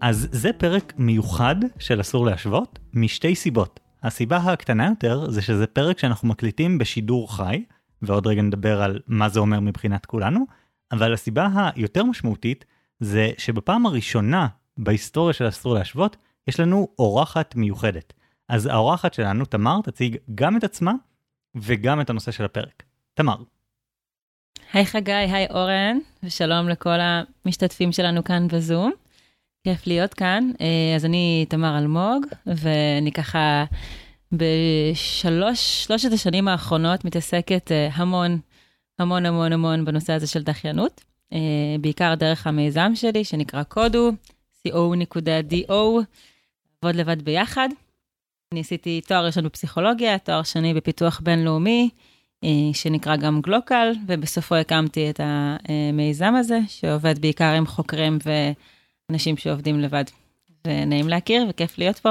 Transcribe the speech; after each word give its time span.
אז 0.00 0.28
זה 0.32 0.52
פרק 0.52 0.92
מיוחד 0.96 1.56
של 1.78 2.00
אסור 2.00 2.26
להשוות, 2.26 2.78
משתי 2.94 3.34
סיבות. 3.34 3.80
הסיבה 4.02 4.36
הקטנה 4.36 4.88
יותר 4.88 5.30
זה 5.30 5.42
שזה 5.42 5.66
פרק 5.66 5.98
שאנחנו 5.98 6.28
מקליטים 6.28 6.78
בשידור 6.78 7.36
חי, 7.36 7.64
ועוד 8.02 8.26
רגע 8.26 8.42
נדבר 8.42 8.82
על 8.82 9.00
מה 9.06 9.28
זה 9.28 9.40
אומר 9.40 9.60
מבחינת 9.60 10.06
כולנו, 10.06 10.46
אבל 10.92 11.12
הסיבה 11.14 11.70
היותר 11.74 12.04
משמעותית 12.04 12.64
זה 13.00 13.30
שבפעם 13.38 13.86
הראשונה 13.86 14.46
בהיסטוריה 14.78 15.32
של 15.32 15.48
אסור 15.48 15.74
להשוות, 15.74 16.16
יש 16.48 16.60
לנו 16.60 16.88
אורחת 16.98 17.54
מיוחדת. 17.54 18.12
אז 18.48 18.66
האורחת 18.66 19.14
שלנו, 19.14 19.44
תמר, 19.44 19.80
תציג 19.84 20.16
גם 20.34 20.56
את 20.56 20.64
עצמה 20.64 20.92
וגם 21.54 22.00
את 22.00 22.10
הנושא 22.10 22.30
של 22.30 22.44
הפרק. 22.44 22.82
תמר. 23.14 23.36
היי 24.72 24.86
חגי, 24.86 25.12
היי 25.12 25.46
אורן, 25.50 25.98
ושלום 26.22 26.68
לכל 26.68 26.98
המשתתפים 27.44 27.92
שלנו 27.92 28.24
כאן 28.24 28.48
בזום. 28.48 28.92
כיף 29.64 29.86
להיות 29.86 30.14
כאן. 30.14 30.50
אה, 30.60 30.96
אז 30.96 31.04
אני 31.04 31.46
תמר 31.48 31.78
אלמוג, 31.78 32.26
ואני 32.46 33.12
ככה 33.12 33.64
בשלוש, 34.32 35.84
שלושת 35.84 36.12
השנים 36.12 36.48
האחרונות 36.48 37.04
מתעסקת 37.04 37.72
אה, 37.72 37.88
המון, 37.92 38.38
המון 38.98 39.26
המון 39.26 39.52
המון 39.52 39.84
בנושא 39.84 40.12
הזה 40.12 40.26
של 40.26 40.42
דחיינות. 40.42 41.04
אה, 41.32 41.38
בעיקר 41.80 42.14
דרך 42.14 42.46
המיזם 42.46 42.92
שלי, 42.94 43.24
שנקרא 43.24 43.62
קודו, 43.62 44.10
co.do, 44.68 45.72
עבוד 46.82 46.94
לבד 46.94 47.22
ביחד. 47.22 47.68
אני 48.52 48.60
עשיתי 48.60 49.00
תואר 49.06 49.26
ראשון 49.26 49.44
בפסיכולוגיה, 49.44 50.18
תואר 50.18 50.42
שני 50.42 50.74
בפיתוח 50.74 51.20
בינלאומי, 51.20 51.90
שנקרא 52.72 53.16
גם 53.16 53.40
גלוקל, 53.40 53.92
ובסופו 54.06 54.54
הקמתי 54.54 55.10
את 55.10 55.20
המיזם 55.22 56.34
הזה, 56.34 56.58
שעובד 56.68 57.18
בעיקר 57.18 57.52
עם 57.52 57.66
חוקרים 57.66 58.18
ו... 58.24 58.30
אנשים 59.10 59.36
שעובדים 59.36 59.80
לבד. 59.80 60.04
ונעים 60.66 61.08
להכיר 61.08 61.46
וכיף 61.48 61.78
להיות 61.78 61.98
פה. 61.98 62.10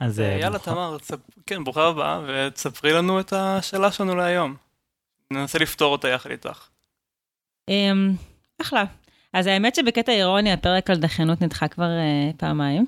אז 0.00 0.20
אה, 0.20 0.38
יאללה 0.40 0.58
תמר, 0.58 0.96
כן, 1.46 1.64
ברוכה 1.64 1.88
הבאה, 1.88 2.20
ותספרי 2.26 2.92
לנו 2.92 3.20
את 3.20 3.32
השאלה 3.32 3.92
שלנו 3.92 4.16
להיום. 4.16 4.56
ננסה 5.32 5.58
לפתור 5.58 5.92
אותה 5.92 6.08
יחד 6.08 6.30
איתך. 6.30 6.68
אמ, 7.68 8.12
אחלה. 8.62 8.84
אז 9.32 9.46
האמת 9.46 9.74
שבקטע 9.74 10.12
אירוני 10.12 10.52
הפרק 10.52 10.90
על 10.90 10.96
דחיינות 10.96 11.42
נדחה 11.42 11.68
כבר 11.68 11.88
uh, 11.88 12.36
פעמיים, 12.36 12.86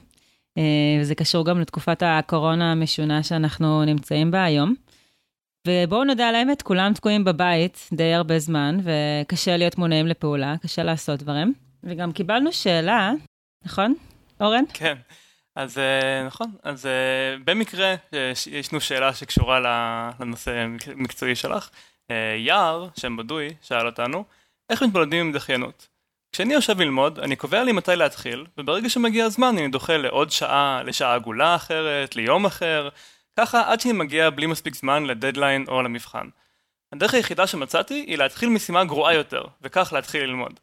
uh, 0.58 0.62
וזה 1.00 1.14
קשור 1.14 1.44
גם 1.44 1.60
לתקופת 1.60 2.02
הקורונה 2.02 2.72
המשונה 2.72 3.22
שאנחנו 3.22 3.84
נמצאים 3.84 4.30
בה 4.30 4.44
היום. 4.44 4.74
ובואו 5.68 6.04
נודה 6.04 6.28
על 6.28 6.34
האמת, 6.34 6.62
כולם 6.62 6.92
תקועים 6.94 7.24
בבית 7.24 7.88
די 7.92 8.14
הרבה 8.14 8.38
זמן, 8.38 8.78
וקשה 8.82 9.56
להיות 9.56 9.78
מונעים 9.78 10.06
לפעולה, 10.06 10.54
קשה 10.62 10.82
לעשות 10.82 11.22
דברים. 11.22 11.54
וגם 11.84 12.12
קיבלנו 12.12 12.52
שאלה, 12.52 13.12
נכון, 13.64 13.94
אורן? 14.40 14.64
כן, 14.74 14.96
אז 15.54 15.78
אה, 15.78 16.26
נכון, 16.26 16.50
אז 16.62 16.86
אה, 16.86 17.36
במקרה 17.44 17.94
אה, 18.14 18.32
יש 18.50 18.72
לנו 18.72 18.80
שאלה 18.80 19.14
שקשורה 19.14 19.60
לנושא 20.20 20.66
המקצועי 20.86 21.34
שלך. 21.34 21.70
יער, 22.38 22.88
שם 22.96 23.16
בדוי, 23.16 23.48
שאל 23.62 23.86
אותנו, 23.86 24.24
איך 24.70 24.82
מתמודדים 24.82 25.26
עם 25.26 25.32
דחיינות? 25.32 25.88
כשאני 26.32 26.54
יושב 26.54 26.80
ללמוד, 26.80 27.18
אני 27.18 27.36
קובע 27.36 27.64
לי 27.64 27.72
מתי 27.72 27.96
להתחיל, 27.96 28.46
וברגע 28.58 28.88
שמגיע 28.88 29.24
הזמן 29.24 29.58
אני 29.58 29.68
דוחה 29.68 29.96
לעוד 29.96 30.30
שעה, 30.30 30.82
לשעה 30.82 31.14
עגולה 31.14 31.54
אחרת, 31.54 32.16
ליום 32.16 32.46
אחר, 32.46 32.88
ככה 33.38 33.72
עד 33.72 33.80
שאני 33.80 33.92
מגיע 33.92 34.30
בלי 34.30 34.46
מספיק 34.46 34.74
זמן 34.74 35.04
לדדליין 35.04 35.64
או 35.68 35.82
למבחן. 35.82 36.28
הדרך 36.92 37.14
היחידה 37.14 37.46
שמצאתי 37.46 37.94
היא 37.94 38.18
להתחיל 38.18 38.48
משימה 38.48 38.84
גרועה 38.84 39.14
יותר, 39.14 39.42
וכך 39.62 39.92
להתחיל 39.92 40.22
ללמוד. 40.22 40.60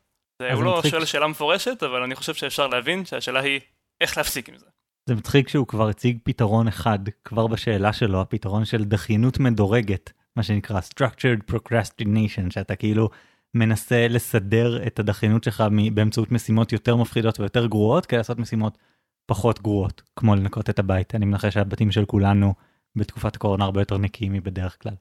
הוא 0.54 0.64
לא 0.64 0.82
שואל 0.90 1.06
שאלה 1.06 1.28
מפורשת, 1.28 1.84
אבל 1.84 2.04
אני 2.04 2.16
חושב 2.16 2.34
שאפשר 2.34 2.68
להבין 2.68 3.06
שהשאלה 3.06 3.40
היא 3.40 3.60
איך 4.02 4.18
להפסיק 4.18 4.50
עם 4.50 4.58
זה. 4.58 4.66
זה 5.10 5.16
מצחיק 5.16 5.50
שהוא 5.50 5.68
כבר 5.68 5.90
הציג 5.90 6.18
פתרון 6.24 6.68
אחד, 6.68 7.00
כבר 7.24 7.48
בשאלה 7.48 7.94
שלו, 7.94 8.22
הפתרון 8.22 8.66
של 8.66 8.84
דחיינות 8.84 9.40
מדורגת, 9.40 10.12
מה 10.36 10.44
שנקרא 10.44 10.80
structured 10.80 11.54
procrastination, 11.54 12.50
שאתה 12.50 12.76
כאילו 12.76 13.10
מנסה 13.54 14.08
לסדר 14.08 14.88
את 14.88 15.00
הדחיינות 15.00 15.44
שלך 15.44 15.64
באמצעות 15.94 16.32
משימות 16.32 16.72
יותר 16.72 16.96
מפחידות 16.96 17.40
ויותר 17.40 17.66
גרועות, 17.66 18.06
כדי 18.06 18.18
לעשות 18.18 18.40
משימות 18.40 18.78
פחות 19.26 19.62
גרועות, 19.62 20.02
כמו 20.16 20.36
לנקות 20.36 20.70
את 20.70 20.80
הבית. 20.80 21.16
אני 21.16 21.26
מנחש 21.26 21.54
שהבתים 21.54 21.92
של 21.92 22.06
כולנו 22.06 22.54
בתקופת 22.96 23.36
הקורונה 23.36 23.66
הרבה 23.66 23.82
יותר 23.82 23.98
נקיים 23.98 24.34
מבדרך 24.34 24.78
כלל. 24.82 24.94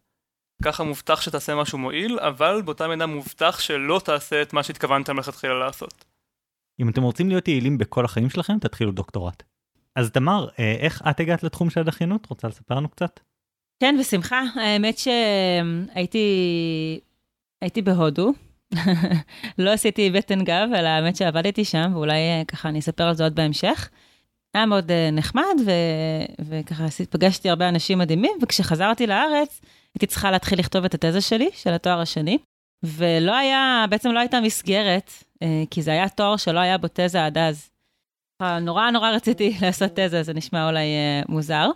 ככה 0.62 0.84
מובטח 0.84 1.20
שתעשה 1.20 1.54
משהו 1.54 1.78
מועיל, 1.78 2.18
אבל 2.20 2.62
באותה 2.64 2.88
מידה 2.88 3.06
מובטח 3.06 3.60
שלא 3.60 4.00
תעשה 4.04 4.42
את 4.42 4.52
מה 4.52 4.62
שהתכוונת 4.62 5.10
מלכתחילה 5.10 5.58
לעשות. 5.58 6.04
אם 6.80 6.88
אתם 6.88 7.02
רוצים 7.02 7.28
להיות 7.28 7.48
יעילים 7.48 7.78
בכל 7.78 8.04
החיים 8.04 8.30
שלכם, 8.30 8.58
תתחילו 8.58 8.92
דוקטורט. 8.92 9.42
אז 9.96 10.10
תמר, 10.10 10.48
אה, 10.58 10.76
איך 10.78 11.02
את 11.10 11.20
הגעת 11.20 11.42
לתחום 11.42 11.70
של 11.70 11.80
הדחיינות? 11.80 12.26
רוצה 12.30 12.48
לספר 12.48 12.74
לנו 12.74 12.88
קצת? 12.88 13.20
כן, 13.80 13.96
בשמחה. 14.00 14.42
האמת 14.54 14.98
שהייתי 14.98 16.20
הייתי 17.60 17.82
בהודו. 17.82 18.32
לא 19.58 19.70
עשיתי 19.70 20.10
בטן 20.10 20.44
גב, 20.44 20.68
אלא 20.74 20.88
האמת 20.88 21.16
שעבדתי 21.16 21.64
שם, 21.64 21.90
ואולי 21.94 22.14
אה, 22.14 22.42
ככה 22.48 22.68
אני 22.68 22.78
אספר 22.78 23.04
על 23.04 23.14
זה 23.14 23.24
עוד 23.24 23.34
בהמשך. 23.34 23.88
היה 24.54 24.66
מאוד 24.66 24.90
אה, 24.90 25.10
נחמד, 25.12 25.56
ו... 25.66 25.70
וככה 26.48 26.84
פגשתי 27.10 27.50
הרבה 27.50 27.68
אנשים 27.68 27.98
מדהימים, 27.98 28.32
וכשחזרתי 28.42 29.06
לארץ, 29.06 29.60
הייתי 29.96 30.06
צריכה 30.06 30.30
להתחיל 30.30 30.58
לכתוב 30.58 30.84
את 30.84 30.94
התזה 30.94 31.20
שלי, 31.20 31.50
של 31.54 31.70
התואר 31.70 32.00
השני, 32.00 32.38
ולא 32.82 33.36
היה, 33.36 33.84
בעצם 33.90 34.10
לא 34.10 34.18
הייתה 34.18 34.40
מסגרת, 34.40 35.10
אה, 35.42 35.62
כי 35.70 35.82
זה 35.82 35.90
היה 35.90 36.08
תואר 36.08 36.36
שלא 36.36 36.58
היה 36.58 36.78
בו 36.78 36.86
תזה 36.92 37.26
עד 37.26 37.38
אז. 37.38 37.70
נורא 38.60 38.90
נורא 38.90 39.10
רציתי 39.10 39.56
לעשות 39.62 39.90
תזה, 39.94 40.22
זה 40.22 40.34
נשמע 40.34 40.68
אולי 40.68 40.84
אה, 40.84 41.22
מוזר. 41.28 41.70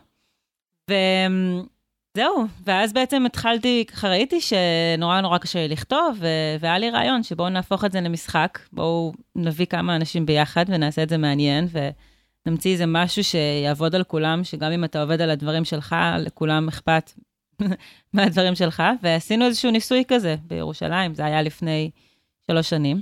וזהו, 0.91 2.45
ואז 2.65 2.93
בעצם 2.93 3.27
התחלתי, 3.27 3.85
ככה 3.89 4.09
ראיתי 4.09 4.41
שנורא 4.41 5.21
נורא 5.21 5.39
קשה 5.39 5.59
לי 5.59 5.69
לכתוב, 5.69 6.19
והיה 6.61 6.79
לי 6.79 6.91
רעיון 6.91 7.23
שבואו 7.23 7.49
נהפוך 7.49 7.85
את 7.85 7.93
זה 7.93 8.01
למשחק, 8.01 8.59
בואו 8.73 9.13
נביא 9.37 9.67
כמה 9.67 9.97
אנשים 9.97 10.27
ביחד 10.27 10.65
ונעשה 10.69 11.03
את 11.03 11.09
זה 11.09 11.19
מעניין, 11.19 11.69
ונמציא 12.47 12.73
איזה 12.73 12.85
משהו 12.87 13.25
שיעבוד 13.25 13.95
על 13.95 14.05
כולם, 14.05 14.45
שגם 14.45 14.73
אם 14.73 14.85
אתה 14.85 15.03
עובד 15.03 15.21
על 15.21 15.31
הדברים 15.31 15.65
שלך, 15.65 15.97
לכולם 16.19 16.69
אכפת 16.69 17.13
מהדברים 18.15 18.54
שלך, 18.54 18.82
ועשינו 19.03 19.47
איזשהו 19.47 19.71
ניסוי 19.71 20.04
כזה 20.09 20.37
בירושלים, 20.47 21.15
זה 21.15 21.25
היה 21.25 21.43
לפני 21.43 21.91
שלוש 22.47 22.71
שנים. 22.71 23.00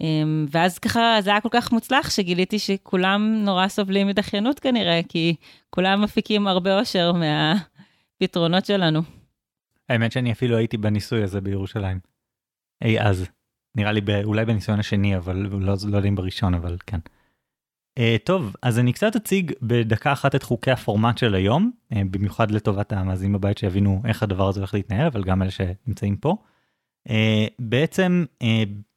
אמ, 0.00 0.46
ואז 0.50 0.78
ככה 0.78 1.16
זה 1.20 1.30
היה 1.30 1.40
כל 1.40 1.48
כך 1.50 1.72
מוצלח 1.72 2.10
שגיליתי 2.10 2.58
שכולם 2.58 3.42
נורא 3.44 3.68
סובלים 3.68 4.06
מדחיינות 4.06 4.60
כנראה, 4.60 5.00
כי 5.08 5.34
כולם 5.70 6.02
מפיקים 6.02 6.46
הרבה 6.46 6.78
אושר 6.78 7.12
מהפתרונות 7.12 8.66
שלנו. 8.66 9.00
האמת 9.88 10.12
שאני 10.12 10.32
אפילו 10.32 10.56
הייתי 10.56 10.76
בניסוי 10.76 11.22
הזה 11.22 11.40
בירושלים. 11.40 11.98
אי 12.84 13.00
אז. 13.00 13.26
נראה 13.74 13.92
לי 13.92 14.00
אולי 14.24 14.44
בניסיון 14.44 14.80
השני, 14.80 15.16
אבל 15.16 15.36
לא, 15.36 15.74
לא 15.88 15.96
יודע 15.96 16.08
אם 16.08 16.14
בראשון, 16.14 16.54
אבל 16.54 16.76
כן. 16.86 16.98
Uh, 17.98 18.02
טוב, 18.24 18.56
אז 18.62 18.78
אני 18.78 18.92
קצת 18.92 19.16
אציג 19.16 19.52
בדקה 19.62 20.12
אחת 20.12 20.34
את 20.34 20.42
חוקי 20.42 20.70
הפורמט 20.70 21.18
של 21.18 21.34
היום, 21.34 21.70
uh, 21.92 21.96
במיוחד 22.10 22.50
לטובת 22.50 22.92
המאזינים 22.92 23.32
בבית 23.32 23.58
שיבינו 23.58 24.02
איך 24.04 24.22
הדבר 24.22 24.48
הזה 24.48 24.60
הולך 24.60 24.74
להתנהל, 24.74 25.06
אבל 25.06 25.24
גם 25.24 25.42
אלה 25.42 25.50
שנמצאים 25.50 26.16
פה. 26.16 26.36
Uh, 27.08 27.12
בעצם, 27.58 28.24
uh, 28.42 28.46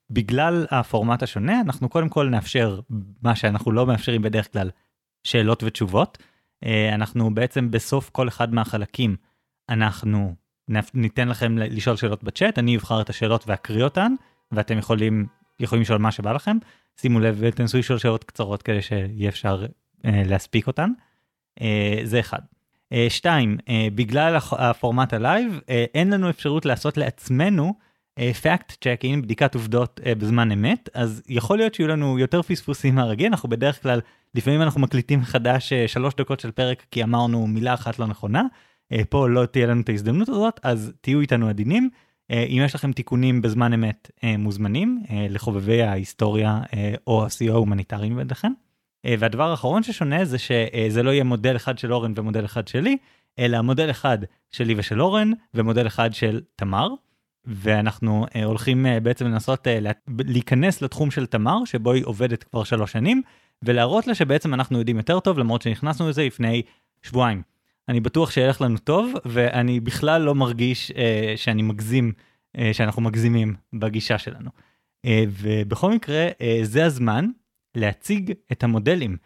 בגלל 0.10 0.66
הפורמט 0.72 1.24
השונה, 1.24 1.62
אנחנו 1.62 1.90
קודם 1.90 2.10
כל 2.10 2.30
נאפשר 2.30 2.80
מה 3.22 3.36
שאנחנו 3.36 3.72
לא 3.72 3.86
מאפשרים 3.86 4.22
בדרך 4.22 4.54
כלל, 4.54 4.70
שאלות 5.24 5.64
ותשובות. 5.64 6.18
אה, 6.66 6.68
אנחנו 6.94 7.34
בעצם 7.36 7.72
בסוף 7.72 8.10
כל 8.10 8.28
אחד 8.28 8.54
מהחלקים, 8.54 9.16
אנחנו 9.70 10.36
ניתן 10.94 11.28
לכם 11.28 11.58
לשאול 11.58 11.96
שאלות 11.96 12.24
בצ'אט, 12.24 12.60
אני 12.60 12.78
אבחר 12.78 13.02
את 13.02 13.10
השאלות 13.10 13.44
ואקריא 13.48 13.84
אותן, 13.84 14.14
ואתם 14.52 14.78
יכולים, 14.78 15.26
יכולים 15.60 15.82
לשאול 15.82 16.00
מה 16.00 16.12
שבא 16.12 16.32
לכם. 16.34 16.58
שימו 17.02 17.20
לב 17.20 17.38
ותנסו 17.40 17.78
לשאול 17.78 18.00
שאלות 18.00 18.24
קצרות 18.24 18.62
כדי 18.62 18.82
שיהיה 18.82 19.30
אפשר 19.30 19.66
אה, 20.06 20.24
להספיק 20.26 20.68
אותן. 20.68 20.90
אה, 21.62 22.00
זה 22.04 22.20
אחד. 22.20 22.40
אה, 22.94 23.06
שתיים, 23.10 23.58
בגלל 23.96 24.38
הפורמט 24.52 25.14
ה 25.14 25.22
live, 25.22 25.60
אין 25.68 26.10
לנו 26.10 26.30
אפשרות 26.30 26.66
לעשות 26.66 26.98
לעצמנו 26.98 27.74
אה, 28.20 28.48
checking, 28.82 29.22
בדיקת 29.22 29.56
עובדות 29.56 30.00
בזמן 30.18 30.52
אמת, 30.52 30.90
אז 30.94 31.24
יכול 31.28 31.58
להיות 31.58 31.74
שיהיו 31.74 31.88
לנו 31.88 32.20
יותר 32.20 32.42
פספוסים 32.42 32.96
מהרגיל, 32.96 33.28
אנחנו 33.28 33.50
בדרך 33.50 33.84
כלל, 33.84 34.00
לפעמים 34.36 34.62
אנחנו 34.62 34.82
מקליטים 34.82 35.20
מחדש 35.20 35.74
אה, 35.74 35.88
שלוש 35.88 36.14
דקות 36.14 36.40
של 36.40 36.52
פרק 36.52 36.86
כי 36.92 37.04
אמרנו 37.04 37.48
מילה 37.48 37.74
אחת 37.74 38.00
לא 38.00 38.08
נכונה, 38.08 38.44
פה 39.10 39.30
לא 39.30 39.46
תהיה 39.46 39.68
לנו 39.68 39.82
את 39.82 39.90
ההזדמנות 39.90 40.30
הזאת, 40.30 40.60
אז 40.64 40.94
תהיו 41.02 41.22
איתנו 41.22 41.50
עדינים. 41.50 41.90
אה, 42.32 42.44
אם 42.44 42.62
יש 42.66 42.76
לכם 42.76 42.92
תיקונים 42.92 43.42
בזמן 43.42 43.74
אמת 43.74 44.12
אה, 44.24 44.38
מוזמנים 44.38 45.04
אה, 45.10 45.28
לחובבי 45.30 45.82
ההיסטוריה 45.82 46.62
או 47.08 47.26
הסיוע 47.26 47.56
ההומניטרי 47.56 48.10
מביניכם. 48.10 48.52
והדבר 49.20 49.52
האחרון 49.52 49.84
ששונה 49.84 50.26
זה 50.26 50.38
שזה 50.38 51.04
לא 51.04 51.10
יהיה 51.10 51.24
מודל 51.24 51.56
אחד 51.56 51.78
של 51.78 51.94
אורן 51.94 52.14
ומודל 52.16 52.46
אחד 52.46 52.68
שלי, 52.68 52.98
אלא 53.40 53.62
מודל 53.62 53.90
אחד 53.90 54.18
שלי 54.52 54.74
ושל 54.78 55.02
אורן 55.02 55.32
ומודל 55.54 55.88
אחד 55.88 56.14
של 56.14 56.42
תמר. 56.56 56.90
ואנחנו 57.46 58.26
הולכים 58.44 58.86
בעצם 59.04 59.26
לנסות 59.26 59.68
לה, 59.82 59.92
להיכנס 60.20 60.82
לתחום 60.82 61.12
של 61.12 61.26
תמר, 61.26 61.66
שבו 61.66 61.92
היא 61.92 62.04
עובדת 62.06 62.44
כבר 62.44 62.64
שלוש 62.64 62.92
שנים, 62.92 63.22
ולהראות 63.64 64.08
לה 64.08 64.16
שבעצם 64.16 64.54
אנחנו 64.54 64.80
יודעים 64.80 64.98
יותר 64.98 65.20
טוב, 65.20 65.40
למרות 65.40 65.62
שנכנסנו 65.62 66.10
לזה 66.10 66.24
לפני 66.26 66.62
שבועיים. 67.04 67.42
אני 67.90 68.00
בטוח 68.00 68.32
שילך 68.32 68.62
לנו 68.62 68.78
טוב, 68.78 69.14
ואני 69.26 69.80
בכלל 69.80 70.22
לא 70.22 70.36
מרגיש 70.36 70.92
uh, 70.92 70.96
שאני 71.36 71.62
מגזים, 71.62 72.14
uh, 72.58 72.60
שאנחנו 72.74 73.02
מגזימים 73.02 73.56
בגישה 73.74 74.18
שלנו. 74.18 74.50
Uh, 75.06 75.10
ובכל 75.30 75.92
מקרה, 75.92 76.28
uh, 76.30 76.44
זה 76.64 76.86
הזמן 76.86 77.26
להציג 77.76 78.34
את 78.52 78.64
המודלים. 78.64 79.18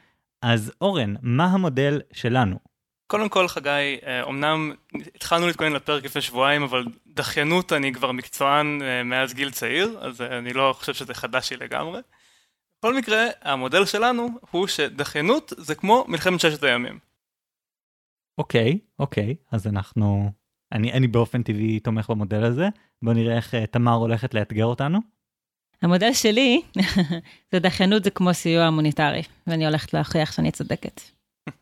אז 0.42 0.72
אורן, 0.82 1.14
מה 1.22 1.46
המודל 1.46 2.02
שלנו? 2.14 2.60
קודם 3.08 3.30
כל, 3.30 3.48
חגי, 3.48 3.98
אמנם 4.30 4.72
התחלנו 5.16 5.48
להתכונן 5.48 5.74
לפרק 5.74 6.06
לפני 6.06 6.22
שבועיים, 6.22 6.64
אבל 6.64 6.86
דחיינות 7.08 7.74
אני 7.74 7.94
כבר 7.94 8.12
מקצוען 8.12 8.82
מאז 9.06 9.34
גיל 9.34 9.52
צעיר, 9.52 9.98
אז 10.02 10.22
אני 10.22 10.54
לא 10.54 10.76
חושב 10.80 10.94
שזה 10.94 11.14
חדש 11.14 11.52
לי 11.52 11.58
לגמרי. 11.58 12.02
בכל 12.80 12.98
מקרה, 12.98 13.26
המודל 13.42 13.86
שלנו 13.86 14.30
הוא 14.52 14.68
שדחיינות 14.68 15.54
זה 15.58 15.76
כמו 15.76 16.06
מלחמת 16.08 16.40
ששת 16.40 16.64
הימים. 16.64 17.00
אוקיי, 18.40 18.80
אוקיי, 19.00 19.36
אז 19.52 19.68
אנחנו... 19.68 20.32
אני, 20.72 20.94
אני 20.94 21.08
באופן 21.08 21.44
טבעי 21.44 21.80
תומך 21.80 22.10
במודל 22.10 22.44
הזה. 22.44 22.68
בוא 23.02 23.14
נראה 23.14 23.36
איך 23.36 23.56
תמר 23.56 23.94
הולכת 23.94 24.34
לאתגר 24.34 24.66
אותנו. 24.66 25.00
המודל 25.82 26.14
שלי 26.14 26.62
זה 27.52 27.60
דחיינות 27.60 28.04
זה 28.04 28.12
כמו 28.12 28.34
סיוע 28.34 28.64
המוניטרי, 28.64 29.22
ואני 29.48 29.66
הולכת 29.66 29.94
להוכיח 29.94 30.32
שאני 30.32 30.52
צודקת. 30.52 31.02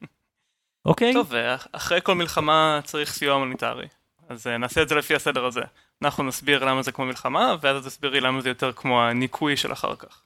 אוקיי. 0.86 1.14
טוב, 1.14 1.34
אחרי 1.72 2.00
כל 2.04 2.16
מלחמה 2.16 2.80
צריך 2.84 3.14
סיוע 3.14 3.34
הומניטרי. 3.34 3.88
אז 4.30 4.48
נעשה 4.48 4.82
את 4.82 4.90
זה 4.90 4.96
לפי 4.96 5.16
הסדר 5.16 5.46
הזה. 5.46 5.62
אנחנו 6.02 6.24
נסביר 6.24 6.66
למה 6.66 6.82
זה 6.82 6.92
כמו 6.92 7.06
מלחמה, 7.06 7.56
ואז 7.62 7.86
תסבירי 7.86 8.22
למה 8.22 8.42
זה 8.42 8.50
יותר 8.50 8.72
כמו 8.72 9.02
הניקוי 9.02 9.58
של 9.58 9.72
אחר 9.72 9.96
כך. 9.96 10.24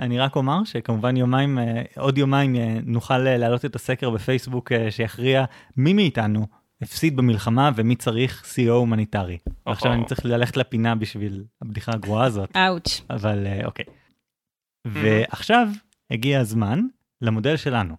אני 0.00 0.18
רק 0.18 0.36
אומר 0.36 0.64
שכמובן 0.64 1.16
יומיים, 1.16 1.58
עוד 1.96 2.18
יומיים 2.18 2.56
נוכל 2.86 3.18
להעלות 3.18 3.64
את 3.64 3.76
הסקר 3.76 4.10
בפייסבוק 4.10 4.72
שיכריע 4.90 5.44
מי 5.76 5.92
מאיתנו 5.92 6.46
הפסיד 6.82 7.16
במלחמה 7.16 7.70
ומי 7.76 7.96
צריך 7.96 8.44
סיוע 8.44 8.76
הומניטרי. 8.76 9.38
ועכשיו 9.66 9.92
אני 9.92 10.04
צריך 10.04 10.24
ללכת 10.24 10.56
לפינה 10.56 10.94
בשביל 10.94 11.44
הבדיחה 11.62 11.92
הגרועה 11.92 12.24
הזאת. 12.24 12.56
אאוץ'. 12.56 13.00
אבל 13.10 13.46
אוקיי. 13.64 13.84
ועכשיו 14.86 15.68
הגיע 16.10 16.40
הזמן 16.40 16.80
למודל 17.22 17.56
שלנו. 17.56 17.94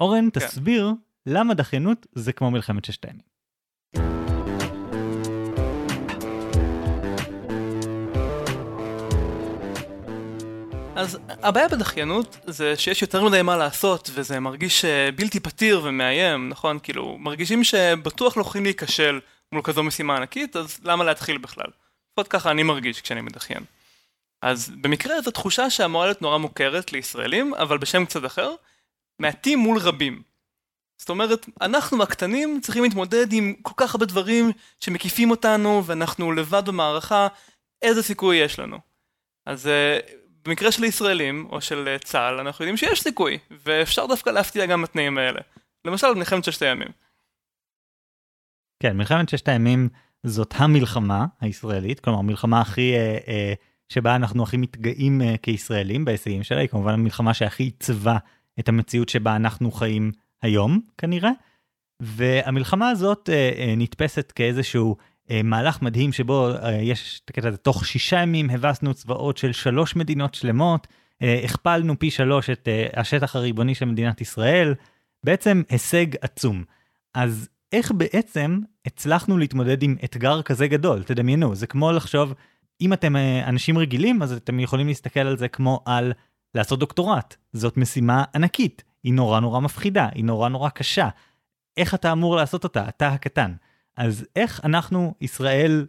אורן, 0.00 0.24
כן. 0.24 0.40
תסביר 0.40 0.92
למה 1.26 1.54
דחיינות 1.54 2.06
זה 2.12 2.32
כמו 2.32 2.50
מלחמת 2.50 2.84
ששת 2.84 3.04
הימים. 3.04 4.27
אז 10.98 11.18
הבעיה 11.28 11.68
בדחיינות 11.68 12.36
זה 12.46 12.76
שיש 12.76 13.02
יותר 13.02 13.24
מדי 13.24 13.42
מה 13.42 13.56
לעשות 13.56 14.10
וזה 14.14 14.40
מרגיש 14.40 14.84
אה, 14.84 15.08
בלתי 15.12 15.40
פתיר 15.40 15.80
ומאיים, 15.84 16.48
נכון? 16.48 16.78
כאילו, 16.82 17.18
מרגישים 17.18 17.64
שבטוח 17.64 18.36
לא 18.36 18.42
יכולים 18.42 18.64
להיכשל 18.64 19.20
מול 19.52 19.62
כזו 19.62 19.82
משימה 19.82 20.16
ענקית, 20.16 20.56
אז 20.56 20.80
למה 20.82 21.04
להתחיל 21.04 21.38
בכלל? 21.38 21.66
לפחות 22.10 22.28
ככה 22.28 22.50
אני 22.50 22.62
מרגיש 22.62 23.00
כשאני 23.00 23.20
מדחיין. 23.20 23.64
אז 24.42 24.72
במקרה 24.80 25.20
זו 25.22 25.30
תחושה 25.30 25.66
להיות 25.78 26.22
נורא 26.22 26.38
מוכרת 26.38 26.92
לישראלים, 26.92 27.54
אבל 27.54 27.78
בשם 27.78 28.04
קצת 28.04 28.24
אחר, 28.26 28.54
מעטים 29.18 29.58
מול 29.58 29.78
רבים. 29.78 30.22
זאת 31.00 31.08
אומרת, 31.08 31.46
אנחנו 31.60 32.02
הקטנים 32.02 32.60
צריכים 32.62 32.82
להתמודד 32.82 33.32
עם 33.32 33.54
כל 33.62 33.74
כך 33.76 33.94
הרבה 33.94 34.06
דברים 34.06 34.52
שמקיפים 34.80 35.30
אותנו 35.30 35.82
ואנחנו 35.86 36.32
לבד 36.32 36.62
במערכה, 36.66 37.28
איזה 37.82 38.02
סיכוי 38.02 38.36
יש 38.36 38.58
לנו. 38.58 38.78
אז 39.46 39.66
אה, 39.66 39.98
במקרה 40.48 40.72
של 40.72 40.84
ישראלים, 40.84 41.46
או 41.50 41.60
של 41.60 41.88
אה, 41.88 41.98
צה"ל, 41.98 42.40
אנחנו 42.40 42.62
יודעים 42.64 42.76
שיש 42.76 43.00
סיכוי, 43.00 43.38
ואפשר 43.50 44.06
דווקא 44.06 44.30
להפתיע 44.30 44.66
גם 44.66 44.82
בתנאים 44.82 45.18
האלה. 45.18 45.40
למשל, 45.84 46.14
מלחמת 46.14 46.44
ששת 46.44 46.62
הימים. 46.62 46.88
כן, 48.82 48.96
מלחמת 48.96 49.28
ששת 49.28 49.48
הימים 49.48 49.88
זאת 50.26 50.54
המלחמה 50.56 51.26
הישראלית, 51.40 52.00
כלומר, 52.00 52.18
המלחמה 52.18 52.60
הכי, 52.60 52.94
אה, 52.94 53.18
אה, 53.28 53.52
שבה 53.88 54.16
אנחנו 54.16 54.42
הכי 54.42 54.56
מתגאים 54.56 55.22
אה, 55.22 55.34
כישראלים 55.42 56.04
בהישגים 56.04 56.42
שלה, 56.42 56.60
היא 56.60 56.68
כמובן 56.68 56.92
המלחמה 56.92 57.34
שהכי 57.34 57.62
עיצבה 57.62 58.18
את 58.60 58.68
המציאות 58.68 59.08
שבה 59.08 59.36
אנחנו 59.36 59.72
חיים 59.72 60.12
היום, 60.42 60.80
כנראה. 60.98 61.30
והמלחמה 62.02 62.90
הזאת 62.90 63.28
אה, 63.32 63.50
אה, 63.58 63.74
נתפסת 63.76 64.32
כאיזשהו 64.32 64.96
מהלך 65.44 65.82
מדהים 65.82 66.12
שבו 66.12 66.48
אה, 66.48 66.72
יש 66.72 67.20
את 67.24 67.30
הקטע 67.30 67.48
הזה, 67.48 67.56
תוך 67.56 67.86
שישה 67.86 68.16
ימים 68.16 68.50
הבסנו 68.50 68.94
צבאות 68.94 69.36
של 69.36 69.52
שלוש 69.52 69.96
מדינות 69.96 70.34
שלמות, 70.34 70.86
אה, 71.22 71.40
הכפלנו 71.44 71.98
פי 71.98 72.10
שלוש 72.10 72.50
את 72.50 72.68
השטח 72.96 73.36
הריבוני 73.36 73.74
של 73.74 73.84
מדינת 73.84 74.20
ישראל, 74.20 74.74
בעצם 75.24 75.62
הישג 75.68 76.06
עצום. 76.20 76.64
אז 77.14 77.48
איך 77.72 77.92
בעצם 77.92 78.60
הצלחנו 78.86 79.38
להתמודד 79.38 79.82
עם 79.82 79.96
אתגר 80.04 80.42
כזה 80.42 80.68
גדול? 80.68 81.02
תדמיינו, 81.02 81.54
זה 81.54 81.66
כמו 81.66 81.92
לחשוב, 81.92 82.34
אם 82.80 82.92
אתם 82.92 83.16
אנשים 83.46 83.78
רגילים, 83.78 84.22
אז 84.22 84.32
אתם 84.32 84.60
יכולים 84.60 84.88
להסתכל 84.88 85.20
על 85.20 85.36
זה 85.36 85.48
כמו 85.48 85.80
על 85.84 86.12
לעשות 86.54 86.78
דוקטורט. 86.78 87.36
זאת 87.52 87.76
משימה 87.76 88.24
ענקית, 88.34 88.82
היא 89.04 89.12
נורא 89.12 89.40
נורא 89.40 89.60
מפחידה, 89.60 90.08
היא 90.14 90.24
נורא 90.24 90.48
נורא 90.48 90.68
קשה. 90.68 91.08
איך 91.76 91.94
אתה 91.94 92.12
אמור 92.12 92.36
לעשות 92.36 92.64
אותה, 92.64 92.88
אתה 92.88 93.08
הקטן? 93.08 93.52
אז 93.98 94.26
איך 94.36 94.60
אנחנו, 94.64 95.14
ישראל, 95.20 95.86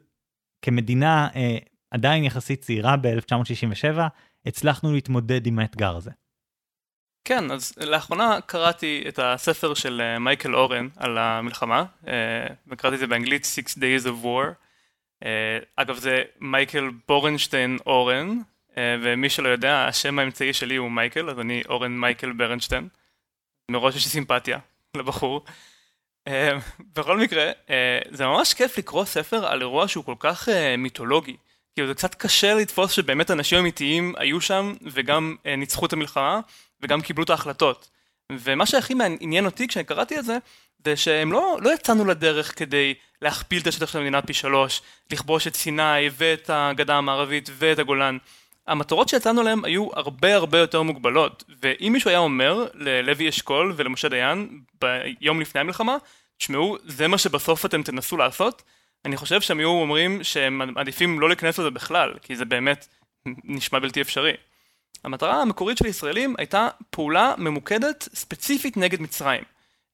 כמדינה 0.62 1.28
אה, 1.36 1.58
עדיין 1.92 2.24
יחסית 2.24 2.62
צעירה 2.62 2.98
ב-1967, 2.98 4.00
הצלחנו 4.46 4.94
להתמודד 4.94 5.48
עם 5.48 5.60
האתגר 5.60 5.96
הזה? 5.96 6.12
כן, 7.26 7.52
אז 7.52 7.74
לאחרונה 7.78 8.42
קראתי 8.46 9.04
את 9.08 9.20
הספר 9.24 9.74
של 9.74 10.02
אה, 10.02 10.20
מייקל 10.20 10.56
אורן 10.56 10.88
על 10.98 11.18
המלחמה, 11.18 11.86
אה, 12.08 12.14
וקראתי 12.68 12.96
את 12.96 13.00
זה 13.00 13.08
באנגלית 13.08 13.44
Six 13.44 13.78
Days 13.78 14.06
of 14.06 14.24
War. 14.26 14.54
אה, 15.26 15.60
אגב, 15.76 15.96
זה 15.96 16.24
מייקל 16.40 16.90
בורנשטיין 17.08 17.78
אורן, 17.86 18.38
ומי 18.78 19.30
שלא 19.30 19.50
יודע, 19.50 19.86
השם 19.88 20.20
האמצעי 20.20 20.54
שלי 20.54 20.76
הוא 20.76 20.92
מייקל, 20.92 21.30
אז 21.30 21.40
אני 21.40 21.62
אורן 21.70 21.98
מייקל 21.98 22.32
ברנשטיין. 22.32 22.88
מראש 23.72 23.96
יש 23.96 24.06
לי 24.06 24.10
סימפתיה 24.10 24.60
לבחור. 24.98 25.46
אה, 26.28 26.58
בכל 26.96 27.18
מקרה, 27.18 27.52
אה, 27.70 28.00
זה 28.12 28.26
ממש 28.26 28.54
כיף 28.54 28.78
לקרוא 28.78 29.06
ספר 29.06 29.46
על 29.46 29.62
אירוע 29.62 29.88
שהוא 29.88 30.06
כל 30.06 30.16
כך 30.20 30.50
אה, 30.50 30.78
מיתולוגי. 30.78 31.38
כאילו 31.76 31.88
זה 31.88 31.94
קצת 31.94 32.16
קשה 32.16 32.54
לתפוס 32.54 32.92
שבאמת 32.92 33.32
אנשים 33.32 33.60
אמיתיים 33.60 34.14
היו 34.18 34.42
שם 34.42 34.76
וגם 34.82 35.36
ניצחו 35.58 35.86
את 35.86 35.94
המלחמה 35.94 36.40
וגם 36.82 37.02
קיבלו 37.02 37.24
את 37.24 37.30
ההחלטות. 37.30 37.90
ומה 38.32 38.66
שהכי 38.66 38.94
מעניין 38.94 39.46
אותי 39.46 39.68
כשאני 39.68 39.86
קראתי 39.86 40.20
את 40.20 40.26
זה, 40.26 40.38
זה 40.86 40.96
שהם 40.96 41.32
לא, 41.32 41.58
לא 41.62 41.74
יצאנו 41.74 42.06
לדרך 42.06 42.60
כדי 42.60 42.94
להכפיל 43.22 43.62
את 43.62 43.68
השטח 43.68 43.92
של 43.92 43.98
המדינה 43.98 44.22
פי 44.22 44.34
שלוש, 44.34 44.82
לכבוש 45.12 45.48
את 45.48 45.56
סיני 45.56 46.10
ואת 46.12 46.50
הגדה 46.54 46.96
המערבית 46.96 47.50
ואת 47.54 47.80
הגולן. 47.80 48.18
המטרות 48.70 49.10
שיצאנו 49.10 49.42
אליהן 49.42 49.60
היו 49.66 49.88
הרבה 49.94 50.36
הרבה 50.36 50.58
יותר 50.58 50.82
מוגבלות, 50.82 51.44
ואם 51.62 51.94
מישהו 51.94 52.10
היה 52.10 52.20
אומר 52.20 52.68
ללוי 52.74 53.30
אשכול 53.30 53.74
ולמשה 53.76 54.10
דיין 54.10 54.62
ביום 54.82 55.42
לפני 55.42 55.62
המלחמה, 55.62 55.98
תשמעו, 56.38 56.78
זה 56.86 57.08
מה 57.08 57.18
שבסוף 57.18 57.66
אתם 57.66 57.84
תנסו 57.84 58.18
לעשות, 58.18 58.64
אני 59.06 59.18
חושב 59.18 59.42
שהם 59.42 59.60
היו 59.60 59.70
אומרים 59.70 60.24
שהם 60.24 60.74
מעדיפים 60.74 61.20
לא 61.20 61.28
להיכנס 61.28 61.60
לזה 61.60 61.70
בכלל, 61.70 62.14
כי 62.22 62.36
זה 62.36 62.46
באמת 62.46 62.88
נשמע 63.26 63.80
בלתי 63.80 64.02
אפשרי. 64.02 64.34
המטרה 65.04 65.42
המקורית 65.42 65.78
של 65.78 65.86
הישראלים 65.86 66.36
הייתה 66.38 66.68
פעולה 66.90 67.34
ממוקדת 67.38 68.10
ספציפית 68.14 68.78
נגד 68.78 69.02
מצרים. 69.02 69.44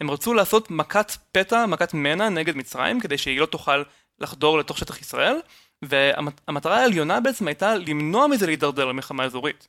הם 0.01 0.12
רצו 0.12 0.34
לעשות 0.34 0.72
מכת 0.72 1.12
פתע, 1.32 1.65
מכת 1.65 1.94
מנע 1.94 2.29
נגד 2.29 2.58
מצרים, 2.58 3.00
כדי 3.00 3.17
שהיא 3.17 3.39
לא 3.39 3.46
תוכל 3.46 3.84
לחדור 4.20 4.58
לתוך 4.58 4.77
שטח 4.77 5.01
ישראל, 5.01 5.39
והמטרה 5.82 6.77
העליונה 6.77 7.20
בעצם 7.20 7.48
הייתה 7.48 7.75
למנוע 7.75 8.27
מזה 8.27 8.46
להידרדר 8.46 8.86
למלחמה 8.86 9.24
אזורית. 9.24 9.67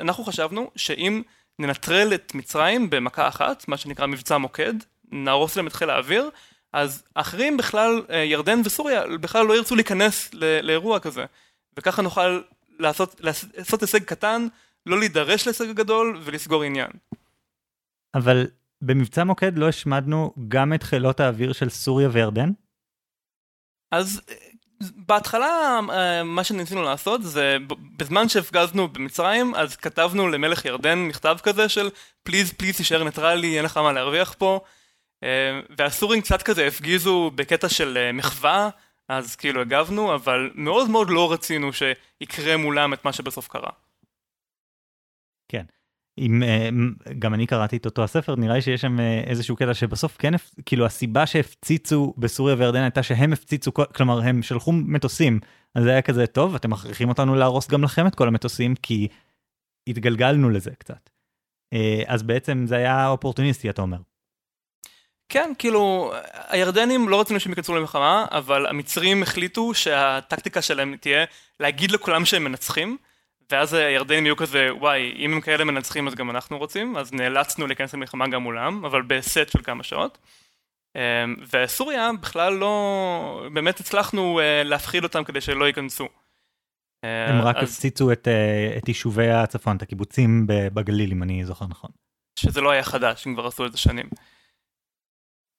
אנחנו 0.00 0.24
חשבנו 0.24 0.70
שאם 0.76 1.22
ננטרל 1.58 2.14
את 2.14 2.34
מצרים 2.34 2.90
במכה 2.90 3.28
אחת, 3.28 3.68
מה 3.68 3.76
שנקרא 3.76 4.06
מבצע 4.06 4.38
מוקד, 4.38 4.74
נהרוס 5.12 5.56
להם 5.56 5.66
את 5.66 5.72
חיל 5.72 5.90
האוויר, 5.90 6.30
אז 6.72 7.04
האחרים 7.16 7.56
בכלל, 7.56 8.02
אה, 8.10 8.16
ירדן 8.16 8.60
וסוריה, 8.64 9.02
בכלל 9.20 9.46
לא 9.46 9.56
ירצו 9.56 9.74
להיכנס 9.74 10.34
לאירוע 10.62 11.00
כזה. 11.00 11.24
וככה 11.76 12.02
נוכל 12.02 12.40
לעשות, 12.78 13.20
לעשות 13.20 13.82
הישג 13.82 14.04
קטן, 14.04 14.46
לא 14.86 14.98
להידרש 14.98 15.46
להישג 15.46 15.72
גדול 15.72 16.20
ולסגור 16.24 16.62
עניין. 16.62 16.90
אבל 18.14 18.46
במבצע 18.80 19.24
מוקד 19.24 19.58
לא 19.58 19.68
השמדנו 19.68 20.34
גם 20.48 20.72
את 20.72 20.82
חילות 20.82 21.20
האוויר 21.20 21.52
של 21.52 21.68
סוריה 21.68 22.08
וירדן? 22.12 22.50
אז 23.90 24.20
בהתחלה 24.96 25.80
אה, 25.90 26.22
מה 26.24 26.44
שניסינו 26.44 26.82
לעשות 26.82 27.22
זה 27.22 27.56
בזמן 27.96 28.28
שהפגזנו 28.28 28.88
במצרים 28.88 29.54
אז 29.54 29.76
כתבנו 29.76 30.28
למלך 30.28 30.64
ירדן 30.64 30.98
מכתב 30.98 31.36
כזה 31.42 31.68
של 31.68 31.90
please 32.22 32.52
please 32.52 32.76
תישאר 32.76 33.04
ניטרלי 33.04 33.56
אין 33.56 33.64
לך 33.64 33.76
מה 33.76 33.92
להרוויח 33.92 34.34
פה 34.38 34.60
אה, 35.24 35.60
והסורים 35.78 36.20
קצת 36.20 36.42
כזה 36.42 36.66
הפגיזו 36.66 37.30
בקטע 37.34 37.68
של 37.68 37.98
אה, 37.98 38.12
מחווה 38.12 38.70
אז 39.08 39.36
כאילו 39.36 39.60
הגבנו, 39.60 40.14
אבל 40.14 40.50
מאוד 40.54 40.90
מאוד 40.90 41.10
לא 41.10 41.32
רצינו 41.32 41.70
שיקרה 41.72 42.56
מולם 42.56 42.92
את 42.92 43.04
מה 43.04 43.12
שבסוף 43.12 43.48
קרה. 43.48 43.70
כן. 45.48 45.64
אם 46.18 46.42
אה, 46.42 46.68
גם 47.18 47.34
אני 47.34 47.46
קראתי 47.46 47.76
את 47.76 47.86
אותו 47.86 48.04
הספר 48.04 48.36
נראה 48.36 48.54
לי 48.54 48.62
שיש 48.62 48.80
שם 48.80 49.00
אה, 49.00 49.20
איזשהו 49.26 49.56
קטע 49.56 49.74
שבסוף 49.74 50.16
כן 50.18 50.32
כאילו 50.66 50.86
הסיבה 50.86 51.26
שהפציצו 51.26 52.14
בסוריה 52.18 52.56
וירדן 52.58 52.82
הייתה 52.82 53.02
שהם 53.02 53.32
הפציצו 53.32 53.72
כלומר 53.74 54.20
הם 54.20 54.42
שלחו 54.42 54.72
מטוסים 54.72 55.40
אז 55.74 55.84
זה 55.84 55.90
היה 55.90 56.02
כזה 56.02 56.26
טוב 56.26 56.54
אתם 56.54 56.70
מכריחים 56.70 57.08
אותנו 57.08 57.34
להרוס 57.34 57.68
גם 57.68 57.84
לכם 57.84 58.06
את 58.06 58.14
כל 58.14 58.28
המטוסים 58.28 58.74
כי 58.74 59.08
התגלגלנו 59.86 60.50
לזה 60.50 60.70
קצת. 60.78 61.10
אה, 61.72 62.02
אז 62.06 62.22
בעצם 62.22 62.64
זה 62.66 62.76
היה 62.76 63.08
אופורטוניסטי 63.08 63.70
אתה 63.70 63.82
אומר. 63.82 63.98
כן, 65.28 65.52
כאילו, 65.58 66.12
הירדנים 66.48 67.08
לא 67.08 67.20
רצינו 67.20 67.40
שהם 67.40 67.52
ייכנסו 67.52 67.76
למלחמה, 67.76 68.26
אבל 68.30 68.66
המצרים 68.66 69.22
החליטו 69.22 69.74
שהטקטיקה 69.74 70.62
שלהם 70.62 70.96
תהיה 71.00 71.24
להגיד 71.60 71.90
לכולם 71.90 72.24
שהם 72.24 72.44
מנצחים, 72.44 72.96
ואז 73.52 73.74
הירדנים 73.74 74.26
יהיו 74.26 74.36
כזה, 74.36 74.68
וואי, 74.74 75.12
אם 75.16 75.32
הם 75.32 75.40
כאלה 75.40 75.64
מנצחים 75.64 76.08
אז 76.08 76.14
גם 76.14 76.30
אנחנו 76.30 76.58
רוצים, 76.58 76.96
אז 76.96 77.12
נאלצנו 77.12 77.66
להיכנס 77.66 77.94
למלחמה 77.94 78.28
גם 78.28 78.42
מולם, 78.42 78.84
אבל 78.84 79.02
בסט 79.02 79.48
של 79.48 79.62
כמה 79.62 79.82
שעות. 79.82 80.18
אמ, 80.96 81.36
וסוריה 81.52 82.10
בכלל 82.20 82.52
לא, 82.52 83.48
באמת 83.52 83.80
הצלחנו 83.80 84.40
אה, 84.40 84.62
להפחיד 84.64 85.04
אותם 85.04 85.24
כדי 85.24 85.40
שלא 85.40 85.64
ייכנסו. 85.64 86.08
הם 87.02 87.40
רק 87.42 87.56
אז... 87.56 87.68
הפציצו 87.68 88.12
את, 88.12 88.28
אה, 88.28 88.74
את 88.78 88.88
יישובי 88.88 89.30
הצפון, 89.30 89.76
את 89.76 89.82
הקיבוצים 89.82 90.46
בגליל, 90.46 91.12
אם 91.12 91.22
אני 91.22 91.44
זוכר 91.44 91.66
נכון. 91.66 91.90
שזה 92.38 92.60
לא 92.60 92.70
היה 92.70 92.82
חדש, 92.82 93.26
הם 93.26 93.34
כבר 93.34 93.46
עשו 93.46 93.66
את 93.66 93.72
זה 93.72 93.78
שנים. 93.78 94.08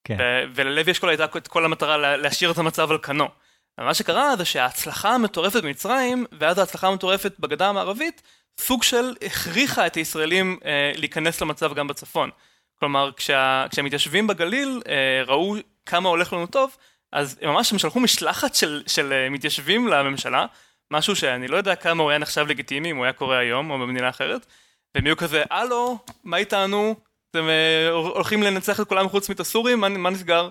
כן. 0.04 0.16
וללוי 0.54 0.92
אשכול 0.92 1.08
הייתה 1.08 1.24
את 1.36 1.48
כל 1.48 1.64
המטרה 1.64 2.16
להשאיר 2.16 2.50
את 2.50 2.58
המצב 2.58 2.90
על 2.90 2.98
כנו. 2.98 3.28
ומה 3.80 3.94
שקרה 3.94 4.36
זה 4.36 4.44
שההצלחה 4.44 5.14
המטורפת 5.14 5.62
במצרים, 5.62 6.26
ואז 6.38 6.58
ההצלחה 6.58 6.88
המטורפת 6.88 7.32
בגדה 7.38 7.68
המערבית, 7.68 8.22
סוג 8.60 8.82
של 8.82 9.14
הכריחה 9.22 9.86
את 9.86 9.94
הישראלים 9.94 10.58
אה, 10.64 10.92
להיכנס 10.94 11.42
למצב 11.42 11.74
גם 11.74 11.88
בצפון. 11.88 12.30
כלומר, 12.78 13.10
כשה, 13.16 13.66
כשהמתיישבים 13.70 14.26
בגליל 14.26 14.82
אה, 14.88 15.22
ראו 15.26 15.54
כמה 15.86 16.08
הולך 16.08 16.32
לנו 16.32 16.46
טוב, 16.46 16.76
אז 17.12 17.38
הם 17.42 17.50
ממש 17.50 17.72
הם 17.72 17.78
שלחו 17.78 18.00
משלחת 18.00 18.54
של, 18.54 18.82
של 18.86 19.12
אה, 19.12 19.30
מתיישבים 19.30 19.88
לממשלה, 19.88 20.46
משהו 20.90 21.16
שאני 21.16 21.48
לא 21.48 21.56
יודע 21.56 21.76
כמה 21.76 22.02
הוא 22.02 22.10
היה 22.10 22.18
נחשב 22.18 22.46
לגיטימי, 22.48 22.90
אם 22.90 22.96
הוא 22.96 23.04
היה 23.04 23.12
קורה 23.12 23.38
היום 23.38 23.70
או 23.70 23.78
במדינה 23.78 24.08
אחרת, 24.08 24.46
והם 24.94 25.06
היו 25.06 25.16
כזה, 25.16 25.42
הלו, 25.50 25.98
מה 26.24 26.36
איתנו? 26.36 26.94
אתם 27.30 27.48
אה, 27.48 27.90
הולכים 27.90 28.42
לנצח 28.42 28.80
את 28.80 28.88
כולם 28.88 29.08
חוץ 29.08 29.28
מתסורים? 29.28 29.80
מה, 29.80 29.88
מה 29.88 30.10
נסגר? 30.10 30.48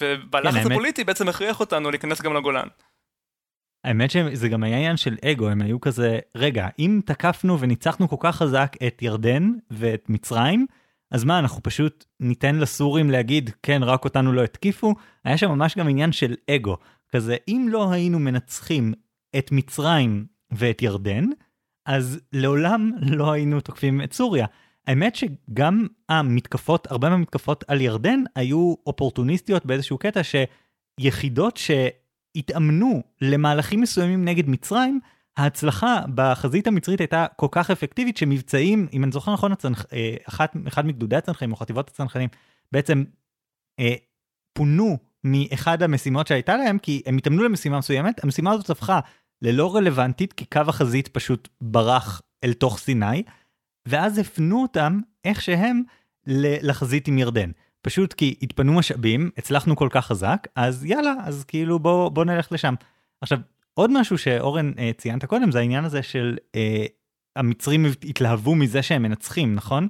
ובלחץ 0.00 0.64
כן, 0.64 0.72
הפוליטי 0.72 1.04
בעצם 1.04 1.28
הכריח 1.28 1.60
אותנו 1.60 1.90
להיכנס 1.90 2.22
גם 2.22 2.34
לגולן. 2.34 2.68
האמת 3.84 4.10
שזה 4.10 4.48
גם 4.48 4.62
היה 4.62 4.76
עניין 4.76 4.96
של 4.96 5.16
אגו, 5.24 5.48
הם 5.48 5.62
היו 5.62 5.80
כזה, 5.80 6.18
רגע, 6.34 6.68
אם 6.78 7.00
תקפנו 7.06 7.60
וניצחנו 7.60 8.08
כל 8.08 8.16
כך 8.20 8.36
חזק 8.36 8.72
את 8.86 9.02
ירדן 9.02 9.52
ואת 9.70 10.04
מצרים, 10.08 10.66
אז 11.10 11.24
מה, 11.24 11.38
אנחנו 11.38 11.62
פשוט 11.62 12.04
ניתן 12.20 12.56
לסורים 12.56 13.10
להגיד, 13.10 13.50
כן, 13.62 13.82
רק 13.82 14.04
אותנו 14.04 14.32
לא 14.32 14.44
התקיפו? 14.44 14.94
היה 15.24 15.38
שם 15.38 15.50
ממש 15.50 15.78
גם 15.78 15.88
עניין 15.88 16.12
של 16.12 16.34
אגו. 16.50 16.76
כזה, 17.08 17.36
אם 17.48 17.66
לא 17.70 17.92
היינו 17.92 18.18
מנצחים 18.18 18.92
את 19.38 19.52
מצרים 19.52 20.26
ואת 20.50 20.82
ירדן, 20.82 21.24
אז 21.86 22.20
לעולם 22.32 22.90
לא 23.00 23.32
היינו 23.32 23.60
תוקפים 23.60 24.02
את 24.02 24.12
סוריה. 24.12 24.46
האמת 24.86 25.16
שגם 25.16 25.86
המתקפות, 26.08 26.90
הרבה 26.90 27.08
מהמתקפות 27.08 27.64
על 27.68 27.80
ירדן 27.80 28.20
היו 28.34 28.74
אופורטוניסטיות 28.86 29.66
באיזשהו 29.66 29.98
קטע 29.98 30.20
שיחידות 31.00 31.56
שהתאמנו 31.56 33.02
למהלכים 33.20 33.80
מסוימים 33.80 34.24
נגד 34.24 34.48
מצרים, 34.48 35.00
ההצלחה 35.36 36.00
בחזית 36.14 36.66
המצרית 36.66 37.00
הייתה 37.00 37.26
כל 37.36 37.48
כך 37.50 37.70
אפקטיבית 37.70 38.16
שמבצעים, 38.16 38.88
אם 38.92 39.04
אני 39.04 39.12
זוכר 39.12 39.32
נכון, 39.32 39.52
הצנח, 39.52 39.86
אה, 39.92 40.16
אחת, 40.28 40.56
אחד 40.68 40.86
מגדודי 40.86 41.16
הצנחנים 41.16 41.52
או 41.52 41.56
חטיבות 41.56 41.88
הצנחנים, 41.88 42.28
בעצם 42.72 43.04
אה, 43.80 43.94
פונו 44.52 44.98
מאחד 45.24 45.82
המשימות 45.82 46.26
שהייתה 46.26 46.56
להם, 46.56 46.78
כי 46.78 47.02
הם 47.06 47.16
התאמנו 47.16 47.42
למשימה 47.42 47.78
מסוימת, 47.78 48.24
המשימה 48.24 48.52
הזאת 48.52 48.70
הפכה 48.70 49.00
ללא 49.42 49.76
רלוונטית, 49.76 50.32
כי 50.32 50.44
קו 50.44 50.60
החזית 50.68 51.08
פשוט 51.08 51.48
ברח 51.60 52.22
אל 52.44 52.52
תוך 52.52 52.78
סיני, 52.78 53.22
ואז 53.86 54.18
הפנו 54.18 54.62
אותם 54.62 55.00
איך 55.24 55.42
שהם 55.42 55.82
לחזית 56.26 57.08
עם 57.08 57.18
ירדן. 57.18 57.50
פשוט 57.82 58.12
כי 58.12 58.34
התפנו 58.42 58.72
משאבים, 58.72 59.30
הצלחנו 59.38 59.76
כל 59.76 59.88
כך 59.90 60.06
חזק, 60.06 60.46
אז 60.56 60.84
יאללה, 60.84 61.14
אז 61.24 61.44
כאילו 61.44 61.78
בוא, 61.78 62.08
בוא 62.08 62.24
נלך 62.24 62.52
לשם. 62.52 62.74
עכשיו, 63.20 63.38
עוד 63.74 63.90
משהו 64.00 64.18
שאורן 64.18 64.72
אה, 64.78 64.90
ציינת 64.98 65.24
קודם, 65.24 65.50
זה 65.50 65.58
העניין 65.58 65.84
הזה 65.84 66.02
של 66.02 66.36
אה, 66.54 66.86
המצרים 67.36 67.86
התלהבו 68.04 68.54
מזה 68.54 68.82
שהם 68.82 69.02
מנצחים, 69.02 69.54
נכון? 69.54 69.88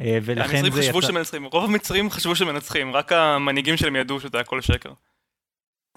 אה, 0.00 0.18
ולכן 0.22 0.56
המצרים 0.56 0.72
חשבו 0.72 0.98
יצא... 0.98 1.06
שמנצחים, 1.06 1.44
רוב 1.44 1.64
המצרים 1.64 2.10
חשבו 2.10 2.36
שמנצחים, 2.36 2.92
רק 2.92 3.12
המנהיגים 3.12 3.76
שלהם 3.76 3.96
ידעו 3.96 4.20
שזה 4.20 4.40
הכל 4.40 4.60
שקר. 4.60 4.92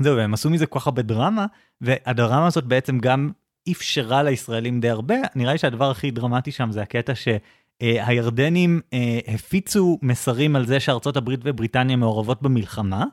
זהו, 0.01 0.18
והם 0.18 0.34
עשו 0.34 0.50
מזה 0.50 0.65
כל 0.65 0.80
כך 0.80 0.88
הרבה 0.88 1.01
דרמה, 1.01 1.46
והדרמה 1.82 2.48
הזאת 2.48 2.63
בעצם 2.63 3.00
גם 3.00 3.32
אפשרה 3.72 4.24
לישראלים 4.24 4.79
די 4.79 4.89
הרבה. 4.89 5.15
נראה 5.36 5.51
לי 5.51 5.58
שהדבר 5.58 5.91
הכי 5.91 6.12
דרמטי 6.12 6.51
שם 6.51 6.72
זה 6.72 6.82
הקטע 6.82 7.13
שהירדנים 7.15 8.82
אה, 8.93 9.20
הפיצו 9.27 10.00
מסרים 10.01 10.55
על 10.55 10.65
זה 10.65 10.79
שארצות 10.79 11.17
הברית 11.17 11.39
ובריטניה 11.43 11.96
מעורבות 11.96 12.41
במלחמה, 12.41 13.05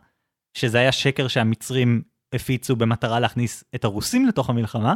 שזה 0.55 0.79
היה 0.79 0.93
שקר 0.93 1.29
שהמצרים 1.29 2.03
הפיצו 2.35 2.77
במטרה 2.77 3.21
להכניס 3.21 3.65
את 3.75 3.85
הרוסים 3.85 4.27
לתוך 4.27 4.51
המלחמה, 4.51 4.95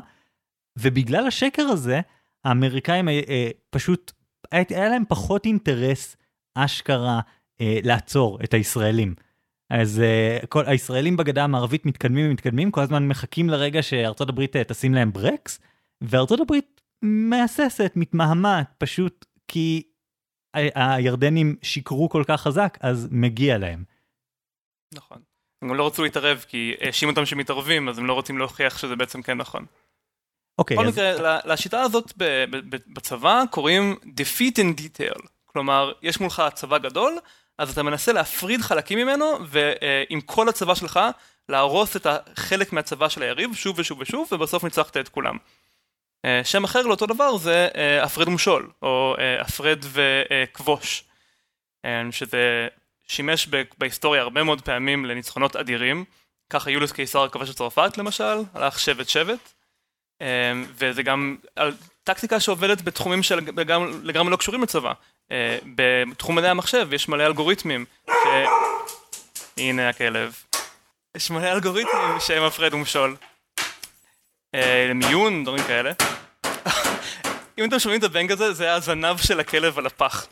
ובגלל 0.79 1.27
השקר 1.27 1.63
הזה, 1.63 2.01
האמריקאים 2.45 3.09
אה, 3.09 3.21
אה, 3.29 3.51
פשוט, 3.71 4.13
היה 4.53 4.89
להם 4.89 5.03
פחות 5.09 5.47
אינטרס 5.47 6.17
אשכרה 6.55 7.21
לעצור 7.61 8.39
את 8.45 8.55
הישראלים. 8.55 9.15
אז 9.71 10.03
uh, 10.03 10.47
כל 10.47 10.67
הישראלים 10.67 11.17
בגדה 11.17 11.45
המערבית 11.45 11.87
מתקדמים 11.87 12.31
ומתקדמים, 12.31 12.71
כל 12.71 12.81
הזמן 12.81 13.09
מחכים 13.09 13.51
לרגע 13.51 13.83
שארצות 13.83 14.29
הברית 14.29 14.57
uh, 14.57 14.65
תשים 14.65 14.95
להם 14.95 15.13
ברקס, 15.13 15.61
וארצות 16.01 16.41
הברית 16.41 16.81
מהססת, 17.03 17.93
מתמהמת, 17.97 18.67
פשוט 18.79 19.25
כי 19.49 19.83
הירדנים 20.55 21.57
שיקרו 21.63 22.09
כל 22.09 22.23
כך 22.27 22.41
חזק, 22.41 22.79
אז 22.81 23.09
מגיע 23.11 23.59
להם. 23.59 23.85
נכון. 24.95 25.19
הם 25.63 25.69
גם 25.69 25.75
לא 25.75 25.87
רצו 25.87 26.03
להתערב, 26.03 26.45
כי 26.49 26.75
האשימו 26.81 27.11
אותם 27.11 27.27
שמתערבים, 27.27 27.89
אז 27.89 27.99
הם 27.99 28.07
לא 28.07 28.13
רוצים 28.13 28.39
להוכיח 28.39 28.79
שזה 28.79 28.97
בעצם 28.97 29.23
כן 29.23 29.37
נכון. 29.37 29.67
אוקיי, 30.59 30.77
בכל 30.77 30.87
אז... 30.87 30.93
מקרה, 30.93 31.39
לשיטה 31.45 31.81
הזאת 31.81 32.13
בצבא 32.89 33.43
קוראים 33.51 33.97
defeat 34.05 34.55
in 34.55 34.81
detail. 34.81 35.27
כלומר, 35.45 35.93
יש 36.03 36.21
מולך 36.21 36.43
צבא 36.55 36.79
גדול, 36.79 37.19
אז 37.59 37.71
אתה 37.71 37.83
מנסה 37.83 38.13
להפריד 38.13 38.61
חלקים 38.61 38.99
ממנו, 38.99 39.39
ועם 39.47 40.21
כל 40.21 40.49
הצבא 40.49 40.75
שלך, 40.75 41.01
להרוס 41.49 41.97
את 41.97 42.07
החלק 42.07 42.73
מהצבא 42.73 43.09
של 43.09 43.23
היריב 43.23 43.55
שוב 43.55 43.79
ושוב 43.79 44.01
ושוב, 44.01 44.29
ובסוף 44.33 44.65
ניצחת 44.65 44.97
את 44.97 45.09
כולם. 45.09 45.37
אה, 46.25 46.41
שם 46.45 46.65
אחר 46.65 46.83
לאותו 46.83 47.07
דבר 47.07 47.37
זה 47.37 47.69
אה, 47.77 48.05
הפרד 48.05 48.29
ומשול, 48.29 48.71
או 48.83 49.15
אה, 49.19 49.41
הפרד 49.41 49.85
וכבוש, 49.93 51.05
שזה 52.11 52.69
שימש 53.09 53.49
בהיסטוריה 53.79 54.23
הרבה 54.23 54.43
מאוד 54.43 54.61
פעמים 54.61 55.05
לניצחונות 55.05 55.57
אדירים. 55.57 56.05
ככה 56.51 56.71
יוליוס 56.71 56.93
קיסר 56.93 57.29
כבש 57.29 57.51
את 57.51 57.57
צרפת 57.57 57.99
למשל, 57.99 58.43
הלך 58.55 58.81
שבט 58.81 59.09
שבט, 59.09 59.53
וזה 60.75 61.03
גם 61.03 61.37
טקטיקה 62.05 62.41
שעובדת 62.41 62.83
בתחומים 62.83 63.23
שלגמרי 63.23 64.31
לא 64.31 64.37
קשורים 64.37 64.63
לצבא. 64.63 64.93
אה, 65.31 65.59
בתחום 66.11 66.37
מדעי 66.37 66.51
המחשב 66.51 66.89
יש 66.93 67.09
מלא 67.09 67.27
אלגוריתמים, 67.27 67.85
ש... 68.11 68.13
הנה 69.59 69.89
הכלב. 69.89 70.35
יש 71.17 71.31
מלא 71.31 71.53
אלגוריתמים 71.53 72.21
שהם 72.21 72.43
הפרד 72.43 72.75
ומשול. 72.75 73.17
אה, 74.55 74.93
מיון, 74.95 75.45
דברים 75.45 75.63
כאלה. 75.67 75.93
אם 77.59 77.65
אתם 77.69 77.79
שומעים 77.79 77.99
את 77.99 78.05
הבנג 78.05 78.33
הזה, 78.33 78.53
זה 78.53 78.73
הזנב 78.73 79.17
של 79.17 79.41
הכלב 79.41 79.79
על 79.79 79.87
הפח. 79.87 80.27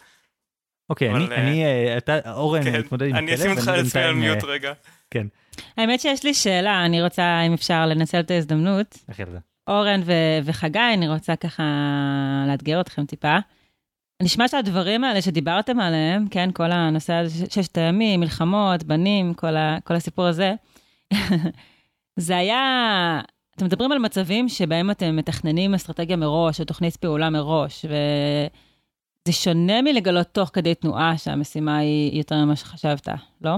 אוקיי, 0.91 1.11
אני, 1.11 1.65
אה, 1.65 1.97
אתה, 1.97 2.33
אורן, 2.33 2.65
כן, 2.65 2.79
מתמודד 2.79 3.07
עם 3.07 3.15
הכלב. 3.15 3.29
אני 3.29 3.35
אשים 3.35 3.51
אותך 3.51 3.67
לעצמי 3.67 4.03
על 4.03 4.15
מיוט 4.15 4.45
רגע. 4.45 4.73
כן. 5.11 5.27
האמת 5.77 6.01
שיש 6.01 6.25
לי 6.25 6.35
שאלה, 6.35 6.85
אני 6.85 7.03
רוצה, 7.03 7.41
אם 7.47 7.55
אפשר, 7.55 7.87
לנצל 7.87 8.21
את 8.21 8.31
ההזדמנות. 8.31 8.99
אורן 9.69 10.01
וחגי, 10.45 10.79
אני 10.95 11.09
רוצה 11.09 11.37
ככה 11.37 11.63
לאתגר 12.49 12.81
אתכם 12.81 13.07
טיפה. 13.07 13.39
נשמע 14.23 14.49
שהדברים 14.49 15.05
האלה 15.05 15.23
שדיברתם 15.23 15.81
עליהם, 15.81 16.29
כן, 16.29 16.51
כל 16.53 16.73
הנושא 16.73 17.13
הזה, 17.13 17.47
ששת 17.51 17.79
הימים, 17.79 18.21
מלחמות, 18.21 18.83
בנים, 18.83 19.35
כל, 19.35 19.57
ה, 19.57 19.79
כל 19.85 19.95
הסיפור 19.95 20.27
הזה, 20.27 20.55
זה 22.17 22.37
היה, 22.37 23.21
אתם 23.57 23.65
מדברים 23.65 23.93
על 23.93 23.99
מצבים 23.99 24.49
שבהם 24.49 24.91
אתם 24.91 25.17
מתכננים 25.17 25.75
אסטרטגיה 25.75 26.17
מראש, 26.17 26.61
או 26.61 26.65
תוכנית 26.65 26.97
פעולה 26.97 27.31
מראש, 27.31 27.85
וזה 27.85 29.33
שונה 29.33 29.83
מלגלות 29.83 30.27
תוך 30.33 30.51
כדי 30.53 30.75
תנועה 30.75 31.19
שהמשימה 31.19 31.79
היא 31.79 32.19
יותר 32.19 32.45
ממה 32.45 32.57
שחשבת, 32.57 33.09
לא? 33.41 33.57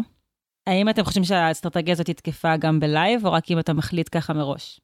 האם 0.66 0.88
אתם 0.88 1.04
חושבים 1.04 1.24
שהאסטרטגיה 1.24 1.92
הזאת 1.92 2.10
תקפה 2.10 2.56
גם 2.56 2.80
בלייב, 2.80 3.26
או 3.26 3.32
רק 3.32 3.50
אם 3.50 3.58
אתה 3.58 3.72
מחליט 3.72 4.08
ככה 4.12 4.32
מראש? 4.32 4.80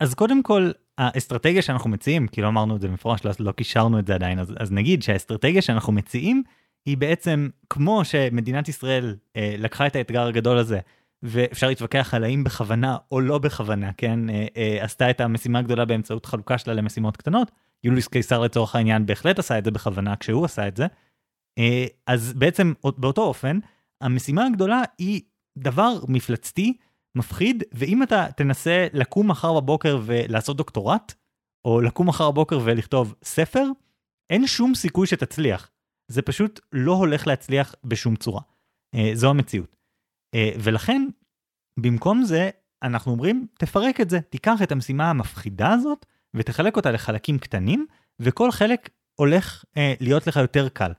אז 0.00 0.14
קודם 0.14 0.42
כל, 0.42 0.70
האסטרטגיה 0.98 1.62
שאנחנו 1.62 1.90
מציעים, 1.90 2.28
כי 2.28 2.42
לא 2.42 2.48
אמרנו 2.48 2.76
את 2.76 2.80
זה 2.80 2.88
במפורש, 2.88 3.24
לא, 3.24 3.32
לא 3.38 3.52
קישרנו 3.52 3.98
את 3.98 4.06
זה 4.06 4.14
עדיין, 4.14 4.38
אז, 4.38 4.52
אז 4.58 4.72
נגיד 4.72 5.02
שהאסטרטגיה 5.02 5.62
שאנחנו 5.62 5.92
מציעים 5.92 6.42
היא 6.86 6.96
בעצם 6.96 7.48
כמו 7.70 8.04
שמדינת 8.04 8.68
ישראל 8.68 9.16
אה, 9.36 9.54
לקחה 9.58 9.86
את 9.86 9.96
האתגר 9.96 10.26
הגדול 10.26 10.58
הזה, 10.58 10.80
ואפשר 11.22 11.68
להתווכח 11.68 12.14
על 12.14 12.24
האם 12.24 12.44
בכוונה 12.44 12.96
או 13.12 13.20
לא 13.20 13.38
בכוונה, 13.38 13.92
כן, 13.96 14.30
אה, 14.30 14.46
אה, 14.56 14.84
עשתה 14.84 15.10
את 15.10 15.20
המשימה 15.20 15.58
הגדולה 15.58 15.84
באמצעות 15.84 16.26
חלוקה 16.26 16.58
שלה 16.58 16.74
למשימות 16.74 17.16
קטנות. 17.16 17.50
יוליוס 17.84 18.08
קיסר 18.08 18.40
לצורך 18.40 18.76
העניין 18.76 19.06
בהחלט 19.06 19.38
עשה 19.38 19.58
את 19.58 19.64
זה 19.64 19.70
בכוונה 19.70 20.16
כשהוא 20.16 20.44
עשה 20.44 20.68
את 20.68 20.76
זה. 20.76 20.86
אה, 21.58 21.86
אז 22.06 22.32
בעצם 22.32 22.72
באותו 22.98 23.22
אופן, 23.22 23.58
המשימה 24.00 24.46
הגדולה 24.46 24.82
היא 24.98 25.20
דבר 25.58 25.92
מפלצתי, 26.08 26.76
מפחיד, 27.14 27.62
ואם 27.72 28.02
אתה 28.02 28.26
תנסה 28.36 28.86
לקום 28.92 29.30
מחר 29.30 29.60
בבוקר 29.60 30.00
ולעשות 30.04 30.56
דוקטורט, 30.56 31.14
או 31.64 31.80
לקום 31.80 32.08
מחר 32.08 32.30
בבוקר 32.30 32.58
ולכתוב 32.64 33.14
ספר, 33.24 33.64
אין 34.30 34.46
שום 34.46 34.74
סיכוי 34.74 35.06
שתצליח. 35.06 35.70
זה 36.08 36.22
פשוט 36.22 36.60
לא 36.72 36.92
הולך 36.92 37.26
להצליח 37.26 37.74
בשום 37.84 38.16
צורה. 38.16 38.40
אה, 38.94 39.10
זו 39.14 39.30
המציאות. 39.30 39.76
אה, 40.34 40.50
ולכן, 40.58 41.06
במקום 41.80 42.24
זה, 42.24 42.50
אנחנו 42.82 43.12
אומרים, 43.12 43.46
תפרק 43.58 44.00
את 44.00 44.10
זה, 44.10 44.20
תיקח 44.20 44.62
את 44.62 44.72
המשימה 44.72 45.10
המפחידה 45.10 45.72
הזאת, 45.72 46.06
ותחלק 46.34 46.76
אותה 46.76 46.90
לחלקים 46.90 47.38
קטנים, 47.38 47.86
וכל 48.20 48.50
חלק 48.50 48.90
הולך 49.14 49.64
אה, 49.76 49.94
להיות 50.00 50.26
לך 50.26 50.36
יותר 50.36 50.68
קל. 50.68 50.92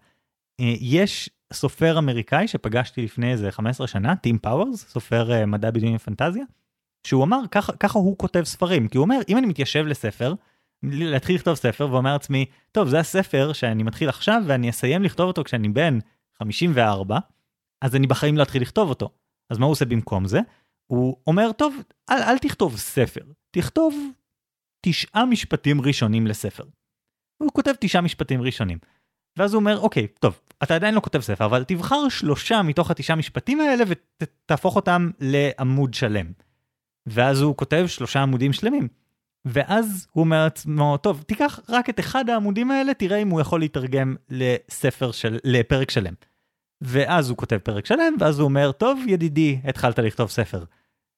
אה, 0.60 0.74
יש 0.80 1.30
סופר 1.56 1.98
אמריקאי 1.98 2.48
שפגשתי 2.48 3.02
לפני 3.02 3.32
איזה 3.32 3.52
15 3.52 3.88
שנה, 3.88 4.16
טים 4.16 4.38
פאוורס, 4.38 4.90
סופר 4.90 5.32
אה, 5.32 5.46
מדע 5.46 5.72
בדיוני 5.72 5.98
פנטזיה, 5.98 6.44
שהוא 7.08 7.24
אמר, 7.24 7.40
ככה, 7.52 7.74
ככה 7.74 8.00
הוא 8.00 8.18
כותב 8.18 8.44
ספרים, 8.44 8.88
כי 8.88 8.98
הוא 8.98 9.04
אומר, 9.04 9.20
אם 9.30 9.38
אני 9.38 9.48
מתיישב 9.48 9.86
לספר, 9.86 10.34
להתחיל 10.84 11.36
לכתוב 11.36 11.56
ספר 11.56 11.88
ואומר 11.92 12.14
לעצמי, 12.14 12.46
טוב, 12.72 12.88
זה 12.88 13.00
הספר 13.00 13.54
שאני 13.54 13.84
מתחיל 13.84 14.10
עכשיו 14.10 14.42
ואני 14.46 14.70
אסיים 14.70 15.04
לכתוב 15.04 15.28
אותו 15.28 15.44
כשאני 15.44 15.70
בן 15.70 16.00
54, 16.40 17.18
אז 17.82 17.96
אני 17.96 18.08
בחיים 18.08 18.38
לא 18.38 18.44
אתחיל 18.44 18.62
לכתוב 18.62 18.90
אותו. 18.90 19.10
אז 19.50 19.58
מה 19.58 19.66
הוא 19.66 19.72
עושה 19.72 19.86
במקום 19.86 20.28
זה? 20.28 20.40
הוא 20.88 21.18
אומר, 21.28 21.52
טוב, 21.52 21.76
אל, 22.10 22.24
אל 22.24 22.38
תכתוב 22.38 22.78
ספר, 22.78 23.22
תכתוב 23.52 23.96
תשעה 24.86 25.26
משפטים 25.26 25.82
ראשונים 25.82 26.28
לספר. 26.28 26.64
הוא 27.38 27.52
כותב 27.54 27.72
תשעה 27.80 28.02
משפטים 28.02 28.42
ראשונים. 28.42 28.78
ואז 29.38 29.54
הוא 29.54 29.60
אומר, 29.60 29.80
אוקיי, 29.80 30.08
טוב, 30.08 30.40
אתה 30.64 30.76
עדיין 30.76 30.96
לא 30.96 31.00
כותב 31.00 31.20
ספר, 31.20 31.46
אבל 31.46 31.64
תבחר 31.64 32.10
שלושה 32.10 32.62
מתוך 32.62 32.92
התשעה 32.92 33.16
משפטים 33.16 33.60
האלה 33.60 33.84
ותהפוך 33.88 34.76
אותם 34.76 35.10
לעמוד 35.20 35.94
שלם. 35.94 36.26
ואז 37.08 37.42
הוא 37.42 37.58
כותב 37.58 37.86
שלושה 37.88 38.22
עמודים 38.22 38.54
שלמים. 38.54 38.88
ואז 39.46 40.08
הוא 40.12 40.24
אומר 40.24 40.44
לעצמו, 40.44 40.98
טוב, 40.98 41.24
תיקח 41.28 41.60
רק 41.70 41.90
את 41.90 42.00
אחד 42.00 42.30
העמודים 42.30 42.72
האלה, 42.72 42.94
תראה 42.94 43.18
אם 43.18 43.30
הוא 43.30 43.42
יכול 43.42 43.60
להתרגם 43.60 44.16
לספר 44.30 45.12
של, 45.12 45.38
לפרק 45.44 45.92
שלם. 45.92 46.14
ואז 46.82 47.30
הוא 47.30 47.38
כותב 47.38 47.58
פרק 47.58 47.86
שלם, 47.86 48.16
ואז 48.20 48.40
הוא 48.40 48.46
אומר, 48.46 48.72
טוב, 48.72 49.00
ידידי, 49.08 49.60
התחלת 49.64 50.00
לכתוב 50.00 50.30
ספר. 50.30 50.64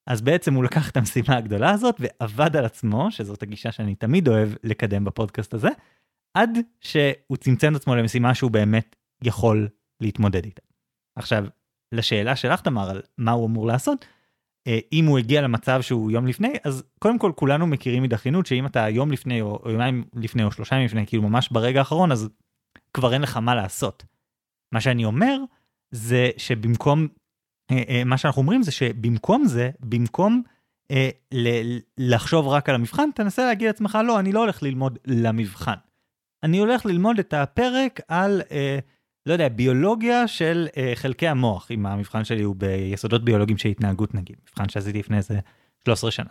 אז 0.08 0.22
בעצם 0.22 0.54
הוא 0.54 0.64
לקח 0.64 0.90
את 0.90 0.98
המשימה 0.98 1.38
הגדולה 1.38 1.72
הזאת 1.72 1.96
ועבד 2.00 2.56
על 2.56 2.66
עצמו, 2.66 3.12
שזאת 3.12 3.44
הגישה 3.44 3.72
שאני 3.72 3.96
תמיד 3.96 4.28
אוהב 4.28 4.50
לקדם 4.64 5.06
בפודקאסט 5.06 5.54
הזה, 5.54 5.70
עד 6.38 6.58
שהוא 6.82 7.38
צמצם 7.40 7.76
את 7.76 7.82
עצמו 7.82 7.96
למשימה 7.96 8.36
שהוא 8.36 8.52
באמת 8.52 8.96
יכול 9.24 9.68
להתמודד 10.02 10.46
איתה. 10.46 10.62
עכשיו, 11.16 11.46
לשאלה 11.92 12.36
שלך, 12.36 12.62
תמר, 12.62 12.90
על 12.90 13.02
מה 13.18 13.32
הוא 13.32 13.46
אמור 13.46 13.68
לעשות, 13.68 14.06
אה, 14.68 14.80
אם 14.94 15.06
הוא 15.06 15.18
הגיע 15.18 15.42
למצב 15.42 15.82
שהוא 15.82 16.12
יום 16.12 16.28
לפני, 16.28 16.54
אז 16.64 16.84
קודם 17.00 17.20
כל 17.20 17.32
כולנו 17.36 17.68
מכירים 17.68 18.04
מדחיינות 18.04 18.46
שאם 18.46 18.66
אתה 18.66 18.90
יום 18.90 19.12
לפני 19.12 19.42
או, 19.42 19.60
או 19.64 19.72
יומיים 19.72 20.04
לפני 20.14 20.44
או 20.44 20.52
שלושה 20.52 20.76
ימים 20.76 20.86
לפני, 20.86 21.08
כאילו 21.08 21.24
ממש 21.24 21.50
ברגע 21.52 21.80
האחרון, 21.80 22.12
אז 22.12 22.30
כבר 22.94 23.14
אין 23.14 23.22
לך 23.22 23.38
מה 23.38 23.56
לעשות. 23.56 24.06
מה 24.72 24.82
שאני 24.82 25.06
אומר 25.06 25.38
זה 25.92 26.30
שבמקום, 26.38 27.08
אה, 27.72 27.84
אה, 27.90 28.04
מה 28.04 28.18
שאנחנו 28.18 28.42
אומרים 28.42 28.64
זה 28.64 28.72
שבמקום 28.72 29.46
זה, 29.46 29.70
במקום 29.80 30.42
לחשוב 31.98 32.48
רק 32.48 32.70
על 32.70 32.76
המבחן, 32.76 33.10
תנסה 33.16 33.46
להגיד 33.46 33.68
לעצמך, 33.68 33.98
לא, 34.06 34.20
אני 34.20 34.32
לא 34.32 34.40
הולך 34.40 34.64
ללמוד 34.64 35.00
למבחן. 35.06 35.76
אני 36.44 36.58
הולך 36.58 36.86
ללמוד 36.86 37.20
את 37.20 37.34
הפרק 37.34 38.02
על 38.08 38.42
לא 39.28 39.34
יודע, 39.34 39.50
ביולוגיה 39.50 40.28
של 40.28 40.68
uh, 40.70 40.96
חלקי 40.96 41.28
המוח, 41.28 41.72
אם 41.72 41.86
המבחן 41.86 42.24
שלי 42.24 42.44
הוא 42.44 42.56
ביסודות 42.56 43.26
ביולוגיים 43.26 43.58
של 43.58 43.70
התנהגות 43.70 44.16
נגיד, 44.16 44.36
מבחן 44.50 44.70
שעשיתי 44.70 45.00
לפני 45.00 45.18
איזה 45.18 45.40
13 45.84 46.12
שנה. 46.12 46.30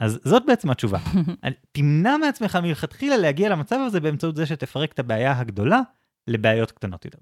אז 0.00 0.20
זאת 0.24 0.42
בעצם 0.46 0.70
התשובה. 0.70 0.98
תמנע 1.72 2.16
מעצמך 2.16 2.58
מלכתחילה 2.62 3.16
להגיע 3.16 3.48
למצב 3.48 3.76
הזה 3.86 4.00
באמצעות 4.00 4.36
זה 4.36 4.46
שתפרק 4.46 4.92
את 4.92 4.98
הבעיה 4.98 5.38
הגדולה 5.38 5.80
לבעיות 6.26 6.72
קטנות 6.72 7.04
יותר. 7.04 7.18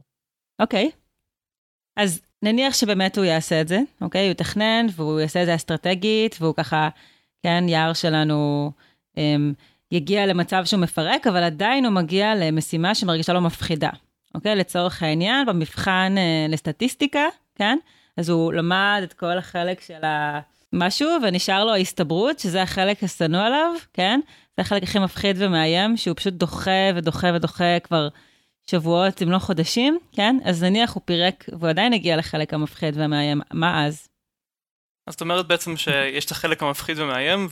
אוקיי. 0.61 0.91
Okay. 0.93 0.97
אז 1.97 2.23
נניח 2.43 2.75
שבאמת 2.75 3.19
הוא 3.19 3.25
יעשה 3.25 3.61
את 3.61 3.69
זה, 3.69 3.81
אוקיי? 4.01 4.21
Okay? 4.21 4.25
הוא 4.25 4.31
יתכנן 4.31 4.87
והוא 4.97 5.21
יעשה 5.21 5.41
את 5.41 5.47
זה 5.47 5.55
אסטרטגית, 5.55 6.37
והוא 6.41 6.55
ככה, 6.55 6.89
כן, 7.43 7.65
יער 7.69 7.93
שלנו 7.93 8.73
um, 9.17 9.21
יגיע 9.93 10.27
למצב 10.27 10.65
שהוא 10.65 10.81
מפרק, 10.81 11.27
אבל 11.27 11.43
עדיין 11.43 11.85
הוא 11.85 11.93
מגיע 11.93 12.35
למשימה 12.35 12.95
שמרגישה 12.95 13.33
לו 13.33 13.41
מפחידה. 13.41 13.91
אוקיי? 14.35 14.57
לצורך 14.57 15.03
העניין, 15.03 15.47
במבחן 15.47 16.15
אה, 16.19 16.47
לסטטיסטיקה, 16.49 17.25
כן? 17.55 17.79
אז 18.17 18.29
הוא 18.29 18.53
למד 18.53 19.01
את 19.03 19.13
כל 19.13 19.39
החלק 19.39 19.81
של 19.81 20.01
המשהו, 20.73 21.09
ונשאר 21.23 21.65
לו 21.65 21.73
ההסתברות, 21.73 22.39
שזה 22.39 22.63
החלק 22.63 23.05
השנוא 23.05 23.41
עליו, 23.41 23.75
כן? 23.93 24.21
זה 24.57 24.63
החלק 24.63 24.83
הכי 24.83 24.99
מפחיד 24.99 25.37
ומאיים, 25.39 25.97
שהוא 25.97 26.17
פשוט 26.17 26.35
דוחה 26.35 26.91
ודוחה 26.95 27.31
ודוחה 27.35 27.79
כבר 27.85 28.09
שבועות, 28.71 29.23
אם 29.23 29.31
לא 29.31 29.39
חודשים, 29.39 29.99
כן? 30.13 30.37
אז 30.45 30.63
נניח 30.63 30.95
הוא 30.95 31.03
פירק, 31.05 31.45
והוא 31.53 31.69
עדיין 31.69 31.93
הגיע 31.93 32.17
לחלק 32.17 32.55
המפחיד 32.55 32.97
והמאיים, 32.97 33.41
מה 33.53 33.87
אז? 33.87 34.09
אז 35.07 35.15
זאת 35.15 35.21
אומרת 35.21 35.49
בעצם 35.49 35.77
שיש 35.77 36.25
את 36.25 36.31
החלק 36.31 36.63
המפחיד 36.63 36.99
ומאיים, 36.99 37.49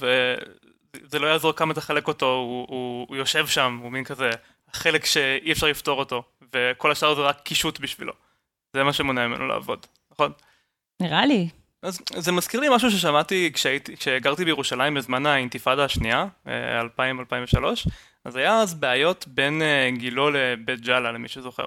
וזה 0.97 1.19
לא 1.19 1.27
יעזור 1.27 1.53
כמה 1.53 1.75
תחלק 1.75 2.09
אותו, 2.09 2.27
הוא, 2.27 2.67
הוא, 2.69 3.07
הוא 3.09 3.17
יושב 3.17 3.47
שם, 3.47 3.79
הוא 3.83 3.93
מין 3.93 4.05
כזה 4.05 4.31
החלק 4.75 5.05
שאי 5.05 5.53
אפשר 5.53 5.67
לפתור 5.67 5.99
אותו, 5.99 6.23
וכל 6.55 6.93
השאר 6.93 7.15
זה 7.15 7.21
רק 7.21 7.41
קישוט 7.43 7.81
בשבילו. 7.81 8.13
זה 8.73 8.85
מה 8.85 8.93
שמונע 8.93 9.27
ממנו 9.27 9.47
לעבוד, 9.47 9.87
נכון? 10.13 10.33
נראה 11.01 11.27
לי. 11.27 11.49
אז 11.83 11.99
זה 12.17 12.33
מזכיר 12.33 12.61
לי 12.61 12.69
משהו 12.71 12.91
ששמעתי 12.91 13.51
כשהייתי, 13.55 13.97
כשגרתי 13.97 14.45
בירושלים 14.45 14.95
בזמן 14.95 15.27
האינתיפאדה 15.27 15.85
השנייה, 15.85 16.27
2000-2003, 16.47 16.49
אה, 16.49 17.73
אז 18.25 18.37
היה 18.37 18.61
אז 18.61 18.75
בעיות 18.75 19.25
בין 19.29 19.63
אה, 19.63 19.89
גילו 19.97 20.31
לבית 20.31 20.81
ג'אלה, 20.81 21.13
למי 21.13 21.29
שזוכר. 21.29 21.65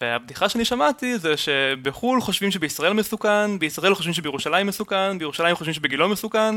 והבדיחה 0.00 0.48
שאני 0.48 0.64
שמעתי 0.64 1.18
זה 1.18 1.36
שבחו"ל 1.36 2.20
חושבים 2.20 2.50
שבישראל 2.50 2.92
מסוכן, 2.92 3.58
בישראל 3.58 3.94
חושבים 3.94 4.14
שבירושלים 4.14 4.66
מסוכן, 4.66 5.18
בירושלים 5.18 5.56
חושבים 5.56 5.74
שבגילו 5.74 6.08
מסוכן, 6.08 6.54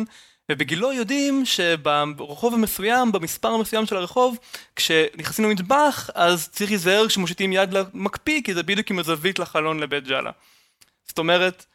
ובגילו 0.52 0.94
יודעים 0.94 1.46
שברחוב 1.46 2.54
המסוים, 2.54 3.12
במספר 3.12 3.48
המסוים 3.48 3.86
של 3.86 3.98
הרחוב, 3.98 4.38
כשנכנסים 4.76 5.46
למטבח, 5.46 6.10
אז 6.16 6.50
צריך 6.50 6.70
להיזהר 6.70 7.08
כשמושיטים 7.08 7.54
יד 7.54 7.74
למקפיא, 7.74 8.42
כי 8.44 8.54
זה 8.54 8.64
בדיוק 8.64 8.92
עם 8.92 9.00
הזווית 9.00 9.40
לחלון 9.40 9.80
לבית 9.80 10.08
ג'אלה. 10.08 10.32
זאת 11.08 11.18
אומרת, 11.18 11.66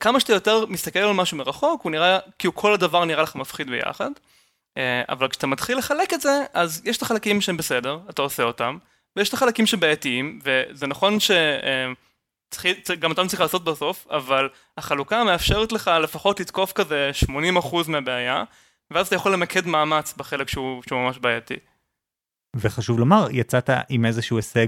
כמה 0.00 0.20
שאתה 0.20 0.32
יותר 0.32 0.66
מסתכל 0.66 0.98
על 0.98 1.12
משהו 1.12 1.36
מרחוק, 1.36 1.82
הוא 1.82 1.90
נראה, 1.92 2.18
כאילו 2.38 2.54
כל 2.54 2.74
הדבר 2.74 3.04
נראה 3.04 3.22
לך 3.22 3.36
מפחיד 3.36 3.70
ביחד, 3.70 4.10
אה, 4.76 5.02
אבל 5.08 5.28
כשאתה 5.28 5.46
מתחיל 5.46 5.78
לחלק 5.78 6.14
את 6.14 6.20
זה, 6.20 6.44
אז 6.52 6.82
יש 6.84 6.96
את 6.96 7.02
החלקים 7.02 7.40
שהם 7.40 7.56
בסדר, 7.56 7.98
אתה 8.10 8.22
עושה 8.22 8.42
אותם, 8.42 8.78
ויש 9.16 9.28
את 9.28 9.34
החלקים 9.34 9.66
שבעייתיים, 9.66 10.40
וזה 10.44 10.86
נכון 10.86 11.20
ש... 11.20 11.30
גם 12.98 13.10
אותם 13.10 13.26
צריך 13.26 13.40
לעשות 13.40 13.64
בסוף, 13.64 14.06
אבל 14.10 14.48
החלוקה 14.78 15.24
מאפשרת 15.24 15.72
לך 15.72 15.90
לפחות 16.02 16.40
לתקוף 16.40 16.72
כזה 16.72 17.10
80% 17.60 17.88
מהבעיה, 17.88 18.44
ואז 18.90 19.06
אתה 19.06 19.16
יכול 19.16 19.32
למקד 19.32 19.66
מאמץ 19.66 20.14
בחלק 20.16 20.48
שהוא, 20.48 20.82
שהוא 20.88 21.00
ממש 21.00 21.18
בעייתי. 21.18 21.56
וחשוב 22.56 22.98
לומר, 22.98 23.26
יצאת 23.30 23.70
עם 23.88 24.04
איזשהו 24.04 24.36
הישג, 24.36 24.66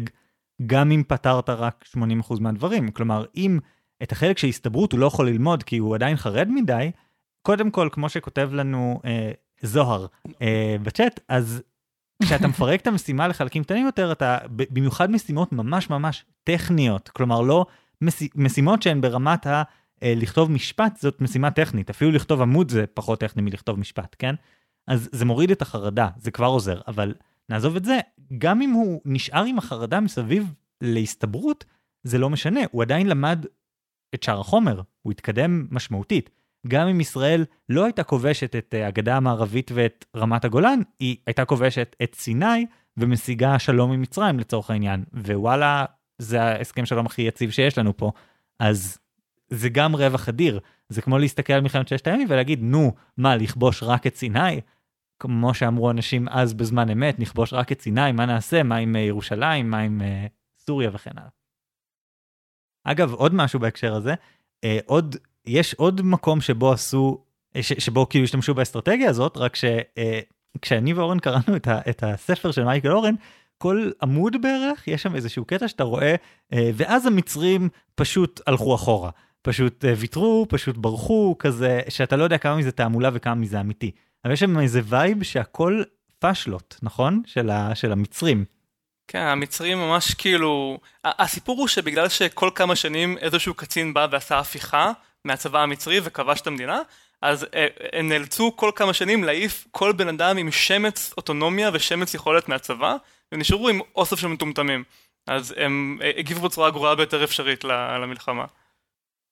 גם 0.66 0.90
אם 0.90 1.03
פתרת 1.09 1.51
רק 1.51 1.85
80% 1.97 2.40
מהדברים. 2.40 2.90
כלומר, 2.90 3.25
אם 3.37 3.59
את 4.03 4.12
החלק 4.12 4.38
של 4.38 4.47
הסתברות 4.47 4.92
הוא 4.92 5.01
לא 5.01 5.07
יכול 5.07 5.29
ללמוד 5.29 5.62
כי 5.62 5.79
הוא 5.79 5.94
עדיין 5.94 6.16
חרד 6.16 6.49
מדי, 6.51 6.90
קודם 7.42 7.70
כל, 7.70 7.88
כמו 7.92 8.09
שכותב 8.09 8.51
לנו 8.53 9.01
אה, 9.05 9.31
זוהר 9.62 10.07
אה, 10.42 10.77
בצ'אט, 10.83 11.20
אז 11.29 11.62
כשאתה 12.25 12.49
מפרק 12.49 12.81
את 12.81 12.87
המשימה 12.87 13.29
לחלקים 13.29 13.65
קטנים 13.65 13.87
יותר, 13.87 14.13
אתה, 14.13 14.39
במיוחד 14.51 15.11
משימות 15.11 15.53
ממש 15.53 15.91
ממש 15.91 16.25
טכניות, 16.45 17.09
כלומר 17.09 17.41
לא 17.41 17.67
משימות 18.35 18.83
שהן 18.83 19.01
ברמת 19.01 19.47
ה... 19.47 19.63
אה, 20.03 20.13
לכתוב 20.17 20.51
משפט 20.51 20.97
זאת 20.97 21.21
משימה 21.21 21.51
טכנית, 21.51 21.91
אפילו 21.91 22.11
לכתוב 22.11 22.43
עמוד 22.43 22.71
זה 22.71 22.85
פחות 22.95 23.21
טכני 23.21 23.43
מלכתוב 23.43 23.79
משפט, 23.79 24.17
כן? 24.19 24.35
אז 24.87 25.09
זה 25.13 25.25
מוריד 25.25 25.51
את 25.51 25.63
החרדה, 25.63 26.09
זה 26.17 26.31
כבר 26.31 26.47
עוזר, 26.47 26.81
אבל 26.89 27.15
נעזוב 27.49 27.77
את 27.77 27.85
זה, 27.85 27.99
גם 28.39 28.63
אם 28.63 28.71
הוא 28.71 29.01
נשאר 29.05 29.45
עם 29.45 29.59
החרדה 29.59 30.01
מסביב 30.01 30.55
להסתברות, 30.81 31.65
זה 32.03 32.19
לא 32.19 32.31
משנה, 32.31 32.61
הוא 32.71 32.83
עדיין 32.83 33.07
למד 33.07 33.47
את 34.15 34.23
שאר 34.23 34.41
החומר, 34.41 34.81
הוא 35.03 35.13
התקדם 35.13 35.67
משמעותית. 35.71 36.31
גם 36.68 36.88
אם 36.88 37.00
ישראל 37.00 37.44
לא 37.68 37.85
הייתה 37.85 38.03
כובשת 38.03 38.57
את 38.57 38.74
אה, 38.74 38.87
הגדה 38.87 39.16
המערבית 39.16 39.70
ואת 39.74 40.05
רמת 40.16 40.44
הגולן, 40.44 40.81
היא 40.98 41.16
הייתה 41.27 41.44
כובשת 41.44 41.96
את 42.03 42.14
סיני 42.14 42.66
ומשיגה 42.96 43.59
שלום 43.59 43.92
עם 43.92 44.03
מצרים 44.03 44.38
לצורך 44.38 44.70
העניין. 44.70 45.05
ווואלה, 45.14 45.85
זה 46.18 46.42
ההסכם 46.42 46.87
שלום 46.87 47.07
הכי 47.07 47.22
יציב 47.22 47.50
שיש 47.50 47.79
לנו 47.79 47.96
פה. 47.96 48.12
אז 48.61 48.98
זה 49.48 49.68
גם 49.68 49.96
רווח 49.96 50.29
אדיר. 50.29 50.61
זה 50.88 51.03
כמו 51.03 51.18
להסתכל 51.18 51.53
על 51.53 51.61
מלחמת 51.61 51.88
ששת 51.88 52.07
הימים 52.07 52.27
ולהגיד, 52.31 52.62
נו, 52.62 52.92
מה, 53.16 53.37
לכבוש 53.37 53.83
רק 53.83 54.07
את 54.07 54.16
סיני? 54.16 54.61
כמו 55.18 55.55
שאמרו 55.55 55.90
אנשים 55.90 56.29
אז 56.29 56.55
בזמן 56.55 56.90
אמת, 56.90 57.18
נכבוש 57.18 57.53
רק 57.53 57.72
את 57.72 57.81
סיני, 57.81 58.12
מה 58.12 58.27
נעשה? 58.27 58.62
מה 58.62 58.77
עם 58.77 58.96
אה, 58.96 59.00
ירושלים? 59.00 59.70
מה 59.70 59.79
עם 59.79 60.00
uh, 60.00 60.31
סוריה 60.59 60.90
וכן 60.92 61.11
הלאה. 61.16 61.29
אגב, 62.85 63.12
עוד 63.12 63.35
משהו 63.35 63.61
בהקשר 63.61 63.94
הזה, 63.94 64.14
עוד, 64.87 65.16
יש 65.47 65.75
עוד 65.75 66.03
מקום 66.03 66.41
שבו 66.41 66.73
עשו, 66.73 67.25
ש, 67.61 67.73
שבו 67.73 68.09
כאילו 68.09 68.25
השתמשו 68.25 68.55
באסטרטגיה 68.55 69.11
הזאת, 69.11 69.37
רק 69.37 69.57
שכשאני 69.57 70.93
אה, 70.93 70.97
ואורן 70.97 71.19
קראנו 71.19 71.57
את, 71.57 71.69
ה, 71.69 71.81
את 71.91 72.03
הספר 72.03 72.51
של 72.51 72.65
מייקל 72.65 72.93
אורן, 72.93 73.15
כל 73.59 73.91
עמוד 74.03 74.43
בערך, 74.43 74.89
יש 74.89 75.03
שם 75.03 75.17
איזשהו 75.17 75.45
קטע 75.45 75.69
שאתה 75.69 75.85
רואה, 75.85 76.15
אה, 76.14 76.57
ואז 76.75 77.07
המצרים 77.07 77.69
פשוט 77.95 78.41
הלכו 78.47 78.75
אחורה. 78.75 79.11
פשוט 79.43 79.85
אה, 79.85 79.88
ויתרו, 79.97 80.47
פשוט 80.49 80.77
ברחו, 80.77 81.37
כזה, 81.39 81.81
שאתה 81.89 82.17
לא 82.17 82.25
יודע 82.25 82.39
כמה 82.39 82.57
מזה 82.57 82.73
תעמולה 82.73 83.11
וכמה 83.13 83.35
מזה 83.35 83.61
אמיתי. 83.61 83.91
אבל 84.25 84.33
יש 84.33 84.41
שם 84.41 84.61
איזה 84.61 84.81
vibe 84.85 85.23
שהכל 85.23 85.83
פאשלות, 86.19 86.79
נכון? 86.83 87.23
של, 87.27 87.51
ה, 87.51 87.75
של 87.75 87.93
המצרים. 87.93 88.45
כן, 89.09 89.19
המצרים 89.19 89.79
ממש 89.79 90.15
כאילו... 90.15 90.79
הסיפור 91.05 91.59
הוא 91.59 91.69
שבגלל 91.69 92.09
שכל 92.09 92.51
כמה 92.55 92.77
שנים 92.77 93.19
איזשהו 93.19 93.55
קצין 93.55 93.95
בא 93.95 94.07
ועשה 94.11 94.39
הפיכה 94.39 94.93
מהצבא 95.25 95.63
המצרי 95.63 96.01
וכבש 96.05 96.41
את 96.41 96.47
המדינה, 96.47 96.81
אז 97.23 97.47
אה, 97.55 97.67
הם 97.93 98.09
נאלצו 98.09 98.57
כל 98.57 98.71
כמה 98.75 98.93
שנים 98.93 99.25
להעיף 99.25 99.67
כל 99.71 99.93
בן 99.93 100.09
אדם 100.09 100.37
עם 100.37 100.51
שמץ 100.51 101.15
אוטונומיה 101.17 101.71
ושמץ 101.73 102.15
יכולת 102.15 102.49
מהצבא, 102.49 102.97
ונשארו 103.33 103.69
עם 103.69 103.81
אוסף 103.97 104.19
של 104.19 104.27
מטומטמים. 104.27 104.85
אז 105.27 105.55
הם 105.57 105.99
אה, 106.03 106.11
הגיבו 106.17 106.41
בצורה 106.41 106.69
הגרועה 106.69 106.95
ביותר 106.95 107.25
אפשרית 107.25 107.65
למלחמה. 107.65 108.45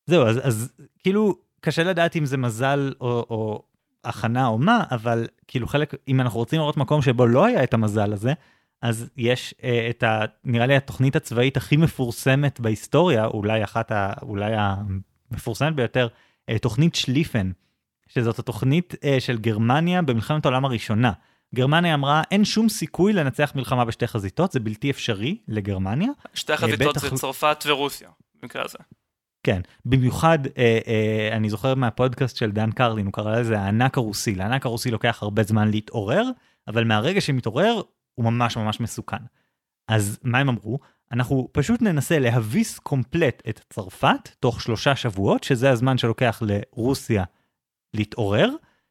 זהו, 0.07 0.27
אז, 0.27 0.47
אז 0.47 0.73
כאילו 0.99 1.37
קשה 1.61 1.83
לדעת 1.83 2.17
אם 2.17 2.25
זה 2.25 2.37
מזל 2.37 2.93
או, 3.01 3.27
או 3.31 3.63
הכנה 4.05 4.47
או 4.47 4.59
מה, 4.59 4.85
אבל 4.91 5.27
כאילו 5.49 5.67
חלק, 5.67 5.95
אם 6.09 6.21
אנחנו 6.21 6.39
רוצים 6.39 6.59
לראות 6.59 6.77
מקום 6.77 7.03
שבו 7.03 7.27
לא 7.27 7.45
היה 7.45 7.65
את 7.65 7.75
המזל 7.75 8.13
הזה, 8.13 8.33
אז 8.83 9.11
יש 9.17 9.55
אה, 9.65 9.87
את 9.91 10.03
ה... 10.03 10.25
נראה 10.45 10.67
לי 10.67 10.77
התוכנית 10.77 11.17
הצבאית 11.17 11.57
הכי 11.57 11.77
מפורסמת 11.77 12.61
בהיסטוריה, 12.61 13.25
אולי 13.25 13.65
אחת 13.65 13.93
ה... 13.93 14.13
אולי 14.23 14.53
המפורסמת 15.33 15.75
ביותר, 15.75 16.09
אה, 16.49 16.59
תוכנית 16.59 16.95
שליפן, 16.95 17.51
שזאת 18.09 18.39
התוכנית 18.39 18.95
אה, 19.05 19.17
של 19.21 19.39
גרמניה 19.39 20.03
במלחמת 20.03 20.45
העולם 20.45 20.65
הראשונה. 20.65 21.13
גרמניה 21.55 21.95
אמרה, 21.95 22.23
אין 22.31 22.45
שום 22.45 22.69
סיכוי 22.69 23.13
לנצח 23.13 23.53
מלחמה 23.55 23.85
בשתי 23.85 24.07
חזיתות, 24.07 24.53
זה 24.53 24.61
בלתי 24.61 24.91
אפשרי 24.91 25.37
לגרמניה. 25.49 26.09
שתי 26.35 26.57
חזיתות 26.57 26.99
זה 26.99 27.11
צרפת 27.11 27.65
ורוסיה, 27.67 28.09
במקרה 28.43 28.65
הזה. 28.65 28.79
כן, 29.43 29.61
במיוחד, 29.85 30.39
אה, 30.59 30.79
אה, 30.87 31.37
אני 31.37 31.51
זוכר 31.51 31.75
מהפודקאסט 31.75 32.37
של 32.37 32.51
דן 32.51 32.71
קרלין, 32.71 33.07
הוא 33.07 33.13
קרא 33.13 33.41
לזה 33.41 33.61
הענק 33.61 33.99
הרוסי. 33.99 34.35
לענק 34.35 34.67
הרוסי 34.67 34.91
לוקח 34.91 35.23
הרבה 35.23 35.43
זמן 35.43 35.71
להתעורר, 35.71 36.25
אבל 36.69 36.85
מהרגע 36.85 37.21
שמתעורר, 37.21 37.81
הוא 38.15 38.25
ממש 38.25 38.57
ממש 38.57 38.81
מסוכן. 38.81 39.17
אז 39.89 40.19
מה 40.23 40.39
הם 40.39 40.49
אמרו? 40.49 40.79
אנחנו 41.13 41.49
פשוט 41.53 41.83
ננסה 41.83 42.19
להביס 42.19 42.79
קומפלט 42.79 43.43
את 43.49 43.61
צרפת 43.71 44.29
תוך 44.41 44.61
שלושה 44.61 44.97
שבועות, 44.97 45.45
שזה 45.45 45.71
הזמן 45.71 45.99
שלוקח 45.99 46.43
לרוסיה 46.47 47.25
להתעורר, 47.95 48.49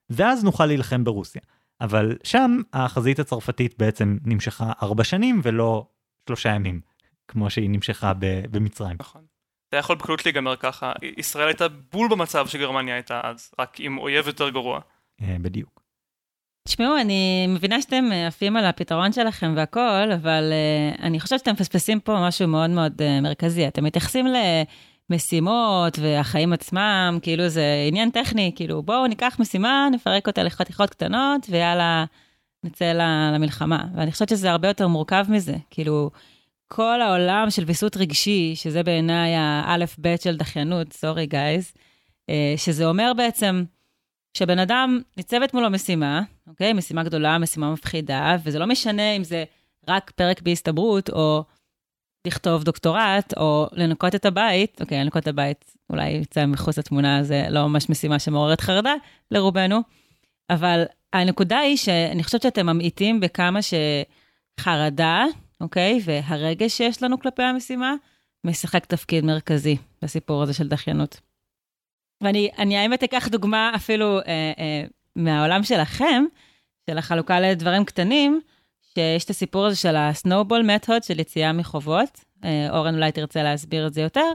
ואז 0.09 0.43
נוכל 0.43 0.65
להילחם 0.65 1.03
ברוסיה. 1.03 1.41
אבל 1.81 2.17
שם 2.23 2.61
החזית 2.73 3.19
הצרפתית 3.19 3.77
בעצם 3.77 4.17
נמשכה 4.25 4.71
ארבע 4.81 5.03
שנים 5.03 5.41
ולא 5.43 5.87
שלושה 6.27 6.49
ימים, 6.49 6.81
כמו 7.27 7.49
שהיא 7.49 7.69
נמשכה 7.69 8.13
במצרים. 8.51 8.97
נכון. 8.99 9.25
זה 9.71 9.77
יכול 9.77 9.95
בקלות 9.95 10.25
להיגמר 10.25 10.55
ככה. 10.55 10.93
ישראל 11.17 11.47
הייתה 11.47 11.67
בול 11.67 12.07
במצב 12.11 12.47
שגרמניה 12.47 12.95
הייתה 12.95 13.21
אז, 13.23 13.51
רק 13.59 13.79
עם 13.79 13.97
אויב 13.97 14.27
יותר 14.27 14.49
גרוע. 14.49 14.79
אה, 15.21 15.35
בדיוק. 15.41 15.80
תשמעו, 16.63 16.97
אני 16.97 17.47
מבינה 17.47 17.81
שאתם 17.81 18.11
אה, 18.11 18.27
עפים 18.27 18.57
על 18.57 18.65
הפתרון 18.65 19.13
שלכם 19.13 19.53
והכל, 19.55 20.11
אבל 20.15 20.51
uh, 20.51 21.01
אני 21.01 21.19
חושבת 21.19 21.39
שאתם 21.39 21.51
מפספסים 21.51 21.99
פה 21.99 22.27
משהו 22.27 22.47
מאוד 22.47 22.69
מאוד 22.69 23.01
uh, 23.01 23.21
מרכזי. 23.21 23.67
אתם 23.67 23.83
מתייחסים 23.83 24.25
למשימות 25.09 25.99
והחיים 25.99 26.53
עצמם, 26.53 27.19
כאילו 27.21 27.49
זה 27.49 27.63
עניין 27.87 28.11
טכני, 28.11 28.51
כאילו 28.55 28.83
בואו 28.83 29.07
ניקח 29.07 29.37
משימה, 29.39 29.87
נפרק 29.91 30.27
אותה 30.27 30.43
לחתיכות 30.43 30.89
קטנות, 30.89 31.47
ויאללה, 31.49 32.05
נצא 32.63 32.91
למלחמה. 33.33 33.83
ואני 33.95 34.11
חושבת 34.11 34.29
שזה 34.29 34.51
הרבה 34.51 34.67
יותר 34.67 34.87
מורכב 34.87 35.25
מזה. 35.29 35.55
כאילו, 35.69 36.11
כל 36.67 37.01
העולם 37.01 37.49
של 37.49 37.63
ויסות 37.63 37.97
רגשי, 37.97 38.55
שזה 38.55 38.83
בעיניי 38.83 39.35
האלף-בית 39.35 40.21
של 40.21 40.37
דחיינות, 40.37 40.93
סורי 40.93 41.25
גייז, 41.25 41.73
שזה 42.57 42.85
אומר 42.85 43.11
בעצם 43.17 43.63
שבן 44.33 44.59
אדם 44.59 44.99
ניצבת 45.17 45.53
מולו 45.53 45.69
משימה, 45.69 46.21
אוקיי? 46.47 46.73
משימה 46.73 47.03
גדולה, 47.03 47.37
משימה 47.37 47.71
מפחידה, 47.71 48.37
וזה 48.43 48.59
לא 48.59 48.65
משנה 48.65 49.11
אם 49.11 49.23
זה 49.23 49.43
רק 49.87 50.11
פרק 50.11 50.41
בהסתברות, 50.41 51.09
או 51.09 51.43
לכתוב 52.27 52.63
דוקטורט, 52.63 53.33
או 53.37 53.67
לנקות 53.71 54.15
את 54.15 54.25
הבית, 54.25 54.81
אוקיי, 54.81 55.03
לנקות 55.03 55.23
את 55.23 55.27
הבית 55.27 55.73
אולי 55.89 56.09
יצא 56.09 56.45
מחוץ 56.45 56.77
לתמונה, 56.77 57.23
זה 57.23 57.45
לא 57.49 57.67
ממש 57.67 57.89
משימה 57.89 58.19
שמעוררת 58.19 58.61
חרדה 58.61 58.93
לרובנו, 59.31 59.79
אבל 60.49 60.83
הנקודה 61.13 61.57
היא 61.57 61.77
שאני 61.77 62.23
חושבת 62.23 62.41
שאתם 62.41 62.65
ממעיטים 62.65 63.19
בכמה 63.19 63.59
שחרדה 64.59 65.25
אוקיי? 65.61 65.99
והרגש 66.05 66.77
שיש 66.77 67.03
לנו 67.03 67.19
כלפי 67.19 67.43
המשימה 67.43 67.93
משחק 68.43 68.85
תפקיד 68.85 69.25
מרכזי 69.25 69.77
בסיפור 70.01 70.43
הזה 70.43 70.53
של 70.53 70.67
דחיינות. 70.67 71.19
ואני 72.21 72.77
האמת 72.77 73.03
אקח 73.03 73.27
דוגמה 73.27 73.71
אפילו 73.75 74.19
אה, 74.19 74.23
אה, 74.59 74.83
מהעולם 75.15 75.63
שלכם, 75.63 76.23
של 76.89 76.97
החלוקה 76.97 77.39
לדברים 77.39 77.85
קטנים, 77.85 78.41
שיש 78.81 79.25
את 79.25 79.29
הסיפור 79.29 79.65
הזה 79.65 79.75
של 79.75 79.95
ה-snowball 79.95 80.85
method, 80.85 81.03
של 81.07 81.19
יציאה 81.19 81.53
מחובות. 81.53 82.25
אה, 82.43 82.67
אורן 82.69 82.95
אולי 82.95 83.11
תרצה 83.11 83.43
להסביר 83.43 83.87
את 83.87 83.93
זה 83.93 84.01
יותר, 84.01 84.31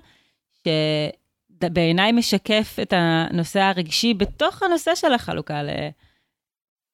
שבעיניי 1.62 2.12
משקף 2.12 2.76
את 2.82 2.92
הנושא 2.96 3.60
הרגשי 3.60 4.14
בתוך 4.14 4.62
הנושא 4.62 4.94
של 4.94 5.12
החלוקה 5.12 5.62
ל... 5.62 5.68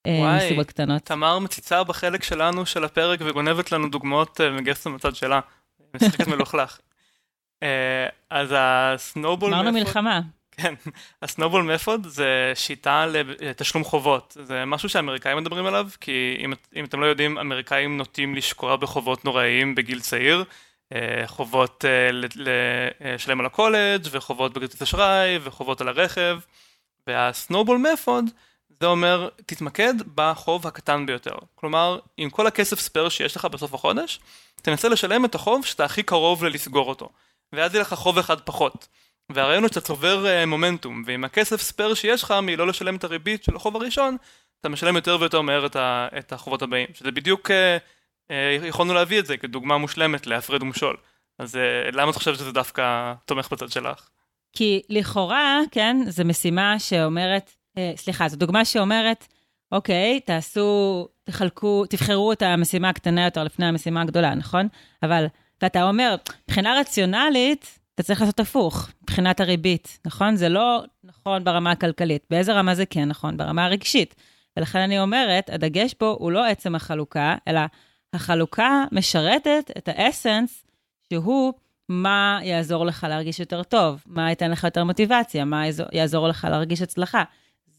אה, 0.07 0.37
מסיבות 0.37 0.67
קטנות. 0.67 1.01
תמר 1.01 1.39
מציצה 1.39 1.83
בחלק 1.83 2.23
שלנו 2.23 2.65
של 2.65 2.83
הפרק 2.83 3.19
וגונבת 3.23 3.71
לנו 3.71 3.89
דוגמאות 3.89 4.41
אה, 4.41 4.49
מגייסת 4.49 4.87
מצד 4.87 5.15
שלה. 5.15 5.39
משחקת 5.95 6.27
מלוכלך. 6.27 6.79
אה, 7.63 8.07
אז 8.29 8.53
הסנובול... 8.57 9.53
אמרנו 9.53 9.71
מלחמה. 9.71 10.21
כן, 10.57 10.73
הסנובול 11.21 11.63
מפוד 11.63 12.07
זה 12.07 12.51
שיטה 12.55 13.05
לתשלום 13.39 13.83
חובות. 13.83 14.37
זה 14.43 14.65
משהו 14.65 14.89
שאמריקאים 14.89 15.37
מדברים 15.37 15.65
עליו, 15.65 15.89
כי 16.01 16.37
אם, 16.45 16.53
אם 16.75 16.85
אתם 16.85 17.01
לא 17.01 17.05
יודעים, 17.05 17.37
אמריקאים 17.37 17.97
נוטים 17.97 18.35
לשקוע 18.35 18.75
בחובות 18.75 19.25
נוראיים 19.25 19.75
בגיל 19.75 19.99
צעיר. 19.99 20.43
חובות 21.25 21.85
לשלם 22.99 23.39
על 23.39 23.45
הקולג' 23.45 24.07
וחובות 24.11 24.53
בכרטיס 24.53 24.81
אשראי 24.81 25.39
וחובות 25.43 25.81
על 25.81 25.87
הרכב. 25.87 26.39
וה 27.07 27.21
snowball 27.21 27.77
method 27.77 28.25
זה 28.79 28.87
אומר, 28.87 29.29
תתמקד 29.45 29.93
בחוב 30.15 30.67
הקטן 30.67 31.05
ביותר. 31.05 31.35
כלומר, 31.55 31.99
עם 32.17 32.29
כל 32.29 32.47
הכסף 32.47 32.79
spare 32.79 33.09
שיש 33.09 33.35
לך 33.35 33.45
בסוף 33.45 33.73
החודש, 33.73 34.19
תנסה 34.61 34.89
לשלם 34.89 35.25
את 35.25 35.35
החוב 35.35 35.65
שאתה 35.65 35.85
הכי 35.85 36.03
קרוב 36.03 36.43
ללסגור 36.43 36.89
אותו. 36.89 37.09
ואז 37.53 37.73
יהיה 37.73 37.81
לך 37.81 37.93
חוב 37.93 38.17
אחד 38.17 38.41
פחות. 38.41 38.87
והרעיון 39.31 39.63
הוא 39.63 39.69
שאתה 39.69 39.81
צובר 39.81 40.43
מומנטום, 40.47 41.03
ועם 41.05 41.23
הכסף 41.23 41.61
spare 41.61 41.93
שיש 41.93 42.23
לך 42.23 42.33
מלא 42.43 42.67
לשלם 42.67 42.95
את 42.95 43.03
הריבית 43.03 43.43
של 43.43 43.55
החוב 43.55 43.75
הראשון, 43.75 44.17
אתה 44.61 44.69
משלם 44.69 44.95
יותר 44.95 45.17
ויותר 45.19 45.41
מהר 45.41 45.65
את, 45.65 45.75
ה, 45.75 46.07
את 46.19 46.33
החובות 46.33 46.61
הבאים. 46.61 46.87
שזה 46.93 47.11
בדיוק, 47.11 47.51
אה, 47.51 47.53
uh, 48.29 48.65
יכולנו 48.65 48.93
להביא 48.93 49.19
את 49.19 49.25
זה 49.25 49.37
כדוגמה 49.37 49.77
מושלמת 49.77 50.27
להפרד 50.27 50.63
ומשול. 50.63 50.97
אז 51.39 51.55
uh, 51.55 51.59
למה 51.95 52.09
אתה 52.11 52.19
חושב 52.19 52.35
שזה 52.35 52.51
דווקא 52.51 53.13
תומך 53.25 53.51
בצד 53.51 53.69
שלך? 53.69 54.09
כי 54.53 54.81
לכאורה, 54.89 55.59
כן, 55.71 55.97
זו 56.07 56.25
משימה 56.25 56.79
שאומרת, 56.79 57.51
אה, 57.77 57.91
סליחה, 57.95 58.27
זו 58.27 58.37
דוגמה 58.37 58.65
שאומרת, 58.65 59.27
אוקיי, 59.71 60.19
תעשו, 60.19 61.07
תחלקו, 61.23 61.85
תבחרו 61.89 62.31
את 62.31 62.41
המשימה 62.41 62.89
הקטנה 62.89 63.25
יותר 63.25 63.43
לפני 63.43 63.65
המשימה 63.65 64.01
הגדולה, 64.01 64.35
נכון? 64.35 64.67
אבל, 65.03 65.25
ואתה 65.61 65.83
אומר, 65.83 66.15
מבחינה 66.47 66.79
רציונלית, 66.79 67.79
אתה 67.95 68.03
צריך 68.03 68.21
לעשות 68.21 68.39
הפוך, 68.39 68.89
מבחינת 69.03 69.39
הריבית, 69.39 69.99
נכון? 70.05 70.35
זה 70.35 70.49
לא 70.49 70.83
נכון 71.03 71.43
ברמה 71.43 71.71
הכלכלית. 71.71 72.25
באיזה 72.29 72.53
רמה 72.53 72.75
זה 72.75 72.85
כן 72.85 73.07
נכון? 73.09 73.37
ברמה 73.37 73.65
הרגשית. 73.65 74.15
ולכן 74.57 74.79
אני 74.79 74.99
אומרת, 74.99 75.49
הדגש 75.49 75.93
פה 75.93 76.15
הוא 76.19 76.31
לא 76.31 76.45
עצם 76.45 76.75
החלוקה, 76.75 77.35
אלא 77.47 77.61
החלוקה 78.13 78.83
משרתת 78.91 79.71
את 79.77 79.87
האסנס, 79.87 80.65
שהוא 81.09 81.53
מה 81.89 82.39
יעזור 82.43 82.85
לך 82.85 83.07
להרגיש 83.09 83.39
יותר 83.39 83.63
טוב, 83.63 84.03
מה 84.05 84.29
ייתן 84.29 84.51
לך 84.51 84.63
יותר 84.63 84.83
מוטיבציה, 84.83 85.45
מה 85.45 85.63
יעזור 85.91 86.27
לך 86.27 86.47
להרגיש 86.49 86.81
הצלחה. 86.81 87.23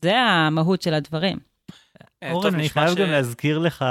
זה 0.03 0.19
המהות 0.19 0.83
של 0.83 0.95
הדברים. 0.95 1.39
אה, 2.23 2.33
אורן, 2.33 2.55
אני 2.55 2.69
חייב 2.69 2.95
גם 2.95 3.11
להזכיר 3.11 3.59
לך 3.59 3.85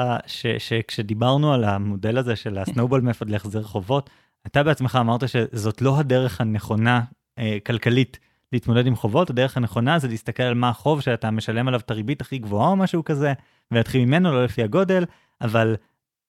שכשדיברנו 0.57 1.53
על 1.53 1.63
המודל 1.63 2.17
הזה 2.17 2.35
של 2.35 2.57
הסנובול 2.57 3.01
מפוד 3.01 3.29
להחזר 3.29 3.63
חובות, 3.63 4.09
אתה 4.47 4.63
בעצמך 4.63 4.97
אמרת 5.01 5.29
שזאת 5.29 5.81
לא 5.81 5.99
הדרך 5.99 6.41
הנכונה 6.41 7.01
אה, 7.39 7.57
כלכלית 7.65 8.19
להתמודד 8.53 8.87
עם 8.87 8.95
חובות, 8.95 9.29
הדרך 9.29 9.57
הנכונה 9.57 9.99
זה 9.99 10.07
להסתכל 10.07 10.43
על 10.43 10.53
מה 10.53 10.69
החוב 10.69 11.01
שאתה 11.01 11.31
משלם 11.31 11.67
עליו 11.67 11.79
את 11.79 11.91
הריבית 11.91 12.21
הכי 12.21 12.37
גבוהה 12.37 12.69
או 12.69 12.75
משהו 12.75 13.03
כזה, 13.03 13.33
ולהתחיל 13.71 14.05
ממנו, 14.05 14.31
לא 14.31 14.43
לפי 14.43 14.63
הגודל, 14.63 15.05
אבל 15.41 15.75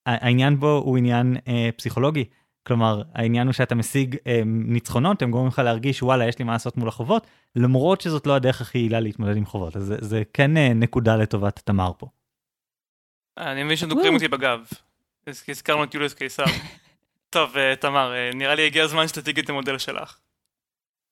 העניין 0.07 0.61
בו 0.61 0.83
הוא 0.85 0.99
עניין 0.99 1.37
אה, 1.49 1.69
פסיכולוגי. 1.77 2.25
כלומר, 2.67 3.03
העניין 3.15 3.47
הוא 3.47 3.53
שאתה 3.53 3.75
משיג 3.75 4.17
אה, 4.27 4.43
ניצחונות, 4.47 5.23
הם 5.23 5.31
גורמים 5.31 5.49
לך 5.49 5.59
להרגיש, 5.59 6.03
וואלה, 6.03 6.29
יש 6.29 6.39
לי 6.39 6.45
מה 6.45 6.53
לעשות 6.53 6.77
מול 6.77 6.89
החובות, 6.89 7.27
למרות 7.57 8.01
שזאת 8.01 8.27
לא 8.27 8.35
הדרך 8.35 8.61
הכי 8.61 8.79
יעילה 8.79 9.01
להתמודד 9.01 9.37
עם 9.37 9.47
חובות. 9.47 9.77
אז 9.77 9.85
זה, 9.85 9.97
זה 10.01 10.23
כן 10.33 10.57
אה, 10.57 10.75
נקודה 10.75 11.17
לטובת 11.17 11.63
תמר 11.65 11.93
פה. 11.99 12.07
אני 13.39 13.63
מבין 13.63 13.77
שדוקרים 13.77 14.15
אותי 14.15 14.29
בגב. 14.29 14.61
הזכרנו 15.49 15.85
את 15.85 15.95
יוליוס 15.95 16.15
קיסר. 16.15 16.45
טוב, 17.35 17.57
אה, 17.57 17.77
תמר, 17.77 18.15
אה, 18.15 18.31
נראה 18.35 18.55
לי 18.55 18.67
הגיע 18.67 18.85
הזמן 18.85 19.09
שתציגי 19.09 19.41
את 19.41 19.49
המודל 19.49 19.79
שלך. 19.79 20.19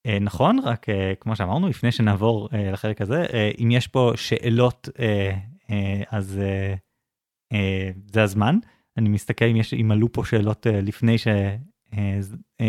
אה, 0.06 0.18
נכון, 0.18 0.58
רק 0.64 0.87
כמו 1.20 1.37
שאמרנו, 1.37 1.68
לפני 1.68 1.92
שנעבור 1.92 2.48
לחלק 2.72 3.00
הזה, 3.00 3.26
אם 3.61 3.70
יש 3.70 3.87
פה 3.87 4.12
שאלות, 4.16 4.88
אז 6.11 6.40
זה 8.06 8.22
הזמן. 8.22 8.58
אני 8.96 9.08
מסתכל 9.08 9.44
אם, 9.44 9.56
יש, 9.56 9.74
אם 9.74 9.90
עלו 9.90 10.12
פה 10.12 10.24
שאלות 10.24 10.66
לפני 10.70 11.18
ש... 11.18 11.26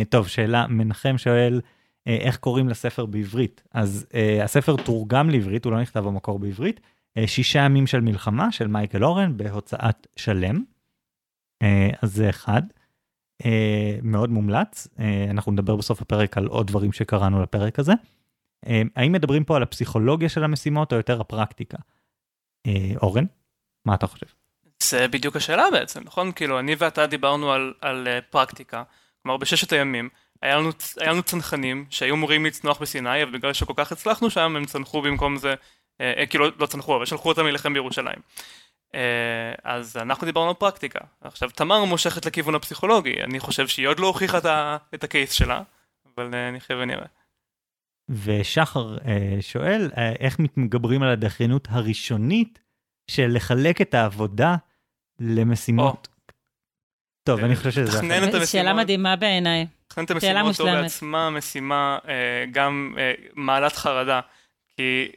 טוב, 0.10 0.28
שאלה, 0.28 0.68
מנחם 0.68 1.18
שואל, 1.18 1.62
איך 2.06 2.38
קוראים 2.38 2.70
לספר 2.70 3.06
בעברית? 3.06 3.64
אז 3.72 4.08
הספר 4.44 4.76
תורגם 4.76 5.30
לעברית, 5.30 5.66
הוא 5.66 5.74
לא 5.74 5.82
נכתב 5.82 6.00
במקור 6.00 6.40
בעברית. 6.40 6.80
שישה 7.26 7.60
ימים 7.60 7.88
של 7.88 8.02
מלחמה 8.02 8.52
של 8.52 8.68
מייקל 8.68 9.04
אורן 9.04 9.38
בהוצאת 9.38 10.08
שלם. 10.16 10.64
אז 12.02 12.14
זה 12.14 12.30
אחד. 12.30 12.62
אה, 13.46 13.98
מאוד 14.04 14.30
מומלץ, 14.30 14.88
אה, 15.00 15.28
אנחנו 15.30 15.52
נדבר 15.52 15.76
בסוף 15.76 16.02
הפרק 16.02 16.38
על 16.38 16.46
עוד 16.46 16.68
דברים 16.68 16.92
שקראנו 16.92 17.44
לפרק 17.44 17.80
הזה. 17.80 17.94
אה, 18.68 18.82
האם 18.96 19.12
מדברים 19.12 19.44
פה 19.44 19.56
על 19.56 19.64
הפסיכולוגיה 19.64 20.30
של 20.30 20.44
המשימות 20.44 20.92
או 20.92 20.98
יותר 20.98 21.22
הפרקטיקה? 21.22 21.78
אורן, 23.02 23.26
מה 23.86 23.96
אתה 23.96 24.08
חושב? 24.08 24.26
זה 24.84 25.08
בדיוק 25.08 25.36
השאלה 25.36 25.72
בעצם, 25.72 26.02
נכון? 26.06 26.32
כאילו, 26.32 26.60
אני 26.60 26.76
ואתה 26.78 27.08
דיברנו 27.08 27.52
על, 27.52 27.74
על 27.82 28.08
פרקטיקה, 28.30 28.84
כלומר 29.24 29.38
בששת 29.38 29.74
הימים, 29.74 30.10
היה 30.44 30.58
לנו, 30.58 30.70
היה 31.00 31.12
לנו 31.12 31.24
צנחנים 31.24 31.86
שהיו 31.90 32.16
אמורים 32.16 32.46
לצנוח 32.46 32.82
בסיני, 32.82 33.24
אבל 33.24 33.32
בגלל 33.32 33.54
שכל 33.54 33.74
כך 33.76 33.92
הצלחנו 33.92 34.30
שם, 34.30 34.56
הם 34.56 34.66
צנחו 34.66 35.02
במקום 35.02 35.38
זה, 35.38 35.56
אה, 36.02 36.14
אה, 36.18 36.26
כאילו 36.26 36.46
לא 36.60 36.66
צנחו, 36.66 36.96
אבל 36.96 37.06
שלחו 37.06 37.30
אותם 37.30 37.44
להילחם 37.44 37.74
בירושלים. 37.74 38.20
אה, 38.96 39.54
אז 39.64 39.98
אנחנו 39.98 40.26
דיברנו 40.26 40.50
על 40.50 40.56
פרקטיקה. 40.56 41.00
עכשיו, 41.22 41.50
תמר 41.50 41.86
מושכת 41.86 42.26
לכיוון 42.26 42.56
הפסיכולוגי, 42.56 43.24
אני 43.24 43.40
חושב 43.40 43.68
שהיא 43.68 43.88
עוד 43.88 44.00
לא 44.00 44.08
הוכיחה 44.08 44.38
את 44.94 45.04
הקייס 45.04 45.32
שלה, 45.32 45.62
אבל 46.16 46.30
אה, 46.34 46.52
נחיה 46.52 46.78
ונראה. 46.78 47.06
ושחר 48.10 48.98
אה, 48.98 49.38
שואל, 49.42 49.92
איך 50.20 50.40
מתגברים 50.40 51.04
על 51.04 51.10
הדחיינות 51.10 51.68
הראשונית 51.72 52.60
של 53.08 53.32
לחלק 53.34 53.82
את 53.82 53.94
העבודה 53.94 54.56
למשימות? 55.20 56.08
טוב, 57.24 57.40
אני 57.44 57.56
חושב 57.56 57.72
שזה... 57.72 57.98
תכנן 57.98 58.18
את 58.18 58.24
המשימות. 58.24 58.48
שאלה 58.48 58.74
מדהימה 58.74 59.16
בעיניי. 59.16 59.68
תכנן 59.88 60.06
את 60.06 60.12
המשימות 60.12 60.56
זו 60.56 60.66
בעצמה 60.66 61.30
משימה 61.30 61.98
גם 62.52 62.96
מעלת 63.36 63.76
חרדה. 63.76 64.22
כי 64.78 65.12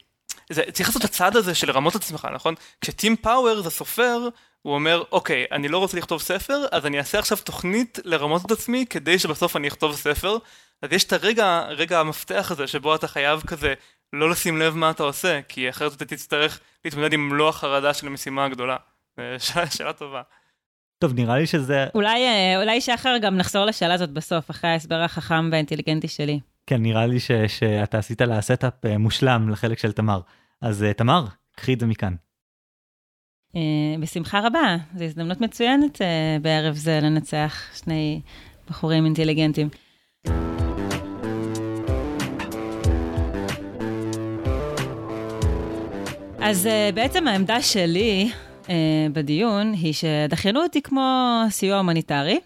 זה, 0.53 0.63
צריך 0.73 0.89
לעשות 0.89 1.05
את 1.05 1.11
הצעד 1.11 1.37
הזה 1.37 1.55
של 1.55 1.69
לרמות 1.69 1.97
את 1.97 2.01
עצמך, 2.01 2.29
נכון? 2.35 2.55
כשטים 2.81 3.17
פאוור 3.17 3.63
זה 3.63 3.71
סופר, 3.71 4.29
הוא 4.63 4.75
אומר, 4.75 5.03
אוקיי, 5.13 5.45
אני 5.53 5.69
לא 5.69 5.79
רוצה 5.79 5.97
לכתוב 5.97 6.21
ספר, 6.21 6.65
אז 6.73 6.87
אני 6.87 6.99
אעשה 6.99 7.19
עכשיו 7.19 7.39
תוכנית 7.39 7.99
לרמות 8.05 8.47
את 8.47 8.51
עצמי 8.51 8.87
כדי 8.91 9.19
שבסוף 9.19 9.57
אני 9.57 9.69
אכתוב 9.69 9.97
ספר. 9.97 10.39
אז 10.83 10.93
יש 10.93 11.05
את 11.05 11.13
הרגע, 11.13 11.65
רגע 11.69 12.01
המפתח 12.01 12.49
הזה 12.51 12.67
שבו 12.67 12.95
אתה 12.95 13.09
חייב 13.09 13.41
כזה 13.47 13.75
לא 14.13 14.31
לשים 14.31 14.59
לב 14.59 14.75
מה 14.75 14.91
אתה 14.91 15.03
עושה, 15.03 15.41
כי 15.49 15.71
אחרת 15.71 15.93
אתה 15.93 16.05
תצטרך 16.05 16.61
להתמודד 16.85 17.13
עם 17.13 17.29
מלוא 17.29 17.49
החרדה 17.49 17.95
של 17.95 18.07
המשימה 18.07 18.45
הגדולה. 18.45 18.77
שאלה, 19.39 19.71
שאלה 19.71 19.93
טובה. 19.93 20.23
טוב, 20.99 21.13
נראה 21.15 21.39
לי 21.39 21.47
שזה... 21.47 21.87
אולי, 21.95 22.27
אה, 22.27 22.63
אולי 22.63 22.81
שחר 22.81 23.17
גם 23.23 23.37
נחזור 23.37 23.65
לשאלה 23.65 23.95
הזאת 23.95 24.11
בסוף, 24.11 24.51
אחרי 24.51 24.71
ההסבר 24.71 25.01
החכם 25.01 25.49
והאינטליגנטי 25.51 26.09
שלי. 26.09 26.41
כן, 26.67 26.83
נראה 26.83 27.07
לי 27.07 27.21
ש, 27.21 27.31
שאתה 27.33 27.99
עשית 27.99 28.21
לה 28.21 28.41
setup 28.41 28.85
אה, 28.85 28.99
מושלם 28.99 29.49
לחלק 29.49 29.79
של 29.79 29.93
תמר. 29.93 30.21
אז 30.61 30.83
אה, 30.83 30.93
תמר, 30.93 31.27
קחי 31.57 31.75
את 31.75 31.81
זה 31.81 31.87
מכאן. 31.87 32.15
Uh, 33.53 33.59
בשמחה 34.01 34.41
רבה, 34.47 34.77
זו 34.97 35.05
הזדמנות 35.05 35.41
מצוינת 35.41 36.01
בערב 36.43 36.75
זה 36.75 37.01
לנצח 37.03 37.63
שני 37.75 38.21
בחורים 38.69 39.05
אינטליגנטים. 39.05 39.69
אז 46.41 46.69
בעצם 46.95 47.29
העמדה 47.29 47.63
שלי 47.63 48.31
בדיון 49.13 49.73
היא 49.73 49.93
שדחיינות 49.93 50.75
היא 50.75 50.83
כמו 50.83 51.41
סיוע 51.51 51.77
הומניטרי, 51.77 52.41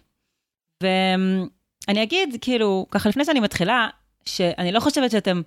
ואני 0.82 2.02
אגיד, 2.02 2.36
כאילו, 2.40 2.86
ככה 2.90 3.08
לפני 3.08 3.24
שאני 3.24 3.40
מתחילה, 3.40 3.88
שאני 4.24 4.72
לא 4.72 4.80
חושבת 4.80 5.10
שאתם 5.10 5.42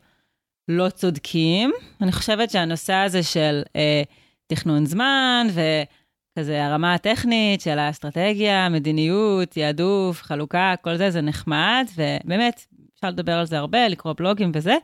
לא 0.67 0.89
צודקים. 0.89 1.71
אני 2.01 2.12
חושבת 2.12 2.49
שהנושא 2.49 2.93
הזה 2.93 3.23
של 3.23 3.62
אה, 3.75 4.03
תכנון 4.47 4.86
זמן 4.86 5.47
וכזה 5.49 6.65
הרמה 6.65 6.93
הטכנית 6.93 7.62
של 7.62 7.79
האסטרטגיה, 7.79 8.69
מדיניות, 8.69 9.57
יעדוף, 9.57 10.21
חלוקה, 10.21 10.73
כל 10.81 10.97
זה, 10.97 11.12
זה 11.12 11.21
נחמד, 11.21 11.86
ובאמת, 11.95 12.65
אפשר 12.95 13.09
לדבר 13.09 13.33
על 13.33 13.45
זה 13.45 13.57
הרבה, 13.57 13.88
לקרוא 13.88 14.13
בלוגים 14.13 14.51
וזה, 14.53 14.75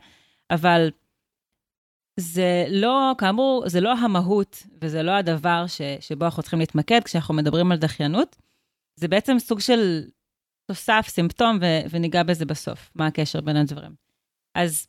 אבל 0.50 0.90
זה 2.20 2.64
לא, 2.68 3.12
כאמור, 3.18 3.62
זה 3.66 3.80
לא 3.80 3.92
המהות 3.92 4.62
וזה 4.82 5.02
לא 5.02 5.10
הדבר 5.10 5.64
ש, 5.66 5.80
שבו 6.00 6.24
אנחנו 6.24 6.42
צריכים 6.42 6.58
להתמקד 6.58 7.00
כשאנחנו 7.04 7.34
מדברים 7.34 7.72
על 7.72 7.78
דחיינות. 7.78 8.36
זה 8.96 9.08
בעצם 9.08 9.38
סוג 9.38 9.60
של 9.60 10.02
תוסף, 10.70 11.06
סימפטום, 11.08 11.58
ו, 11.60 11.64
וניגע 11.90 12.22
בזה 12.22 12.44
בסוף, 12.44 12.90
מה 12.94 13.06
הקשר 13.06 13.40
בין 13.40 13.56
הדברים. 13.56 13.90
אז 14.54 14.86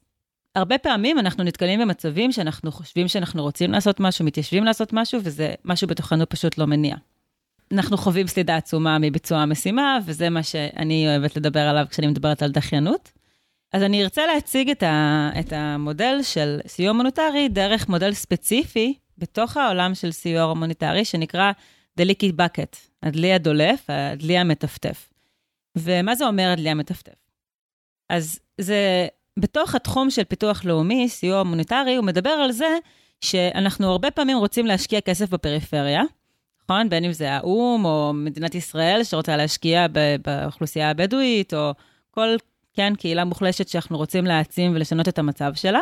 הרבה 0.56 0.78
פעמים 0.78 1.20
אנחנו 1.20 1.44
נתקלים 1.44 1.80
במצבים 1.80 2.32
שאנחנו 2.32 2.72
חושבים 2.72 3.08
שאנחנו 3.08 3.44
רוצים 3.44 3.72
לעשות 3.72 4.00
משהו, 4.00 4.26
מתיישבים 4.26 4.64
לעשות 4.64 4.94
משהו, 4.94 5.20
וזה 5.24 5.54
משהו 5.66 5.88
בתוכנו 5.88 6.30
פשוט 6.30 6.58
לא 6.58 6.66
מניע. 6.66 6.96
אנחנו 7.72 7.98
חווים 7.98 8.28
סלידה 8.28 8.56
עצומה 8.56 9.00
מביצוע 9.00 9.38
המשימה, 9.38 10.00
וזה 10.06 10.30
מה 10.30 10.44
שאני 10.44 11.08
אוהבת 11.08 11.38
לדבר 11.38 11.60
עליו 11.60 11.86
כשאני 11.90 12.08
מדברת 12.08 12.42
על 12.42 12.52
דחיינות. 12.52 13.12
אז 13.74 13.84
אני 13.84 14.04
ארצה 14.04 14.26
להציג 14.34 14.70
את, 14.70 14.84
ה, 14.84 15.30
את 15.40 15.54
המודל 15.54 16.18
של 16.22 16.60
סיוע 16.68 16.90
הומניטרי 16.90 17.50
דרך 17.50 17.90
מודל 17.90 18.14
ספציפי 18.14 18.94
בתוך 19.18 19.58
העולם 19.58 19.96
של 19.96 20.12
סיוע 20.12 20.42
הומניטרי, 20.42 21.06
שנקרא 21.06 21.52
The 22.00 22.04
Leaky 22.04 22.32
Bucket, 22.38 22.78
הדלי 23.04 23.34
הדולף, 23.34 23.86
הדלי 23.90 24.38
המטפטף. 24.38 25.11
ומה 25.78 26.16
זה 26.16 26.28
אומר 26.28 26.50
הדלי 26.52 26.70
המטפטף? 26.70 27.14
אז 28.10 28.40
זה 28.58 29.08
בתוך 29.40 29.76
התחום 29.76 30.10
של 30.10 30.24
פיתוח 30.24 30.66
לאומי, 30.66 31.10
סיוע 31.10 31.44
מוניטרי, 31.44 31.96
הוא 31.96 32.06
מדבר 32.06 32.30
על 32.30 32.52
זה 32.52 32.78
שאנחנו 33.22 33.92
הרבה 33.92 34.12
פעמים 34.12 34.38
רוצים 34.38 34.66
להשקיע 34.66 35.02
כסף 35.02 35.30
בפריפריה, 35.30 36.02
נכון? 36.64 36.90
בין 36.90 37.06
אם 37.06 37.14
זה 37.14 37.32
האו"ם 37.32 37.86
או 37.86 38.12
מדינת 38.14 38.56
ישראל 38.56 39.04
שרוצה 39.04 39.38
להשקיע 39.38 39.86
באוכלוסייה 40.26 40.90
הבדואית, 40.90 41.54
או 41.54 41.72
כל, 42.12 42.36
כן, 42.74 42.96
קהילה 42.96 43.26
מוחלשת 43.26 43.68
שאנחנו 43.68 43.98
רוצים 43.98 44.26
להעצים 44.26 44.76
ולשנות 44.76 45.08
את 45.08 45.20
המצב 45.20 45.54
שלה. 45.56 45.80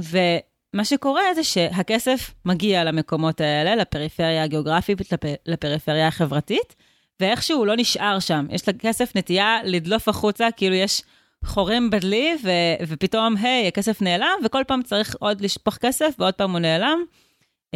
ומה 0.00 0.84
שקורה 0.84 1.34
זה 1.34 1.44
שהכסף 1.44 2.34
מגיע 2.44 2.84
למקומות 2.84 3.40
האלה, 3.40 3.76
לפריפריה 3.76 4.42
הגיאוגרפית, 4.42 5.12
לפ... 5.12 5.20
לפריפריה 5.46 6.08
החברתית, 6.08 6.74
ואיכשהו 7.20 7.58
הוא 7.58 7.66
לא 7.66 7.76
נשאר 7.76 8.18
שם. 8.18 8.46
יש 8.50 8.68
לכסף 8.68 9.16
נטייה 9.16 9.58
לדלוף 9.64 10.08
החוצה, 10.08 10.48
כאילו 10.56 10.74
יש 10.74 11.02
חורים 11.44 11.90
בדלי, 11.90 12.36
ו- 12.44 12.84
ופתאום, 12.88 13.36
היי, 13.36 13.68
הכסף 13.68 14.02
נעלם, 14.02 14.38
וכל 14.44 14.62
פעם 14.66 14.82
צריך 14.82 15.16
עוד 15.18 15.40
לשפוך 15.40 15.76
כסף, 15.76 16.14
ועוד 16.18 16.34
פעם 16.34 16.50
הוא 16.50 16.58
נעלם. 16.58 17.04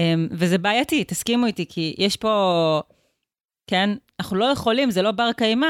Um, 0.00 0.02
וזה 0.30 0.58
בעייתי, 0.58 1.04
תסכימו 1.04 1.46
איתי, 1.46 1.66
כי 1.68 1.94
יש 1.98 2.16
פה, 2.16 2.80
כן, 3.66 3.90
אנחנו 4.20 4.36
לא 4.36 4.44
יכולים, 4.44 4.90
זה 4.90 5.02
לא 5.02 5.10
בר 5.10 5.32
קיימא, 5.36 5.66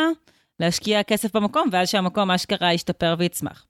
להשקיע 0.60 1.02
כסף 1.02 1.36
במקום, 1.36 1.68
ואז 1.72 1.88
שהמקום 1.88 2.30
אשכרה 2.30 2.72
ישתפר 2.72 3.14
ויצמח. 3.18 3.66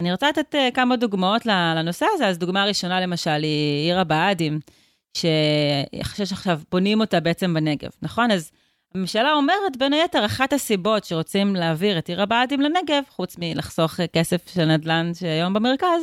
אני 0.00 0.12
רוצה 0.12 0.28
לתת 0.28 0.54
uh, 0.54 0.74
כמה 0.74 0.96
דוגמאות 0.96 1.46
לנושא 1.46 2.06
הזה, 2.14 2.26
אז 2.26 2.38
דוגמה 2.38 2.64
ראשונה 2.64 3.00
למשל 3.00 3.42
היא 3.42 3.86
עיר 3.90 4.00
הבה"דים, 4.00 4.60
שעכשיו 5.16 6.60
בונים 6.70 7.00
אותה 7.00 7.20
בעצם 7.20 7.54
בנגב, 7.54 7.90
נכון? 8.02 8.30
אז 8.30 8.50
הממשלה 8.96 9.32
אומרת, 9.32 9.76
בין 9.78 9.92
היתר, 9.92 10.26
אחת 10.26 10.52
הסיבות 10.52 11.04
שרוצים 11.04 11.56
להעביר 11.56 11.98
את 11.98 12.08
עיר 12.08 12.22
הבה"דים 12.22 12.60
לנגב, 12.60 13.02
חוץ 13.08 13.36
מלחסוך 13.38 14.00
כסף 14.12 14.54
של 14.54 14.64
נדל"ן 14.64 15.10
שהיום 15.14 15.54
במרכז, 15.54 16.02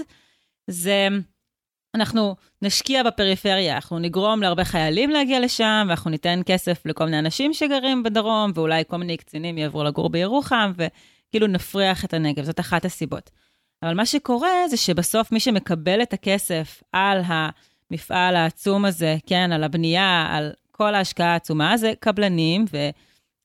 זה 0.68 1.08
אנחנו 1.96 2.36
נשקיע 2.62 3.04
בפריפריה, 3.04 3.76
אנחנו 3.76 4.00
נגרום 4.00 4.42
להרבה 4.42 4.64
חיילים 4.64 5.10
להגיע 5.10 5.40
לשם, 5.40 5.86
ואנחנו 5.88 6.10
ניתן 6.10 6.42
כסף 6.46 6.86
לכל 6.86 7.06
מיני 7.06 7.20
אנשים 7.20 7.54
שגרים 7.54 8.04
בדרום, 8.04 8.52
ואולי 8.56 8.84
כל 8.88 8.98
מיני 8.98 9.18
קצינים 9.18 9.58
יעברו 9.58 9.84
לגור 9.84 10.10
בירוחם, 10.10 10.72
וכאילו 10.76 11.48
נפריח 11.48 12.06
את 12.06 12.14
הנגב, 12.14 12.44
זאת 12.44 12.60
אחת 12.60 12.86
הסיבות. 12.86 13.32
אבל 13.84 13.94
מה 13.94 14.06
שקורה 14.06 14.68
זה 14.70 14.78
שבסוף 14.78 15.32
מי 15.32 15.40
שמקבל 15.40 16.02
את 16.02 16.14
הכסף 16.14 16.84
על 16.92 17.22
המפעל 17.26 18.36
העצום 18.36 18.86
הזה, 18.86 19.18
כן, 19.26 19.52
על 19.52 19.64
הבנייה, 19.64 20.28
על 20.32 20.52
כל 20.82 20.96
ההשקעה 20.96 21.34
העצומה, 21.34 21.78
זה 21.78 21.94
קבלנים 22.00 22.65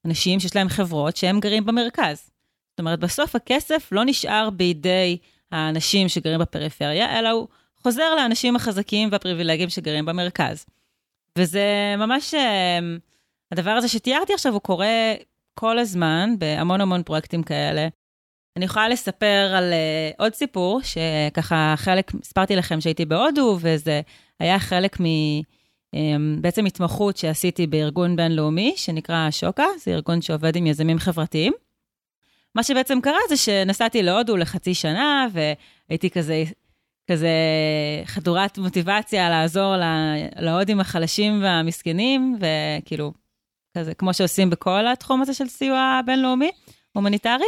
ואנשים 0.04 0.40
שיש 0.40 0.56
להם 0.56 0.68
חברות 0.68 1.16
שהם 1.16 1.40
גרים 1.40 1.66
במרכז. 1.66 2.30
זאת 2.70 2.80
אומרת, 2.80 2.98
בסוף 2.98 3.36
הכסף 3.36 3.88
לא 3.92 4.04
נשאר 4.04 4.50
בידי 4.50 5.18
האנשים 5.52 6.08
שגרים 6.08 6.40
בפריפריה, 6.40 7.18
אלא 7.18 7.28
הוא 7.28 7.48
חוזר 7.82 8.14
לאנשים 8.14 8.56
החזקים 8.56 9.08
והפריבילגיים 9.12 9.68
שגרים 9.68 10.06
במרכז. 10.06 10.66
וזה 11.38 11.94
ממש, 11.98 12.34
אה, 12.34 12.78
הדבר 13.52 13.70
הזה 13.70 13.88
שתיארתי 13.88 14.34
עכשיו, 14.34 14.52
הוא 14.52 14.60
קורה 14.60 15.14
כל 15.54 15.78
הזמן 15.78 16.34
בהמון 16.38 16.80
המון 16.80 17.02
פרויקטים 17.02 17.42
כאלה. 17.42 17.88
אני 18.56 18.64
יכולה 18.64 18.88
לספר 18.88 19.52
על 19.56 19.72
uh, 19.72 20.22
עוד 20.22 20.34
סיפור, 20.34 20.80
שככה 20.82 21.74
חלק, 21.76 22.12
סיפרתי 22.22 22.56
לכם 22.56 22.80
שהייתי 22.80 23.04
בהודו, 23.04 23.58
וזה 23.60 24.00
היה 24.40 24.58
חלק 24.58 25.00
מ... 25.00 25.04
Um, 25.96 26.40
בעצם 26.40 26.64
התמחות 26.64 27.16
שעשיתי 27.16 27.66
בארגון 27.66 28.16
בינלאומי, 28.16 28.72
שנקרא 28.76 29.30
שוקה, 29.30 29.64
זה 29.78 29.90
ארגון 29.90 30.22
שעובד 30.22 30.56
עם 30.56 30.66
יזמים 30.66 30.98
חברתיים. 30.98 31.52
מה 32.54 32.62
שבעצם 32.62 33.00
קרה 33.00 33.18
זה 33.28 33.36
שנסעתי 33.36 34.02
להודו 34.02 34.36
לחצי 34.36 34.74
שנה, 34.74 35.26
והייתי 35.32 36.10
כזה, 36.10 36.44
כזה 37.10 37.30
חדורת 38.04 38.58
מוטיבציה 38.58 39.30
לעזור 39.30 39.74
להודים 40.38 40.80
החלשים 40.80 41.42
והמסכנים, 41.42 42.38
וכאילו, 42.40 43.12
כזה, 43.78 43.94
כמו 43.94 44.14
שעושים 44.14 44.50
בכל 44.50 44.86
התחום 44.86 45.22
הזה 45.22 45.34
של 45.34 45.48
סיוע 45.48 46.00
בינלאומי, 46.06 46.50
הומניטרי. 46.92 47.46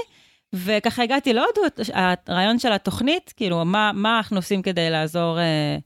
וככה 0.53 1.03
הגעתי 1.03 1.33
להודו, 1.33 1.61
הרעיון 1.95 2.59
של 2.59 2.73
התוכנית, 2.73 3.33
כאילו, 3.37 3.65
מה, 3.65 3.91
מה 3.95 4.17
אנחנו 4.17 4.37
עושים 4.37 4.63
כדי 4.63 4.91
לעזור, 4.91 5.39
אה, 5.39 5.77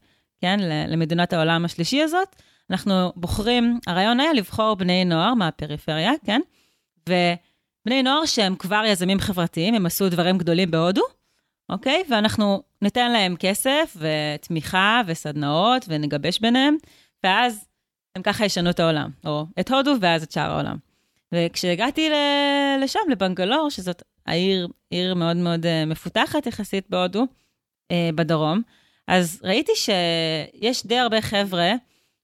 כן, 0.41 0.59
למדינת 0.87 1.33
העולם 1.33 1.65
השלישי 1.65 2.01
הזאת. 2.01 2.35
אנחנו 2.71 3.13
בוחרים, 3.15 3.79
הרעיון 3.87 4.19
היה 4.19 4.33
לבחור 4.33 4.75
בני 4.75 5.05
נוער 5.05 5.33
מהפריפריה, 5.33 6.11
כן? 6.25 6.41
ובני 7.09 8.03
נוער 8.03 8.25
שהם 8.25 8.55
כבר 8.55 8.83
יזמים 8.87 9.19
חברתיים, 9.19 9.75
הם 9.75 9.85
עשו 9.85 10.09
דברים 10.09 10.37
גדולים 10.37 10.71
בהודו, 10.71 11.01
אוקיי? 11.69 12.03
ואנחנו 12.09 12.63
ניתן 12.81 13.11
להם 13.11 13.35
כסף 13.39 13.97
ותמיכה 13.97 15.01
וסדנאות 15.07 15.85
ונגבש 15.87 16.39
ביניהם, 16.39 16.75
ואז 17.23 17.65
הם 18.15 18.21
ככה 18.21 18.45
ישנו 18.45 18.69
את 18.69 18.79
העולם, 18.79 19.09
או 19.25 19.45
את 19.59 19.71
הודו 19.71 19.93
ואז 20.01 20.23
את 20.23 20.31
שאר 20.31 20.51
העולם. 20.51 20.77
וכשהגעתי 21.31 22.09
לשם, 22.83 22.99
לבנגלור, 23.09 23.69
שזאת 23.69 24.03
העיר, 24.25 24.67
עיר 24.89 25.15
מאוד 25.15 25.37
מאוד 25.37 25.65
אה, 25.65 25.85
מפותחת 25.85 26.45
יחסית 26.45 26.89
בהודו, 26.89 27.25
אה, 27.91 28.09
בדרום, 28.15 28.61
אז 29.07 29.41
ראיתי 29.43 29.71
שיש 29.75 30.85
די 30.85 30.97
הרבה 30.97 31.21
חבר'ה 31.21 31.71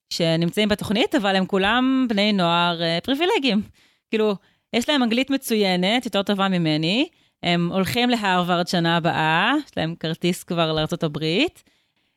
שנמצאים 0.09 0.69
בתוכנית, 0.69 1.15
אבל 1.15 1.35
הם 1.35 1.45
כולם 1.45 2.05
בני 2.09 2.33
נוער 2.33 2.81
אה, 2.81 2.99
פריבילגיים. 3.03 3.61
כאילו, 4.09 4.35
יש 4.73 4.89
להם 4.89 5.03
אנגלית 5.03 5.29
מצוינת, 5.29 6.05
יותר 6.05 6.23
טובה 6.23 6.47
ממני, 6.47 7.07
הם 7.43 7.71
הולכים 7.71 8.09
להרווארד 8.09 8.67
שנה 8.67 8.97
הבאה, 8.97 9.53
יש 9.65 9.77
להם 9.77 9.95
כרטיס 9.99 10.43
כבר 10.43 10.73
לארה"ב. 10.73 11.17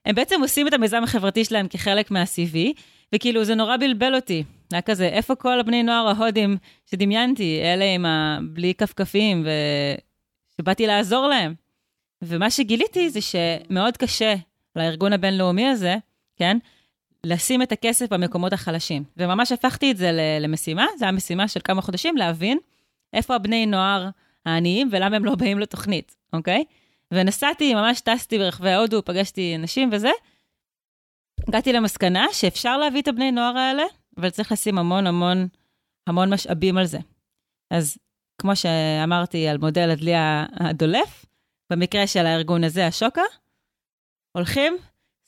הם 0.06 0.14
בעצם 0.14 0.40
עושים 0.40 0.68
את 0.68 0.72
המיזם 0.72 1.02
החברתי 1.04 1.44
שלהם 1.44 1.68
כחלק 1.68 2.10
מה-CV, 2.10 2.56
וכאילו, 3.14 3.44
זה 3.44 3.54
נורא 3.54 3.76
בלבל 3.76 4.14
אותי. 4.14 4.44
היה 4.72 4.82
כזה, 4.82 5.08
איפה 5.08 5.34
כל 5.34 5.60
הבני 5.60 5.82
נוער 5.82 6.08
ההודים 6.08 6.56
שדמיינתי, 6.86 7.60
אלה 7.62 7.84
עם 7.84 8.06
ה... 8.06 8.38
בלי 8.42 8.74
כפכפים, 8.74 9.46
ושבאתי 10.54 10.86
לעזור 10.86 11.26
להם. 11.26 11.54
ומה 12.22 12.50
שגיליתי 12.50 13.10
זה 13.10 13.20
שמאוד 13.20 13.96
קשה 13.96 14.34
לארגון 14.76 15.12
הבינלאומי 15.12 15.66
הזה, 15.66 15.96
כן, 16.36 16.58
לשים 17.26 17.62
את 17.62 17.72
הכסף 17.72 18.12
במקומות 18.12 18.52
החלשים. 18.52 19.04
וממש 19.16 19.52
הפכתי 19.52 19.90
את 19.90 19.96
זה 19.96 20.10
למשימה, 20.40 20.86
זו 20.98 21.04
הייתה 21.04 21.16
משימה 21.16 21.48
של 21.48 21.60
כמה 21.64 21.82
חודשים, 21.82 22.16
להבין 22.16 22.58
איפה 23.12 23.34
הבני 23.34 23.66
נוער 23.66 24.08
העניים 24.46 24.88
ולמה 24.92 25.16
הם 25.16 25.24
לא 25.24 25.34
באים 25.34 25.58
לתוכנית, 25.58 26.16
אוקיי? 26.32 26.64
ונסעתי, 27.10 27.74
ממש 27.74 28.00
טסתי 28.00 28.38
ברחבי 28.38 28.72
הודו, 28.72 29.04
פגשתי 29.04 29.56
אנשים 29.56 29.90
וזה, 29.92 30.10
הגעתי 31.48 31.72
למסקנה 31.72 32.26
שאפשר 32.32 32.76
להביא 32.78 33.02
את 33.02 33.08
הבני 33.08 33.30
נוער 33.30 33.58
האלה, 33.58 33.82
אבל 34.18 34.30
צריך 34.30 34.52
לשים 34.52 34.78
המון 34.78 35.06
המון 35.06 35.48
המון 36.06 36.32
משאבים 36.32 36.78
על 36.78 36.84
זה. 36.84 36.98
אז 37.70 37.98
כמו 38.38 38.56
שאמרתי 38.56 39.48
על 39.48 39.58
מודל 39.58 39.90
הדלי 39.90 40.12
הדולף, 40.60 41.26
במקרה 41.72 42.06
של 42.06 42.26
הארגון 42.26 42.64
הזה, 42.64 42.86
השוקה, 42.86 43.22
הולכים, 44.32 44.76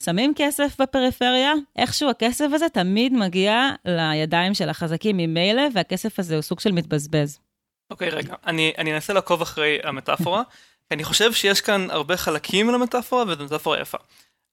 שמים 0.05 0.33
כסף 0.37 0.81
בפריפריה, 0.81 1.53
איכשהו 1.77 2.11
הכסף 2.11 2.47
הזה 2.53 2.69
תמיד 2.69 3.13
מגיע 3.13 3.71
לידיים 3.85 4.55
של 4.55 4.69
החזקים 4.69 5.17
ממילא, 5.17 5.63
והכסף 5.75 6.19
הזה 6.19 6.35
הוא 6.35 6.43
סוג 6.43 6.61
של 6.61 6.73
מתבזבז. 6.73 7.39
אוקיי, 7.91 8.09
okay, 8.09 8.15
רגע, 8.15 8.35
אני, 8.47 8.73
אני 8.79 8.95
אנסה 8.95 9.13
לעקוב 9.13 9.43
אחרי 9.43 9.79
המטאפורה, 9.83 10.43
כי 10.89 10.95
אני 10.95 11.05
חושב 11.05 11.33
שיש 11.33 11.61
כאן 11.61 11.91
הרבה 11.91 12.17
חלקים 12.17 12.71
למטאפורה, 12.71 13.25
וזו 13.29 13.45
מטאפורה 13.45 13.81
יפה. 13.81 13.99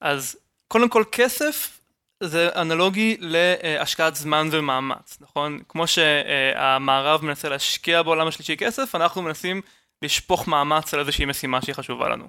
אז 0.01 0.37
קודם 0.67 0.89
כל 0.89 1.03
כסף 1.11 1.79
זה 2.23 2.49
אנלוגי 2.55 3.17
להשקעת 3.19 4.15
זמן 4.15 4.47
ומאמץ, 4.51 5.17
נכון? 5.21 5.59
כמו 5.67 5.87
שהמערב 5.87 7.25
מנסה 7.25 7.49
להשקיע 7.49 8.01
בעולם 8.01 8.27
השלישי 8.27 8.57
כסף, 8.57 8.95
אנחנו 8.95 9.21
מנסים 9.21 9.61
לשפוך 10.01 10.47
מאמץ 10.47 10.93
על 10.93 10.99
איזושהי 10.99 11.25
משימה 11.25 11.61
שהיא 11.61 11.75
חשובה 11.75 12.09
לנו. 12.09 12.25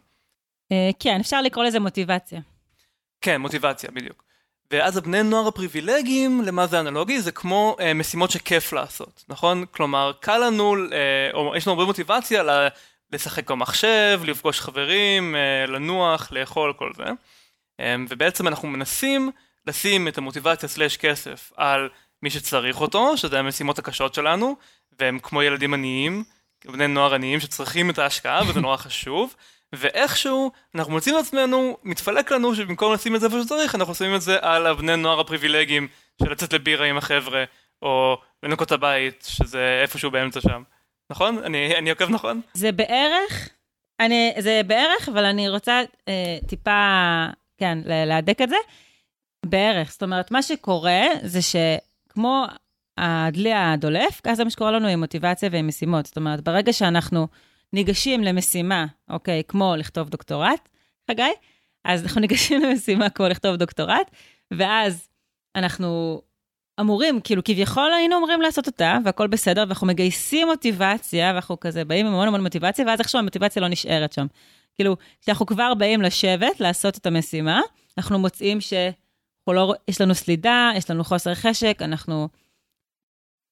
אה, 0.73 0.91
כן, 0.99 1.21
אפשר 1.21 1.43
לקרוא 1.43 1.65
לזה 1.65 1.81
מוטיבציה. 1.81 2.41
כן, 3.23 3.41
מוטיבציה, 3.41 3.91
בדיוק. 3.91 4.23
ואז 4.71 4.97
הבני 4.97 5.23
נוער 5.23 5.49
הפריבילגיים, 5.49 6.43
למה 6.43 6.67
זה 6.67 6.81
אנלוגי? 6.81 7.21
זה 7.21 7.33
כמו 7.33 7.77
אה, 7.81 7.95
משימות 7.95 8.31
שכיף 8.31 8.73
לעשות, 8.73 9.25
נכון? 9.29 9.65
כלומר, 9.71 10.13
קל 10.21 10.39
לנו, 10.39 10.77
אה, 10.93 11.31
או 11.35 11.57
יש 11.57 11.67
לנו 11.67 11.75
הרבה 11.75 11.85
מוטיבציה 11.85 12.43
לשחק 13.13 13.51
במחשב, 13.51 14.21
לפגוש 14.25 14.61
חברים, 14.61 15.37
אה, 15.37 15.67
לנוח, 15.67 16.33
לאכול, 16.33 16.73
כל 16.73 16.91
זה. 16.97 17.05
אה, 17.81 17.97
ובעצם 18.09 18.49
אנחנו 18.49 18.69
מנסים 18.69 19.31
לשים 19.67 20.09
את 20.09 20.19
המוטיבציה 20.19 20.69
סלאש 20.69 20.97
כסף 20.97 21.53
על 21.57 21.89
מי 22.23 22.31
שצריך 22.31 22.81
אותו, 22.81 23.17
שזה 23.17 23.39
המשימות 23.39 23.79
הקשות 23.79 24.15
שלנו, 24.15 24.57
והם 25.01 25.19
כמו 25.19 25.43
ילדים 25.43 25.75
עניים, 25.75 26.25
בני 26.65 26.87
נוער 26.87 27.15
עניים 27.15 27.41
שצריכים 27.41 27.91
את 27.91 27.99
ההשקעה, 27.99 28.43
וזה 28.49 28.61
נורא 28.61 28.77
חשוב, 28.77 29.35
ואיכשהו 29.73 30.51
אנחנו 30.75 30.93
מוצאים 30.93 31.15
את 31.19 31.21
עצמנו, 31.21 31.77
מתפלק 31.85 32.33
לנו 32.33 32.55
שבמקום 32.55 32.93
לשים 32.93 33.15
את 33.15 33.21
זה 33.21 33.27
איפה 33.27 33.43
שצריך, 33.43 33.75
אנחנו 33.75 33.95
שמים 33.95 34.15
את 34.15 34.23
זה 34.23 34.37
על 34.41 34.67
הבני 34.67 34.97
נוער 34.97 35.21
הפריבילגיים 35.21 35.89
של 36.23 36.31
לצאת 36.31 36.53
לבירה 36.53 36.87
עם 36.87 36.97
החבר'ה, 36.97 37.45
או 37.83 38.17
לנקות 38.43 38.73
הבית, 38.73 39.29
שזה 39.29 39.81
איפשהו 39.83 40.11
באמצע 40.11 40.41
שם. 40.41 40.63
נכון? 41.11 41.39
אני, 41.45 41.77
אני 41.77 41.91
עוקב 41.91 42.11
נכון? 42.11 42.41
זה 42.55 42.73
בערך, 42.73 43.49
אני, 44.01 44.33
זה 44.39 44.61
בערך, 44.67 45.09
אבל 45.09 45.25
אני 45.25 45.49
רוצה 45.49 45.81
אה, 46.09 46.39
טיפה, 46.49 47.27
כן, 47.59 47.79
להדק 47.85 48.43
את 48.43 48.49
זה. 48.49 48.57
בערך. 49.47 49.93
זאת 49.93 50.03
אומרת, 50.03 50.31
מה 50.31 50.43
שקורה 50.43 51.03
זה 51.23 51.41
שכמו 51.43 52.47
הדלי 52.99 53.53
הדולף, 53.53 54.21
ככה 54.25 54.35
זה 54.35 54.45
מה 54.45 54.51
שקורה 54.51 54.71
לנו 54.71 54.89
עם 54.89 55.01
מוטיבציה 55.01 55.49
ועם 55.53 55.69
משימות. 55.69 56.07
זאת 56.07 56.17
אומרת, 56.17 56.41
ברגע 56.41 56.73
שאנחנו 56.73 57.29
ניגשים 57.73 58.23
למשימה, 58.23 58.87
אוקיי, 59.11 59.43
כמו 59.49 59.75
לכתוב 59.79 60.09
דוקטורט, 60.09 60.69
חגי, 61.11 61.33
אז 61.85 62.03
אנחנו 62.03 62.21
ניגשים 62.21 62.63
למשימה 62.63 63.11
כמו 63.11 63.29
לכתוב 63.29 63.57
דוקטורט, 63.57 64.11
ואז 64.51 65.09
אנחנו 65.57 66.21
אמורים, 66.81 67.21
כאילו 67.21 67.45
כביכול 67.45 67.93
היינו 67.93 68.17
אמורים 68.17 68.43
לעשות 68.43 68.67
אותה, 68.67 68.99
והכל 69.05 69.27
בסדר, 69.27 69.65
ואנחנו 69.67 69.87
מגייסים 69.87 70.49
מוטיבציה, 70.49 71.33
ואנחנו 71.33 71.61
כזה 71.61 71.85
באים 71.85 72.07
עם 72.07 72.13
המון 72.13 72.29
המון 72.29 72.43
מוטיבציה, 72.43 72.87
ואז 72.87 73.01
איכשהו 73.01 73.19
המוטיבציה 73.19 73.63
לא 73.63 73.69
נשארת 73.69 74.13
שם. 74.13 74.27
כאילו, 74.75 74.97
כשאנחנו 75.21 75.47
כבר 75.47 75.75
באים 75.75 76.03
לשבת, 76.03 76.61
לעשות 76.61 76.97
את 76.97 77.07
המשימה, 77.07 77.61
אנחנו 77.99 78.19
מוצאים 78.19 78.61
ש... 78.61 78.73
לא, 79.49 79.75
יש 79.89 80.01
לנו 80.01 80.15
סלידה, 80.15 80.71
יש 80.77 80.91
לנו 80.91 81.05
חוסר 81.05 81.35
חשק, 81.35 81.79
אנחנו... 81.81 82.29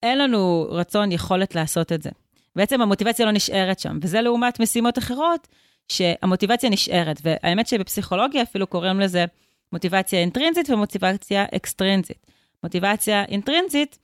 אין 0.03 0.19
לנו 0.19 0.67
רצון, 0.71 1.13
יכולת 1.13 1.55
לעשות 1.55 1.93
את 1.93 2.03
זה. 2.03 2.11
בעצם 2.57 2.81
המוטיבציה 2.81 3.27
לא 3.27 3.33
נשארת 3.33 3.79
שם, 3.79 3.99
וזה 4.03 4.21
לעומת 4.21 4.61
משימות 4.61 4.99
אחרות, 4.99 5.49
שהמוטיבציה 5.89 6.71
נשארת. 6.71 7.21
והאמת 7.25 7.67
שבפסיכולוגיה 7.67 8.43
אפילו 8.43 8.67
קוראים 8.67 9.01
לזה 9.01 9.25
מוטיבציה 9.73 10.21
אינטרינזית 10.21 10.71
ומוטיבציה 10.71 11.45
אקסטרינזית. 11.57 12.27
מוטיבציה 12.63 13.25
אינטרינזית 13.25 13.99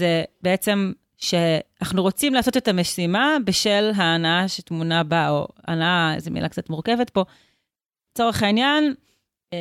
זה 0.00 0.24
בעצם 0.42 0.92
שאנחנו 1.18 2.02
רוצים 2.02 2.34
לעשות 2.34 2.56
את 2.56 2.68
המשימה 2.68 3.36
בשל 3.44 3.90
ההנאה 3.96 4.48
שטמונה 4.48 5.04
בה, 5.04 5.28
או 5.28 5.48
הנאה, 5.66 6.14
זו 6.18 6.30
מילה 6.30 6.48
קצת 6.48 6.70
מורכבת 6.70 7.10
פה. 7.10 7.24
לצורך 8.12 8.42
העניין, 8.42 8.94
אה, 9.52 9.58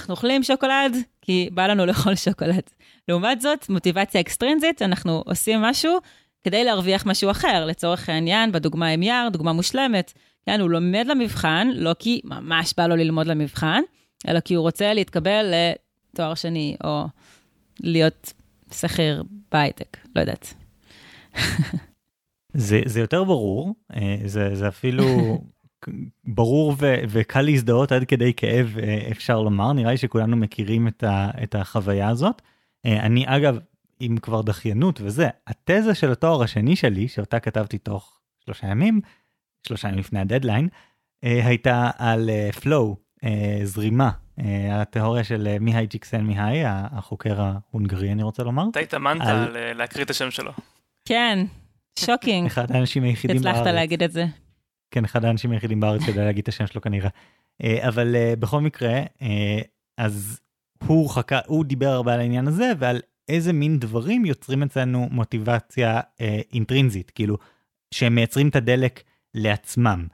אנחנו 0.00 0.14
אוכלים 0.14 0.42
שוקולד 0.42 0.96
כי 1.22 1.48
בא 1.52 1.66
לנו 1.66 1.86
לאכול 1.86 2.14
שוקולד. 2.14 2.62
לעומת 3.08 3.40
זאת, 3.40 3.68
מוטיבציה 3.68 4.20
אקסטרינזית, 4.20 4.82
אנחנו 4.82 5.22
עושים 5.26 5.62
משהו 5.62 5.98
כדי 6.44 6.64
להרוויח 6.64 7.06
משהו 7.06 7.30
אחר. 7.30 7.64
לצורך 7.66 8.08
העניין, 8.08 8.52
בדוגמה 8.52 8.88
עם 8.88 9.02
יער, 9.02 9.28
דוגמה 9.28 9.52
מושלמת, 9.52 10.12
כן, 10.46 10.60
הוא 10.60 10.70
לומד 10.70 11.06
למבחן, 11.06 11.68
לא 11.74 11.94
כי 11.98 12.20
ממש 12.24 12.74
בא 12.76 12.86
לו 12.86 12.96
ללמוד 12.96 13.26
למבחן, 13.26 13.82
אלא 14.28 14.40
כי 14.40 14.54
הוא 14.54 14.62
רוצה 14.62 14.94
להתקבל 14.94 15.52
לתואר 16.14 16.34
שני, 16.34 16.76
או 16.84 17.04
להיות 17.80 18.32
שכיר 18.72 19.22
בהייטק, 19.52 19.96
לא 20.16 20.20
יודעת. 20.20 20.54
זה, 22.52 22.80
זה 22.86 23.00
יותר 23.00 23.24
ברור, 23.24 23.74
אה, 23.94 24.16
זה, 24.24 24.54
זה 24.54 24.68
אפילו 24.68 25.04
ברור 26.36 26.74
ו, 26.78 26.94
וקל 27.08 27.42
להזדהות 27.42 27.92
עד 27.92 28.04
כדי 28.04 28.34
כאב, 28.34 28.76
אה, 28.82 29.08
אפשר 29.10 29.40
לומר, 29.40 29.72
נראה 29.72 29.90
לי 29.90 29.96
שכולנו 29.96 30.36
מכירים 30.36 30.88
את, 30.88 31.04
ה, 31.04 31.30
את 31.42 31.54
החוויה 31.54 32.08
הזאת. 32.08 32.42
אה, 32.86 33.00
אני 33.00 33.24
אגב, 33.26 33.58
אם 34.00 34.16
כבר 34.22 34.42
דחיינות 34.42 35.00
וזה, 35.00 35.28
התזה 35.46 35.94
של 35.94 36.12
התואר 36.12 36.42
השני 36.42 36.76
שלי, 36.76 37.08
שאותה 37.08 37.40
כתבתי 37.40 37.78
תוך 37.78 38.20
שלושה 38.44 38.66
ימים, 38.66 39.00
שלושה 39.66 39.88
ימים 39.88 40.00
לפני 40.00 40.20
הדדליין, 40.20 40.68
הייתה 41.22 41.90
על 41.98 42.30
flow, 42.60 42.94
זרימה, 43.64 44.10
התיאוריה 44.70 45.24
של 45.24 45.58
מיהאי 45.60 45.86
צ'יקסנטמיהאיי, 45.86 46.60
החוקר 46.64 47.40
ההונגרי 47.40 48.12
אני 48.12 48.22
רוצה 48.22 48.42
לומר. 48.42 48.64
אתה 48.70 48.80
התאמנת 48.80 49.20
על... 49.20 49.72
להקריא 49.74 50.04
את 50.04 50.10
השם 50.10 50.30
שלו. 50.30 50.52
כן, 51.04 51.38
shocking. 51.98 52.46
אחד 52.46 52.72
האנשים 52.72 53.02
היחידים 53.02 53.42
בארץ. 53.42 53.56
הצלחת 53.56 53.74
להגיד 53.74 54.02
את 54.02 54.12
זה. 54.12 54.26
כן, 54.90 55.04
אחד 55.04 55.24
האנשים 55.24 55.50
היחידים 55.50 55.80
בארץ 55.80 56.02
שיודע 56.02 56.24
להגיד 56.24 56.42
את 56.42 56.48
השם 56.48 56.66
שלו 56.66 56.80
כנראה. 56.80 57.08
אה, 57.64 57.88
אבל 57.88 58.16
אה, 58.16 58.34
בכל 58.38 58.60
מקרה, 58.60 58.92
אה, 59.22 59.60
אז 59.98 60.40
הוא 60.86 61.10
חכה, 61.10 61.38
הוא 61.46 61.64
דיבר 61.64 61.88
הרבה 61.88 62.14
על 62.14 62.20
העניין 62.20 62.48
הזה 62.48 62.72
ועל 62.78 63.00
איזה 63.28 63.52
מין 63.52 63.78
דברים 63.78 64.24
יוצרים 64.24 64.62
אצלנו 64.62 65.08
מוטיבציה 65.10 66.00
אינטרינזית, 66.52 67.10
כאילו, 67.10 67.38
שהם 67.90 68.14
מייצרים 68.14 68.48
את 68.48 68.56
הדלק 68.56 69.02
לעצמם. 69.34 70.06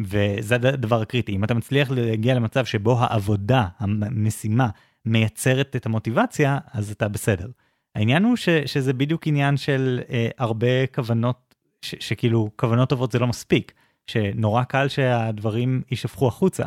וזה 0.00 0.54
הדבר 0.54 1.00
הקריטי, 1.00 1.36
אם 1.36 1.44
אתה 1.44 1.54
מצליח 1.54 1.90
להגיע 1.90 2.34
למצב 2.34 2.64
שבו 2.64 3.00
העבודה, 3.00 3.66
המשימה, 3.78 4.68
מייצרת 5.04 5.76
את 5.76 5.86
המוטיבציה, 5.86 6.58
אז 6.72 6.90
אתה 6.90 7.08
בסדר. 7.08 7.48
העניין 7.94 8.24
הוא 8.24 8.36
ש, 8.36 8.48
שזה 8.48 8.92
בדיוק 8.92 9.26
עניין 9.26 9.56
של 9.56 10.00
אה, 10.10 10.28
הרבה 10.38 10.86
כוונות, 10.86 11.54
ש, 11.82 11.94
שכאילו 12.00 12.50
כוונות 12.56 12.88
טובות 12.88 13.12
זה 13.12 13.18
לא 13.18 13.26
מספיק, 13.26 13.72
שנורא 14.06 14.64
קל 14.64 14.88
שהדברים 14.88 15.82
יישפכו 15.90 16.28
החוצה. 16.28 16.64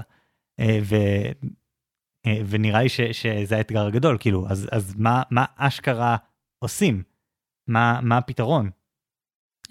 אה, 0.60 0.80
אה, 0.94 1.32
ונראה 2.48 2.84
לי 2.84 2.90
ש, 2.90 3.02
שזה 3.02 3.58
האתגר 3.58 3.86
הגדול, 3.86 4.18
כאילו, 4.20 4.46
אז, 4.50 4.70
אז 4.72 4.96
מה, 4.98 5.24
מה 5.32 5.46
אשכרה 5.56 6.18
עושים? 6.60 7.04
מה, 7.68 8.00
מה 8.02 8.18
הפתרון? 8.18 8.70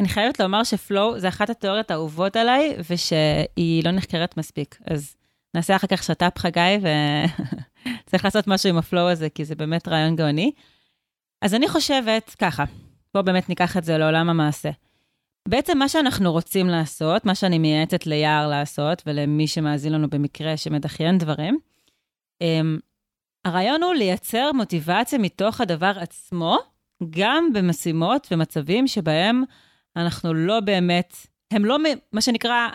אני 0.00 0.08
חייבת 0.08 0.40
לומר 0.40 0.64
שפלואו 0.64 1.20
זה 1.20 1.28
אחת 1.28 1.50
התיאוריות 1.50 1.90
האהובות 1.90 2.36
עליי, 2.36 2.76
ושהיא 2.90 3.84
לא 3.84 3.90
נחקרת 3.90 4.36
מספיק. 4.36 4.78
אז 4.90 5.16
נעשה 5.54 5.76
אחר 5.76 5.86
כך 5.86 6.02
שת"פ 6.02 6.38
חגי, 6.38 6.78
וצריך 8.04 8.24
לעשות 8.24 8.46
משהו 8.46 8.68
עם 8.68 8.78
הפלואו 8.78 9.08
הזה, 9.08 9.30
כי 9.30 9.44
זה 9.44 9.54
באמת 9.54 9.88
רעיון 9.88 10.16
גאוני. 10.16 10.52
אז 11.42 11.54
אני 11.54 11.68
חושבת 11.68 12.34
ככה, 12.38 12.64
בואו 13.14 13.24
באמת 13.24 13.48
ניקח 13.48 13.76
את 13.76 13.84
זה 13.84 13.98
לעולם 13.98 14.28
המעשה. 14.28 14.70
בעצם 15.48 15.78
מה 15.78 15.88
שאנחנו 15.88 16.32
רוצים 16.32 16.66
לעשות, 16.66 17.26
מה 17.26 17.34
שאני 17.34 17.58
מייעצת 17.58 18.06
ליער 18.06 18.48
לעשות, 18.48 19.02
ולמי 19.06 19.46
שמאזין 19.46 19.92
לנו 19.92 20.10
במקרה 20.10 20.56
שמדחיין 20.56 21.18
דברים, 21.18 21.58
הרעיון 23.44 23.82
הוא 23.82 23.94
לייצר 23.94 24.50
מוטיבציה 24.52 25.18
מתוך 25.18 25.60
הדבר 25.60 25.92
עצמו, 26.00 26.58
גם 27.10 27.52
במשימות 27.52 28.28
ומצבים 28.30 28.86
שבהם 28.86 29.42
אנחנו 29.96 30.34
לא 30.34 30.60
באמת, 30.60 31.16
הם 31.50 31.64
לא, 31.64 31.76
מה 32.12 32.20
שנקרא, 32.20 32.68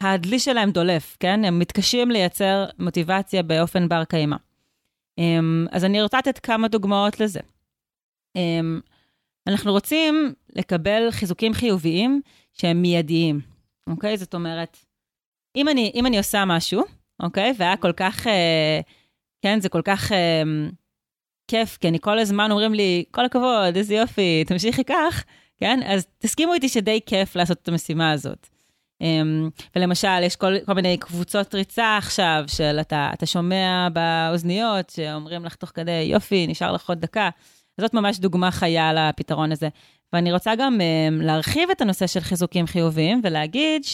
הדלי 0.00 0.38
שלהם 0.38 0.70
דולף, 0.70 1.16
כן? 1.20 1.44
הם 1.44 1.58
מתקשים 1.58 2.10
לייצר 2.10 2.64
מוטיבציה 2.78 3.42
באופן 3.42 3.88
בר 3.88 4.04
קיימא. 4.04 4.36
Um, 5.20 5.68
אז 5.70 5.84
אני 5.84 6.02
רוצה 6.02 6.18
לתת 6.18 6.38
כמה 6.38 6.68
דוגמאות 6.68 7.20
לזה. 7.20 7.40
אמ, 8.36 8.80
אנחנו 9.46 9.72
רוצים 9.72 10.34
לקבל 10.56 11.10
חיזוקים 11.10 11.54
חיוביים 11.54 12.20
שהם 12.52 12.82
מיידיים, 12.82 13.40
אוקיי? 13.86 14.16
זאת 14.16 14.34
אומרת, 14.34 14.78
אם 15.56 15.68
אני, 15.68 15.92
אם 15.94 16.06
אני 16.06 16.18
עושה 16.18 16.44
משהו, 16.44 16.84
אוקיי? 17.22 17.54
והיה 17.58 17.76
כל 17.76 17.92
כך, 17.92 18.26
אה, 18.26 18.80
כן, 19.44 19.60
זה 19.60 19.68
כל 19.68 19.82
כך 19.84 20.12
אה, 20.12 20.42
כיף, 21.48 21.78
כי 21.80 21.88
אני 21.88 21.98
כל 22.00 22.18
הזמן 22.18 22.50
אומרים 22.50 22.74
לי, 22.74 23.04
כל 23.10 23.24
הכבוד, 23.24 23.76
איזה 23.76 23.94
יופי, 23.94 24.44
תמשיכי 24.46 24.84
כך, 24.84 25.24
כן? 25.56 25.80
אז 25.86 26.06
תסכימו 26.18 26.54
איתי 26.54 26.68
שדי 26.68 27.00
כיף 27.06 27.36
לעשות 27.36 27.58
את 27.62 27.68
המשימה 27.68 28.12
הזאת. 28.12 28.48
אה, 29.02 29.22
ולמשל, 29.76 30.22
יש 30.22 30.36
כל, 30.36 30.54
כל 30.66 30.72
מיני 30.72 30.96
קבוצות 30.96 31.54
ריצה 31.54 31.96
עכשיו, 31.96 32.44
של 32.46 32.78
אתה, 32.80 33.10
אתה 33.14 33.26
שומע 33.26 33.88
באוזניות, 33.92 34.90
שאומרים 34.90 35.44
לך 35.44 35.54
תוך 35.54 35.72
כדי, 35.74 36.08
יופי, 36.10 36.46
נשאר 36.46 36.72
לך 36.72 36.88
עוד 36.88 37.00
דקה. 37.00 37.30
זאת 37.80 37.94
ממש 37.94 38.18
דוגמה 38.18 38.50
חיה 38.50 38.92
לפתרון 38.92 39.52
הזה. 39.52 39.68
ואני 40.12 40.32
רוצה 40.32 40.54
גם 40.54 40.78
um, 40.80 41.24
להרחיב 41.24 41.70
את 41.70 41.80
הנושא 41.80 42.06
של 42.06 42.20
חיזוקים 42.20 42.66
חיוביים 42.66 43.20
ולהגיד 43.24 43.84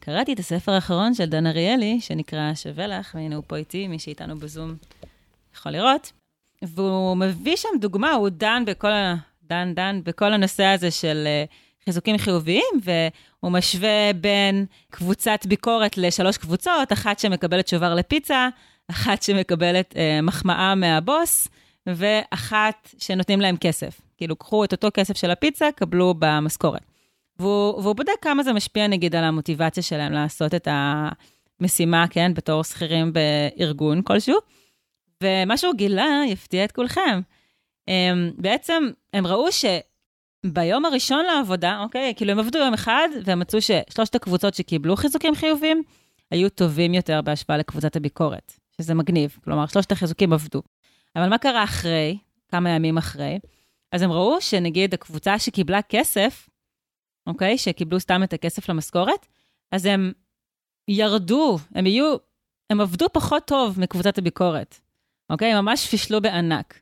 שקראתי 0.00 0.32
את 0.32 0.38
הספר 0.38 0.72
האחרון 0.72 1.14
של 1.14 1.24
דן 1.24 1.46
אריאלי, 1.46 2.00
שנקרא 2.00 2.54
שווה 2.54 2.86
לך, 2.86 3.14
והנה 3.14 3.36
הוא 3.36 3.44
פה 3.46 3.56
איתי, 3.56 3.88
מי 3.88 3.98
שאיתנו 3.98 4.36
בזום 4.36 4.74
יכול 5.54 5.72
לראות. 5.72 6.12
והוא 6.62 7.16
מביא 7.16 7.56
שם 7.56 7.68
דוגמה, 7.80 8.12
הוא 8.12 8.28
דן 8.28 8.62
בכל, 8.66 8.92
ה... 8.92 9.14
דן, 9.42 9.72
דן, 9.74 10.00
בכל 10.04 10.32
הנושא 10.32 10.64
הזה 10.64 10.90
של 10.90 11.28
uh, 11.48 11.84
חיזוקים 11.84 12.18
חיוביים, 12.18 12.80
והוא 12.82 13.52
משווה 13.52 14.12
בין 14.12 14.66
קבוצת 14.90 15.46
ביקורת 15.46 15.98
לשלוש 15.98 16.36
קבוצות, 16.36 16.92
אחת 16.92 17.18
שמקבלת 17.18 17.68
שובר 17.68 17.94
לפיצה, 17.94 18.48
אחת 18.90 19.22
שמקבלת 19.22 19.92
uh, 19.92 20.22
מחמאה 20.22 20.74
מהבוס, 20.74 21.48
ואחת 21.86 22.94
שנותנים 22.98 23.40
להם 23.40 23.56
כסף. 23.56 24.00
כאילו, 24.16 24.36
קחו 24.36 24.64
את 24.64 24.72
אותו 24.72 24.88
כסף 24.94 25.16
של 25.16 25.30
הפיצה, 25.30 25.68
קבלו 25.76 26.14
במשכורת. 26.18 26.95
והוא, 27.38 27.82
והוא 27.82 27.96
בודק 27.96 28.12
כמה 28.22 28.42
זה 28.42 28.52
משפיע, 28.52 28.86
נגיד, 28.86 29.16
על 29.16 29.24
המוטיבציה 29.24 29.82
שלהם 29.82 30.12
לעשות 30.12 30.54
את 30.54 30.68
המשימה, 31.60 32.08
כן, 32.10 32.34
בתור 32.34 32.64
שכירים 32.64 33.12
בארגון 33.12 34.02
כלשהו. 34.02 34.38
ומה 35.22 35.56
שהוא 35.56 35.74
גילה 35.74 36.22
יפתיע 36.28 36.64
את 36.64 36.72
כולכם. 36.72 37.20
הם, 37.88 38.32
בעצם, 38.36 38.84
הם 39.12 39.26
ראו 39.26 39.46
שביום 39.52 40.84
הראשון 40.84 41.24
לעבודה, 41.24 41.80
אוקיי, 41.82 42.14
כאילו 42.16 42.32
הם 42.32 42.38
עבדו 42.38 42.58
יום 42.58 42.74
אחד, 42.74 43.08
והם 43.24 43.40
מצאו 43.40 43.58
ששלושת 43.62 44.14
הקבוצות 44.14 44.54
שקיבלו 44.54 44.96
חיזוקים 44.96 45.34
חיוביים, 45.34 45.82
היו 46.30 46.50
טובים 46.50 46.94
יותר 46.94 47.22
בהשוואה 47.22 47.58
לקבוצת 47.58 47.96
הביקורת, 47.96 48.52
שזה 48.80 48.94
מגניב. 48.94 49.36
כלומר, 49.44 49.66
שלושת 49.66 49.92
החיזוקים 49.92 50.32
עבדו. 50.32 50.62
אבל 51.16 51.28
מה 51.28 51.38
קרה 51.38 51.64
אחרי, 51.64 52.18
כמה 52.48 52.70
ימים 52.70 52.98
אחרי? 52.98 53.38
אז 53.92 54.02
הם 54.02 54.12
ראו 54.12 54.40
שנגיד 54.40 54.94
הקבוצה 54.94 55.38
שקיבלה 55.38 55.82
כסף, 55.82 56.48
אוקיי? 57.26 57.58
שקיבלו 57.58 58.00
סתם 58.00 58.22
את 58.22 58.32
הכסף 58.32 58.68
למשכורת, 58.68 59.26
אז 59.72 59.86
הם 59.86 60.12
ירדו, 60.88 61.58
הם 61.74 61.86
יהיו, 61.86 62.16
הם 62.70 62.80
עבדו 62.80 63.06
פחות 63.12 63.44
טוב 63.46 63.80
מקבוצת 63.80 64.18
הביקורת, 64.18 64.80
אוקיי? 65.30 65.52
הם 65.52 65.64
ממש 65.64 65.86
פישלו 65.86 66.20
בענק. 66.20 66.80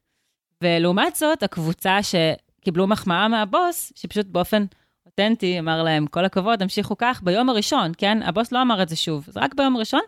ולעומת 0.63 1.17
זאת, 1.17 1.43
הקבוצה 1.43 1.99
שקיבלו 2.03 2.87
מחמאה 2.87 3.29
מהבוס, 3.29 3.93
שפשוט 3.97 4.27
באופן 4.27 4.65
אותנטי 5.07 5.59
אמר 5.59 5.83
להם, 5.83 6.07
כל 6.07 6.25
הכבוד, 6.25 6.63
המשיכו 6.63 6.97
כך, 6.97 7.23
ביום 7.23 7.49
הראשון, 7.49 7.93
כן? 7.99 8.23
הבוס 8.23 8.53
לא 8.53 8.63
אמר 8.63 8.83
את 8.83 8.89
זה 8.89 8.97
שוב, 8.97 9.25
אז 9.29 9.37
רק 9.37 9.55
ביום 9.55 9.77
הראשון, 9.77 10.01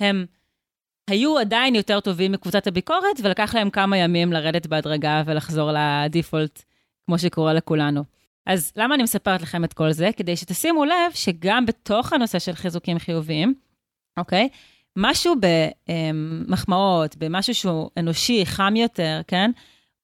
הם 0.00 0.26
היו 1.10 1.38
עדיין 1.38 1.74
יותר 1.74 2.00
טובים 2.00 2.32
מקבוצת 2.32 2.66
הביקורת, 2.66 3.20
ולקח 3.22 3.54
להם 3.54 3.70
כמה 3.70 3.96
ימים 3.96 4.32
לרדת 4.32 4.66
בהדרגה 4.66 5.22
ולחזור 5.26 5.70
לדיפולט, 5.72 6.62
כמו 7.06 7.18
שקורה 7.18 7.52
לכולנו. 7.52 8.04
אז 8.46 8.72
למה 8.76 8.94
אני 8.94 9.02
מספרת 9.02 9.42
לכם 9.42 9.64
את 9.64 9.72
כל 9.72 9.92
זה? 9.92 10.10
כדי 10.16 10.36
שתשימו 10.36 10.84
לב 10.84 11.12
שגם 11.14 11.66
בתוך 11.66 12.12
הנושא 12.12 12.38
של 12.38 12.52
חיזוקים 12.52 12.98
חיוביים, 12.98 13.54
אוקיי? 14.16 14.48
משהו 14.96 15.34
במחמאות, 16.14 17.16
במשהו 17.16 17.54
שהוא 17.54 17.90
אנושי, 17.96 18.46
חם 18.46 18.76
יותר, 18.76 19.20
כן? 19.26 19.50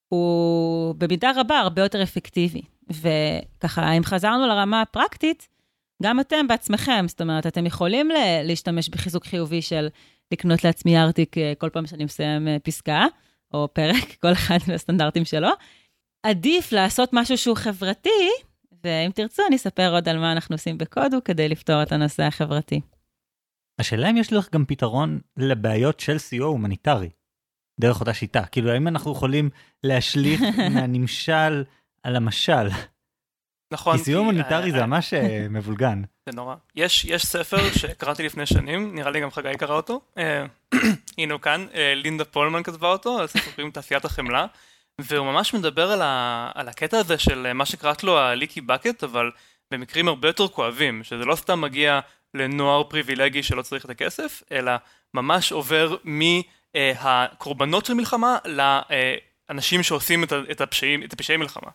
הוא 0.08 0.94
במידה 0.94 1.30
רבה 1.36 1.58
הרבה 1.58 1.82
יותר 1.82 2.02
אפקטיבי. 2.02 2.62
וככה, 2.90 3.92
אם 3.92 4.04
חזרנו 4.04 4.46
לרמה 4.46 4.82
הפרקטית, 4.82 5.48
גם 6.02 6.20
אתם 6.20 6.48
בעצמכם, 6.48 7.04
זאת 7.08 7.20
אומרת, 7.20 7.46
אתם 7.46 7.66
יכולים 7.66 8.08
להשתמש 8.44 8.88
בחיזוק 8.88 9.24
חיובי 9.24 9.62
של 9.62 9.88
לקנות 10.32 10.64
לעצמי 10.64 10.98
ארטיק 10.98 11.38
אה, 11.38 11.52
כל 11.58 11.68
פעם 11.72 11.86
שאני 11.86 12.04
מסיים 12.04 12.48
אה, 12.48 12.56
פסקה, 12.58 13.06
או 13.54 13.68
פרק, 13.72 14.14
כל 14.22 14.32
אחד 14.32 14.58
מהסטנדרטים 14.68 15.24
שלו. 15.24 15.48
עדיף 16.22 16.72
לעשות 16.72 17.10
משהו 17.12 17.38
שהוא 17.38 17.56
חברתי, 17.56 18.30
ואם 18.84 19.10
תרצו, 19.14 19.42
אני 19.48 19.56
אספר 19.56 19.94
עוד 19.94 20.08
על 20.08 20.18
מה 20.18 20.32
אנחנו 20.32 20.54
עושים 20.54 20.78
בקודו 20.78 21.24
כדי 21.24 21.48
לפתור 21.48 21.82
את 21.82 21.92
הנושא 21.92 22.22
החברתי. 22.22 22.80
השאלה 23.78 24.10
אם 24.10 24.16
יש 24.16 24.32
לך 24.32 24.48
גם 24.52 24.64
פתרון 24.64 25.20
לבעיות 25.36 26.00
של 26.00 26.18
סיוע 26.18 26.46
הומניטרי, 26.46 27.10
דרך 27.80 28.00
אותה 28.00 28.14
שיטה. 28.14 28.46
כאילו, 28.46 28.70
האם 28.70 28.88
אנחנו 28.88 29.12
יכולים 29.12 29.50
להשליך 29.84 30.40
מהנמשל 30.74 31.64
על 32.02 32.16
המשל? 32.16 32.68
נכון. 33.72 33.96
כי 33.96 34.04
סיוע 34.04 34.20
הומניטרי 34.20 34.72
זה 34.72 34.86
ממש 34.86 35.14
אה, 35.14 35.46
מבולגן. 35.50 36.02
זה 36.26 36.36
נורא. 36.36 36.54
יש, 36.76 37.04
יש 37.04 37.26
ספר 37.26 37.70
שקראתי 37.72 38.22
לפני 38.22 38.46
שנים, 38.46 38.94
נראה 38.94 39.10
לי 39.10 39.20
גם 39.20 39.30
חגי 39.30 39.56
קרא 39.58 39.74
אותו. 39.76 40.00
אה, 40.18 40.46
הנה 41.18 41.32
הוא 41.32 41.40
כאן, 41.40 41.66
אה, 41.74 41.94
לינדה 41.94 42.24
פולמן 42.24 42.62
כתבה 42.62 42.88
אותו, 42.88 43.18
על 43.18 43.26
ספר 43.26 43.50
קוראים 43.50 43.70
תעשיית 43.70 44.04
החמלה. 44.04 44.46
והוא 45.04 45.26
ממש 45.26 45.54
מדבר 45.54 45.90
על, 45.90 46.02
ה, 46.02 46.50
על 46.54 46.68
הקטע 46.68 46.98
הזה 46.98 47.18
של 47.18 47.52
מה 47.52 47.66
שקראת 47.66 48.04
לו 48.04 48.18
הליקי 48.18 48.60
בקט, 48.60 49.04
אבל 49.04 49.30
במקרים 49.70 50.08
הרבה 50.08 50.28
יותר 50.28 50.48
כואבים, 50.48 51.04
שזה 51.04 51.24
לא 51.24 51.34
סתם 51.34 51.60
מגיע 51.60 52.00
לנוער 52.34 52.84
פריבילגי 52.84 53.42
שלא 53.42 53.62
צריך 53.62 53.84
את 53.84 53.90
הכסף, 53.90 54.42
אלא 54.52 54.72
ממש 55.14 55.52
עובר 55.52 55.96
מהקורבנות 57.04 57.86
של 57.86 57.94
מלחמה 57.94 58.38
לאנשים 58.44 59.82
שעושים 59.82 60.24
את 60.24 60.60
הפשעים, 60.60 61.02
את 61.02 61.12
הפשעי 61.12 61.36
מלחמה. 61.36 61.70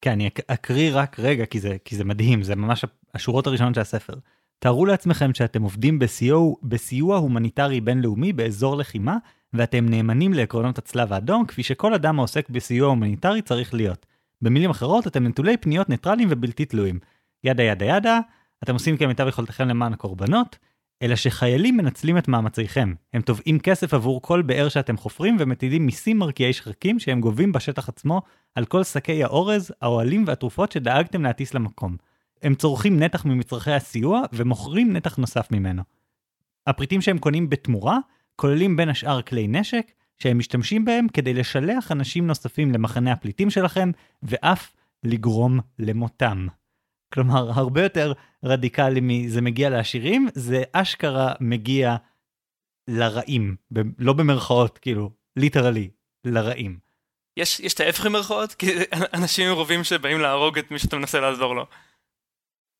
כן, 0.00 0.10
אני 0.10 0.30
אקריא 0.46 0.90
רק 0.94 1.18
רגע, 1.18 1.46
כי 1.46 1.60
זה, 1.60 1.76
כי 1.84 1.96
זה 1.96 2.04
מדהים, 2.04 2.42
זה 2.42 2.56
ממש 2.56 2.84
השורות 3.14 3.46
הראשונות 3.46 3.74
של 3.74 3.80
הספר. 3.80 4.14
תארו 4.58 4.86
לעצמכם 4.86 5.34
שאתם 5.34 5.62
עובדים 5.62 5.98
בסיוע, 5.98 6.54
בסיוע 6.62 7.16
הומניטרי 7.16 7.80
בינלאומי 7.80 8.32
באזור 8.32 8.76
לחימה, 8.76 9.16
ואתם 9.52 9.88
נאמנים 9.88 10.32
לעקרונות 10.32 10.78
הצלב 10.78 11.12
האדום, 11.12 11.46
כפי 11.46 11.62
שכל 11.62 11.94
אדם 11.94 12.18
העוסק 12.18 12.50
בסיוע 12.50 12.88
הומניטרי 12.88 13.42
צריך 13.42 13.74
להיות. 13.74 14.06
במילים 14.42 14.70
אחרות, 14.70 15.06
אתם 15.06 15.26
נטולי 15.26 15.56
פניות 15.56 15.88
ניטרליים 15.88 16.28
ובלתי 16.30 16.64
תלויים. 16.64 16.98
yada 17.44 17.62
yada 17.62 17.84
yada, 17.84 18.20
אתם 18.64 18.72
עושים 18.74 18.96
כמיטב 18.96 19.28
יכולתכם 19.28 19.68
למען 19.68 19.92
הקורבנות, 19.92 20.58
אלא 21.02 21.16
שחיילים 21.16 21.76
מנצלים 21.76 22.18
את 22.18 22.28
מאמציכם. 22.28 22.94
הם 23.12 23.22
תובעים 23.22 23.58
כסף 23.58 23.94
עבור 23.94 24.22
כל 24.22 24.42
באר 24.42 24.68
שאתם 24.68 24.96
חופרים 24.96 25.36
ומטילים 25.40 25.86
מיסים 25.86 26.18
מרקיעי 26.18 26.52
שחקים 26.52 26.98
שהם 26.98 27.20
גובים 27.20 27.52
בשטח 27.52 27.88
עצמו 27.88 28.22
על 28.54 28.64
כל 28.64 28.84
שקי 28.84 29.24
האורז, 29.24 29.72
האוהלים 29.82 30.24
והתרופות 30.26 30.72
שדאגתם 30.72 31.22
להטיס 31.22 31.54
למקום. 31.54 31.96
הם 32.42 32.54
צורכים 32.54 33.02
נתח 33.02 33.24
ממצרכי 33.24 33.72
הסיוע 33.72 34.22
ומוכרים 34.32 34.92
נתח 34.92 35.16
נוסף 35.16 35.52
ממנו. 35.52 35.82
הפריטים 36.66 37.00
שהם 37.00 37.18
קונים 37.18 37.50
בתמורה 37.50 37.98
כוללים 38.40 38.76
בין 38.76 38.88
השאר 38.88 39.22
כלי 39.22 39.48
נשק, 39.48 39.92
שהם 40.18 40.38
משתמשים 40.38 40.84
בהם 40.84 41.08
כדי 41.08 41.34
לשלח 41.34 41.92
אנשים 41.92 42.26
נוספים 42.26 42.72
למחנה 42.72 43.12
הפליטים 43.12 43.50
שלכם, 43.50 43.90
ואף 44.22 44.72
לגרום 45.04 45.60
למותם. 45.78 46.46
כלומר, 47.14 47.50
הרבה 47.50 47.82
יותר 47.82 48.12
רדיקלי 48.44 49.00
מזה 49.02 49.40
מגיע 49.40 49.70
לעשירים, 49.70 50.28
זה 50.34 50.62
אשכרה 50.72 51.32
מגיע 51.40 51.96
לרעים, 52.88 53.56
ב- 53.72 53.80
לא 53.98 54.12
במרכאות, 54.12 54.78
כאילו, 54.78 55.10
ליטרלי, 55.36 55.90
לרעים. 56.24 56.78
יש, 57.36 57.60
יש 57.60 57.74
את 57.74 57.80
ההפך 57.80 58.06
במרכאות? 58.06 58.54
כי 58.54 58.66
אנשים 59.14 59.52
רובים 59.52 59.84
שבאים 59.84 60.20
להרוג 60.20 60.58
את 60.58 60.70
מי 60.70 60.78
שאתה 60.78 60.96
מנסה 60.96 61.20
לעזור 61.20 61.54
לו. 61.54 61.66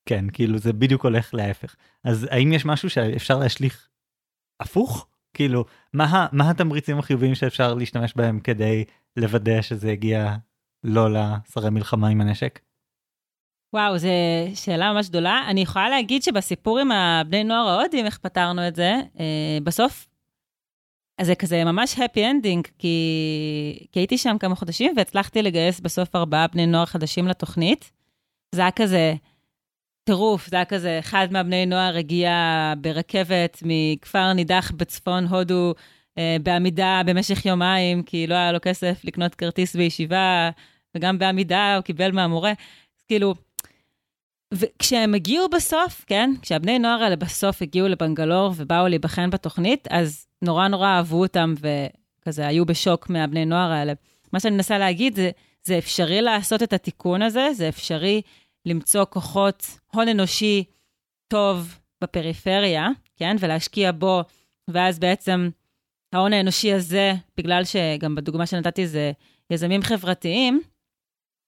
כן, 0.07 0.25
כאילו 0.33 0.59
זה 0.59 0.73
בדיוק 0.73 1.05
הולך 1.05 1.35
להפך. 1.35 1.77
אז 2.05 2.27
האם 2.31 2.53
יש 2.53 2.65
משהו 2.65 2.91
שאפשר 2.91 3.39
להשליך 3.39 3.89
הפוך? 4.61 5.07
כאילו, 5.39 5.65
מה, 5.93 6.27
מה 6.33 6.51
התמריצים 6.51 6.99
החיוביים 6.99 7.35
שאפשר 7.35 7.75
להשתמש 7.75 8.13
בהם 8.17 8.41
כדי 8.41 8.85
לוודא 9.17 9.63
שזה 9.63 9.91
יגיע 9.91 10.35
לא 10.85 11.09
לשרי 11.13 11.71
מלחמה 11.71 12.09
עם 12.09 12.21
הנשק? 12.21 12.61
וואו, 13.73 13.99
זו 13.99 14.09
שאלה 14.55 14.93
ממש 14.93 15.09
גדולה. 15.09 15.45
אני 15.49 15.61
יכולה 15.61 15.89
להגיד 15.89 16.23
שבסיפור 16.23 16.79
עם 16.79 16.93
הבני 16.93 17.45
נוער 17.45 17.69
ההודים, 17.69 18.07
איך 18.07 18.19
פתרנו 18.19 18.69
את 18.69 18.77
זה, 18.77 18.95
אה, 19.21 19.59
בסוף, 19.65 20.09
אז 21.19 21.27
זה 21.27 21.35
כזה 21.35 21.65
ממש 21.65 21.95
happy 21.95 22.19
ending, 22.19 22.71
כי, 22.79 23.87
כי 23.93 24.01
הייתי 24.01 24.19
שם 24.19 24.37
כמה 24.41 24.55
חודשים 24.55 24.95
והצלחתי 24.97 25.43
לגייס 25.43 25.81
בסוף 25.81 26.17
ארבעה 26.17 26.47
בני 26.47 26.67
נוער 26.67 26.87
חדשים 26.87 27.29
לתוכנית. 27.29 27.91
זה 28.55 28.61
היה 28.61 28.71
כזה 28.71 29.15
טירוף, 30.09 30.49
זה 30.49 30.57
היה 30.57 30.65
כזה, 30.65 30.99
אחד 30.99 31.29
מהבני 31.31 31.67
נוער 31.67 31.97
הגיע 31.97 32.33
ברכבת 32.81 33.63
מכפר 33.63 34.33
נידח 34.33 34.73
בצפון 34.77 35.25
הודו, 35.27 35.75
אה, 36.19 36.37
בעמידה 36.43 37.01
במשך 37.07 37.47
יומיים, 37.47 38.03
כי 38.03 38.27
לא 38.27 38.35
היה 38.35 38.53
לו 38.53 38.59
כסף 38.63 39.01
לקנות 39.05 39.35
כרטיס 39.35 39.77
בישיבה, 39.77 40.51
וגם 40.95 41.19
בעמידה 41.19 41.75
הוא 41.75 41.83
קיבל 41.83 42.13
מהמורה. 42.13 42.53
כאילו, 43.07 43.35
וכשהם 44.55 45.15
הגיעו 45.15 45.49
בסוף, 45.49 46.05
כן, 46.07 46.31
כשהבני 46.43 46.79
נוער 46.79 47.03
האלה 47.03 47.17
בסוף 47.17 47.63
הגיעו 47.63 47.89
לבנגלור 47.89 48.53
ובאו 48.57 48.89
להיבחן 48.89 49.31
בתוכנית, 49.31 49.89
אז 49.91 50.27
נורא 50.43 50.69
נורא 50.69 50.89
אהבו 50.89 51.23
אותם 51.23 51.55
וכזה 51.61 52.47
היו 52.47 52.67
בשוק 52.67 53.11
מהבני 53.11 53.45
נוער 53.45 53.71
האלה. 53.73 53.93
מה 54.33 54.41
שאני 54.41 54.55
מנסה 54.55 54.79
להגיד 54.79 55.17
זה, 55.17 55.31
זה 55.63 55.79
אפשרי 55.79 56.23
לעשות 56.23 56.63
את 56.63 56.73
התיקון 56.73 57.23
הזה, 57.23 57.49
זה 57.53 57.69
אפשרי 57.69 58.23
למצוא 58.67 59.05
כוחות, 59.05 59.63
הון 59.93 60.09
אנושי 60.09 60.65
טוב 61.29 61.79
בפריפריה, 62.05 62.89
כן, 63.17 63.37
ולהשקיע 63.41 63.93
בו, 63.93 64.23
ואז 64.69 64.99
בעצם 64.99 65.49
ההון 66.13 66.33
האנושי 66.33 66.73
הזה, 66.73 67.13
בגלל 67.37 67.63
שגם 67.65 68.15
בדוגמה 68.15 68.47
שנתתי 68.47 68.87
זה 68.87 69.13
יזמים 69.51 69.83
חברתיים, 69.83 70.61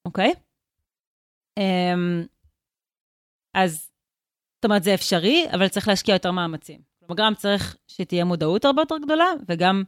אוקיי? 0.04 0.32
Um, 1.58 2.26
אז, 3.54 3.90
זאת 4.56 4.64
אומרת, 4.64 4.82
זה 4.82 4.94
אפשרי, 4.94 5.46
אבל 5.54 5.68
צריך 5.68 5.88
להשקיע 5.88 6.14
יותר 6.14 6.30
מאמצים. 6.30 6.80
כלומר, 6.98 7.14
גם 7.16 7.34
צריך 7.34 7.76
שתהיה 7.86 8.24
מודעות 8.24 8.64
הרבה 8.64 8.82
יותר 8.82 8.96
גדולה, 9.04 9.26
וגם 9.48 9.82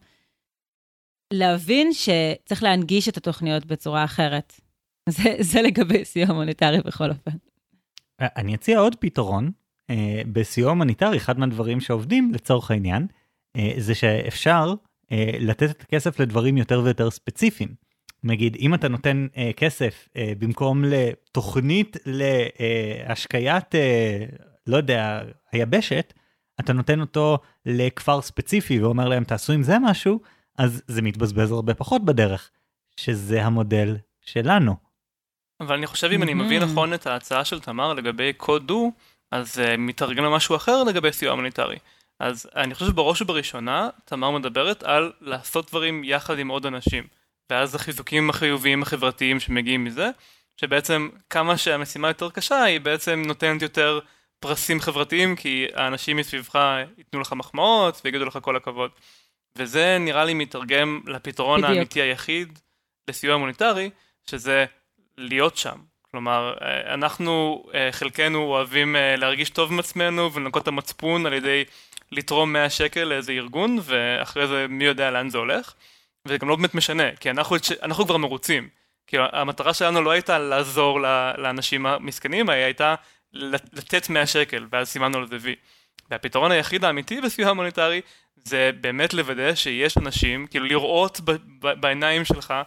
להבין 1.32 1.92
שצריך 1.92 2.62
להנגיש 2.62 3.08
את 3.08 3.16
התוכניות 3.16 3.66
בצורה 3.66 4.04
אחרת. 4.04 4.60
זה, 5.08 5.34
זה 5.40 5.62
לגבי 5.62 6.04
סיוע 6.04 6.28
הומניטרי 6.28 6.78
בכל 6.84 7.10
אופן. 7.10 7.30
אני 8.20 8.54
אציע 8.54 8.78
עוד 8.78 8.96
פתרון. 8.96 9.50
אה, 9.90 10.22
בסיוע 10.32 10.70
הומניטרי, 10.70 11.16
אחד 11.16 11.38
מהדברים 11.38 11.80
שעובדים, 11.80 12.32
לצורך 12.34 12.70
העניין, 12.70 13.06
אה, 13.56 13.72
זה 13.78 13.94
שאפשר 13.94 14.74
אה, 15.12 15.30
לתת 15.40 15.70
את 15.70 15.82
הכסף 15.82 16.20
לדברים 16.20 16.56
יותר 16.56 16.80
ויותר 16.84 17.10
ספציפיים. 17.10 17.74
נגיד, 18.24 18.56
אם 18.60 18.74
אתה 18.74 18.88
נותן 18.88 19.26
אה, 19.36 19.50
כסף 19.56 20.08
אה, 20.16 20.32
במקום 20.38 20.84
לתוכנית 20.84 21.96
להשקיית, 22.06 23.74
אה, 23.74 24.24
לא 24.66 24.76
יודע, 24.76 25.22
היבשת, 25.52 26.12
אתה 26.60 26.72
נותן 26.72 27.00
אותו 27.00 27.38
לכפר 27.66 28.22
ספציפי 28.22 28.80
ואומר 28.80 29.08
להם 29.08 29.24
תעשו 29.24 29.52
עם 29.52 29.62
זה 29.62 29.78
משהו, 29.78 30.20
אז 30.58 30.82
זה 30.86 31.02
מתבזבז 31.02 31.52
הרבה 31.52 31.74
פחות 31.74 32.04
בדרך, 32.04 32.50
שזה 32.96 33.44
המודל 33.44 33.96
שלנו. 34.20 34.91
אבל 35.62 35.76
אני 35.76 35.86
חושב 35.86 36.10
אם 36.12 36.22
אני 36.22 36.34
מבין 36.34 36.62
נכון 36.62 36.94
את 36.94 37.06
ההצעה 37.06 37.44
של 37.44 37.60
תמר 37.60 37.94
לגבי 37.94 38.32
קוד 38.32 38.66
דו, 38.66 38.92
אז 39.30 39.58
uh, 39.58 39.76
מתרגם 39.78 40.24
למשהו 40.24 40.56
אחר 40.56 40.82
לגבי 40.82 41.12
סיוע 41.12 41.32
הומניטרי. 41.32 41.76
אז 42.20 42.50
אני 42.56 42.74
חושב 42.74 42.86
שבראש 42.86 43.22
ובראשונה, 43.22 43.88
תמר 44.04 44.30
מדברת 44.30 44.82
על 44.82 45.12
לעשות 45.20 45.70
דברים 45.70 46.04
יחד 46.04 46.38
עם 46.38 46.48
עוד 46.48 46.66
אנשים. 46.66 47.04
ואז 47.50 47.74
החיזוקים 47.74 48.30
החיוביים 48.30 48.82
החברתיים 48.82 49.40
שמגיעים 49.40 49.84
מזה, 49.84 50.10
שבעצם 50.56 51.08
כמה 51.30 51.56
שהמשימה 51.58 52.08
יותר 52.08 52.30
קשה, 52.30 52.62
היא 52.62 52.80
בעצם 52.80 53.22
נותנת 53.26 53.62
יותר 53.62 54.00
פרסים 54.40 54.80
חברתיים, 54.80 55.36
כי 55.36 55.66
האנשים 55.74 56.16
מסביבך 56.16 56.58
ייתנו 56.98 57.20
לך 57.20 57.32
מחמאות 57.32 58.00
ויגידו 58.04 58.24
לך 58.24 58.38
כל 58.42 58.56
הכבוד. 58.56 58.90
וזה 59.58 59.96
נראה 60.00 60.24
לי 60.24 60.34
מתרגם 60.34 61.00
לפתרון 61.06 61.60
בדיוק. 61.60 61.76
האמיתי 61.76 62.00
היחיד 62.00 62.58
לסיוע 63.08 63.36
מוניטרי, 63.36 63.90
שזה 64.30 64.64
להיות 65.18 65.56
שם. 65.56 65.76
כלומר, 66.10 66.54
אנחנו, 66.86 67.64
חלקנו 67.90 68.42
אוהבים 68.42 68.96
להרגיש 69.16 69.50
טוב 69.50 69.72
עם 69.72 69.78
עצמנו 69.78 70.32
ולנקות 70.32 70.62
את 70.62 70.68
המצפון 70.68 71.26
על 71.26 71.32
ידי 71.32 71.64
לתרום 72.12 72.52
100 72.52 72.70
שקל 72.70 73.04
לאיזה 73.04 73.32
ארגון, 73.32 73.78
ואחרי 73.82 74.46
זה 74.46 74.66
מי 74.68 74.84
יודע 74.84 75.10
לאן 75.10 75.30
זה 75.30 75.38
הולך. 75.38 75.74
וזה 76.26 76.38
גם 76.38 76.48
לא 76.48 76.56
באמת 76.56 76.74
משנה, 76.74 77.16
כי 77.20 77.30
אנחנו, 77.30 77.56
אנחנו 77.82 78.06
כבר 78.06 78.16
מרוצים. 78.16 78.68
כי 79.06 79.16
המטרה 79.32 79.74
שלנו 79.74 80.02
לא 80.02 80.10
הייתה 80.10 80.38
לעזור 80.38 81.00
לאנשים 81.38 81.86
המסכנים, 81.86 82.50
היא 82.50 82.64
הייתה 82.64 82.94
לתת 83.32 84.08
100 84.08 84.26
שקל, 84.26 84.66
ואז 84.70 84.88
סימנו 84.88 85.20
לזה 85.20 85.36
וי. 85.40 85.54
והפתרון 86.10 86.50
היחיד 86.50 86.84
האמיתי 86.84 87.20
בסיוע 87.20 87.50
המוניטרי, 87.50 88.00
זה 88.36 88.70
באמת 88.80 89.14
לוודא 89.14 89.54
שיש 89.54 89.98
אנשים, 89.98 90.46
כאילו 90.46 90.66
לראות 90.66 91.20
בעיניים 91.60 92.24
שלך 92.24 92.50
אה, 92.50 92.62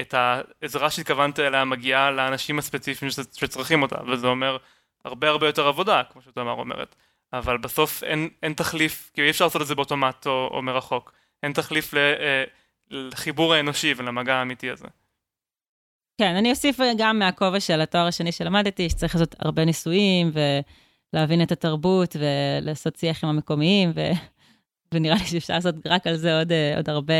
את 0.00 0.14
העזרה 0.14 0.90
שהתכוונת 0.90 1.40
אליה 1.40 1.64
מגיעה 1.64 2.10
לאנשים 2.10 2.58
הספציפיים 2.58 3.10
שצריכים 3.10 3.82
אותה, 3.82 3.96
וזה 4.06 4.26
אומר 4.26 4.56
הרבה 5.04 5.28
הרבה 5.28 5.46
יותר 5.46 5.66
עבודה, 5.66 6.02
כמו 6.12 6.22
שתמר 6.22 6.52
אומרת. 6.52 6.96
אבל 7.32 7.58
בסוף 7.58 8.02
אין, 8.02 8.28
אין 8.42 8.52
תחליף, 8.52 9.10
כאילו 9.14 9.26
אי 9.26 9.30
אפשר 9.30 9.44
לעשות 9.44 9.62
את 9.62 9.66
זה 9.66 9.74
באוטומט 9.74 10.26
או, 10.26 10.50
או 10.52 10.62
מרחוק. 10.62 11.12
אין 11.42 11.52
תחליף 11.52 11.94
ל... 11.94 11.98
אה, 11.98 12.44
לחיבור 12.90 13.54
האנושי 13.54 13.94
ולמגע 13.96 14.34
האמיתי 14.34 14.70
הזה. 14.70 14.86
כן, 16.18 16.34
אני 16.36 16.50
אוסיף 16.50 16.78
גם 16.98 17.18
מהכובע 17.18 17.60
של 17.60 17.80
התואר 17.80 18.06
השני 18.06 18.32
שלמדתי, 18.32 18.90
שצריך 18.90 19.14
לעשות 19.14 19.34
הרבה 19.38 19.64
ניסויים 19.64 20.30
ולהבין 21.12 21.42
את 21.42 21.52
התרבות 21.52 22.16
ולעשות 22.16 22.96
שיח 22.96 23.24
עם 23.24 23.30
המקומיים, 23.30 23.92
ו... 23.94 24.00
ונראה 24.94 25.16
לי 25.16 25.24
שאפשר 25.24 25.54
לעשות 25.54 25.74
רק 25.86 26.06
על 26.06 26.16
זה 26.16 26.38
עוד, 26.38 26.52
עוד 26.76 26.90
הרבה, 26.90 27.14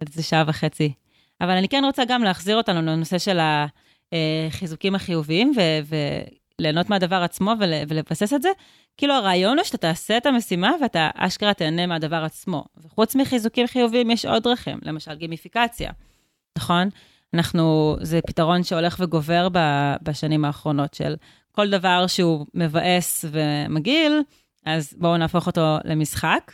עוד 0.00 0.08
איזה 0.08 0.22
שעה 0.22 0.44
וחצי. 0.46 0.92
אבל 1.40 1.50
אני 1.50 1.68
כן 1.68 1.82
רוצה 1.84 2.04
גם 2.04 2.22
להחזיר 2.22 2.56
אותנו 2.56 2.82
לנושא 2.82 3.18
של 3.18 3.38
החיזוקים 4.12 4.94
החיוביים, 4.94 5.52
ו... 5.56 5.60
מהדבר 6.88 7.22
עצמו 7.22 7.52
ול... 7.60 7.72
ולבסס 7.88 8.32
את 8.32 8.42
זה. 8.42 8.48
כאילו 8.96 9.14
הרעיון 9.14 9.58
הוא 9.58 9.64
שאתה 9.64 9.76
תעשה 9.76 10.16
את 10.16 10.26
המשימה 10.26 10.72
ואתה 10.82 11.10
אשכרה 11.14 11.54
תהנה 11.54 11.86
מהדבר 11.86 12.24
עצמו. 12.24 12.64
וחוץ 12.84 13.16
מחיזוקים 13.16 13.66
חיוביים 13.66 14.10
יש 14.10 14.26
עוד 14.26 14.42
דרכים, 14.42 14.78
למשל 14.82 15.14
גימיפיקציה, 15.14 15.90
נכון? 16.58 16.88
אנחנו, 17.34 17.96
זה 18.00 18.20
פתרון 18.26 18.62
שהולך 18.62 18.96
וגובר 19.00 19.48
ב, 19.52 19.58
בשנים 20.02 20.44
האחרונות 20.44 20.94
של 20.94 21.14
כל 21.52 21.70
דבר 21.70 22.06
שהוא 22.06 22.46
מבאס 22.54 23.24
ומגעיל, 23.30 24.22
אז 24.66 24.94
בואו 24.98 25.16
נהפוך 25.16 25.46
אותו 25.46 25.76
למשחק. 25.84 26.52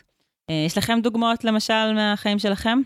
אה, 0.51 0.63
יש 0.67 0.79
לכם 0.79 0.99
דוגמאות 1.03 1.45
למשל 1.45 1.93
מהחיים 1.95 2.39
שלכם? 2.39 2.79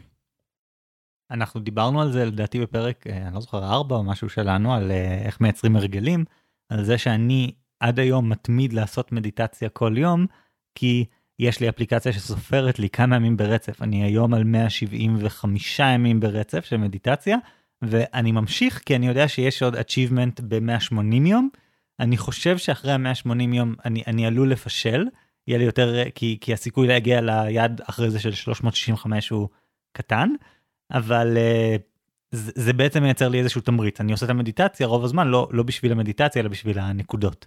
אנחנו 1.31 1.61
דיברנו 1.61 2.03
על 2.03 2.13
זה 2.13 2.25
לדעתי 2.25 2.61
בפרק, 2.61 3.07
אה, 3.07 3.27
אני 3.27 3.35
לא 3.35 3.41
זוכר, 3.41 3.65
ארבע 3.65 3.97
או 3.97 4.05
משהו 4.05 4.29
שלנו, 4.29 4.75
על 4.75 4.91
אה, 4.91 5.23
איך 5.25 5.41
מייצרים 5.41 5.77
הרגלים, 5.77 6.25
על 6.69 6.85
זה 6.85 6.99
שאני 6.99 7.53
עד 7.81 7.99
היום 7.99 8.29
מתמיד 8.29 8.73
לעשות 8.73 9.13
מדיטציה 9.13 9.69
כל 9.69 9.95
יום, 9.99 10.27
כי 10.75 11.05
יש 11.39 11.61
לי 11.61 11.69
אפליקציה 11.69 12.13
שסופרת 12.13 12.79
לי 12.79 12.89
כמה 12.89 13.17
ימים 13.17 13.37
ברצף. 13.37 13.83
אני 13.83 14.05
היום 14.05 14.35
על 14.35 14.45
175 14.45 15.81
ימים 15.81 16.21
ברצף 16.21 16.65
של 16.65 16.77
מדיטציה, 16.77 17.37
ואני 17.83 18.33
ממשיך 18.33 18.83
כי 18.87 18.97
אני 18.97 19.09
יודע 19.09 19.29
שיש 19.29 19.63
עוד 19.63 19.75
achievement 19.75 20.43
ב-180 20.49 21.29
יום. 21.29 21.49
אני 22.01 22.17
חושב 22.17 22.59
שאחרי 22.59 22.93
ה-180 22.93 23.55
יום 23.55 23.75
אני, 23.85 24.03
אני 24.07 24.27
עלול 24.27 24.51
לפשל, 24.51 25.07
יהיה 25.49 25.59
לי 25.59 25.65
יותר, 25.65 26.11
כי, 26.15 26.39
כי 26.41 26.53
הסיכוי 26.53 26.89
להגיע 26.89 27.21
ליעד 27.21 27.81
אחרי 27.85 28.11
זה 28.11 28.21
של 28.21 28.33
365 28.33 29.29
הוא 29.29 29.49
קטן, 29.93 30.31
אבל 30.93 31.37
uh, 31.37 31.81
זה, 32.31 32.53
זה 32.55 32.73
בעצם 32.73 33.03
מייצר 33.03 33.29
לי 33.29 33.39
איזשהו 33.39 33.61
תמריץ. 33.61 34.01
אני 34.01 34.13
עושה 34.13 34.25
את 34.25 34.31
המדיטציה 34.31 34.87
רוב 34.87 35.05
הזמן, 35.05 35.29
לא, 35.29 35.49
לא 35.51 35.63
בשביל 35.63 35.93
המדיטציה, 35.93 36.43
אלא 36.43 36.49
בשביל 36.49 36.79
הנקודות. 36.79 37.47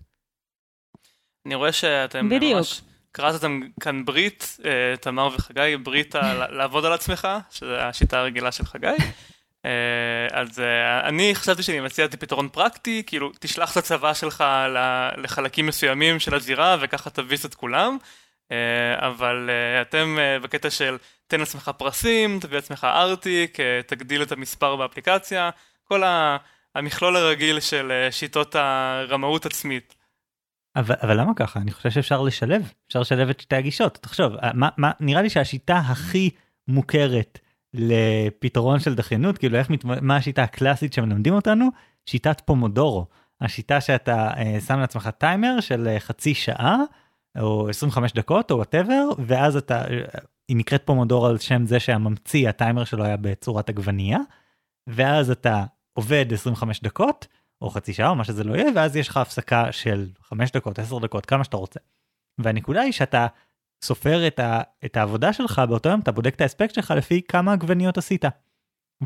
אני 1.45 1.55
רואה 1.55 1.71
שאתם 1.71 2.29
בדיוק. 2.29 2.55
ממש 2.57 2.81
קראתם 3.11 3.59
כאן 3.79 4.05
ברית, 4.05 4.57
אה, 4.65 4.97
תמר 4.97 5.29
וחגי, 5.35 5.77
ברית 5.83 6.15
ה- 6.15 6.47
לעבוד 6.47 6.85
על 6.85 6.93
עצמך, 6.93 7.27
שזו 7.51 7.75
השיטה 7.75 8.19
הרגילה 8.19 8.51
של 8.51 8.65
חגי. 8.65 8.87
אה, 9.65 9.71
אז 10.31 10.59
אה, 10.59 11.07
אני 11.07 11.35
חשבתי 11.35 11.63
שאני 11.63 11.79
מציע 11.79 12.05
את 12.05 12.15
פתרון 12.15 12.49
פרקטי, 12.49 13.03
כאילו 13.05 13.31
תשלח 13.39 13.71
את 13.71 13.77
הצבא 13.77 14.13
שלך 14.13 14.41
ל- 14.69 15.09
לחלקים 15.23 15.65
מסוימים 15.65 16.19
של 16.19 16.35
הזירה 16.35 16.77
וככה 16.81 17.09
תביס 17.09 17.45
את 17.45 17.55
כולם, 17.55 17.97
אה, 18.01 18.07
אבל 18.97 19.49
אה, 19.49 19.81
אתם 19.81 20.15
אה, 20.19 20.39
בקטע 20.39 20.69
של 20.69 20.97
תן 21.27 21.39
לעצמך 21.39 21.71
פרסים, 21.77 22.39
תביא 22.39 22.55
לעצמך 22.55 22.87
ארטיק, 22.89 23.59
אה, 23.59 23.81
תגדיל 23.87 24.23
את 24.23 24.31
המספר 24.31 24.75
באפליקציה, 24.75 25.49
כל 25.83 26.03
המכלול 26.75 27.15
הרגיל 27.15 27.59
של 27.59 27.91
אה, 27.91 28.11
שיטות 28.11 28.55
הרמאות 28.55 29.45
עצמית. 29.45 29.95
אבל, 30.75 30.95
אבל 31.01 31.19
למה 31.19 31.31
ככה? 31.35 31.59
אני 31.59 31.71
חושב 31.71 31.89
שאפשר 31.89 32.21
לשלב, 32.21 32.71
אפשר 32.87 32.99
לשלב 32.99 33.29
את 33.29 33.39
שתי 33.39 33.55
הגישות. 33.55 33.99
תחשוב, 34.01 34.33
מה, 34.53 34.69
מה, 34.77 34.91
נראה 34.99 35.21
לי 35.21 35.29
שהשיטה 35.29 35.77
הכי 35.77 36.29
מוכרת 36.67 37.39
לפתרון 37.73 38.79
של 38.79 38.95
דחיינות, 38.95 39.37
כאילו 39.37 39.57
איך, 39.57 39.67
מה 39.83 40.15
השיטה 40.15 40.43
הקלאסית 40.43 40.93
שמלמדים 40.93 41.33
אותנו? 41.33 41.69
שיטת 42.05 42.41
פומודורו. 42.45 43.05
השיטה 43.41 43.81
שאתה 43.81 44.29
אה, 44.37 44.57
שם 44.67 44.79
לעצמך 44.79 45.09
טיימר 45.17 45.59
של 45.59 45.87
אה, 45.87 45.99
חצי 45.99 46.33
שעה, 46.33 46.77
או 47.39 47.69
25 47.69 48.13
דקות, 48.13 48.51
או 48.51 48.55
whatever, 48.55 49.09
ואז 49.25 49.57
אתה, 49.57 49.83
היא 50.47 50.57
נקראת 50.57 50.85
פומודורו 50.85 51.27
על 51.27 51.37
שם 51.37 51.65
זה 51.65 51.79
שהממציא, 51.79 52.49
הטיימר 52.49 52.83
שלו 52.83 53.03
היה 53.03 53.17
בצורת 53.17 53.69
עגבנייה, 53.69 54.19
ואז 54.87 55.31
אתה 55.31 55.63
עובד 55.93 56.25
25 56.33 56.81
דקות, 56.81 57.27
או 57.61 57.69
חצי 57.69 57.93
שעה, 57.93 58.09
או 58.09 58.15
מה 58.15 58.23
שזה 58.23 58.43
לא 58.43 58.55
יהיה, 58.55 58.71
ואז 58.75 58.95
יש 58.95 59.07
לך 59.07 59.17
הפסקה 59.17 59.71
של 59.71 60.09
5 60.21 60.51
דקות, 60.51 60.79
10 60.79 60.99
דקות, 60.99 61.25
כמה 61.25 61.43
שאתה 61.43 61.57
רוצה. 61.57 61.79
והנקודה 62.37 62.81
היא 62.81 62.91
שאתה 62.91 63.27
סופר 63.83 64.27
את, 64.27 64.39
ה, 64.39 64.61
את 64.85 64.97
העבודה 64.97 65.33
שלך 65.33 65.61
באותו 65.69 65.89
יום, 65.89 65.99
אתה 65.99 66.11
בודק 66.11 66.35
את 66.35 66.41
האספקט 66.41 66.73
שלך 66.73 66.93
לפי 66.97 67.21
כמה 67.27 67.53
עגבניות 67.53 67.97
עשית. 67.97 68.25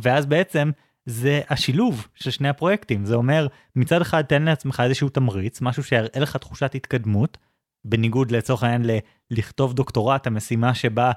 ואז 0.01 0.25
בעצם 0.25 0.71
זה 1.05 1.41
השילוב 1.49 2.07
של 2.15 2.31
שני 2.31 2.49
הפרויקטים. 2.49 3.05
זה 3.05 3.15
אומר, 3.15 3.47
מצד 3.75 4.01
אחד 4.01 4.21
תן 4.21 4.43
לעצמך 4.43 4.83
איזשהו 4.85 5.09
תמריץ, 5.09 5.61
משהו 5.61 5.83
שיראה 5.83 6.19
לך 6.19 6.37
תחושת 6.37 6.75
התקדמות, 6.75 7.37
בניגוד 7.85 8.31
לצורך 8.31 8.63
העניין 8.63 8.85
ל- 8.85 8.97
לכתוב 9.31 9.73
דוקטורט, 9.73 10.27
המשימה 10.27 10.73
שבה 10.73 11.11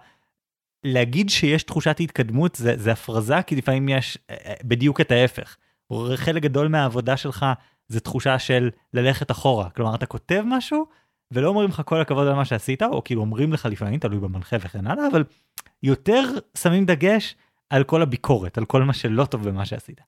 להגיד 0.85 1.31
שיש 1.31 1.63
תחושת 1.63 1.97
התקדמות 2.01 2.55
זה, 2.55 2.77
זה 2.77 2.93
הפרזה, 2.93 3.43
כי 3.43 3.57
לפעמים 3.57 3.89
יש 3.89 4.19
אה, 4.31 4.37
אה, 4.47 4.55
בדיוק 4.65 5.01
את 5.01 5.11
ההפך. 5.11 5.57
חלק 6.17 6.43
גדול 6.43 6.69
מהעבודה 6.69 7.17
שלך 7.17 7.47
זה 7.89 8.01
תחושה 8.01 8.39
של 8.39 8.71
ללכת 8.95 9.31
אחורה. 9.31 9.71
כלומר, 9.71 9.95
אתה 9.95 10.07
כותב 10.07 10.43
משהו, 10.47 10.87
ולא 11.31 11.49
אומרים 11.49 11.69
לך 11.69 11.83
כל 11.85 12.01
הכבוד 12.01 12.27
על 12.27 12.35
מה 12.35 12.45
שעשית, 12.45 12.83
או 12.83 13.05
כאילו 13.05 13.21
אומרים 13.21 13.53
לך 13.53 13.67
לפעמים, 13.67 14.01
תלוי 14.01 14.19
במנחה 14.19 14.57
וכן 14.61 14.87
הלאה, 14.87 15.07
אבל 15.13 15.25
יותר 15.83 16.23
שמים 16.59 16.87
דגש 16.87 17.37
על 17.71 17.85
כל 17.85 18.03
הביקורת, 18.03 18.59
על 18.59 18.65
כל 18.65 18.83
מה 18.83 18.93
שלא 18.93 19.25
טוב 19.25 19.49
במה 19.49 19.67
שעשית. 19.67 20.01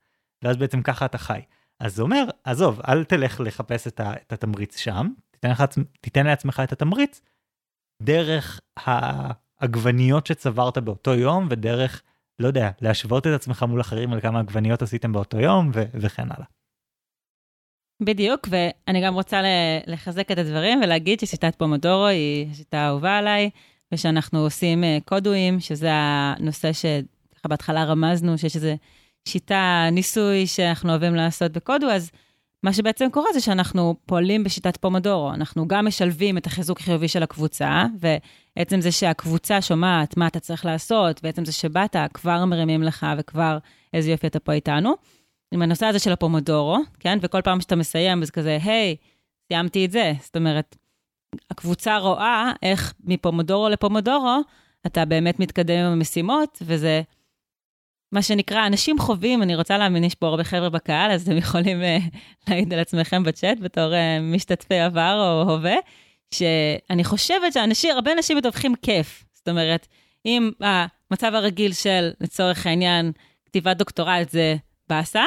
ואז 0.43 0.57
בעצם 0.57 0.83
ככה 0.83 1.05
אתה 1.05 1.19
חי. 1.19 1.41
אז 1.81 1.95
זה 1.97 2.03
אומר, 2.03 2.25
עזוב, 2.45 2.81
אל 2.89 3.05
תלך 3.05 3.41
לחפש 3.41 3.87
את, 3.87 4.33
התמריץ 4.33 4.79
שם, 4.79 5.09
תיתן, 5.43 5.53
לך, 5.53 5.65
תיתן 6.01 6.27
לעצמך 6.27 6.63
את 6.65 6.73
התמריץ 6.73 7.21
דרך 8.03 8.61
העגבניות 8.77 10.27
שצברת 10.27 10.79
באותו 10.79 11.15
יום, 11.15 11.47
ודרך, 11.51 12.03
לא 12.39 12.47
יודע, 12.47 12.71
להשוות 12.81 13.27
את 13.27 13.33
עצמך 13.33 13.63
מול 13.63 13.81
אחרים 13.81 14.13
על 14.13 14.21
כמה 14.21 14.41
עגבניות 14.41 14.83
עשיתם 14.83 15.13
באותו 15.13 15.41
יום, 15.41 15.71
ו, 15.75 15.83
וכן 15.95 16.23
הלאה. 16.23 16.47
בדיוק, 18.03 18.49
ואני 18.51 19.05
גם 19.05 19.15
רוצה 19.15 19.41
לחזק 19.87 20.31
את 20.31 20.39
הדברים 20.39 20.81
ולהגיד 20.83 21.21
ששיטת 21.21 21.55
פומודורו 21.55 22.07
היא 22.07 22.51
השיטה 22.51 22.79
האהובה 22.79 23.19
עליי, 23.19 23.51
ושאנחנו 23.95 24.39
עושים 24.39 24.85
אה, 24.85 24.99
קודואים, 25.05 25.61
שזה 25.61 25.89
הנושא 25.93 26.73
שככה 26.73 27.49
בהתחלה 27.49 27.85
רמזנו, 27.85 28.39
שיש 28.39 28.57
איזו 28.57 28.77
שיטה, 29.29 29.89
ניסוי 29.93 30.47
שאנחנו 30.47 30.91
אוהבים 30.91 31.15
לעשות 31.15 31.53
בקודו, 31.53 31.87
אז 31.91 32.11
מה 32.63 32.73
שבעצם 32.73 33.09
קורה 33.13 33.27
זה 33.33 33.41
שאנחנו 33.41 33.97
פועלים 34.07 34.45
בשיטת 34.45 34.77
פומודורו. 34.77 35.33
אנחנו 35.35 35.69
גם 35.69 35.87
משלבים 35.87 36.39
את 36.39 36.47
החיזוק 36.47 36.81
החיובי 36.81 37.09
של 37.09 37.23
הקבוצה, 37.23 37.85
ועצם 38.57 38.81
זה 38.81 38.93
שהקבוצה 38.93 39.63
שומעת 39.63 40.17
מה 40.17 40.27
אתה 40.27 40.41
צריך 40.41 40.65
לעשות, 40.65 41.21
ועצם 41.23 41.45
זה 41.45 41.53
שבאת, 41.53 41.97
כבר 42.15 42.45
מרימים 42.45 42.83
לך 42.83 43.07
וכבר 43.19 43.59
איזה 43.95 44.11
יופי 44.11 44.27
אתה 44.27 44.41
פה 44.41 44.53
איתנו. 44.53 44.95
עם 45.53 45.63
הנושא 45.63 45.87
הזה 45.87 45.99
של 45.99 46.13
הפומודורו, 46.13 46.79
כן? 47.01 47.19
וכל 47.23 47.43
פעם 47.43 47.61
שאתה 47.61 47.77
מסיים, 47.77 48.23
אז 48.23 48.31
כזה, 48.31 48.59
היי, 48.63 48.97
סיימתי 49.49 49.85
את 49.85 49.91
זה. 49.91 50.13
זאת 50.21 50.37
אומרת, 50.37 50.77
הקבוצה 51.51 51.99
רואה 51.99 52.53
איך 52.63 52.95
מפומודורו 53.05 53.69
לפומודורו, 53.69 54.41
אתה 54.87 55.05
באמת 55.05 55.41
מתקדם 55.41 55.85
עם 55.85 55.93
המשימות, 55.93 56.63
וזה 56.63 57.03
מה 58.13 58.23
שנקרא, 58.23 58.67
אנשים 58.67 58.99
חווים, 58.99 59.43
אני 59.43 59.57
רוצה 59.57 59.79
להאמין, 59.79 60.05
יש 60.05 60.15
פה 60.15 60.27
הרבה 60.27 60.45
חבר'ה 60.45 60.71
בקהל, 60.71 61.11
אז 61.11 61.23
אתם 61.23 61.37
יכולים 61.37 61.81
uh, 61.81 62.17
להעיד 62.49 62.73
על 62.73 62.79
עצמכם 62.79 63.23
בצ'אט 63.23 63.59
בתור 63.61 63.93
uh, 63.93 64.23
משתתפי 64.23 64.81
עבר 64.81 65.15
או 65.21 65.51
הווה, 65.51 65.77
שאני 66.35 67.05
חושבת 67.05 67.53
שאנשים, 67.53 67.91
הרבה 67.91 68.13
אנשים 68.13 68.37
מדווחים 68.37 68.75
כיף. 68.83 69.25
זאת 69.33 69.49
אומרת, 69.49 69.87
אם 70.27 70.51
המצב 70.61 71.35
הרגיל 71.35 71.73
של, 71.73 72.11
לצורך 72.21 72.67
העניין, 72.67 73.13
כתיבת 73.47 73.77
דוקטורט 73.77 74.31
זה 74.31 74.57
באסה, 74.89 75.25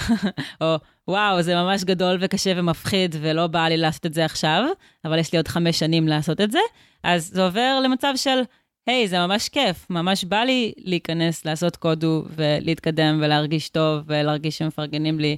או 0.60 0.76
וואו, 1.08 1.42
זה 1.42 1.54
ממש 1.54 1.84
גדול 1.84 2.18
וקשה 2.20 2.52
ומפחיד 2.56 3.16
ולא 3.20 3.46
בא 3.46 3.68
לי 3.68 3.76
לעשות 3.76 4.06
את 4.06 4.14
זה 4.14 4.24
עכשיו, 4.24 4.64
אבל 5.04 5.18
יש 5.18 5.32
לי 5.32 5.36
עוד 5.36 5.48
חמש 5.48 5.78
שנים 5.78 6.08
לעשות 6.08 6.40
את 6.40 6.52
זה, 6.52 6.58
אז 7.02 7.30
זה 7.34 7.44
עובר 7.44 7.80
למצב 7.84 8.12
של, 8.16 8.40
היי, 8.88 9.04
hey, 9.04 9.08
זה 9.08 9.18
ממש 9.18 9.48
כיף, 9.48 9.90
ממש 9.90 10.24
בא 10.24 10.40
לי 10.40 10.72
להיכנס, 10.76 11.44
לעשות 11.44 11.76
קודו 11.76 12.24
ולהתקדם 12.28 13.20
ולהרגיש 13.22 13.68
טוב 13.68 14.02
ולהרגיש 14.06 14.58
שמפרגנים 14.58 15.20
לי, 15.20 15.36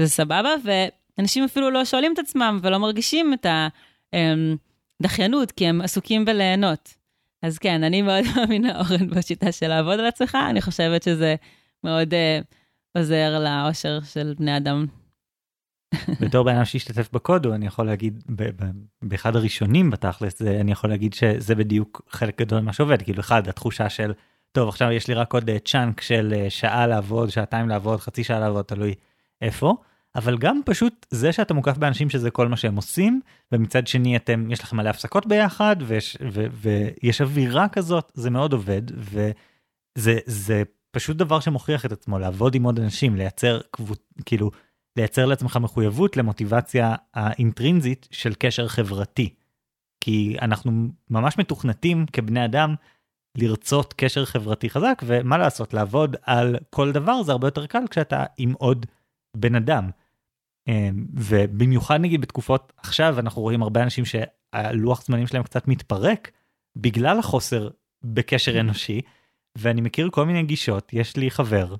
זה 0.00 0.08
סבבה, 0.08 0.50
ואנשים 0.64 1.44
אפילו 1.44 1.70
לא 1.70 1.84
שואלים 1.84 2.12
את 2.12 2.18
עצמם 2.18 2.58
ולא 2.62 2.78
מרגישים 2.78 3.34
את 3.34 3.46
הדחיינות, 5.00 5.52
כי 5.52 5.66
הם 5.66 5.80
עסוקים 5.80 6.24
בליהנות. 6.24 6.94
אז 7.42 7.58
כן, 7.58 7.84
אני 7.84 8.02
מאוד 8.02 8.24
מאמינה, 8.36 8.80
אורן, 8.80 9.10
בשיטה 9.10 9.52
של 9.52 9.68
לעבוד 9.68 10.00
על 10.00 10.06
עצמך, 10.06 10.38
אני 10.50 10.62
חושבת 10.62 11.02
שזה 11.02 11.34
מאוד... 11.84 12.14
Uh, 12.14 12.44
עוזר 12.98 13.38
לאושר 13.38 13.98
של 14.00 14.34
בני 14.38 14.56
אדם. 14.56 14.86
בתור 16.20 16.44
בן 16.44 16.54
אדם 16.54 16.64
שהשתתף 16.64 17.08
בקודו 17.12 17.54
אני 17.54 17.66
יכול 17.66 17.86
להגיד 17.86 18.24
באחד 19.02 19.36
הראשונים 19.36 19.90
בתכלס 19.90 20.38
זה 20.38 20.60
אני 20.60 20.72
יכול 20.72 20.90
להגיד 20.90 21.14
שזה 21.14 21.54
בדיוק 21.54 22.02
חלק 22.10 22.40
גדול 22.40 22.60
ממה 22.60 22.72
שעובד 22.72 23.02
כאילו 23.02 23.20
אחד 23.20 23.48
התחושה 23.48 23.88
של 23.88 24.12
טוב, 24.52 24.68
עכשיו 24.68 24.90
יש 24.90 25.08
לי 25.08 25.14
רק 25.14 25.34
עוד 25.34 25.50
צ'אנק 25.64 26.00
של 26.00 26.34
שעה 26.48 26.86
לעבוד, 26.86 27.30
שעתיים 27.30 27.68
לעבוד, 27.68 28.00
חצי 28.00 28.24
שעה 28.24 28.40
לעבוד, 28.40 28.64
תלוי 28.64 28.94
איפה. 29.40 29.76
אבל 30.14 30.38
גם 30.38 30.60
פשוט 30.64 31.06
זה 31.10 31.32
שאתה 31.32 31.54
מוקף 31.54 31.78
באנשים 31.78 32.10
שזה 32.10 32.30
כל 32.30 32.48
מה 32.48 32.56
שהם 32.56 32.76
עושים, 32.76 33.20
ומצד 33.52 33.86
שני 33.86 34.16
אתם, 34.16 34.50
יש 34.50 34.62
לכם 34.62 34.76
מלא 34.76 34.88
הפסקות 34.88 35.26
ביחד, 35.26 35.76
ויש, 35.86 36.16
ו, 36.32 36.46
ויש 36.52 37.20
אווירה 37.20 37.68
כזאת, 37.68 38.12
זה 38.14 38.30
מאוד 38.30 38.52
עובד, 38.52 38.82
וזה 38.94 40.18
זה 40.26 40.62
פשוט 40.90 41.16
דבר 41.16 41.40
שמוכיח 41.40 41.86
את 41.86 41.92
עצמו, 41.92 42.18
לעבוד 42.18 42.54
עם 42.54 42.64
עוד 42.64 42.80
אנשים, 42.80 43.16
לייצר 43.16 43.60
קבוצ... 43.70 43.98
כאילו, 44.26 44.50
לייצר 44.96 45.26
לעצמך 45.26 45.56
מחויבות 45.56 46.16
למוטיבציה 46.16 46.94
האינטרינזית 47.14 48.08
של 48.10 48.34
קשר 48.34 48.68
חברתי. 48.68 49.34
כי 50.00 50.36
אנחנו 50.42 50.72
ממש 51.10 51.38
מתוכנתים 51.38 52.06
כבני 52.12 52.44
אדם 52.44 52.74
לרצות 53.38 53.94
קשר 53.96 54.24
חברתי 54.24 54.70
חזק, 54.70 55.02
ומה 55.06 55.38
לעשות, 55.38 55.74
לעבוד 55.74 56.16
על 56.22 56.56
כל 56.70 56.92
דבר 56.92 57.22
זה 57.22 57.32
הרבה 57.32 57.46
יותר 57.46 57.66
קל 57.66 57.82
כשאתה 57.90 58.24
עם 58.38 58.52
עוד 58.52 58.86
בן 59.36 59.54
אדם. 59.54 59.90
אמ, 60.68 61.06
ובמיוחד 61.14 62.00
נגיד 62.00 62.20
בתקופות 62.20 62.72
עכשיו 62.76 63.18
אנחנו 63.18 63.42
רואים 63.42 63.62
הרבה 63.62 63.82
אנשים 63.82 64.04
שהלוח 64.04 65.04
זמנים 65.04 65.26
שלהם 65.26 65.42
קצת 65.42 65.68
מתפרק 65.68 66.30
בגלל 66.76 67.18
החוסר 67.18 67.68
בקשר 68.04 68.60
אנושי 68.60 69.00
ואני 69.58 69.80
מכיר 69.80 70.10
כל 70.10 70.26
מיני 70.26 70.42
גישות 70.42 70.92
יש 70.92 71.16
לי 71.16 71.30
חבר 71.30 71.74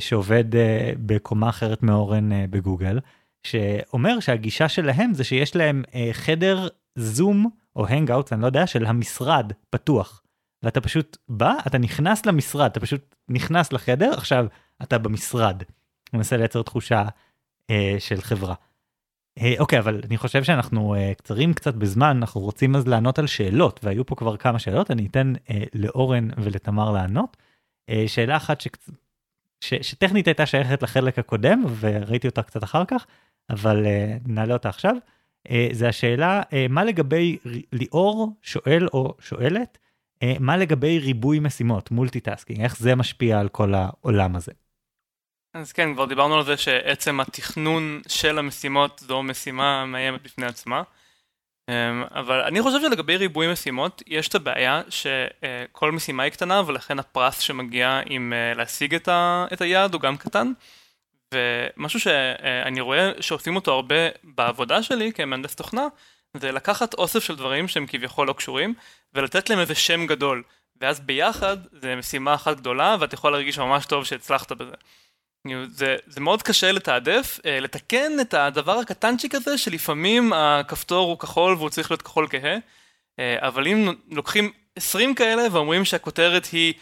שעובד 0.00 0.56
אה, 0.56 0.92
בקומה 1.06 1.48
אחרת 1.48 1.82
מאורן 1.82 2.32
אה, 2.32 2.44
בגוגל 2.50 2.98
שאומר 3.42 4.20
שהגישה 4.20 4.68
שלהם 4.68 5.14
זה 5.14 5.24
שיש 5.24 5.56
להם 5.56 5.82
אה, 5.94 6.08
חדר 6.12 6.68
זום 6.94 7.50
או 7.76 7.86
הנגאוט 7.86 8.32
אני 8.32 8.42
לא 8.42 8.46
יודע 8.46 8.66
של 8.66 8.86
המשרד 8.86 9.52
פתוח 9.70 10.22
ואתה 10.62 10.80
פשוט 10.80 11.16
בא 11.28 11.54
אתה 11.66 11.78
נכנס 11.78 12.26
למשרד 12.26 12.70
אתה 12.70 12.80
פשוט 12.80 13.14
נכנס 13.28 13.72
לחדר 13.72 14.12
עכשיו 14.12 14.46
אתה 14.82 14.98
במשרד. 14.98 15.62
מנסה 16.12 16.36
לייצר 16.36 16.62
תחושה 16.62 17.04
אה, 17.70 17.96
של 17.98 18.20
חברה. 18.20 18.54
אה, 19.38 19.54
אוקיי, 19.58 19.78
אבל 19.78 20.00
אני 20.06 20.16
חושב 20.16 20.44
שאנחנו 20.44 20.94
אה, 20.94 21.12
קצרים 21.14 21.54
קצת 21.54 21.74
בזמן, 21.74 22.16
אנחנו 22.16 22.40
רוצים 22.40 22.76
אז 22.76 22.86
לענות 22.86 23.18
על 23.18 23.26
שאלות, 23.26 23.80
והיו 23.82 24.06
פה 24.06 24.14
כבר 24.14 24.36
כמה 24.36 24.58
שאלות, 24.58 24.90
אני 24.90 25.06
אתן 25.06 25.32
אה, 25.50 25.62
לאורן 25.74 26.28
ולתמר 26.36 26.90
לענות. 26.92 27.36
אה, 27.88 28.04
שאלה 28.06 28.36
אחת 28.36 28.60
ש... 29.60 29.74
שטכנית 29.74 30.26
הייתה 30.26 30.46
שייכת 30.46 30.82
לחלק 30.82 31.18
הקודם, 31.18 31.64
וראיתי 31.80 32.28
אותה 32.28 32.42
קצת 32.42 32.64
אחר 32.64 32.84
כך, 32.84 33.06
אבל 33.50 33.86
אה, 33.86 34.16
נעלה 34.26 34.54
אותה 34.54 34.68
עכשיו. 34.68 34.96
אה, 35.50 35.68
זה 35.72 35.88
השאלה, 35.88 36.42
אה, 36.52 36.66
מה 36.68 36.84
לגבי 36.84 37.38
ליאור 37.72 38.32
שואל 38.42 38.88
או 38.92 39.14
שואלת, 39.20 39.78
אה, 40.22 40.34
מה 40.40 40.56
לגבי 40.56 40.98
ריבוי 40.98 41.38
משימות, 41.38 41.90
multitasking, 41.90 42.60
איך 42.60 42.76
זה 42.76 42.94
משפיע 42.94 43.40
על 43.40 43.48
כל 43.48 43.74
העולם 43.74 44.36
הזה? 44.36 44.52
אז 45.54 45.72
כן, 45.72 45.94
כבר 45.94 46.04
דיברנו 46.04 46.34
על 46.34 46.44
זה 46.44 46.56
שעצם 46.56 47.20
התכנון 47.20 48.00
של 48.08 48.38
המשימות 48.38 48.98
זו 48.98 49.22
משימה 49.22 49.86
מאיימת 49.86 50.22
בפני 50.22 50.46
עצמה. 50.46 50.82
אמ, 51.68 52.04
אבל 52.10 52.40
אני 52.40 52.62
חושב 52.62 52.80
שלגבי 52.80 53.16
ריבוי 53.16 53.52
משימות, 53.52 54.02
יש 54.06 54.28
את 54.28 54.34
הבעיה 54.34 54.82
שכל 54.88 55.92
משימה 55.92 56.22
היא 56.22 56.32
קטנה 56.32 56.62
ולכן 56.66 56.98
הפרס 56.98 57.38
שמגיע 57.38 58.00
עם 58.06 58.32
אה, 58.32 58.54
להשיג 58.54 58.94
את, 58.94 59.08
ה, 59.08 59.46
את 59.52 59.60
היעד 59.60 59.94
הוא 59.94 60.00
גם 60.00 60.16
קטן. 60.16 60.52
ומשהו 61.34 62.00
שאני 62.00 62.80
רואה 62.80 63.12
שעושים 63.20 63.56
אותו 63.56 63.72
הרבה 63.72 64.08
בעבודה 64.24 64.82
שלי 64.82 65.12
כמהנדס 65.12 65.54
תוכנה, 65.54 65.86
זה 66.36 66.52
לקחת 66.52 66.94
אוסף 66.94 67.24
של 67.24 67.36
דברים 67.36 67.68
שהם 67.68 67.86
כביכול 67.86 68.26
לא 68.26 68.32
קשורים, 68.32 68.74
ולתת 69.14 69.50
להם 69.50 69.58
איזה 69.58 69.74
שם 69.74 70.06
גדול. 70.06 70.42
ואז 70.80 71.00
ביחד 71.00 71.56
זה 71.72 71.96
משימה 71.96 72.34
אחת 72.34 72.56
גדולה 72.56 72.96
ואתה 73.00 73.14
יכול 73.14 73.32
להרגיש 73.32 73.58
ממש 73.58 73.86
טוב 73.86 74.04
שהצלחת 74.04 74.52
בזה. 74.52 74.74
זה, 75.70 75.96
זה 76.06 76.20
מאוד 76.20 76.42
קשה 76.42 76.72
לתעדף, 76.72 77.40
אה, 77.46 77.60
לתקן 77.60 78.20
את 78.20 78.34
הדבר 78.34 78.78
הקטנצ'יק 78.78 79.34
הזה 79.34 79.58
שלפעמים 79.58 80.32
הכפתור 80.32 81.08
הוא 81.08 81.18
כחול 81.18 81.54
והוא 81.54 81.70
צריך 81.70 81.90
להיות 81.90 82.02
כחול 82.02 82.28
כהה, 82.30 82.56
אה, 83.18 83.36
אבל 83.40 83.68
אם 83.68 83.92
לוקחים 84.10 84.52
20 84.76 85.14
כאלה 85.14 85.42
ואומרים 85.52 85.84
שהכותרת 85.84 86.46
היא 86.52 86.74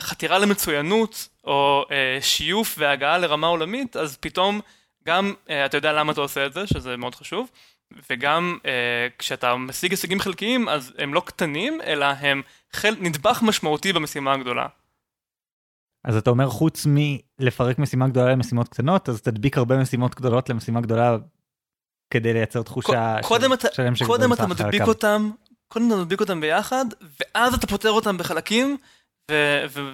חתירה 0.00 0.38
למצוינות 0.38 1.28
או 1.44 1.84
אה, 1.90 2.18
שיוף 2.20 2.74
והגעה 2.78 3.18
לרמה 3.18 3.46
עולמית, 3.46 3.96
אז 3.96 4.16
פתאום 4.16 4.60
גם 5.06 5.34
אתה 5.66 5.76
יודע 5.76 5.92
למה 5.92 6.12
אתה 6.12 6.20
עושה 6.20 6.46
את 6.46 6.52
זה, 6.52 6.66
שזה 6.66 6.96
מאוד 6.96 7.14
חשוב, 7.14 7.50
וגם 8.10 8.58
כשאתה 9.18 9.56
משיג 9.56 9.90
הישגים 9.90 10.20
חלקיים 10.20 10.68
אז 10.68 10.92
הם 10.98 11.14
לא 11.14 11.22
קטנים, 11.26 11.80
אלא 11.80 12.04
הם. 12.04 12.42
נדבך 13.00 13.42
משמעותי 13.42 13.92
במשימה 13.92 14.32
הגדולה. 14.32 14.66
אז 16.04 16.16
אתה 16.16 16.30
אומר 16.30 16.48
חוץ 16.48 16.86
מלפרק 16.86 17.78
משימה 17.78 18.08
גדולה 18.08 18.32
למשימות 18.32 18.68
קטנות 18.68 19.08
אז 19.08 19.22
תדביק 19.22 19.58
הרבה 19.58 19.76
משימות 19.76 20.14
גדולות 20.14 20.48
למשימה 20.48 20.80
גדולה 20.80 21.16
כדי 22.14 22.32
לייצר 22.32 22.62
תחושה 22.62 23.16
קודם 23.22 23.48
של, 23.48 23.54
אתה, 23.54 23.68
שלם 23.72 23.94
קודם 24.06 24.32
אתה 24.32 24.46
מדביק 24.46 24.82
אותם 24.82 25.30
קודם 25.68 25.86
אתה 25.86 25.96
מדביק 25.96 26.20
אותם 26.20 26.40
ביחד 26.40 26.84
ואז 27.00 27.54
אתה 27.54 27.66
פותר 27.66 27.90
אותם 27.90 28.18
בחלקים 28.18 28.76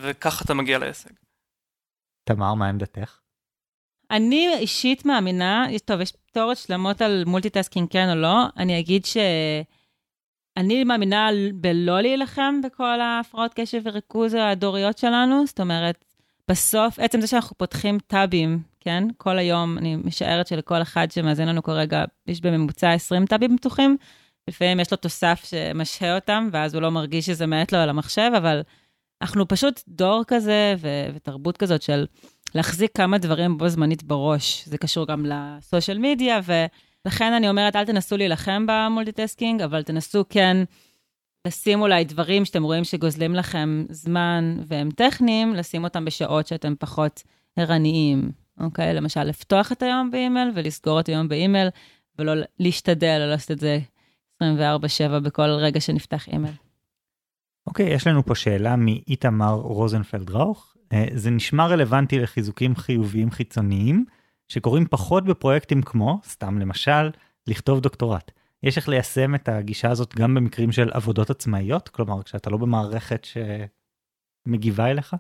וככה 0.01 0.45
אתה 0.45 0.55
מגיע 0.55 0.79
להישג. 0.79 1.11
תמר 2.25 2.55
מה 2.55 2.69
עמדתך? 2.69 3.19
אני 4.11 4.49
אישית 4.59 5.07
מאמינה, 5.07 5.67
טוב, 5.85 6.01
יש 6.01 6.13
תיאוריות 6.33 6.59
שלמות 6.59 7.03
על 7.03 7.25
multitasking 7.27 7.89
כן 7.91 8.11
או 8.11 8.15
לא, 8.15 8.45
אני 8.57 8.81
אגיד 8.81 9.05
ש... 9.05 9.17
אני 10.59 10.85
מאמינה 10.85 11.29
בלא 11.55 12.01
להילחם 12.01 12.61
בכל 12.65 13.01
ההפרעות 13.01 13.55
קשב 13.55 13.81
וריכוז 13.85 14.35
הדוריות 14.35 14.99
שלנו, 14.99 15.47
זאת 15.47 15.61
אומרת, 15.61 16.05
בסוף, 16.49 16.99
עצם 16.99 17.21
זה 17.21 17.27
שאנחנו 17.27 17.59
פותחים 17.59 17.99
טאבים, 18.07 18.63
כן? 18.81 19.05
כל 19.17 19.39
היום, 19.39 19.79
אני 19.79 19.97
משערת 19.97 20.47
שלכל 20.47 20.83
אחד 20.83 21.11
שמאזין 21.11 21.49
לנו 21.49 21.63
כרגע, 21.63 22.05
יש 22.27 22.41
בממוצע 22.41 22.91
20 22.93 23.27
טאבים 23.27 23.57
פתוחים. 23.57 23.97
לפעמים 24.49 24.81
יש 24.81 24.91
לו 24.91 24.97
תוסף 24.97 25.45
שמשהה 25.45 26.15
אותם, 26.15 26.49
ואז 26.53 26.75
הוא 26.75 26.83
לא 26.83 26.91
מרגיש 26.91 27.27
שזה 27.27 27.47
מאט 27.47 27.73
לו 27.73 27.79
על 27.79 27.89
המחשב, 27.89 28.31
אבל 28.37 28.63
אנחנו 29.23 29.49
פשוט 29.49 29.81
דור 29.89 30.23
כזה 30.27 30.75
ו- 30.79 31.09
ותרבות 31.15 31.57
כזאת 31.57 31.83
של 31.83 32.07
להחזיק 32.55 32.91
כמה 32.95 33.19
דברים 33.19 33.59
בו 33.59 33.69
זמנית 33.69 34.03
בראש. 34.03 34.65
זה 34.67 34.79
קשור 34.79 35.07
גם 35.07 35.27
ל 35.27 35.37
social 35.37 35.99
media, 35.99 36.41
ו... 36.45 36.53
לכן 37.05 37.33
אני 37.33 37.49
אומרת, 37.49 37.77
אל 37.77 37.85
תנסו 37.85 38.17
להילחם 38.17 38.67
ב 38.69 38.76
multitasking, 38.76 39.63
אבל 39.63 39.83
תנסו 39.83 40.25
כן 40.29 40.57
לשים 41.47 41.81
אולי 41.81 42.05
דברים 42.05 42.45
שאתם 42.45 42.63
רואים 42.63 42.85
שגוזלים 42.85 43.35
לכם 43.35 43.85
זמן 43.91 44.57
והם 44.67 44.91
טכניים, 44.91 45.55
לשים 45.55 45.85
אותם 45.85 46.05
בשעות 46.05 46.47
שאתם 46.47 46.75
פחות 46.79 47.23
ערניים, 47.57 48.31
אוקיי? 48.61 48.95
למשל, 48.95 49.25
לפתוח 49.25 49.73
את 49.73 49.83
היום 49.83 50.11
באימייל 50.11 50.51
ולסגור 50.55 51.01
את 51.01 51.09
היום 51.09 51.29
באימייל, 51.29 51.69
ולא 52.19 52.33
להשתדל 52.59 53.19
לעשות 53.19 53.51
את 53.51 53.59
זה 53.59 53.79
24/7 54.43 55.19
בכל 55.23 55.43
רגע 55.43 55.81
שנפתח 55.81 56.29
אימייל. 56.29 56.55
אוקיי, 57.67 57.95
יש 57.95 58.07
לנו 58.07 58.25
פה 58.25 58.35
שאלה 58.35 58.77
מאיתמר 58.77 59.53
רוזנפלד 59.53 60.31
ראוך. 60.31 60.77
אה, 60.93 61.05
זה 61.15 61.31
נשמע 61.31 61.67
רלוונטי 61.67 62.19
לחיזוקים 62.19 62.77
חיוביים 62.77 63.31
חיצוניים. 63.31 64.05
שקורים 64.49 64.87
פחות 64.91 65.25
בפרויקטים 65.25 65.83
כמו, 65.83 66.21
סתם 66.25 66.59
למשל, 66.59 67.11
לכתוב 67.47 67.81
דוקטורט. 67.81 68.31
יש 68.63 68.77
איך 68.77 68.89
ליישם 68.89 69.35
את 69.35 69.49
הגישה 69.49 69.91
הזאת 69.91 70.15
גם 70.15 70.35
במקרים 70.35 70.73
של 70.73 70.91
עבודות 70.93 71.31
עצמאיות? 71.31 71.89
כלומר, 71.89 72.23
כשאתה 72.23 72.51
לא 72.51 72.57
במערכת 72.57 73.27
שמגיבה 74.47 74.91
אליך? 74.91 75.17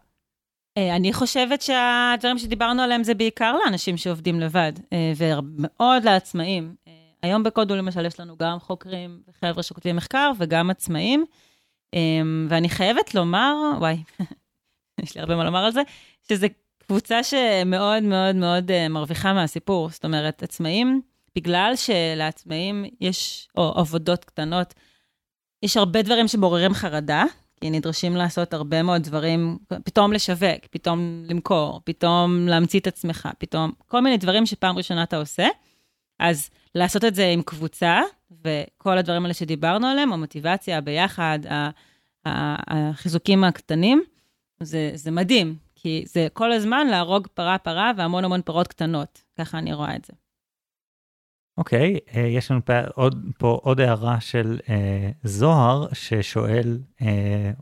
אה, 0.78 0.96
אני 0.96 1.12
חושבת 1.12 1.62
שהדברים 1.62 2.38
שדיברנו 2.38 2.82
עליהם 2.82 3.04
זה 3.04 3.14
בעיקר 3.14 3.56
לאנשים 3.64 3.96
שעובדים 3.96 4.40
לבד, 4.40 4.72
אה, 4.92 5.12
ומאוד 5.16 6.04
לעצמאים. 6.04 6.74
אה, 6.88 6.92
היום 7.22 7.42
בקודו 7.42 7.76
למשל 7.76 8.06
יש 8.06 8.20
לנו 8.20 8.36
גם 8.36 8.58
חוקרים 8.58 9.22
וחבר'ה 9.28 9.62
שכותבים 9.62 9.96
מחקר 9.96 10.32
וגם 10.38 10.70
עצמאים, 10.70 11.24
ואני 12.48 12.68
חייבת 12.68 13.14
לומר, 13.14 13.54
וואי, 13.78 13.96
יש 15.02 15.14
לי 15.14 15.20
הרבה 15.20 15.36
מה 15.36 15.44
לומר 15.44 15.64
על 15.64 15.72
זה, 15.72 15.82
שזה 16.28 16.46
קבוצה 16.89 17.22
שמאוד 17.22 18.03
מאוד 18.03 18.36
מאוד 18.36 18.70
אה, 18.70 18.89
מרוויחה 18.89 19.32
מהסיפור. 19.32 19.89
זאת 19.91 20.05
אומרת, 20.05 20.43
עצמאים, 20.43 21.01
בגלל 21.36 21.72
שלעצמאים 21.76 22.84
יש, 23.01 23.49
או 23.57 23.72
עבודות 23.76 24.24
קטנות, 24.24 24.74
יש 25.62 25.76
הרבה 25.76 26.03
דברים 26.03 26.28
שמעוררים 26.28 26.74
חרדה, 26.74 27.24
כי 27.61 27.70
נדרשים 27.70 28.16
לעשות 28.16 28.55
הרבה 28.55 28.82
מאוד 28.82 29.03
דברים, 29.03 29.59
פתאום 29.84 30.12
לשווק, 30.12 30.66
פתאום 30.70 31.24
למכור, 31.28 31.80
פתאום 31.84 32.49
להמציא 32.49 32.80
את 32.80 32.86
עצמך, 32.86 33.28
פתאום, 33.39 33.72
כל 33.86 34.01
מיני 34.01 34.16
דברים 34.16 34.47
שפעם 34.47 34.76
ראשונה 34.76 35.03
אתה 35.03 35.16
עושה. 35.16 35.49
אז 36.18 36.51
לעשות 36.74 37.05
את 37.05 37.14
זה 37.14 37.28
עם 37.28 37.43
קבוצה, 37.43 38.01
וכל 38.45 38.99
הדברים 38.99 39.22
האלה 39.22 39.34
שדיברנו 39.34 39.86
עליהם, 39.86 40.12
המוטיבציה, 40.12 40.80
ביחד, 40.80 41.39
החיזוקים 42.24 43.45
הקטנים, 43.45 44.03
זה, 44.61 44.91
זה 44.95 45.11
מדהים, 45.11 45.67
כי 45.82 46.04
זה 46.06 46.26
כל 46.32 46.52
הזמן 46.52 46.86
להרוג 46.86 47.26
פרה-פרה 47.26 47.92
והמון 47.96 48.24
המון 48.24 48.42
פרות 48.42 48.68
קטנות. 48.68 49.22
ככה 49.38 49.58
אני 49.58 49.72
רואה 49.72 49.96
את 49.96 50.04
זה. 50.04 50.12
אוקיי, 51.58 51.96
okay, 51.96 52.14
uh, 52.14 52.18
יש 52.18 52.50
לנו 52.50 52.64
פה 52.64 52.80
עוד, 52.94 53.24
פה 53.38 53.60
עוד 53.62 53.80
הערה 53.80 54.20
של 54.20 54.58
uh, 54.64 54.68
זוהר 55.24 55.88
ששואל, 55.92 56.78
uh, 57.00 57.04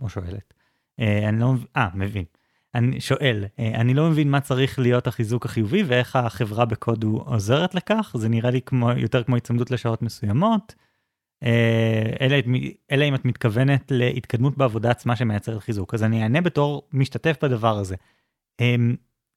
או 0.01 0.09
שואלת, 0.09 0.55
אה, 1.01 1.29
אני 1.29 1.41
לא 1.41 1.53
מבין, 1.53 1.67
אה, 1.77 1.89
מבין. 1.95 2.25
אני 2.75 3.01
שואל, 3.01 3.45
אה, 3.59 3.69
אני 3.75 3.95
לא 3.95 4.11
מבין 4.11 4.31
מה 4.31 4.41
צריך 4.41 4.79
להיות 4.79 5.07
החיזוק 5.07 5.47
החיובי 5.47 5.83
ואיך 5.83 6.17
החברה 6.17 6.65
בקודו 6.65 7.23
עוזרת 7.27 7.75
לכך, 7.75 8.17
זה 8.19 8.29
נראה 8.29 8.51
לי 8.51 8.61
כמו, 8.63 8.91
יותר 8.91 9.23
כמו 9.23 9.37
הצמדות 9.37 9.71
לשעות 9.71 10.03
מסוימות. 10.03 10.75
אה, 11.43 12.17
אלא, 12.21 12.37
אלא 12.91 13.05
אם 13.05 13.15
את 13.15 13.25
מתכוונת 13.25 13.91
להתקדמות 13.91 14.57
בעבודה 14.57 14.91
עצמה 14.91 15.17
שמייצרת 15.17 15.63
חיזוק. 15.63 15.95
אז 15.95 16.03
אני 16.03 16.23
אענה 16.23 16.41
בתור 16.41 16.89
משתתף 16.93 17.37
בדבר 17.43 17.79
הזה. 17.79 17.97
אמ, 18.61 18.97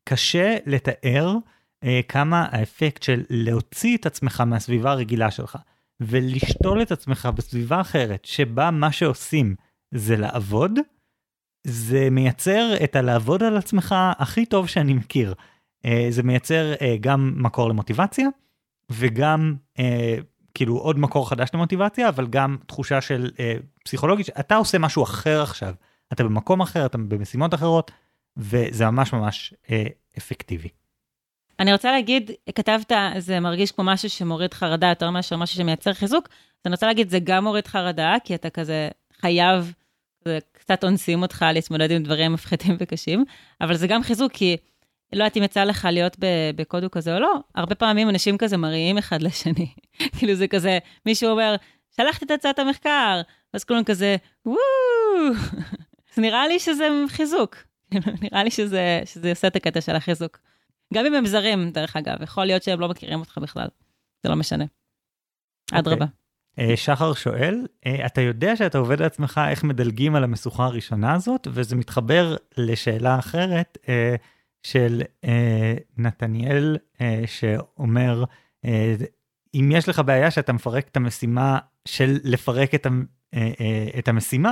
קשה 0.10 0.58
לתאר 0.66 1.36
אה, 1.84 2.00
כמה 2.08 2.48
האפקט 2.52 3.04
של 3.04 3.24
להוציא 3.30 3.98
את 3.98 4.06
עצמך 4.06 4.42
מהסביבה 4.42 4.92
הרגילה 4.92 5.32
שלך 5.32 5.58
ולשתול 6.02 6.82
את 6.82 6.92
עצמך 6.92 7.30
בסביבה 7.36 7.82
אחרת 7.82 8.26
שבה 8.26 8.72
מה 8.72 8.92
שעושים 8.92 9.56
זה 9.94 10.18
לעבוד, 10.18 10.80
זה 11.68 12.10
מייצר 12.12 12.74
את 12.84 12.96
הלעבוד 12.96 13.44
על 13.44 13.58
עצמך 13.58 13.96
הכי 14.20 14.46
טוב 14.46 14.68
שאני 14.68 14.94
מכיר. 14.94 15.34
אה, 15.86 16.08
זה 16.10 16.24
מייצר 16.24 16.74
גם 17.02 17.34
מקור 17.38 17.70
למוטיבציה 17.70 18.28
וגם 18.92 19.56
כאילו 20.60 20.78
עוד 20.78 21.00
מקור 21.00 21.30
חדש 21.30 21.50
למוטיבציה, 21.54 22.10
אבל 22.10 22.28
גם 22.28 22.58
תחושה 22.66 23.02
של 23.02 23.32
אה, 23.40 23.54
פסיכולוגית, 23.86 24.26
שאתה 24.26 24.56
עושה 24.56 24.80
משהו 24.80 25.04
אחר 25.04 25.42
עכשיו, 25.42 25.74
אתה 26.14 26.24
במקום 26.24 26.62
אחר, 26.62 26.86
אתה 26.86 26.98
במשימות 26.98 27.54
אחרות, 27.54 27.92
וזה 28.38 28.86
ממש 28.86 29.14
ממש 29.14 29.54
אה, 29.72 29.84
אפקטיבי. 30.18 30.70
אני 31.60 31.74
רוצה 31.74 31.92
להגיד, 31.92 32.32
כתבת, 32.56 32.92
זה 33.18 33.40
מרגיש 33.40 33.72
כמו 33.72 33.84
משהו 33.84 34.10
שמוריד 34.10 34.54
חרדה 34.54 34.88
יותר 34.88 35.10
מאשר 35.10 35.38
משהו 35.38 35.56
שמייצר 35.56 35.94
חיזוק, 35.94 36.28
אז 36.28 36.62
אני 36.66 36.74
רוצה 36.74 36.88
להגיד, 36.88 37.10
זה 37.10 37.20
גם 37.24 37.44
מוריד 37.44 37.68
חרדה, 37.68 38.16
כי 38.24 38.36
אתה 38.36 38.50
כזה 38.50 38.90
חייב, 39.22 39.74
זה 40.26 40.40
קצת 40.52 40.84
אונסים 40.84 41.22
אותך 41.22 41.46
להתמודד 41.54 41.92
עם 41.92 42.04
דברים 42.04 42.34
מפחידים 42.34 42.76
וקשים, 42.80 43.26
אבל 43.62 43.76
זה 43.76 43.88
גם 43.88 44.04
חיזוק, 44.04 44.32
כי 44.32 44.58
לא 45.14 45.24
יודעת 45.24 45.38
אם 45.38 45.44
יצא 45.44 45.64
לך 45.64 45.88
להיות 45.92 46.18
בקודו 46.56 46.92
כזה 46.92 47.16
או 47.16 47.20
לא, 47.20 47.34
הרבה 47.56 47.76
פעמים 47.76 48.10
אנשים 48.10 48.38
כזה 48.38 48.58
מריעים 48.58 48.98
אחד 48.98 49.22
לשני. 49.22 49.74
כאילו 50.18 50.36
זה 50.36 50.48
כזה, 50.48 50.80
מישהו 51.06 51.30
אומר, 51.30 51.56
שלחתי 51.96 52.26
את 52.26 52.32
הצעת 52.32 52.60
המחקר, 52.60 53.22
אז 53.54 53.64
כולם 53.64 53.84
כזה, 53.84 54.16
וואו, 54.46 54.58
אז 56.14 56.18
נראה 56.18 56.48
לי 56.48 56.60
שזה 56.60 56.90
חיזוק. 57.08 57.56
נראה 58.24 58.44
לי 58.44 58.52
שזה, 58.52 59.02
שזה 59.06 59.30
עושה 59.30 59.48
את 59.48 59.56
הקטע 59.56 59.82
של 59.82 59.96
החיזוק. 59.96 60.40
גם 60.94 61.06
אם 61.06 61.14
הם 61.14 61.26
זרים, 61.26 61.72
דרך 61.72 61.96
אגב, 61.96 62.22
יכול 62.22 62.46
להיות 62.46 62.64
שהם 62.64 62.80
לא 62.80 62.90
מכירים 62.90 63.20
אותך 63.20 63.38
בכלל, 63.38 63.68
זה 64.24 64.30
לא 64.30 64.36
משנה. 64.36 64.66
אדרבה. 65.72 66.06
Okay. 66.06 66.20
אה, 66.60 66.78
שחר 66.78 67.14
שואל, 67.14 67.68
אה, 67.86 68.06
אתה 68.06 68.22
יודע 68.22 68.56
שאתה 68.56 68.78
עובד 68.78 69.02
על 69.02 69.08
עצמך 69.08 69.42
איך 69.50 69.64
מדלגים 69.64 70.16
על 70.16 70.24
המשוכה 70.24 70.66
הראשונה 70.66 71.14
הזאת, 71.14 71.48
וזה 71.52 71.76
מתחבר 71.76 72.36
לשאלה 72.58 73.20
אחרת. 73.20 73.78
אה, 73.90 74.16
של 74.64 75.02
אה, 75.24 75.74
נתניאל 75.98 76.78
אה, 77.02 77.24
שאומר, 77.26 78.24
אה, 78.66 78.96
אם 79.54 79.70
יש 79.74 79.90
לך 79.90 80.00
בעיה 80.00 80.32
שאתה 80.32 80.54
מפרק 80.54 80.88
את 80.88 80.98
המשימה 80.98 81.60
של 81.88 82.18
לפרק 82.24 82.76
את, 82.76 82.86
ה, 82.86 82.90
אה, 83.34 83.52
אה, 83.60 84.00
את 84.00 84.08
המשימה, 84.08 84.52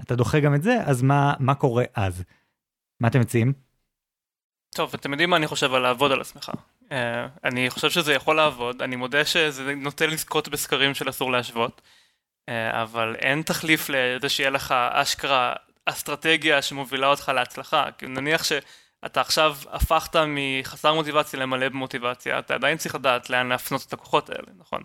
אתה 0.00 0.16
דוחה 0.16 0.40
גם 0.40 0.54
את 0.54 0.62
זה, 0.62 0.76
אז 0.84 1.02
מה, 1.02 1.34
מה 1.38 1.54
קורה 1.54 1.84
אז? 1.94 2.24
מה 3.00 3.08
אתם 3.08 3.20
מציעים? 3.20 3.52
טוב, 4.74 4.94
אתם 4.94 5.10
יודעים 5.12 5.30
מה 5.30 5.36
אני 5.36 5.46
חושב 5.46 5.74
על 5.74 5.82
לעבוד 5.82 6.12
על 6.12 6.20
עצמך. 6.20 6.52
Uh, 6.88 6.92
אני 7.44 7.70
חושב 7.70 7.90
שזה 7.90 8.12
יכול 8.12 8.36
לעבוד, 8.36 8.82
אני 8.82 8.96
מודה 8.96 9.24
שזה 9.24 9.74
נוטה 9.74 10.06
לזכות 10.06 10.48
בסקרים 10.48 10.94
של 10.94 11.08
אסור 11.08 11.32
להשוות, 11.32 11.80
uh, 11.80 12.52
אבל 12.82 13.16
אין 13.18 13.42
תחליף 13.42 13.88
לזה 13.88 14.28
שיהיה 14.28 14.50
לך 14.50 14.74
אשכרה 14.92 15.52
אסטרטגיה 15.86 16.62
שמובילה 16.62 17.06
אותך 17.06 17.32
להצלחה. 17.34 17.88
נניח 18.02 18.44
ש... 18.44 18.52
אתה 19.06 19.20
עכשיו 19.20 19.56
הפכת 19.70 20.16
מחסר 20.28 20.94
מוטיבציה 20.94 21.40
למלא 21.40 21.68
במוטיבציה, 21.68 22.38
אתה 22.38 22.54
עדיין 22.54 22.76
צריך 22.76 22.94
לדעת 22.94 23.30
לאן 23.30 23.48
להפנות 23.48 23.84
את 23.88 23.92
הכוחות 23.92 24.30
האלה, 24.30 24.48
נכון? 24.58 24.82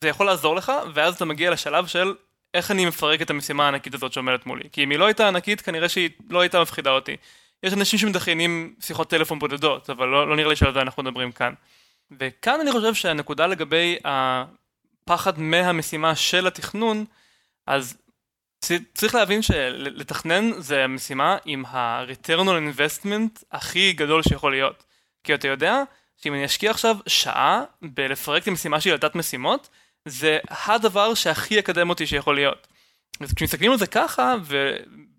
זה 0.00 0.08
יכול 0.08 0.26
לעזור 0.26 0.56
לך, 0.56 0.72
ואז 0.94 1.14
אתה 1.14 1.24
מגיע 1.24 1.50
לשלב 1.50 1.86
של 1.86 2.14
איך 2.54 2.70
אני 2.70 2.86
מפרק 2.86 3.22
את 3.22 3.30
המשימה 3.30 3.64
הענקית 3.64 3.94
הזאת 3.94 4.12
שעומדת 4.12 4.46
מולי. 4.46 4.64
כי 4.72 4.84
אם 4.84 4.90
היא 4.90 4.98
לא 4.98 5.06
הייתה 5.06 5.28
ענקית, 5.28 5.60
כנראה 5.60 5.88
שהיא 5.88 6.10
לא 6.30 6.40
הייתה 6.40 6.60
מפחידה 6.62 6.90
אותי. 6.90 7.16
יש 7.62 7.72
אנשים 7.72 7.98
שמדחיינים 7.98 8.74
שיחות 8.80 9.10
טלפון 9.10 9.38
בודדות, 9.38 9.90
אבל 9.90 10.08
לא, 10.08 10.28
לא 10.28 10.36
נראה 10.36 10.48
לי 10.48 10.56
שעל 10.56 10.72
זה 10.72 10.80
אנחנו 10.80 11.02
מדברים 11.02 11.32
כאן. 11.32 11.54
וכאן 12.10 12.60
אני 12.60 12.72
חושב 12.72 12.94
שהנקודה 12.94 13.46
לגבי 13.46 13.98
הפחד 14.04 15.40
מהמשימה 15.40 16.14
של 16.14 16.46
התכנון, 16.46 17.04
אז 17.66 17.96
צריך 18.94 19.14
להבין 19.14 19.42
שלתכנן 19.42 20.60
זה 20.60 20.84
המשימה 20.84 21.36
עם 21.44 21.64
ה-return 21.66 22.46
on 22.46 22.76
investment 22.76 23.44
הכי 23.52 23.92
גדול 23.92 24.22
שיכול 24.22 24.52
להיות. 24.52 24.84
כי 25.24 25.34
אתה 25.34 25.48
יודע 25.48 25.82
שאם 26.16 26.34
אני 26.34 26.44
אשקיע 26.44 26.70
עכשיו 26.70 26.96
שעה 27.06 27.62
בלפרק 27.82 28.42
את 28.42 28.48
המשימה 28.48 28.80
שלי 28.80 28.92
על 28.92 28.98
תת 28.98 29.14
משימות, 29.14 29.68
זה 30.04 30.38
הדבר 30.50 31.14
שהכי 31.14 31.54
יקדם 31.54 31.90
אותי 31.90 32.06
שיכול 32.06 32.34
להיות. 32.34 32.66
אז 33.20 33.32
כשמסתכלים 33.32 33.72
על 33.72 33.78
זה 33.78 33.86
ככה 33.86 34.34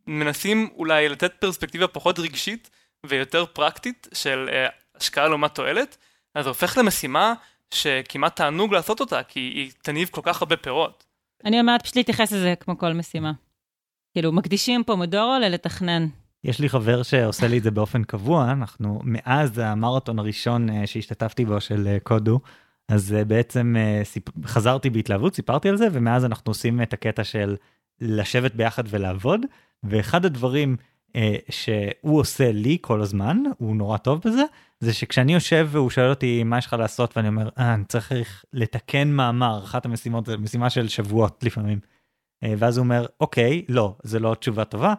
ומנסים 0.08 0.70
אולי 0.76 1.10
לתת 1.10 1.34
פרספקטיבה 1.40 1.88
פחות 1.88 2.20
רגשית 2.20 2.70
ויותר 3.06 3.46
פרקטית 3.46 4.08
של 4.14 4.50
uh, 4.50 4.98
השקעה 4.98 5.28
לעומת 5.28 5.56
תועלת, 5.56 5.98
אז 6.36 6.44
זה 6.44 6.50
הופך 6.50 6.78
למשימה 6.78 7.34
שכמעט 7.74 8.36
תענוג 8.36 8.74
לעשות 8.74 9.00
אותה, 9.00 9.24
כי 9.24 9.40
היא 9.40 9.72
תניב 9.82 10.10
כל 10.12 10.22
כך 10.24 10.42
הרבה 10.42 10.58
פירות. 10.58 11.13
אני 11.46 11.60
אומרת 11.60 11.82
פשוט 11.82 11.96
להתייחס 11.96 12.32
לזה 12.32 12.54
כמו 12.60 12.78
כל 12.78 12.94
משימה. 12.94 13.32
כאילו, 14.14 14.32
מקדישים 14.32 14.84
פה 14.84 14.96
מדורו 14.96 15.34
ללתכנן. 15.42 16.08
יש 16.44 16.60
לי 16.60 16.70
חבר 16.70 17.04
שעושה 17.04 17.48
לי 17.48 17.58
את 17.58 17.64
זה 17.64 17.72
באופן 17.72 18.04
קבוע, 18.04 18.52
אנחנו, 18.52 19.00
מאז 19.04 19.58
המרתון 19.58 20.20
הראשון 20.20 20.70
uh, 20.70 20.74
שהשתתפתי 20.86 21.46
בו 21.46 21.62
של 21.62 21.88
uh, 21.98 22.04
קודו, 22.04 22.40
אז 22.90 23.16
uh, 23.22 23.26
בעצם 23.26 23.76
סיפ... 24.04 24.24
חזרתי 24.46 24.90
בהתלהבות, 24.90 25.36
סיפרתי 25.36 25.70
על 25.70 25.78
זה, 25.78 25.88
ומאז 25.92 26.26
אנחנו 26.26 26.50
עושים 26.50 26.82
את 26.82 26.94
הקטע 26.94 27.24
של 27.24 27.56
לשבת 28.02 28.56
ביחד 28.56 28.84
ולעבוד, 28.90 29.42
ואחד 29.84 30.26
הדברים 30.26 30.76
uh, 31.10 31.14
שהוא 31.50 32.20
עושה 32.20 32.52
לי 32.52 32.78
כל 32.82 33.02
הזמן, 33.02 33.38
הוא 33.58 33.76
נורא 33.76 33.98
טוב 33.98 34.22
בזה, 34.26 34.44
זה 34.84 34.94
שכשאני 34.94 35.34
יושב 35.34 35.68
והוא 35.72 35.90
שואל 35.90 36.10
אותי 36.10 36.44
מה 36.44 36.58
יש 36.58 36.66
לך 36.66 36.74
לעשות 36.74 37.18
ואני 37.18 37.28
אומר 37.28 37.50
אה, 37.60 37.74
אני 37.74 37.86
צריך 37.86 38.46
לתקן 38.54 39.12
מאמר 39.12 39.64
אחת 39.64 39.86
המשימות 39.86 40.26
זה 40.26 40.38
משימה 40.38 40.70
של 40.70 40.88
שבועות 40.88 41.44
לפעמים. 41.44 41.80
אה, 42.44 42.54
ואז 42.58 42.78
הוא 42.78 42.84
אומר 42.84 43.06
אוקיי 43.20 43.66
לא 43.70 43.96
זה 44.04 44.20
לא 44.20 44.36
תשובה 44.40 44.66
טובה 44.66 44.94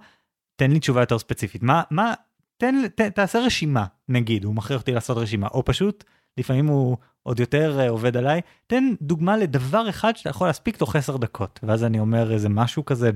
תן 0.56 0.70
לי 0.70 0.80
תשובה 0.80 1.02
יותר 1.02 1.18
ספציפית 1.18 1.62
מה 1.62 1.82
מה 1.90 2.14
תן 2.56 2.74
ת, 2.94 3.00
תעשה 3.00 3.38
רשימה 3.38 3.84
נגיד 4.08 4.44
הוא 4.44 4.54
מכריח 4.54 4.80
אותי 4.80 4.92
לעשות 4.92 5.16
רשימה 5.16 5.48
או 5.48 5.64
פשוט 5.64 6.04
לפעמים 6.38 6.66
הוא 6.66 6.96
עוד 7.22 7.40
יותר 7.40 7.80
אה, 7.80 7.88
עובד 7.88 8.16
עליי 8.16 8.40
תן 8.66 8.84
דוגמה 9.02 9.36
לדבר 9.36 9.88
אחד 9.88 10.16
שאתה 10.16 10.30
יכול 10.30 10.46
להספיק 10.46 10.76
תוך 10.76 10.96
10 10.96 11.16
דקות 11.16 11.60
ואז 11.62 11.84
אני 11.84 11.98
אומר 12.00 12.32
איזה 12.32 12.48
משהו 12.48 12.84
כזה 12.84 13.10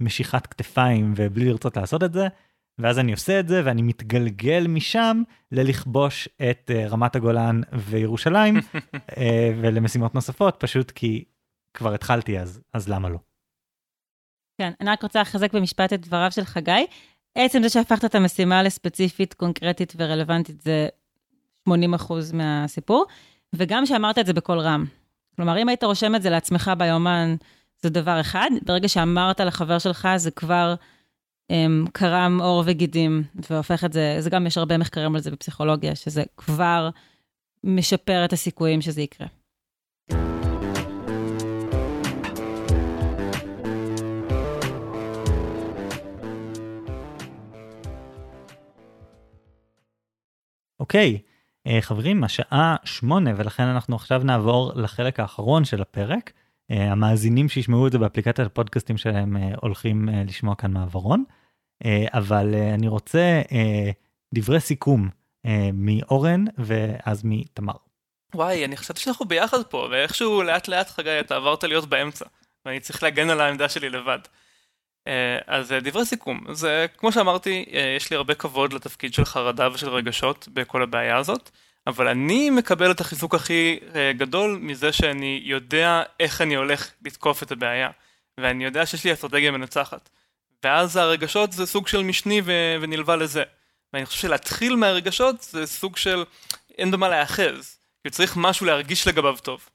במשיכת 0.00 0.46
כתפיים 0.46 1.14
ובלי 1.16 1.44
לרצות 1.44 1.76
לעשות 1.76 2.02
את 2.02 2.12
זה. 2.12 2.28
ואז 2.78 2.98
אני 2.98 3.12
עושה 3.12 3.40
את 3.40 3.48
זה 3.48 3.62
ואני 3.64 3.82
מתגלגל 3.82 4.66
משם 4.68 5.22
ללכבוש 5.52 6.28
את 6.50 6.70
uh, 6.70 6.88
רמת 6.92 7.16
הגולן 7.16 7.60
וירושלים 7.72 8.56
uh, 8.56 9.16
ולמשימות 9.60 10.14
נוספות 10.14 10.56
פשוט 10.58 10.90
כי 10.90 11.24
כבר 11.74 11.94
התחלתי 11.94 12.38
אז 12.38 12.60
אז 12.72 12.88
למה 12.88 13.08
לא. 13.08 13.18
כן, 14.60 14.72
אני 14.80 14.90
רק 14.90 15.02
רוצה 15.02 15.20
לחזק 15.20 15.52
במשפט 15.52 15.92
את 15.92 16.00
דבריו 16.00 16.32
של 16.32 16.44
חגי. 16.44 16.86
עצם 17.34 17.62
זה 17.62 17.68
שהפכת 17.68 18.04
את 18.04 18.14
המשימה 18.14 18.62
לספציפית, 18.62 19.34
קונקרטית 19.34 19.92
ורלוונטית 19.96 20.60
זה 20.60 20.88
80% 21.68 21.72
מהסיפור, 22.32 23.06
וגם 23.52 23.86
שאמרת 23.86 24.18
את 24.18 24.26
זה 24.26 24.32
בקול 24.32 24.58
רם. 24.58 24.84
כלומר, 25.36 25.58
אם 25.62 25.68
היית 25.68 25.84
רושם 25.84 26.14
את 26.14 26.22
זה 26.22 26.30
לעצמך 26.30 26.70
ביומן, 26.78 27.34
זה 27.82 27.90
דבר 27.90 28.20
אחד, 28.20 28.50
ברגע 28.62 28.88
שאמרת 28.88 29.40
לחבר 29.40 29.78
שלך, 29.78 30.08
זה 30.16 30.30
כבר 30.30 30.74
קרם 31.92 32.40
עור 32.42 32.62
וגידים, 32.66 33.22
והופך 33.50 33.84
את 33.84 33.92
זה, 33.92 34.16
זה 34.18 34.30
גם 34.30 34.46
יש 34.46 34.58
הרבה 34.58 34.78
מחקרים 34.78 35.14
על 35.14 35.20
זה 35.20 35.30
בפסיכולוגיה, 35.30 35.94
שזה 35.94 36.22
כבר 36.36 36.90
משפר 37.64 38.24
את 38.24 38.32
הסיכויים 38.32 38.80
שזה 38.80 39.02
יקרה. 39.02 39.26
אוקיי, 50.80 51.18
okay, 51.20 51.32
אה, 51.66 51.80
חברים, 51.80 52.24
השעה 52.24 52.76
שמונה, 52.84 53.30
ולכן 53.36 53.62
אנחנו 53.62 53.96
עכשיו 53.96 54.22
נעבור 54.24 54.72
לחלק 54.74 55.20
האחרון 55.20 55.64
של 55.64 55.82
הפרק. 55.82 56.32
Uh, 56.72 56.74
המאזינים 56.74 57.48
שישמעו 57.48 57.86
את 57.86 57.92
זה 57.92 57.98
באפליקציית 57.98 58.38
הפודקאסטים 58.38 58.96
שלהם 58.96 59.36
uh, 59.36 59.58
הולכים 59.60 60.08
uh, 60.08 60.12
לשמוע 60.28 60.54
כאן 60.54 60.72
מעברון. 60.72 61.24
אה, 61.84 62.06
אבל 62.12 62.54
אה, 62.54 62.74
אני 62.74 62.88
רוצה 62.88 63.42
אה, 63.52 63.90
דברי 64.34 64.60
סיכום 64.60 65.08
מאורן 65.72 66.44
ואז 66.58 67.22
מתמר. 67.24 67.72
וואי, 68.34 68.64
אני 68.64 68.76
חשבתי 68.76 69.00
שאנחנו 69.00 69.24
ביחד 69.26 69.62
פה, 69.62 69.88
ואיכשהו 69.90 70.42
לאט 70.42 70.68
לאט 70.68 70.90
חגי 70.90 71.20
אתה 71.20 71.36
עברת 71.36 71.64
להיות 71.64 71.86
באמצע, 71.88 72.24
ואני 72.64 72.80
צריך 72.80 73.02
להגן 73.02 73.30
על 73.30 73.40
העמדה 73.40 73.68
שלי 73.68 73.90
לבד. 73.90 74.18
אז 75.46 75.74
דברי 75.82 76.04
סיכום, 76.04 76.44
זה 76.52 76.86
כמו 76.96 77.12
שאמרתי, 77.12 77.64
יש 77.96 78.10
לי 78.10 78.16
הרבה 78.16 78.34
כבוד 78.34 78.72
לתפקיד 78.72 79.14
של 79.14 79.24
חרדה 79.24 79.68
ושל 79.72 79.88
רגשות 79.88 80.48
בכל 80.52 80.82
הבעיה 80.82 81.16
הזאת, 81.16 81.50
אבל 81.86 82.08
אני 82.08 82.50
מקבל 82.50 82.90
את 82.90 83.00
החיזוק 83.00 83.34
הכי 83.34 83.78
גדול 84.16 84.58
מזה 84.62 84.92
שאני 84.92 85.40
יודע 85.44 86.02
איך 86.20 86.40
אני 86.40 86.54
הולך 86.54 86.90
לתקוף 87.04 87.42
את 87.42 87.52
הבעיה, 87.52 87.90
ואני 88.38 88.64
יודע 88.64 88.86
שיש 88.86 89.04
לי 89.04 89.12
אסטרטגיה 89.12 89.50
מנצחת. 89.50 90.10
ואז 90.64 90.96
הרגשות 90.96 91.52
זה 91.52 91.66
סוג 91.66 91.88
של 91.88 92.02
משני 92.02 92.40
ו- 92.44 92.76
ונלווה 92.80 93.16
לזה. 93.16 93.42
ואני 93.92 94.06
חושב 94.06 94.20
שלהתחיל 94.20 94.76
מהרגשות 94.76 95.42
זה 95.42 95.66
סוג 95.66 95.96
של 95.96 96.24
אין 96.78 96.90
במה 96.90 97.08
להיאחז, 97.08 97.78
כי 98.02 98.10
צריך 98.10 98.36
משהו 98.36 98.66
להרגיש 98.66 99.08
לגביו 99.08 99.36
טוב. 99.36 99.68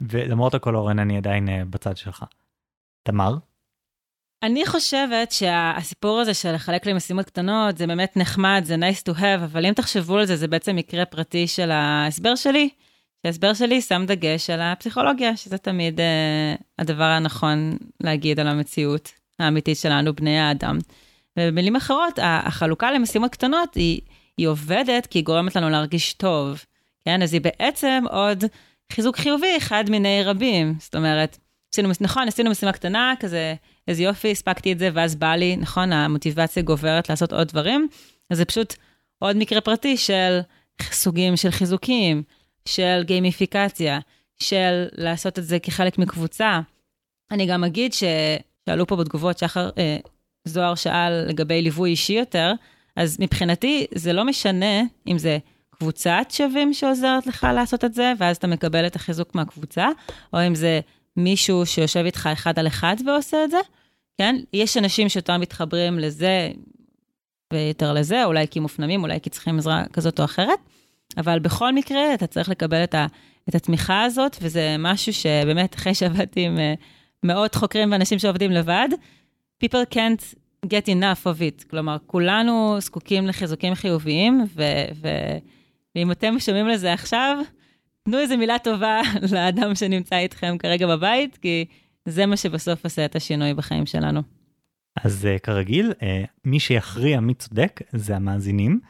ולמרות 0.00 0.54
הכל 0.54 0.74
אורן 0.76 0.98
אני 0.98 1.16
עדיין 1.16 1.48
uh, 1.48 1.52
בצד 1.70 1.96
שלך. 1.96 2.24
תמר? 3.02 3.34
אני 4.42 4.66
חושבת 4.66 5.32
שהסיפור 5.32 6.20
הזה 6.20 6.34
של 6.34 6.54
לחלק 6.54 6.86
למשימות 6.86 7.26
קטנות 7.26 7.78
זה 7.78 7.86
באמת 7.86 8.16
נחמד, 8.16 8.62
זה 8.64 8.74
nice 8.74 9.12
to 9.12 9.18
have, 9.18 9.44
אבל 9.44 9.66
אם 9.66 9.72
תחשבו 9.72 10.18
על 10.18 10.26
זה, 10.26 10.36
זה 10.36 10.48
בעצם 10.48 10.76
מקרה 10.76 11.04
פרטי 11.04 11.46
של 11.46 11.70
ההסבר 11.70 12.34
שלי. 12.34 12.68
שההסבר 13.22 13.54
שלי 13.54 13.80
שם 13.80 14.04
דגש 14.06 14.50
על 14.50 14.60
הפסיכולוגיה, 14.60 15.36
שזה 15.36 15.58
תמיד 15.58 16.00
uh, 16.00 16.62
הדבר 16.78 17.04
הנכון 17.04 17.76
להגיד 18.00 18.40
על 18.40 18.48
המציאות 18.48 19.12
האמיתית 19.38 19.78
שלנו, 19.78 20.14
בני 20.14 20.38
האדם. 20.38 20.78
ובמילים 21.38 21.76
אחרות, 21.76 22.18
החלוקה 22.22 22.92
למשימות 22.92 23.32
קטנות 23.32 23.74
היא, 23.74 24.00
היא 24.36 24.48
עובדת 24.48 25.06
כי 25.06 25.18
היא 25.18 25.24
גורמת 25.24 25.56
לנו 25.56 25.70
להרגיש 25.70 26.12
טוב, 26.12 26.64
כן? 27.04 27.22
אז 27.22 27.32
היא 27.32 27.40
בעצם 27.40 28.04
עוד 28.10 28.44
חיזוק 28.92 29.16
חיובי 29.16 29.56
אחד 29.56 29.84
מיני 29.90 30.22
רבים. 30.24 30.74
זאת 30.78 30.94
אומרת, 30.94 31.38
עשינו, 31.72 31.88
נכון, 32.00 32.28
עשינו 32.28 32.50
משימה 32.50 32.72
קטנה, 32.72 33.14
כזה, 33.20 33.54
איזה 33.88 34.02
יופי, 34.02 34.30
הספקתי 34.30 34.72
את 34.72 34.78
זה, 34.78 34.90
ואז 34.94 35.14
בא 35.14 35.34
לי, 35.34 35.56
נכון, 35.56 35.92
המוטיבציה 35.92 36.62
גוברת 36.62 37.10
לעשות 37.10 37.32
עוד 37.32 37.48
דברים, 37.48 37.88
אז 38.30 38.38
זה 38.38 38.44
פשוט 38.44 38.74
עוד 39.18 39.36
מקרה 39.36 39.60
פרטי 39.60 39.96
של 39.96 40.40
סוגים 40.82 41.36
של 41.36 41.50
חיזוקים, 41.50 42.22
של 42.64 43.02
גיימיפיקציה, 43.06 43.98
של 44.38 44.86
לעשות 44.92 45.38
את 45.38 45.44
זה 45.44 45.58
כחלק 45.58 45.98
מקבוצה. 45.98 46.60
אני 47.30 47.46
גם 47.46 47.64
אגיד 47.64 47.92
ששאלו 47.92 48.86
פה 48.86 48.96
בתגובות, 48.96 49.38
שחר 49.38 49.70
אה, 49.78 49.96
זוהר 50.44 50.74
שאל 50.74 51.12
לגבי 51.28 51.62
ליווי 51.62 51.90
אישי 51.90 52.12
יותר, 52.12 52.52
אז 52.96 53.16
מבחינתי 53.20 53.86
זה 53.94 54.12
לא 54.12 54.24
משנה 54.24 54.82
אם 55.06 55.18
זה 55.18 55.38
קבוצת 55.70 56.26
שווים 56.30 56.74
שעוזרת 56.74 57.26
לך 57.26 57.46
לעשות 57.54 57.84
את 57.84 57.94
זה, 57.94 58.12
ואז 58.18 58.36
אתה 58.36 58.46
מקבל 58.46 58.86
את 58.86 58.96
החיזוק 58.96 59.34
מהקבוצה, 59.34 59.88
או 60.32 60.46
אם 60.46 60.54
זה 60.54 60.80
מישהו 61.16 61.66
שיושב 61.66 62.02
איתך 62.04 62.28
אחד 62.32 62.58
על 62.58 62.66
אחד 62.66 62.96
ועושה 63.06 63.44
את 63.44 63.50
זה, 63.50 63.58
כן? 64.18 64.36
יש 64.52 64.76
אנשים 64.76 65.08
שיותר 65.08 65.38
מתחברים 65.38 65.98
לזה 65.98 66.50
ויותר 67.52 67.92
לזה, 67.92 68.24
אולי 68.24 68.46
כי 68.50 68.60
מופנמים, 68.60 69.02
אולי 69.02 69.20
כי 69.20 69.30
צריכים 69.30 69.58
עזרה 69.58 69.84
כזאת 69.92 70.20
או 70.20 70.24
אחרת, 70.24 70.58
אבל 71.16 71.38
בכל 71.38 71.74
מקרה 71.74 72.14
אתה 72.14 72.26
צריך 72.26 72.48
לקבל 72.48 72.84
את, 72.84 72.94
ה, 72.94 73.06
את 73.48 73.54
התמיכה 73.54 74.02
הזאת, 74.02 74.36
וזה 74.42 74.76
משהו 74.78 75.12
שבאמת, 75.12 75.74
אחרי 75.74 75.94
שעבדתי 75.94 76.40
עם 76.40 76.56
uh, 76.56 76.82
מאות 77.22 77.54
חוקרים 77.54 77.92
ואנשים 77.92 78.18
שעובדים 78.18 78.50
לבד, 78.50 78.88
people 79.64 79.94
can't 79.94 80.34
get 80.66 80.86
enough 80.86 81.24
of 81.24 81.38
it. 81.40 81.64
כלומר, 81.70 81.96
כולנו 82.06 82.76
זקוקים 82.80 83.26
לחיזוקים 83.26 83.74
חיוביים, 83.74 84.44
ואם 85.94 86.10
אתם 86.12 86.38
שומעים 86.38 86.68
לזה 86.68 86.92
עכשיו, 86.92 87.38
תנו 88.04 88.18
איזה 88.18 88.36
מילה 88.36 88.58
טובה 88.58 89.00
לאדם 89.34 89.74
שנמצא 89.74 90.16
איתכם 90.16 90.58
כרגע 90.58 90.86
בבית, 90.86 91.36
כי 91.36 91.64
זה 92.08 92.26
מה 92.26 92.36
שבסוף 92.36 92.84
עושה 92.84 93.04
את 93.04 93.16
השינוי 93.16 93.54
בחיים 93.54 93.86
שלנו. 93.86 94.22
אז 95.04 95.28
uh, 95.36 95.38
כרגיל, 95.38 95.92
uh, 95.92 96.04
מי 96.44 96.60
שיכריע 96.60 97.20
מי 97.20 97.34
צודק 97.34 97.80
זה 97.92 98.16
המאזינים, 98.16 98.80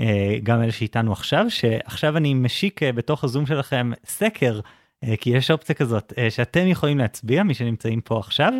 uh, 0.00 0.04
גם 0.42 0.62
אלה 0.62 0.72
שאיתנו 0.72 1.12
עכשיו, 1.12 1.50
שעכשיו 1.50 2.16
אני 2.16 2.34
משיק 2.34 2.82
uh, 2.82 2.86
בתוך 2.92 3.24
הזום 3.24 3.46
שלכם 3.46 3.90
סקר, 4.06 4.60
uh, 5.04 5.08
כי 5.20 5.30
יש 5.30 5.50
אופציה 5.50 5.74
כזאת, 5.74 6.12
uh, 6.12 6.30
שאתם 6.30 6.66
יכולים 6.66 6.98
להצביע, 6.98 7.42
מי 7.42 7.54
שנמצאים 7.54 8.00
פה 8.00 8.18
עכשיו, 8.18 8.52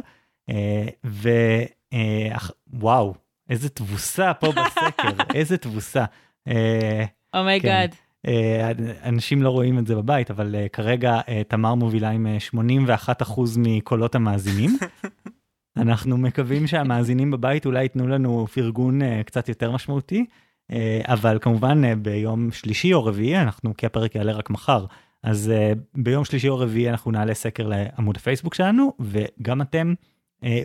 uh, 0.50 0.54
וואו, 2.72 3.14
uh, 3.14 3.16
איזה 3.50 3.68
תבוסה 3.68 4.34
פה 4.34 4.52
בסקר, 4.52 5.24
איזה 5.38 5.56
תבוסה. 5.56 6.04
oh 7.34 7.49
my 7.49 7.63
God. 7.63 7.92
Uh, 7.92 7.94
Uh, 7.94 8.11
אנשים 9.04 9.42
לא 9.42 9.50
רואים 9.50 9.78
את 9.78 9.86
זה 9.86 9.96
בבית 9.96 10.30
אבל 10.30 10.54
uh, 10.54 10.68
כרגע 10.68 11.20
uh, 11.20 11.24
תמר 11.48 11.74
מובילה 11.74 12.10
עם 12.10 12.26
81 12.38 13.22
אחוז 13.22 13.56
מקולות 13.56 14.14
המאזינים. 14.14 14.76
אנחנו 15.76 16.16
מקווים 16.16 16.66
שהמאזינים 16.66 17.30
בבית 17.30 17.66
אולי 17.66 17.82
ייתנו 17.82 18.08
לנו 18.08 18.46
פרגון 18.46 19.00
קצת 19.26 19.48
יותר 19.48 19.70
משמעותי 19.70 20.26
אבל 21.04 21.38
כמובן 21.40 22.02
ביום 22.02 22.52
שלישי 22.52 22.92
או 22.92 23.04
רביעי 23.04 23.40
אנחנו 23.40 23.76
כי 23.76 23.86
הפרק 23.86 24.14
יעלה 24.14 24.32
רק 24.32 24.50
מחר 24.50 24.86
אז 25.22 25.52
ביום 25.94 26.24
שלישי 26.24 26.48
או 26.48 26.58
רביעי 26.58 26.90
אנחנו 26.90 27.10
נעלה 27.10 27.34
סקר 27.34 27.66
לעמוד 27.66 28.16
הפייסבוק 28.16 28.54
שלנו 28.54 28.92
וגם 29.00 29.62
אתם 29.62 29.94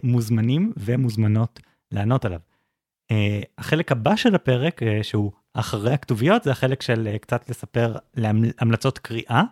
מוזמנים 0.04 0.74
ומוזמנות 0.78 1.60
לענות 1.92 2.26
עליו. 2.26 2.40
החלק 3.58 3.92
הבא 3.92 4.16
של 4.16 4.36
הפרק 4.36 4.82
שהוא 5.02 5.32
אחרי 5.60 5.94
הכתוביות 5.94 6.44
זה 6.44 6.52
החלק 6.52 6.82
של 6.82 7.10
uh, 7.14 7.20
קצת 7.20 7.50
לספר 7.50 7.96
להמלצות 8.16 8.98
קריאה. 8.98 9.44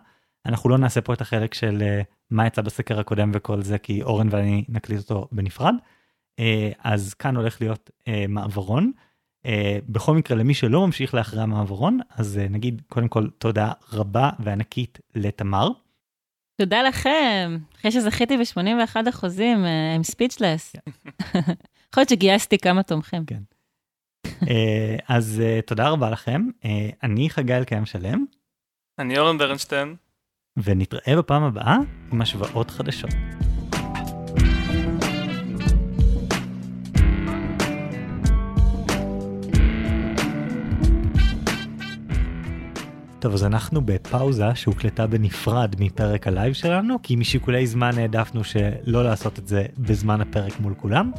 אנחנו 0.46 0.70
לא 0.70 0.78
נעשה 0.78 1.00
פה 1.00 1.14
את 1.14 1.20
החלק 1.20 1.54
של 1.54 1.82
uh, 1.82 2.04
מה 2.30 2.46
יצא 2.46 2.62
בסקר 2.62 3.00
הקודם 3.00 3.30
וכל 3.34 3.62
זה 3.62 3.78
כי 3.78 4.02
אורן 4.02 4.28
ואני 4.30 4.64
נקליט 4.68 4.98
אותו 4.98 5.28
בנפרד. 5.32 5.74
Uh, 6.40 6.44
אז 6.84 7.14
כאן 7.14 7.36
הולך 7.36 7.60
להיות 7.60 7.90
מעברון. 8.28 8.92
בכל 9.88 10.14
מקרה 10.14 10.36
למי 10.36 10.54
שלא 10.54 10.86
ממשיך 10.86 11.14
לאחרי 11.14 11.42
המעברון 11.42 12.00
אז 12.10 12.40
נגיד 12.50 12.82
קודם 12.88 13.08
כל 13.08 13.28
תודה 13.38 13.72
רבה 13.92 14.30
וענקית 14.38 14.98
לתמר. 15.14 15.68
תודה 16.60 16.82
לכם 16.82 17.58
אחרי 17.76 17.90
שזכיתי 17.92 18.36
ב-81 18.36 19.08
אחוזים 19.08 19.64
הם 19.64 20.02
ספיצ'לס. 20.02 20.76
יכול 21.88 22.00
להיות 22.00 22.08
שגייסתי 22.08 22.58
כמה 22.58 22.82
תומכים. 22.82 23.24
כן. 23.24 23.55
אה, 24.42 24.96
אז 25.08 25.42
uh, 25.42 25.62
תודה 25.62 25.88
רבה 25.88 26.10
לכם, 26.10 26.42
uh, 26.62 26.66
אני 27.02 27.30
חגי 27.30 27.54
אלקיים 27.54 27.86
שלם. 27.86 28.24
אני 28.98 29.18
אורן 29.18 29.38
ברנשטיין. 29.38 29.96
ונתראה 30.64 31.16
בפעם 31.16 31.42
הבאה 31.42 31.76
עם 32.12 32.20
השוואות 32.20 32.70
חדשות. 32.70 33.10
טוב 43.18 43.34
אז 43.34 43.44
אנחנו 43.44 43.80
בפאוזה 43.80 44.54
שהוקלטה 44.54 45.06
בנפרד 45.06 45.74
מפרק 45.78 46.26
ה 46.26 46.31
live 46.31 46.52
שלנו 46.52 46.96
כי 47.02 47.16
משיקולי 47.16 47.66
זמן 47.66 47.98
העדפנו 47.98 48.44
שלא 48.44 49.04
לעשות 49.04 49.38
את 49.38 49.48
זה 49.48 49.66
בזמן 49.78 50.20
הפרק 50.20 50.60
מול 50.60 50.74
כולם. 50.74 51.10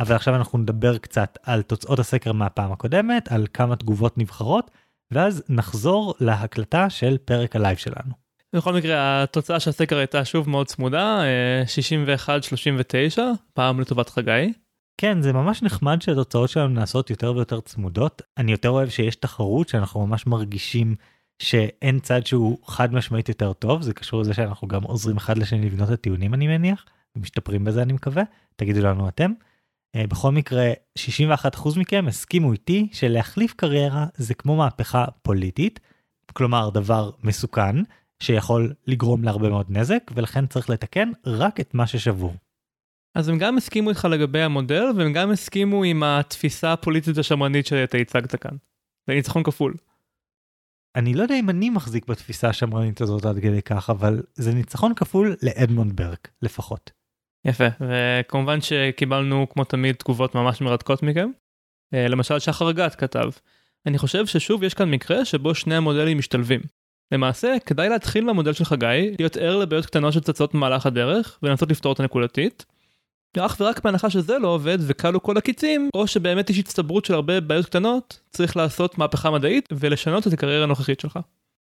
אבל 0.00 0.14
עכשיו 0.14 0.34
אנחנו 0.34 0.58
נדבר 0.58 0.98
קצת 0.98 1.38
על 1.42 1.62
תוצאות 1.62 1.98
הסקר 1.98 2.32
מהפעם 2.32 2.72
הקודמת, 2.72 3.32
על 3.32 3.46
כמה 3.54 3.76
תגובות 3.76 4.18
נבחרות, 4.18 4.70
ואז 5.10 5.42
נחזור 5.48 6.14
להקלטה 6.20 6.90
של 6.90 7.16
פרק 7.24 7.56
ה 7.56 7.60
live 7.60 7.76
שלנו. 7.76 8.24
בכל 8.56 8.74
מקרה, 8.74 9.22
התוצאה 9.22 9.60
של 9.60 9.70
הסקר 9.70 9.96
הייתה 9.96 10.24
שוב 10.24 10.50
מאוד 10.50 10.66
צמודה, 10.66 11.20
61-39, 11.66 13.18
אה, 13.18 13.32
פעם 13.54 13.80
לטובת 13.80 14.08
חגי. 14.08 14.52
כן, 15.00 15.22
זה 15.22 15.32
ממש 15.32 15.62
נחמד 15.62 16.02
שהתוצאות 16.02 16.50
שלנו 16.50 16.68
נעשות 16.68 17.10
יותר 17.10 17.32
ויותר 17.34 17.60
צמודות. 17.60 18.22
אני 18.38 18.52
יותר 18.52 18.70
אוהב 18.70 18.88
שיש 18.88 19.16
תחרות, 19.16 19.68
שאנחנו 19.68 20.06
ממש 20.06 20.26
מרגישים 20.26 20.94
שאין 21.38 22.00
צד 22.00 22.26
שהוא 22.26 22.58
חד 22.66 22.94
משמעית 22.94 23.28
יותר 23.28 23.52
טוב, 23.52 23.82
זה 23.82 23.94
קשור 23.94 24.20
לזה 24.20 24.34
שאנחנו 24.34 24.68
גם 24.68 24.82
עוזרים 24.82 25.16
אחד 25.16 25.38
לשני 25.38 25.66
לבנות 25.66 25.88
את 25.88 25.92
הטיעונים 25.92 26.34
אני 26.34 26.46
מניח, 26.46 26.84
ומשתפרים 27.16 27.64
בזה 27.64 27.82
אני 27.82 27.92
מקווה, 27.92 28.22
תגידו 28.56 28.80
לנו 28.80 29.08
אתם. 29.08 29.32
אה, 29.96 30.06
בכל 30.06 30.32
מקרה 30.32 30.72
61% 30.98 31.78
מכם 31.78 32.04
הסכימו 32.08 32.52
איתי 32.52 32.88
שלהחליף 32.92 33.54
קריירה 33.54 34.06
זה 34.16 34.34
כמו 34.34 34.56
מהפכה 34.56 35.04
פוליטית, 35.22 35.80
כלומר 36.32 36.70
דבר 36.70 37.10
מסוכן 37.22 37.76
שיכול 38.22 38.72
לגרום 38.86 39.24
להרבה 39.24 39.48
מאוד 39.48 39.66
נזק 39.68 40.10
ולכן 40.14 40.46
צריך 40.46 40.70
לתקן 40.70 41.10
רק 41.26 41.60
את 41.60 41.74
מה 41.74 41.86
ששבור. 41.86 42.34
אז 43.14 43.28
הם 43.28 43.38
גם 43.38 43.56
הסכימו 43.56 43.90
איתך 43.90 44.04
לגבי 44.04 44.42
המודל 44.42 44.84
והם 44.96 45.12
גם 45.12 45.30
הסכימו 45.30 45.84
עם 45.84 46.02
התפיסה 46.02 46.72
הפוליטית 46.72 47.18
השמרנית 47.18 47.66
שאתה 47.66 47.98
הצגת 47.98 48.34
כאן. 48.34 48.56
זה 49.06 49.14
ניצחון 49.14 49.42
כפול. 49.42 49.74
אני 50.96 51.14
לא 51.14 51.22
יודע 51.22 51.38
אם 51.38 51.50
אני 51.50 51.70
מחזיק 51.70 52.06
בתפיסה 52.06 52.48
השמרנית 52.48 53.00
הזאת 53.00 53.24
עד 53.24 53.38
כדי 53.38 53.62
כך 53.62 53.90
אבל 53.90 54.22
זה 54.34 54.54
ניצחון 54.54 54.94
כפול 54.94 55.36
לאדמונד 55.42 55.96
ברק 55.96 56.30
לפחות. 56.42 57.03
יפה, 57.44 57.64
וכמובן 57.80 58.60
שקיבלנו 58.60 59.46
כמו 59.50 59.64
תמיד 59.64 59.94
תגובות 59.94 60.34
ממש 60.34 60.60
מרתקות 60.60 61.02
מכם. 61.02 61.30
אה, 61.94 62.08
למשל 62.08 62.38
שחר 62.38 62.72
גת 62.72 62.94
כתב, 62.94 63.30
אני 63.86 63.98
חושב 63.98 64.26
ששוב 64.26 64.62
יש 64.62 64.74
כאן 64.74 64.90
מקרה 64.90 65.24
שבו 65.24 65.54
שני 65.54 65.74
המודלים 65.74 66.18
משתלבים. 66.18 66.60
למעשה, 67.12 67.56
כדאי 67.66 67.88
להתחיל 67.88 68.24
מהמודל 68.24 68.52
של 68.52 68.64
חגי, 68.64 69.14
להיות 69.18 69.36
ער 69.36 69.56
לבעיות 69.56 69.86
קטנות 69.86 70.12
שצצות 70.12 70.54
במהלך 70.54 70.86
הדרך, 70.86 71.38
ולנסות 71.42 71.70
לפתור 71.70 71.92
אותה 71.92 72.02
נקודתית. 72.02 72.64
אך 73.38 73.56
ורק 73.60 73.84
בהנחה 73.84 74.10
שזה 74.10 74.38
לא 74.38 74.48
עובד 74.48 74.78
וכלו 74.80 75.22
כל 75.22 75.36
הקיצים, 75.36 75.88
או 75.94 76.06
שבאמת 76.06 76.50
יש 76.50 76.58
הצטברות 76.58 77.04
של 77.04 77.14
הרבה 77.14 77.40
בעיות 77.40 77.66
קטנות, 77.66 78.20
צריך 78.30 78.56
לעשות 78.56 78.98
מהפכה 78.98 79.30
מדעית 79.30 79.68
ולשנות 79.72 80.26
את 80.26 80.32
הקריירה 80.32 80.64
הנוכחית 80.64 81.00
שלך. 81.00 81.18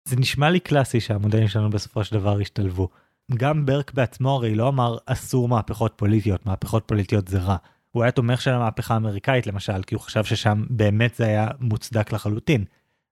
זה 0.08 0.16
נשמע 0.16 0.50
לי 0.50 0.60
קלאסי 0.60 1.00
שהמודלים 1.00 1.48
שלנו 1.48 1.70
בסופו 1.70 2.04
של 2.04 2.16
דבר 2.18 2.40
השתלבו. 2.40 2.88
גם 3.36 3.66
ברק 3.66 3.92
בעצמו 3.94 4.30
הרי 4.30 4.54
לא 4.54 4.68
אמר 4.68 4.96
אסור 5.06 5.48
מהפכות 5.48 5.92
פוליטיות, 5.96 6.46
מהפכות 6.46 6.84
פוליטיות 6.86 7.28
זה 7.28 7.38
רע. 7.38 7.56
הוא 7.90 8.02
היה 8.02 8.12
תומך 8.12 8.40
של 8.40 8.50
המהפכה 8.50 8.94
האמריקאית 8.94 9.46
למשל, 9.46 9.82
כי 9.82 9.94
הוא 9.94 10.02
חשב 10.02 10.24
ששם 10.24 10.64
באמת 10.70 11.14
זה 11.14 11.26
היה 11.26 11.48
מוצדק 11.60 12.12
לחלוטין. 12.12 12.64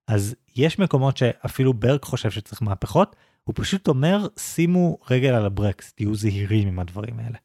אז 0.09 0.35
יש 0.57 0.79
מקומות 0.79 1.17
שאפילו 1.17 1.75
ברק 1.75 2.05
חושב 2.05 2.31
שצריך 2.31 2.62
מהפכות, 2.62 3.17
הוא 3.45 3.55
פשוט 3.57 3.89
אומר 3.89 4.27
שימו 4.39 4.99
רגל 5.11 5.35
על 5.35 5.47
הברקס, 5.47 5.93
תהיו 5.93 6.14
זהירים 6.14 6.69
עם 6.69 6.79
הדברים 6.79 7.19
האלה. 7.19 7.39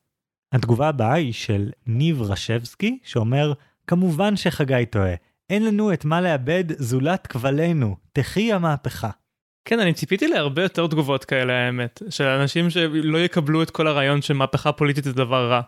התגובה 0.51 0.87
הבאה 0.87 1.13
היא 1.13 1.33
של 1.33 1.71
ניב 1.87 2.21
רשבסקי, 2.21 2.99
שאומר, 3.03 3.53
כמובן 3.87 4.35
שחגי 4.35 4.85
טועה, 4.89 5.13
אין 5.49 5.65
לנו 5.65 5.93
את 5.93 6.05
מה 6.05 6.21
לאבד 6.21 6.63
זולת 6.77 7.27
כבלינו, 7.27 7.95
תחי 8.13 8.53
המהפכה. 8.53 9.09
כן, 9.65 9.79
אני 9.79 9.93
ציפיתי 9.93 10.27
להרבה 10.27 10.61
יותר 10.61 10.87
תגובות 10.87 11.25
כאלה 11.25 11.53
האמת, 11.53 12.01
של 12.09 12.23
אנשים 12.23 12.69
שלא 12.69 13.17
יקבלו 13.17 13.63
את 13.63 13.69
כל 13.69 13.87
הרעיון 13.87 14.21
שמהפכה 14.21 14.71
פוליטית 14.71 15.03
זה 15.03 15.13
דבר 15.13 15.49
רע. 15.49 15.61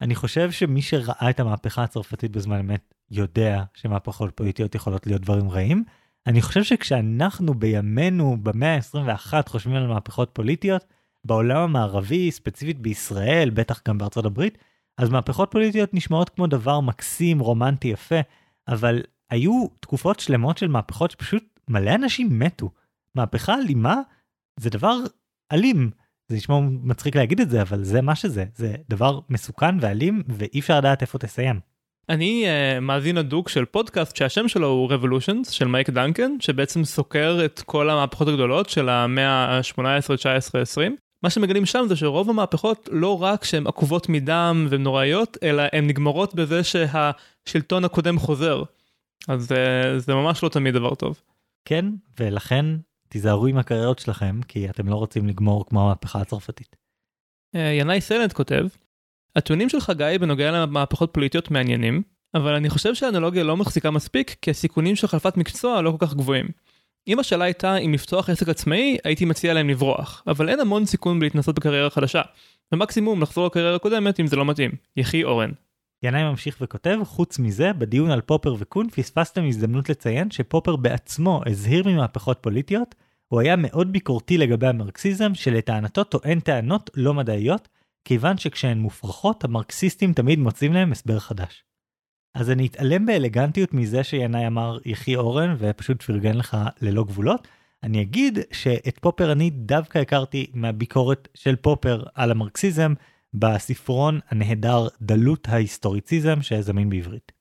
אני 0.00 0.14
חושב 0.14 0.50
שמי 0.50 0.82
שראה 0.82 1.30
את 1.30 1.40
המהפכה 1.40 1.82
הצרפתית 1.82 2.30
בזמן 2.30 2.58
אמת 2.58 2.94
יודע 3.10 3.62
שמהפכות 3.74 4.30
פוליטיות 4.34 4.74
יכולות 4.74 5.06
להיות 5.06 5.22
דברים 5.22 5.50
רעים. 5.50 5.84
אני 6.26 6.42
חושב 6.42 6.62
שכשאנחנו 6.62 7.54
בימינו 7.54 8.36
במאה 8.42 8.74
ה-21 8.74 9.32
חושבים 9.48 9.76
על 9.76 9.86
מהפכות 9.86 10.30
פוליטיות, 10.32 10.84
בעולם 11.24 11.60
המערבי, 11.60 12.30
ספציפית 12.30 12.78
בישראל, 12.78 13.50
בטח 13.50 13.80
גם 13.88 13.98
בארצות 13.98 14.24
הברית, 14.24 14.58
אז 14.98 15.10
מהפכות 15.10 15.50
פוליטיות 15.50 15.94
נשמעות 15.94 16.28
כמו 16.28 16.46
דבר 16.46 16.80
מקסים, 16.80 17.38
רומנטי, 17.38 17.88
יפה, 17.88 18.20
אבל 18.68 19.02
היו 19.30 19.66
תקופות 19.80 20.20
שלמות 20.20 20.58
של 20.58 20.68
מהפכות 20.68 21.10
שפשוט 21.10 21.60
מלא 21.68 21.94
אנשים 21.94 22.38
מתו. 22.38 22.70
מהפכה 23.14 23.54
אלימה 23.54 23.96
זה 24.60 24.70
דבר 24.70 24.96
אלים. 25.52 25.90
זה 26.28 26.36
נשמע 26.36 26.60
מצחיק 26.82 27.16
להגיד 27.16 27.40
את 27.40 27.50
זה, 27.50 27.62
אבל 27.62 27.84
זה 27.84 28.02
מה 28.02 28.14
שזה, 28.14 28.44
זה 28.54 28.74
דבר 28.90 29.20
מסוכן 29.28 29.76
ואלים 29.80 30.22
ואי 30.28 30.60
אפשר 30.60 30.78
לדעת 30.78 31.02
איפה 31.02 31.18
תסיים. 31.18 31.60
אני 32.08 32.44
uh, 32.46 32.80
מאזין 32.80 33.18
הדוק 33.18 33.48
של 33.48 33.64
פודקאסט 33.64 34.16
שהשם 34.16 34.48
שלו 34.48 34.66
הוא 34.68 34.92
Revolutions 34.92 35.50
של 35.50 35.66
מייק 35.66 35.90
דנקן, 35.90 36.40
שבעצם 36.40 36.84
סוקר 36.84 37.38
את 37.44 37.62
כל 37.66 37.90
המהפכות 37.90 38.28
הגדולות 38.28 38.68
של 38.68 38.88
המאה 38.88 39.58
ה-18, 39.58 40.16
19, 40.16 40.62
20. 40.62 40.96
מה 41.22 41.30
שמגלים 41.30 41.66
שם 41.66 41.84
זה 41.88 41.96
שרוב 41.96 42.30
המהפכות 42.30 42.88
לא 42.92 43.22
רק 43.22 43.44
שהן 43.44 43.66
עקובות 43.66 44.08
מדם 44.08 44.66
והן 44.70 44.82
נוראיות, 44.82 45.36
אלא 45.42 45.62
הן 45.72 45.86
נגמרות 45.86 46.34
בזה 46.34 46.60
שהשלטון 46.64 47.84
הקודם 47.84 48.18
חוזר. 48.18 48.62
אז 49.28 49.52
uh, 49.52 49.98
זה 49.98 50.14
ממש 50.14 50.42
לא 50.42 50.48
תמיד 50.48 50.74
דבר 50.74 50.94
טוב. 50.94 51.20
כן, 51.64 51.84
ולכן 52.20 52.66
תיזהרו 53.10 53.46
עם 53.46 53.58
הקריירות 53.58 53.98
שלכם, 53.98 54.40
כי 54.48 54.70
אתם 54.70 54.88
לא 54.88 54.94
רוצים 54.94 55.28
לגמור 55.28 55.66
כמו 55.66 55.82
המהפכה 55.82 56.20
הצרפתית. 56.20 56.76
Uh, 57.56 57.58
ינאי 57.58 58.00
סלנט 58.00 58.32
כותב, 58.32 58.66
הטיעונים 59.36 59.68
של 59.68 59.80
חגי 59.80 60.16
בנוגע 60.20 60.50
למהפכות 60.50 61.10
פוליטיות 61.12 61.50
מעניינים, 61.50 62.02
אבל 62.34 62.54
אני 62.54 62.70
חושב 62.70 62.94
שהאנלוגיה 62.94 63.44
לא 63.44 63.56
מחזיקה 63.56 63.90
מספיק, 63.90 64.36
כי 64.42 64.50
הסיכונים 64.50 64.96
של 64.96 65.06
חלפת 65.06 65.36
מקצוע 65.36 65.82
לא 65.82 65.90
כל 65.90 66.06
כך 66.06 66.14
גבוהים. 66.14 66.46
אם 67.08 67.18
השאלה 67.18 67.44
הייתה 67.44 67.76
אם 67.76 67.94
לפתוח 67.94 68.30
עסק 68.30 68.48
עצמאי, 68.48 68.98
הייתי 69.04 69.24
מציע 69.24 69.54
להם 69.54 69.68
לברוח, 69.68 70.22
אבל 70.26 70.48
אין 70.48 70.60
המון 70.60 70.86
סיכון 70.86 71.20
בלהתנסות 71.20 71.54
בקריירה 71.54 71.90
חדשה. 71.90 72.22
ומקסימום 72.72 73.22
לחזור 73.22 73.46
לקריירה 73.46 73.76
הקודמת 73.76 74.20
אם 74.20 74.26
זה 74.26 74.36
לא 74.36 74.44
מתאים. 74.44 74.70
יחי 74.96 75.24
אורן. 75.24 75.50
ינאי 76.02 76.22
ממשיך 76.22 76.58
וכותב, 76.60 76.98
חוץ 77.04 77.38
מזה, 77.38 77.72
בדיון 77.72 78.10
על 78.10 78.20
פופר 78.20 78.54
וקון 78.58 78.90
פספסתם 78.90 79.44
הזדמנות 79.44 79.88
לציין 79.88 80.30
שפופר 80.30 80.76
בעצמו 80.76 81.42
הזהיר 81.46 81.88
ממהפכות 81.88 82.38
פוליטיות, 82.40 82.94
הוא 83.28 83.40
היה 83.40 83.56
מאוד 83.56 83.92
ביקורתי 83.92 84.38
לגבי 84.38 84.66
המרקסיזם, 84.66 85.34
שלטענתו 85.34 86.04
טוען 86.04 86.40
טענות 86.40 86.90
לא 86.96 87.14
מדעיות, 87.14 87.68
כיוון 88.04 88.38
שכשהן 88.38 88.78
מופרכות, 88.78 89.44
המרקסיסטים 89.44 90.12
תמיד 90.12 90.38
מוצאים 90.38 90.72
להם 90.72 90.92
הסבר 90.92 91.18
חדש. 91.18 91.64
אז 92.34 92.50
אני 92.50 92.66
אתעלם 92.66 93.06
באלגנטיות 93.06 93.74
מזה 93.74 94.04
שינאי 94.04 94.46
אמר 94.46 94.78
יחי 94.84 95.16
אורן 95.16 95.54
ופשוט 95.58 96.02
פרגן 96.02 96.36
לך 96.36 96.56
ללא 96.82 97.04
גבולות. 97.04 97.48
אני 97.82 98.02
אגיד 98.02 98.38
שאת 98.52 98.98
פופר 98.98 99.32
אני 99.32 99.50
דווקא 99.50 99.98
הכרתי 99.98 100.50
מהביקורת 100.54 101.28
של 101.34 101.56
פופר 101.56 102.02
על 102.14 102.30
המרקסיזם 102.30 102.94
בספרון 103.34 104.20
הנהדר 104.28 104.88
דלות 105.02 105.48
ההיסטוריציזם 105.48 106.42
שזמין 106.42 106.90
בעברית. 106.90 107.32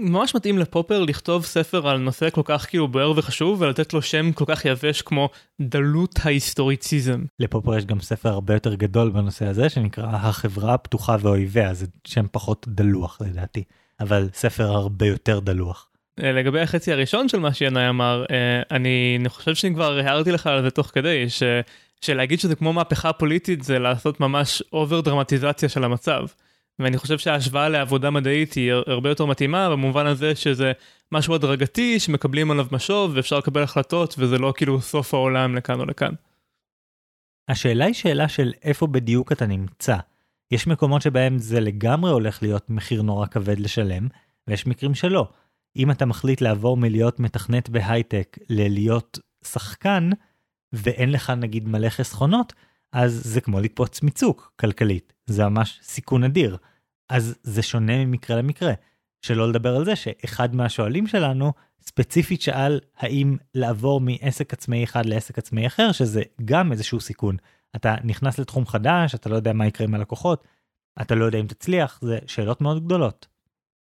ממש 0.00 0.34
מתאים 0.34 0.58
לפופר 0.58 1.02
לכתוב 1.02 1.44
ספר 1.44 1.88
על 1.88 1.98
נושא 1.98 2.30
כל 2.30 2.42
כך 2.44 2.66
כאילו 2.68 2.88
בוער 2.88 3.12
וחשוב 3.16 3.60
ולתת 3.60 3.92
לו 3.92 4.02
שם 4.02 4.32
כל 4.32 4.44
כך 4.48 4.64
יבש 4.64 5.02
כמו 5.02 5.28
דלות 5.60 6.18
ההיסטוריציזם. 6.24 7.24
לפופר 7.40 7.76
יש 7.76 7.84
גם 7.84 8.00
ספר 8.00 8.28
הרבה 8.28 8.54
יותר 8.54 8.74
גדול 8.74 9.10
בנושא 9.10 9.46
הזה 9.46 9.68
שנקרא 9.68 10.06
החברה 10.06 10.74
הפתוחה 10.74 11.16
ואויביה 11.20 11.74
זה 11.74 11.86
שם 12.04 12.26
פחות 12.32 12.66
דלוח 12.68 13.18
לדעתי 13.20 13.64
אבל 14.00 14.28
ספר 14.32 14.64
הרבה 14.64 15.06
יותר 15.06 15.40
דלוח. 15.40 15.88
אה, 16.22 16.32
לגבי 16.32 16.60
החצי 16.60 16.92
הראשון 16.92 17.28
של 17.28 17.38
מה 17.38 17.54
שינאי 17.54 17.88
אמר 17.88 18.24
אה, 18.30 18.76
אני 18.76 19.18
חושב 19.28 19.54
שאני 19.54 19.74
כבר 19.74 19.98
הערתי 19.98 20.32
לך 20.32 20.46
על 20.46 20.62
זה 20.62 20.70
תוך 20.70 20.86
כדי 20.86 21.30
ש... 21.30 21.42
שלהגיד 22.00 22.40
שזה 22.40 22.56
כמו 22.56 22.72
מהפכה 22.72 23.12
פוליטית 23.12 23.62
זה 23.62 23.78
לעשות 23.78 24.20
ממש 24.20 24.62
over 24.72 25.00
דרמטיזציה 25.00 25.68
של 25.68 25.84
המצב. 25.84 26.26
ואני 26.78 26.98
חושב 26.98 27.18
שההשוואה 27.18 27.68
לעבודה 27.68 28.10
מדעית 28.10 28.52
היא 28.52 28.72
הרבה 28.72 29.08
יותר 29.08 29.26
מתאימה 29.26 29.70
במובן 29.70 30.06
הזה 30.06 30.34
שזה 30.34 30.72
משהו 31.12 31.34
הדרגתי 31.34 32.00
שמקבלים 32.00 32.50
עליו 32.50 32.66
משוב 32.72 33.12
ואפשר 33.14 33.38
לקבל 33.38 33.62
החלטות 33.62 34.14
וזה 34.18 34.38
לא 34.38 34.52
כאילו 34.56 34.80
סוף 34.80 35.14
העולם 35.14 35.54
לכאן 35.54 35.80
או 35.80 35.84
לכאן. 35.84 36.12
השאלה 37.48 37.84
היא 37.84 37.94
שאלה 37.94 38.28
של 38.28 38.52
איפה 38.62 38.86
בדיוק 38.86 39.32
אתה 39.32 39.46
נמצא. 39.46 39.96
יש 40.50 40.66
מקומות 40.66 41.02
שבהם 41.02 41.38
זה 41.38 41.60
לגמרי 41.60 42.10
הולך 42.10 42.42
להיות 42.42 42.70
מחיר 42.70 43.02
נורא 43.02 43.26
כבד 43.26 43.58
לשלם, 43.60 44.08
ויש 44.48 44.66
מקרים 44.66 44.94
שלא. 44.94 45.28
אם 45.76 45.90
אתה 45.90 46.06
מחליט 46.06 46.40
לעבור 46.40 46.76
מלהיות 46.76 47.20
מתכנת 47.20 47.68
בהייטק 47.68 48.38
ללהיות 48.48 49.18
שחקן, 49.44 50.10
ואין 50.72 51.12
לך 51.12 51.30
נגיד 51.30 51.68
מלא 51.68 51.88
חסכונות, 51.88 52.52
אז 52.92 53.20
זה 53.24 53.40
כמו 53.40 53.60
לקפוץ 53.60 54.02
מצוק 54.02 54.52
כלכלית, 54.56 55.12
זה 55.26 55.48
ממש 55.48 55.80
סיכון 55.82 56.24
אדיר. 56.24 56.56
אז 57.08 57.34
זה 57.42 57.62
שונה 57.62 58.04
ממקרה 58.04 58.36
למקרה. 58.36 58.72
שלא 59.22 59.48
לדבר 59.48 59.76
על 59.76 59.84
זה 59.84 59.96
שאחד 59.96 60.54
מהשואלים 60.54 61.06
שלנו 61.06 61.52
ספציפית 61.82 62.42
שאל 62.42 62.80
האם 62.96 63.36
לעבור 63.54 64.00
מעסק 64.00 64.52
עצמאי 64.52 64.84
אחד 64.84 65.06
לעסק 65.06 65.38
עצמאי 65.38 65.66
אחר, 65.66 65.92
שזה 65.92 66.22
גם 66.44 66.72
איזשהו 66.72 67.00
סיכון. 67.00 67.36
אתה 67.76 67.94
נכנס 68.04 68.38
לתחום 68.38 68.66
חדש, 68.66 69.14
אתה 69.14 69.28
לא 69.28 69.36
יודע 69.36 69.52
מה 69.52 69.66
יקרה 69.66 69.86
עם 69.86 69.94
הלקוחות, 69.94 70.44
אתה 71.00 71.14
לא 71.14 71.24
יודע 71.24 71.40
אם 71.40 71.46
תצליח, 71.46 71.98
זה 72.02 72.18
שאלות 72.26 72.60
מאוד 72.60 72.84
גדולות. 72.84 73.26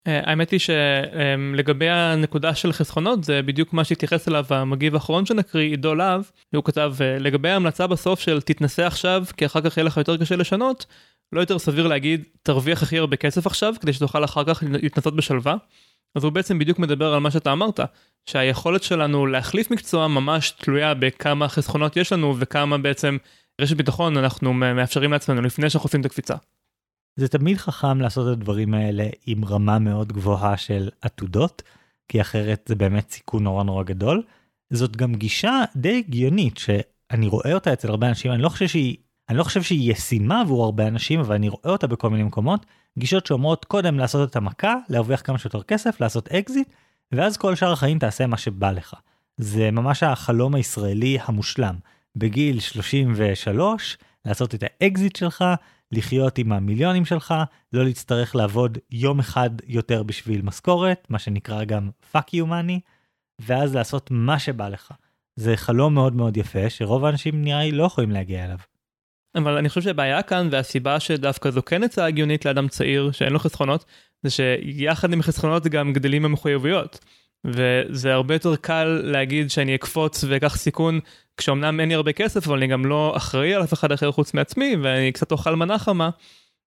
אה, 0.07 0.21
האמת 0.25 0.51
היא 0.51 0.61
שלגבי 0.61 1.89
הנקודה 1.89 2.55
של 2.55 2.73
חסכונות 2.73 3.25
זה 3.25 3.43
בדיוק 3.43 3.73
מה 3.73 3.85
שהתייחס 3.85 4.29
אליו 4.29 4.45
המגיב 4.51 4.95
האחרון 4.95 5.27
שנקריא 5.27 5.71
עידו 5.71 5.95
להב 5.95 6.23
הוא 6.55 6.65
כתב 6.65 6.95
אה, 7.01 7.19
לגבי 7.19 7.49
ההמלצה 7.49 7.87
בסוף 7.87 8.21
של 8.21 8.41
תתנסה 8.41 8.87
עכשיו 8.87 9.25
כי 9.37 9.47
אחר 9.47 9.61
כך 9.61 9.77
יהיה 9.77 9.85
לך 9.85 9.97
יותר 9.97 10.17
קשה 10.17 10.37
לשנות 10.37 10.87
לא 11.33 11.41
יותר 11.41 11.59
סביר 11.59 11.87
להגיד 11.87 12.25
תרוויח 12.43 12.83
הכי 12.83 12.99
הרבה 12.99 13.17
כסף 13.17 13.47
עכשיו 13.47 13.75
כדי 13.81 13.93
שתוכל 13.93 14.25
אחר 14.25 14.45
כך 14.45 14.63
להתנסות 14.83 15.17
בשלווה. 15.17 15.57
אז 16.15 16.25
הוא 16.25 16.33
בעצם 16.33 16.59
בדיוק 16.59 16.79
מדבר 16.79 17.13
על 17.15 17.19
מה 17.19 17.31
שאתה 17.31 17.53
אמרת 17.53 17.81
שהיכולת 18.27 18.83
שלנו 18.83 19.27
להחליף 19.27 19.71
מקצוע 19.71 20.09
ממש 20.09 20.51
תלויה 20.51 20.95
בכמה 20.95 21.49
חסכונות 21.49 21.97
יש 21.97 22.13
לנו 22.13 22.35
וכמה 22.39 22.79
בעצם 22.79 23.17
רשת 23.61 23.77
ביטחון 23.77 24.17
אנחנו 24.17 24.53
מאפשרים 24.53 25.13
לעצמנו 25.13 25.43
לפני 25.43 25.71
שאנחנו 25.71 25.87
עושים 25.87 26.01
את 26.01 26.07
הקפיצה. 26.07 26.35
זה 27.17 27.29
תמיד 27.29 27.57
חכם 27.57 28.01
לעשות 28.01 28.27
את 28.27 28.33
הדברים 28.33 28.75
האלה 28.75 29.07
עם 29.27 29.45
רמה 29.45 29.79
מאוד 29.79 30.13
גבוהה 30.13 30.57
של 30.57 30.89
עתודות, 31.01 31.63
כי 32.09 32.21
אחרת 32.21 32.65
זה 32.69 32.75
באמת 32.75 33.11
סיכון 33.11 33.45
נורא 33.45 33.65
נורא 33.65 33.83
גדול. 33.83 34.23
זאת 34.71 34.97
גם 34.97 35.15
גישה 35.15 35.65
די 35.77 35.99
הגיונית 35.99 36.59
שאני 36.59 37.27
רואה 37.27 37.55
אותה 37.55 37.73
אצל 37.73 37.89
הרבה 37.89 38.09
אנשים, 38.09 38.33
אני 38.33 38.43
לא 38.43 38.49
חושב 38.49 38.69
שהיא, 38.69 38.97
אני 39.29 39.39
לא 39.39 39.45
חושב 39.45 39.63
שהיא 39.63 39.93
ישימה 39.93 40.41
עבור 40.41 40.65
הרבה 40.65 40.89
אנשים, 40.89 41.21
אבל 41.21 41.35
אני 41.35 41.49
רואה 41.49 41.71
אותה 41.71 41.87
בכל 41.87 42.11
מיני 42.11 42.23
מקומות, 42.23 42.67
גישות 42.99 43.27
שאומרות 43.27 43.65
קודם 43.65 43.99
לעשות 43.99 44.31
את 44.31 44.37
המכה, 44.37 44.75
להרוויח 44.89 45.23
כמה 45.25 45.39
שיותר 45.39 45.63
כסף, 45.63 46.01
לעשות 46.01 46.29
אקזיט, 46.29 46.69
ואז 47.13 47.37
כל 47.37 47.55
שאר 47.55 47.73
החיים 47.73 47.99
תעשה 47.99 48.27
מה 48.27 48.37
שבא 48.37 48.71
לך. 48.71 48.95
זה 49.37 49.71
ממש 49.71 50.03
החלום 50.03 50.55
הישראלי 50.55 51.19
המושלם. 51.25 51.75
בגיל 52.17 52.61
33, 52.61 53.99
לעשות 54.25 54.55
את 54.55 54.65
האקזיט 54.67 55.17
שלך, 55.17 55.45
לחיות 55.93 56.39
עם 56.39 56.53
המיליונים 56.53 57.05
שלך, 57.05 57.35
לא 57.73 57.85
להצטרך 57.85 58.37
לעבוד 58.37 58.79
יום 58.91 59.19
אחד 59.19 59.51
יותר 59.67 60.03
בשביל 60.03 60.43
משכורת, 60.43 61.07
מה 61.11 61.19
שנקרא 61.19 61.65
גם 61.65 61.91
fuck 62.15 62.29
you 62.37 62.47
money, 62.47 62.81
ואז 63.39 63.75
לעשות 63.75 64.11
מה 64.11 64.39
שבא 64.39 64.69
לך. 64.69 64.93
זה 65.37 65.57
חלום 65.57 65.95
מאוד 65.95 66.17
מאוד 66.17 66.37
יפה, 66.37 66.71
שרוב 66.71 67.05
האנשים 67.05 67.45
נראה 67.45 67.63
לי 67.63 67.73
לא 67.73 67.85
יכולים 67.85 68.11
להגיע 68.11 68.45
אליו. 68.45 68.59
אבל 69.35 69.57
אני 69.57 69.69
חושב 69.69 69.81
שהבעיה 69.81 70.23
כאן 70.23 70.49
והסיבה 70.51 71.01
שדווקא 71.01 71.51
זו 71.51 71.63
כן 71.65 71.83
הצעה 71.83 72.07
הגיונית 72.07 72.45
לאדם 72.45 72.69
צעיר 72.69 73.13
שאין 73.13 73.33
לו 73.33 73.39
חסכונות, 73.39 73.85
זה 74.23 74.31
שיחד 74.31 75.13
עם 75.13 75.23
חסכונות 75.23 75.67
גם 75.67 75.93
גדלים 75.93 76.25
המחויבויות. 76.25 77.05
וזה 77.45 78.13
הרבה 78.13 78.35
יותר 78.35 78.57
קל 78.57 79.01
להגיד 79.05 79.51
שאני 79.51 79.75
אקפוץ 79.75 80.25
ואקח 80.29 80.57
סיכון 80.57 81.01
כשאומנם 81.37 81.81
אין 81.81 81.89
לי 81.89 81.95
הרבה 81.95 82.13
כסף 82.13 82.47
אבל 82.47 82.57
אני 82.57 82.67
גם 82.67 82.87
לא 82.87 83.15
אחראי 83.17 83.55
על 83.55 83.63
אף 83.63 83.73
אחד 83.73 83.93
אחר 83.93 84.13
חוץ 84.13 84.35
מעצמי 84.35 84.77
ואני 84.83 85.13
קצת 85.13 85.33
אוכל 85.33 85.55
מנה 85.55 85.79
חמה. 85.79 86.11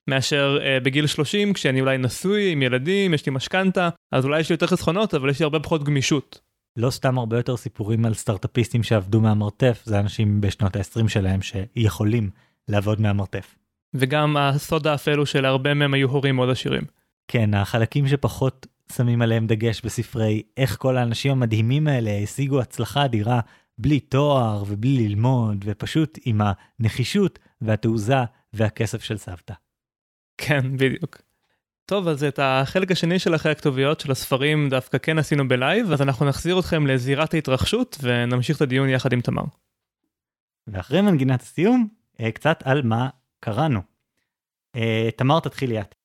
מאשר 0.10 0.58
uh, 0.60 0.84
בגיל 0.84 1.08
30 1.08 1.54
כשאני 1.54 1.82
אולי 1.82 1.98
נשוי 1.98 2.52
עם 2.52 2.62
ילדים 2.62 3.14
יש 3.14 3.26
לי 3.26 3.32
משכנתה 3.32 3.90
אז 4.12 4.26
אולי 4.26 4.40
יש 4.40 4.50
לי 4.50 4.54
יותר 4.54 4.68
חסכונות 4.68 5.14
אבל 5.14 5.30
יש 5.30 5.40
לי 5.40 5.44
הרבה 5.44 5.60
פחות 5.60 5.84
גמישות. 5.84 6.42
לא 6.78 6.90
סתם 6.90 7.18
הרבה 7.18 7.38
יותר 7.38 7.58
סיפורים 7.58 8.06
על 8.06 8.14
סטארטאפיסטים 8.14 8.84
שעבדו 8.84 9.22
מהמרתף 9.22 9.82
זה 9.86 10.00
אנשים 10.00 10.42
בשנות 10.42 10.76
ה-20 10.76 11.08
שלהם 11.08 11.40
שיכולים 11.42 12.30
לעבוד 12.68 13.02
מהמרתף. 13.02 13.56
וגם 13.94 14.38
הסוד 14.38 14.88
האפל 14.88 15.18
הוא 15.18 15.26
שלהרבה 15.26 15.74
מהם 15.74 15.94
היו 15.94 16.10
הורים 16.10 16.36
מאוד 16.36 16.50
עשירים. 16.50 16.84
כן 17.28 17.54
החלקים 17.54 18.08
שפחות 18.08 18.68
שמים 18.92 19.22
עליהם 19.22 19.48
דגש 19.48 19.82
בספרי 19.82 20.44
איך 20.58 20.78
כל 20.80 20.98
האנשים 20.98 21.32
המדהימים 21.32 21.88
האלה 21.88 22.12
השיגו 22.24 22.62
הצלחה 22.62 23.06
אדירה 23.06 23.40
בלי 23.78 24.00
תואר 24.00 24.64
ובלי 24.68 25.08
ללמוד 25.08 25.66
ופשוט 25.68 26.20
עם 26.26 26.42
הנחישות 26.80 27.40
והתעוזה 27.62 28.24
והכסף 28.54 29.04
של 29.04 29.18
סבתא. 29.18 29.54
כן 30.38 30.78
בדיוק. 30.78 31.22
טוב 31.86 32.08
אז 32.08 32.24
את 32.24 32.40
החלק 32.42 32.92
השני 32.92 33.20
של 33.20 33.36
אחרי 33.36 33.52
הכתוביות 33.52 34.00
של 34.00 34.12
הספרים 34.12 34.70
דווקא 34.70 34.98
כן 34.98 35.20
עשינו 35.20 35.48
בלייב 35.48 35.92
אז 35.92 36.02
אנחנו 36.02 36.26
נחזיר 36.26 36.60
אתכם 36.60 36.88
לזירת 36.88 37.34
ההתרחשות 37.34 37.98
ונמשיך 38.02 38.58
את 38.58 38.62
הדיון 38.62 38.90
יחד 38.90 39.14
עם 39.14 39.22
תמר. 39.22 39.44
ואחרי 40.68 41.02
מנגינת 41.02 41.42
הסיום 41.42 41.88
אה, 42.20 42.32
קצת 42.32 42.60
על 42.66 42.82
מה 42.82 43.10
קראנו. 43.40 43.82
אה, 44.76 45.10
תמר 45.18 45.40
תתחילי 45.40 45.82
את. 45.82 45.96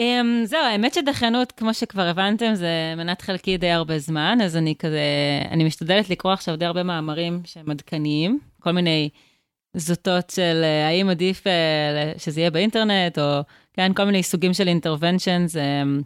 Um, 0.00 0.44
זהו, 0.44 0.64
האמת 0.64 0.94
שדחיינות, 0.94 1.52
כמו 1.52 1.74
שכבר 1.74 2.02
הבנתם, 2.02 2.54
זה 2.54 2.94
מנת 2.96 3.22
חלקי 3.22 3.56
די 3.56 3.70
הרבה 3.70 3.98
זמן, 3.98 4.38
אז 4.44 4.56
אני 4.56 4.74
כזה, 4.78 5.00
אני 5.50 5.64
משתדלת 5.64 6.10
לקרוא 6.10 6.32
עכשיו 6.32 6.56
די 6.56 6.64
הרבה 6.64 6.82
מאמרים 6.82 7.42
שהם 7.44 7.70
עדכניים, 7.70 8.38
כל 8.60 8.72
מיני 8.72 9.10
זוטות 9.76 10.30
של 10.30 10.62
uh, 10.62 10.88
האם 10.88 11.08
עדיף 11.08 11.44
uh, 11.46 12.18
שזה 12.18 12.40
יהיה 12.40 12.50
באינטרנט, 12.50 13.18
או 13.18 13.40
כן, 13.72 13.92
כל 13.94 14.04
מיני 14.04 14.22
סוגים 14.22 14.54
של 14.54 14.68
אינטרוונצ'נס 14.68 15.56
um, 15.56 16.02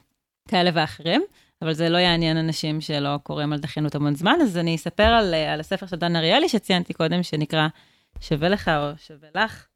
כאלה 0.49 0.71
ואחרים, 0.75 1.23
אבל 1.63 1.73
זה 1.73 1.89
לא 1.89 1.99
יעניין 1.99 2.37
אנשים 2.37 2.81
שלא 2.81 3.17
קוראים 3.23 3.53
על 3.53 3.59
דחיינות 3.59 3.95
המון 3.95 4.15
זמן, 4.15 4.39
אז 4.43 4.57
אני 4.57 4.75
אספר 4.75 5.03
על, 5.03 5.35
uh, 5.35 5.37
על 5.37 5.61
הספר 5.61 5.87
של 5.87 5.97
דן 5.97 6.17
אריאלי 6.17 6.49
שציינתי 6.49 6.95
קודם, 6.95 7.23
שנקרא 7.23 7.69
שווה 8.21 8.49
לך 8.49 8.69
או 8.69 8.91
שווה 8.97 9.29
לך. 9.35 9.67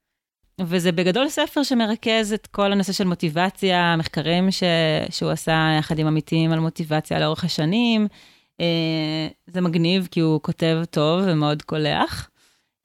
וזה 0.61 0.93
בגדול 0.93 1.29
ספר 1.29 1.63
שמרכז 1.63 2.33
את 2.33 2.47
כל 2.47 2.73
הנושא 2.73 2.93
של 2.93 3.05
מוטיבציה, 3.05 3.97
מחקרים 3.97 4.51
ש... 4.51 4.63
שהוא 5.11 5.31
עשה 5.31 5.77
יחד 5.79 5.99
עם 5.99 6.07
עמיתים 6.07 6.53
על 6.53 6.61
מוטיבציה 6.61 7.21
לאורך 7.21 7.45
השנים. 7.45 8.07
אה, 8.61 9.29
זה 9.47 9.61
מגניב 9.61 10.09
כי 10.11 10.21
הוא 10.21 10.41
כותב 10.43 10.83
טוב 10.91 11.23
ומאוד 11.27 11.63
קולח. 11.63 12.31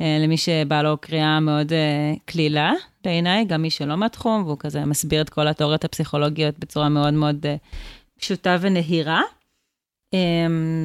אה, 0.01 0.17
למי 0.19 0.37
שבא 0.37 0.81
לו 0.81 0.97
קריאה 0.97 1.39
מאוד 1.39 1.73
אה, 1.73 2.13
קלילה 2.25 2.73
בעיניי, 3.03 3.45
גם 3.45 3.61
מי 3.61 3.69
שלא 3.69 3.95
מהתחום, 3.95 4.43
והוא 4.43 4.57
כזה 4.59 4.85
מסביר 4.85 5.21
את 5.21 5.29
כל 5.29 5.47
התיאוריות 5.47 5.85
הפסיכולוגיות 5.85 6.59
בצורה 6.59 6.89
מאוד 6.89 7.13
מאוד 7.13 7.45
פשוטה 8.19 8.57
ונהירה. 8.61 9.21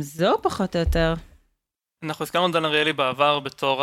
זהו 0.00 0.42
פחות 0.42 0.76
או 0.76 0.80
יותר. 0.80 1.14
אנחנו 2.02 2.22
הזכרנו 2.22 2.47
את 2.47 2.52
דן 2.52 2.64
אריאלי 2.64 2.93
בעבר 2.93 3.40
בתור 3.40 3.82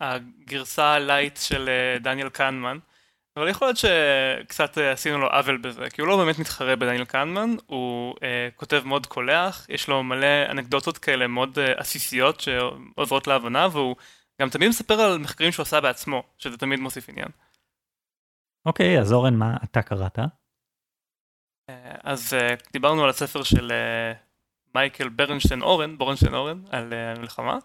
הגרסה 0.00 0.86
הלייט 0.86 1.36
של 1.36 1.68
אה, 1.68 1.98
דניאל 1.98 2.28
קנמן, 2.28 2.78
אבל 3.36 3.48
יכול 3.48 3.68
להיות 3.68 3.76
שקצת 3.76 4.78
אה, 4.78 4.92
עשינו 4.92 5.18
לו 5.18 5.26
עוול 5.26 5.56
בזה, 5.56 5.90
כי 5.90 6.00
הוא 6.00 6.08
לא 6.08 6.16
באמת 6.16 6.38
מתחרה 6.38 6.76
בדניאל 6.76 7.04
קנמן, 7.04 7.50
הוא 7.66 8.14
uh, 8.14 8.20
כותב 8.56 8.82
מאוד 8.86 9.06
קולח, 9.06 9.66
יש 9.68 9.88
לו 9.88 10.02
מלא 10.02 10.50
אנקדוטות 10.50 10.98
כאלה 10.98 11.26
מאוד 11.26 11.58
uh, 11.58 11.80
עסיסיות 11.80 12.40
שעוזרות 12.40 13.26
להבנה, 13.26 13.68
והוא 13.72 13.96
גם 14.40 14.48
תמיד 14.48 14.68
מספר 14.68 14.94
על 14.94 15.18
מחקרים 15.18 15.52
שהוא 15.52 15.62
עשה 15.62 15.80
בעצמו, 15.80 16.22
שזה 16.38 16.58
תמיד 16.58 16.80
מוסיף 16.80 17.08
עניין. 17.08 17.28
אוקיי, 18.66 18.98
okay, 18.98 19.00
אז 19.00 19.12
אורן, 19.12 19.34
מה 19.34 19.56
אתה 19.64 19.82
קראת? 19.82 20.18
אז 22.04 22.32
uh, 22.32 22.72
דיברנו 22.72 23.04
על 23.04 23.10
הספר 23.10 23.42
של 23.42 23.68
uh, 23.68 24.33
מייקל 24.74 25.08
ברנשטיין 25.08 25.62
אורן, 25.62 25.98
בורנשטיין 25.98 26.34
אורן, 26.34 26.62
על 26.70 26.92
uh, 26.92 27.20
מלחמה. 27.20 27.58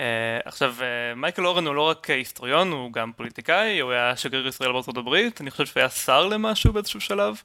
Uh, 0.00 0.04
עכשיו, 0.44 0.74
uh, 0.78 0.82
מייקל 1.16 1.46
אורן 1.46 1.66
הוא 1.66 1.74
לא 1.74 1.82
רק 1.82 2.10
היסטוריון, 2.10 2.72
הוא 2.72 2.92
גם 2.92 3.12
פוליטיקאי, 3.12 3.80
הוא 3.80 3.92
היה 3.92 4.16
שגריר 4.16 4.46
ישראל 4.46 4.72
בארצות 4.72 4.96
הברית, 4.96 5.40
אני 5.40 5.50
חושב 5.50 5.66
שהוא 5.66 5.80
היה 5.80 5.88
שר 5.88 6.26
למשהו 6.26 6.72
באיזשהו 6.72 7.00
שלב. 7.00 7.42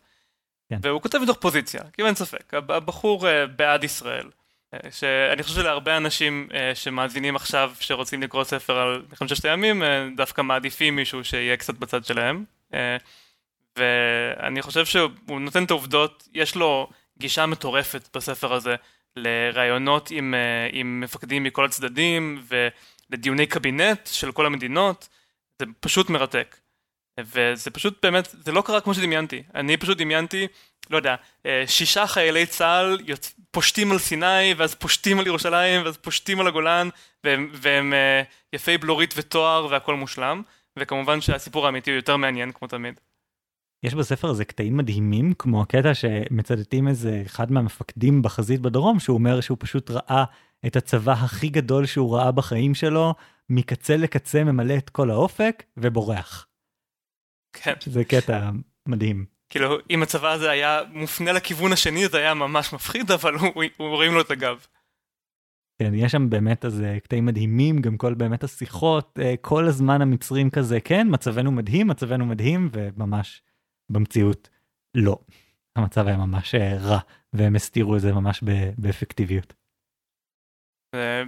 כן. 0.69 0.77
והוא 0.81 1.01
כותב 1.01 1.17
מתוך 1.17 1.37
פוזיציה, 1.37 1.81
כאילו 1.93 2.07
אין 2.07 2.15
ספק, 2.15 2.53
הבחור 2.53 3.25
בעד 3.55 3.83
ישראל. 3.83 4.29
שאני 4.91 5.43
חושב 5.43 5.55
שלהרבה 5.55 5.97
אנשים 5.97 6.49
שמאזינים 6.73 7.35
עכשיו, 7.35 7.73
שרוצים 7.79 8.21
לקרוא 8.21 8.43
ספר 8.43 8.77
על 8.77 9.03
מלחמת 9.09 9.29
ששת 9.29 9.45
הימים, 9.45 9.83
דווקא 10.15 10.41
מעדיפים 10.41 10.95
מישהו 10.95 11.23
שיהיה 11.23 11.57
קצת 11.57 11.73
בצד 11.73 12.05
שלהם. 12.05 12.43
ואני 13.77 14.61
חושב 14.61 14.85
שהוא 14.85 15.41
נותן 15.41 15.63
את 15.63 15.71
העובדות, 15.71 16.27
יש 16.33 16.55
לו 16.55 16.89
גישה 17.19 17.45
מטורפת 17.45 18.17
בספר 18.17 18.53
הזה 18.53 18.75
לראיונות 19.15 20.11
עם, 20.11 20.33
אה, 20.33 20.67
עם 20.71 20.99
מפקדים 20.99 21.43
מכל 21.43 21.65
הצדדים 21.65 22.43
ולדיוני 22.47 23.47
קבינט 23.47 24.07
של 24.07 24.31
כל 24.31 24.45
המדינות, 24.45 25.09
זה 25.59 25.65
פשוט 25.79 26.09
מרתק. 26.09 26.57
וזה 27.19 27.71
פשוט 27.71 28.05
באמת, 28.05 28.27
זה 28.31 28.51
לא 28.51 28.61
קרה 28.61 28.81
כמו 28.81 28.93
שדמיינתי. 28.93 29.43
אני 29.55 29.77
פשוט 29.77 29.97
דמיינתי, 29.97 30.47
לא 30.89 30.97
יודע, 30.97 31.15
אה, 31.45 31.63
שישה 31.67 32.07
חיילי 32.07 32.45
צה"ל 32.45 32.99
יוצ... 33.05 33.35
פושטים 33.51 33.91
על 33.91 33.99
סיני, 33.99 34.53
ואז 34.57 34.75
פושטים 34.75 35.19
על 35.19 35.27
ירושלים, 35.27 35.85
ואז 35.85 35.97
פושטים 35.97 36.39
על 36.39 36.47
הגולן, 36.47 36.89
והם, 37.23 37.49
והם 37.53 37.93
אה, 37.93 38.21
יפי 38.53 38.77
בלורית 38.77 39.13
ותואר 39.17 39.67
והכל 39.69 39.95
מושלם, 39.95 40.41
וכמובן 40.77 41.21
שהסיפור 41.21 41.65
האמיתי 41.65 41.91
הוא 41.91 41.95
יותר 41.95 42.17
מעניין 42.17 42.51
כמו 42.51 42.67
תמיד. 42.67 42.99
יש 43.83 43.95
בספר 43.95 44.29
הזה 44.29 44.45
קטעים 44.45 44.77
מדהימים 44.77 45.33
כמו 45.33 45.61
הקטע 45.61 45.93
שמצטטים 45.93 46.87
איזה 46.87 47.21
אחד 47.25 47.51
מהמפקדים 47.51 48.21
בחזית 48.21 48.61
בדרום 48.61 48.99
שהוא 48.99 49.13
אומר 49.13 49.41
שהוא 49.41 49.57
פשוט 49.59 49.91
ראה 49.91 50.23
את 50.65 50.75
הצבא 50.75 51.11
הכי 51.11 51.49
גדול 51.49 51.85
שהוא 51.85 52.15
ראה 52.15 52.31
בחיים 52.31 52.75
שלו 52.75 53.13
מקצה 53.49 53.97
לקצה 53.97 54.43
ממלא 54.43 54.77
את 54.77 54.89
כל 54.89 55.09
האופק 55.09 55.63
ובורח. 55.77 56.47
כן. 57.53 57.73
זה 57.85 58.03
קטע 58.03 58.49
מדהים. 58.87 59.25
כאילו 59.49 59.77
אם 59.89 60.03
הצבא 60.03 60.31
הזה 60.31 60.49
היה 60.49 60.81
מופנה 60.93 61.31
לכיוון 61.31 61.73
השני 61.73 62.07
זה 62.07 62.17
היה 62.17 62.33
ממש 62.33 62.73
מפחיד 62.73 63.11
אבל 63.11 63.35
הוא, 63.35 63.63
הוא 63.77 63.89
רואים 63.89 64.13
לו 64.13 64.21
את 64.21 64.31
הגב. 64.31 64.65
כן, 65.81 65.93
יש 65.93 66.11
שם 66.11 66.29
באמת 66.29 66.65
איזה 66.65 66.97
קטעים 67.03 67.25
מדהימים, 67.25 67.81
גם 67.81 67.97
כל 67.97 68.13
באמת 68.13 68.43
השיחות, 68.43 69.19
אה, 69.21 69.35
כל 69.41 69.67
הזמן 69.67 70.01
המצרים 70.01 70.49
כזה, 70.49 70.79
כן, 70.79 71.07
מצבנו 71.09 71.51
מדהים, 71.51 71.87
מצבנו 71.87 72.25
מדהים, 72.25 72.69
וממש 72.73 73.41
במציאות 73.89 74.49
לא. 74.95 75.17
המצב 75.75 76.07
היה 76.07 76.17
ממש 76.17 76.55
אה, 76.55 76.77
רע, 76.77 76.99
והם 77.33 77.55
הסתירו 77.55 77.95
את 77.95 78.01
זה 78.01 78.13
ממש 78.13 78.43
באפקטיביות. 78.77 79.53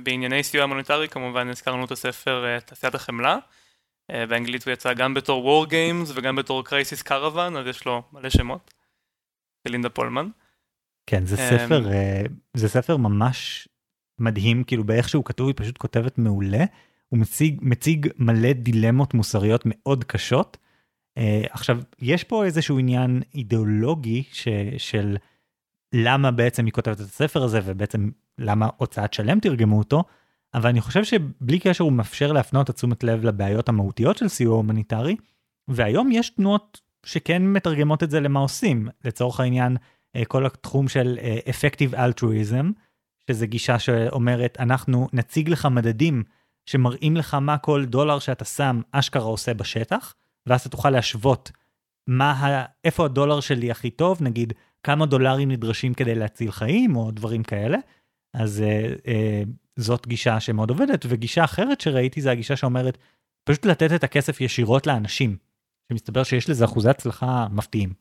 בענייני 0.03 0.43
סיוע 0.43 0.65
מוניטרי 0.65 1.09
כמובן 1.09 1.47
הזכרנו 1.47 1.85
את 1.85 1.91
הספר 1.91 2.45
אה, 2.45 2.59
תעשיית 2.59 2.95
החמלה. 2.95 3.37
אה, 4.11 4.25
באנגלית 4.27 4.65
הוא 4.65 4.73
יצא 4.73 4.93
גם 4.93 5.13
בתור 5.13 5.65
War 5.65 5.69
Games 5.69 6.11
וגם 6.15 6.35
בתור 6.35 6.63
Crisis 6.67 7.07
Caravan, 7.07 7.57
אז 7.59 7.67
יש 7.67 7.85
לו 7.85 8.03
מלא 8.13 8.29
שמות. 8.29 8.73
לינדה 9.67 9.89
פולמן. 9.89 10.29
כן, 11.09 11.25
זה 11.25 11.37
ספר, 11.37 11.89
זה 12.53 12.69
ספר 12.69 12.97
ממש 12.97 13.67
מדהים, 14.19 14.63
כאילו 14.63 14.83
באיך 14.83 15.09
שהוא 15.09 15.25
כתוב, 15.25 15.47
היא 15.47 15.55
פשוט 15.57 15.77
כותבת 15.77 16.17
מעולה. 16.17 16.65
הוא 17.09 17.19
מציג, 17.19 17.59
מציג 17.61 18.07
מלא 18.17 18.53
דילמות 18.53 19.13
מוסריות 19.13 19.61
מאוד 19.65 20.03
קשות, 20.03 20.57
עכשיו, 21.49 21.79
יש 21.99 22.23
פה 22.23 22.45
איזשהו 22.45 22.79
עניין 22.79 23.21
אידיאולוגי 23.35 24.23
ש, 24.31 24.47
של 24.77 25.17
למה 25.93 26.31
בעצם 26.31 26.65
היא 26.65 26.73
כותבת 26.73 26.95
את 26.95 27.05
הספר 27.05 27.43
הזה 27.43 27.59
ובעצם 27.65 28.09
למה 28.37 28.69
הוצאת 28.77 29.13
שלם 29.13 29.39
תרגמו 29.39 29.77
אותו, 29.77 30.03
אבל 30.53 30.69
אני 30.69 30.81
חושב 30.81 31.03
שבלי 31.03 31.59
קשר 31.59 31.83
הוא 31.83 31.93
מאפשר 31.93 32.31
להפנות 32.31 32.69
את 32.69 32.75
תשומת 32.75 33.03
לב 33.03 33.25
לבעיות 33.25 33.69
המהותיות 33.69 34.17
של 34.17 34.27
סיוע 34.27 34.55
הומניטרי, 34.55 35.15
והיום 35.67 36.11
יש 36.11 36.29
תנועות 36.29 36.81
שכן 37.05 37.43
מתרגמות 37.43 38.03
את 38.03 38.09
זה 38.09 38.19
למה 38.19 38.39
עושים, 38.39 38.87
לצורך 39.05 39.39
העניין 39.39 39.77
uh, 40.17 40.25
כל 40.25 40.45
התחום 40.45 40.87
של 40.87 41.17
uh, 41.19 41.49
effective 41.49 41.95
altruism, 41.95 42.65
שזה 43.27 43.45
גישה 43.45 43.79
שאומרת 43.79 44.57
אנחנו 44.59 45.07
נציג 45.13 45.49
לך 45.49 45.65
מדדים 45.65 46.23
שמראים 46.65 47.17
לך 47.17 47.33
מה 47.33 47.57
כל 47.57 47.85
דולר 47.85 48.19
שאתה 48.19 48.45
שם 48.45 48.81
אשכרה 48.91 49.23
עושה 49.23 49.53
בשטח, 49.53 50.13
ואז 50.45 50.61
אתה 50.61 50.69
תוכל 50.69 50.89
להשוות 50.89 51.51
מה, 52.07 52.31
ה... 52.31 52.65
איפה 52.83 53.05
הדולר 53.05 53.39
שלי 53.39 53.71
הכי 53.71 53.89
טוב, 53.89 54.23
נגיד 54.23 54.53
כמה 54.83 55.05
דולרים 55.05 55.51
נדרשים 55.51 55.93
כדי 55.93 56.15
להציל 56.15 56.51
חיים 56.51 56.95
או 56.95 57.11
דברים 57.11 57.43
כאלה. 57.43 57.77
אז 58.33 58.61
אה, 58.61 58.93
אה, 59.07 59.43
זאת 59.75 60.07
גישה 60.07 60.39
שמאוד 60.39 60.69
עובדת, 60.69 61.05
וגישה 61.09 61.43
אחרת 61.43 61.81
שראיתי 61.81 62.21
זה 62.21 62.31
הגישה 62.31 62.55
שאומרת, 62.55 62.97
פשוט 63.43 63.65
לתת 63.65 63.93
את 63.95 64.03
הכסף 64.03 64.41
ישירות 64.41 64.87
לאנשים, 64.87 65.37
שמסתבר 65.91 66.23
שיש 66.23 66.49
לזה 66.49 66.65
אחוזי 66.65 66.89
הצלחה 66.89 67.47
מפתיעים. 67.51 67.93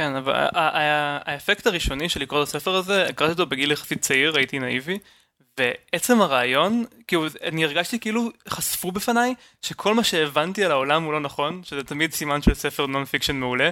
כן, 0.00 0.14
אבל 0.14 0.48
האפקט 1.26 1.66
הראשוני 1.66 2.08
של 2.08 2.20
לקרוא 2.20 2.42
את 2.42 2.48
הספר 2.48 2.74
הזה, 2.74 3.06
קראתי 3.16 3.32
אותו 3.32 3.46
בגיל 3.46 3.72
יחסית 3.72 4.00
צעיר, 4.00 4.36
הייתי 4.36 4.58
נאיבי, 4.58 4.98
ועצם 5.60 6.20
הרעיון, 6.20 6.84
כאילו, 7.06 7.26
אני 7.42 7.64
הרגשתי 7.64 8.00
כאילו 8.00 8.30
חשפו 8.48 8.92
בפניי 8.92 9.34
שכל 9.62 9.94
מה 9.94 10.04
שהבנתי 10.04 10.64
על 10.64 10.70
העולם 10.70 11.02
הוא 11.02 11.12
לא 11.12 11.20
נכון, 11.20 11.60
שזה 11.64 11.84
תמיד 11.84 12.12
סימן 12.12 12.42
של 12.42 12.54
ספר 12.54 12.86
non-fiction 12.86 13.36
מעולה. 13.36 13.70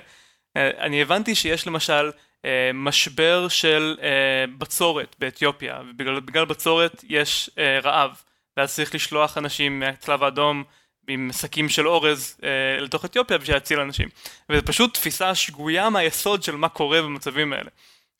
אה, 0.56 0.70
אני 0.78 1.02
הבנתי 1.02 1.35
שיש 1.35 1.66
למשל 1.66 2.10
אה, 2.44 2.70
משבר 2.74 3.48
של 3.48 3.97
אה, 4.02 4.44
בצורת 4.59 5.16
באתיופיה, 5.19 5.81
ובגלל 5.90 6.44
בצורת 6.44 7.05
יש 7.09 7.51
רעב, 7.82 8.23
ואז 8.56 8.74
צריך 8.74 8.94
לשלוח 8.94 9.39
אנשים 9.39 9.81
מהצלב 9.81 10.23
האדום 10.23 10.65
עם 11.09 11.31
שקים 11.32 11.69
של 11.69 11.89
אורז 11.89 12.40
לתוך 12.81 13.05
אתיופיה 13.05 13.39
בשביל 13.39 13.56
להציל 13.56 13.81
אנשים. 13.81 14.09
וזו 14.51 14.62
פשוט 14.65 14.94
תפיסה 14.94 15.35
שגויה 15.35 15.90
מהיסוד 15.90 16.43
של 16.43 16.56
מה 16.56 16.69
קורה 16.69 17.02
במצבים 17.02 17.52
האלה. 17.52 17.70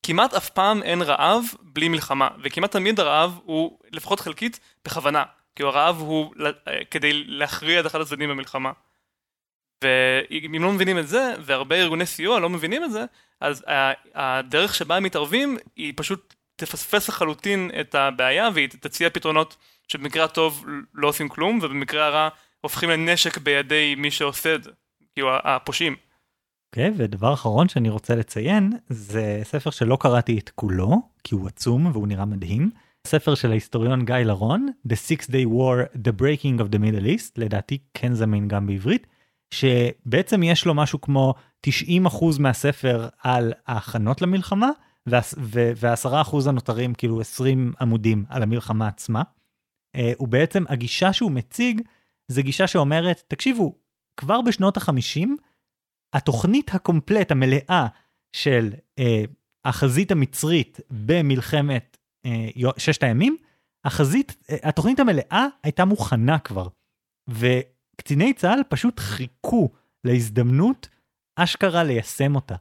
כמעט 0.03 0.35
אף 0.35 0.51
פעם 0.51 0.83
אין 0.83 1.03
רעב 1.03 1.45
בלי 1.63 1.89
מלחמה, 1.89 2.29
וכמעט 2.43 2.73
תמיד 2.73 3.01
הרעב 3.01 3.39
הוא 3.45 3.79
לפחות 3.93 4.21
חלקית 4.21 4.61
בכוונה, 4.85 5.25
כי 5.57 5.63
הרעב 5.63 5.99
הוא 5.99 6.35
כדי 6.91 7.25
להכריע 7.27 7.81
את 7.81 7.87
אחד 7.87 8.01
הצדדים 8.01 8.29
במלחמה. 8.29 8.73
ואם 9.85 10.63
לא 10.63 10.73
מבינים 10.73 10.99
את 10.99 11.09
זה, 11.09 11.35
והרבה 11.41 11.77
ארגוני 11.77 12.07
סיוע 12.07 12.41
לא 12.41 12.49
מבינים 12.49 12.85
את 12.85 12.93
זה, 12.93 13.05
אז 13.41 13.65
הדרך 14.15 14.75
שבה 14.75 14.97
הם 14.97 15.03
מתערבים 15.03 15.59
היא 15.77 15.93
פשוט 15.97 16.35
תפספס 16.57 17.09
לחלוטין 17.09 17.71
את 17.81 17.95
הבעיה 17.95 18.49
והיא 18.55 18.69
תציע 18.69 19.11
פתרונות 19.11 19.57
שבמקרה 19.89 20.25
הטוב 20.25 20.65
לא 20.95 21.09
עושים 21.09 21.29
כלום 21.29 21.59
ובמקרה 21.63 22.07
הרע 22.07 22.29
הופכים 22.61 22.91
לנשק 22.91 23.39
בידי 23.39 23.95
מי 23.95 24.11
שעושה 24.11 24.55
את 24.55 24.65
זה, 24.65 24.71
כאילו 25.15 25.31
הפושעים. 25.45 25.97
אוקיי, 26.73 26.89
okay, 26.89 26.93
ודבר 26.97 27.35
אחרון 27.35 27.69
שאני 27.69 27.89
רוצה 27.89 28.15
לציין, 28.15 28.73
זה 28.89 29.41
ספר 29.45 29.71
שלא 29.71 29.99
קראתי 30.01 30.39
את 30.39 30.51
כולו, 30.55 31.03
כי 31.25 31.35
הוא 31.35 31.47
עצום 31.47 31.87
והוא 31.87 32.09
נראה 32.09 32.25
מדהים. 32.25 32.71
ספר 33.07 33.35
של 33.35 33.51
ההיסטוריון 33.51 34.05
גיא 34.05 34.17
לרון, 34.17 34.69
The 34.89 34.93
Six 34.93 35.23
Day 35.23 35.47
War, 35.47 35.97
The 35.97 36.21
Breaking 36.21 36.61
of 36.61 36.75
the 36.75 36.79
Middle 36.79 37.05
East, 37.05 37.33
לדעתי 37.37 37.79
כן 37.95 38.15
זמין 38.15 38.49
גם 38.49 38.67
בעברית, 38.67 39.07
שבעצם 39.51 40.43
יש 40.43 40.67
לו 40.67 40.75
משהו 40.75 41.01
כמו 41.01 41.35
90% 41.67 41.71
מהספר 42.39 43.09
על 43.23 43.53
ההכנות 43.67 44.23
למלחמה, 44.23 44.71
וה-10% 45.07 46.37
הנותרים, 46.47 46.95
כאילו 46.95 47.21
20 47.21 47.73
עמודים 47.81 48.25
על 48.29 48.43
המלחמה 48.43 48.89
עצמה. 48.89 49.23
Uh, 49.97 50.01
הוא 50.17 50.29
בעצם, 50.29 50.65
הגישה 50.69 51.13
שהוא 51.13 51.31
מציג, 51.31 51.81
זה 52.29 52.43
גישה 52.43 52.67
שאומרת, 52.67 53.23
תקשיבו, 53.29 53.75
כבר 54.17 54.41
בשנות 54.41 54.77
ה-50, 54.77 55.29
התוכנית 56.13 56.75
הקומפלט 56.75 57.31
המלאה 57.31 57.87
של 58.33 58.73
אה, 58.99 59.25
החזית 59.65 60.13
המצרית 60.13 60.81
במלחמת 60.91 61.97
אה, 62.27 62.49
ששת 62.77 63.03
הימים, 63.03 63.37
החזית, 63.85 64.37
אה, 64.51 64.57
התוכנית 64.63 65.01
המלאה 65.01 65.47
הייתה 65.63 65.85
מוכנה 65.85 66.39
כבר. 66.39 66.69
וקציני 67.29 68.33
צה"ל 68.33 68.61
פשוט 68.69 69.01
חיכו 69.01 69.69
להזדמנות 70.05 70.89
אשכרה 71.37 71.85
ליישם 71.85 72.35
אותה. 72.35 72.55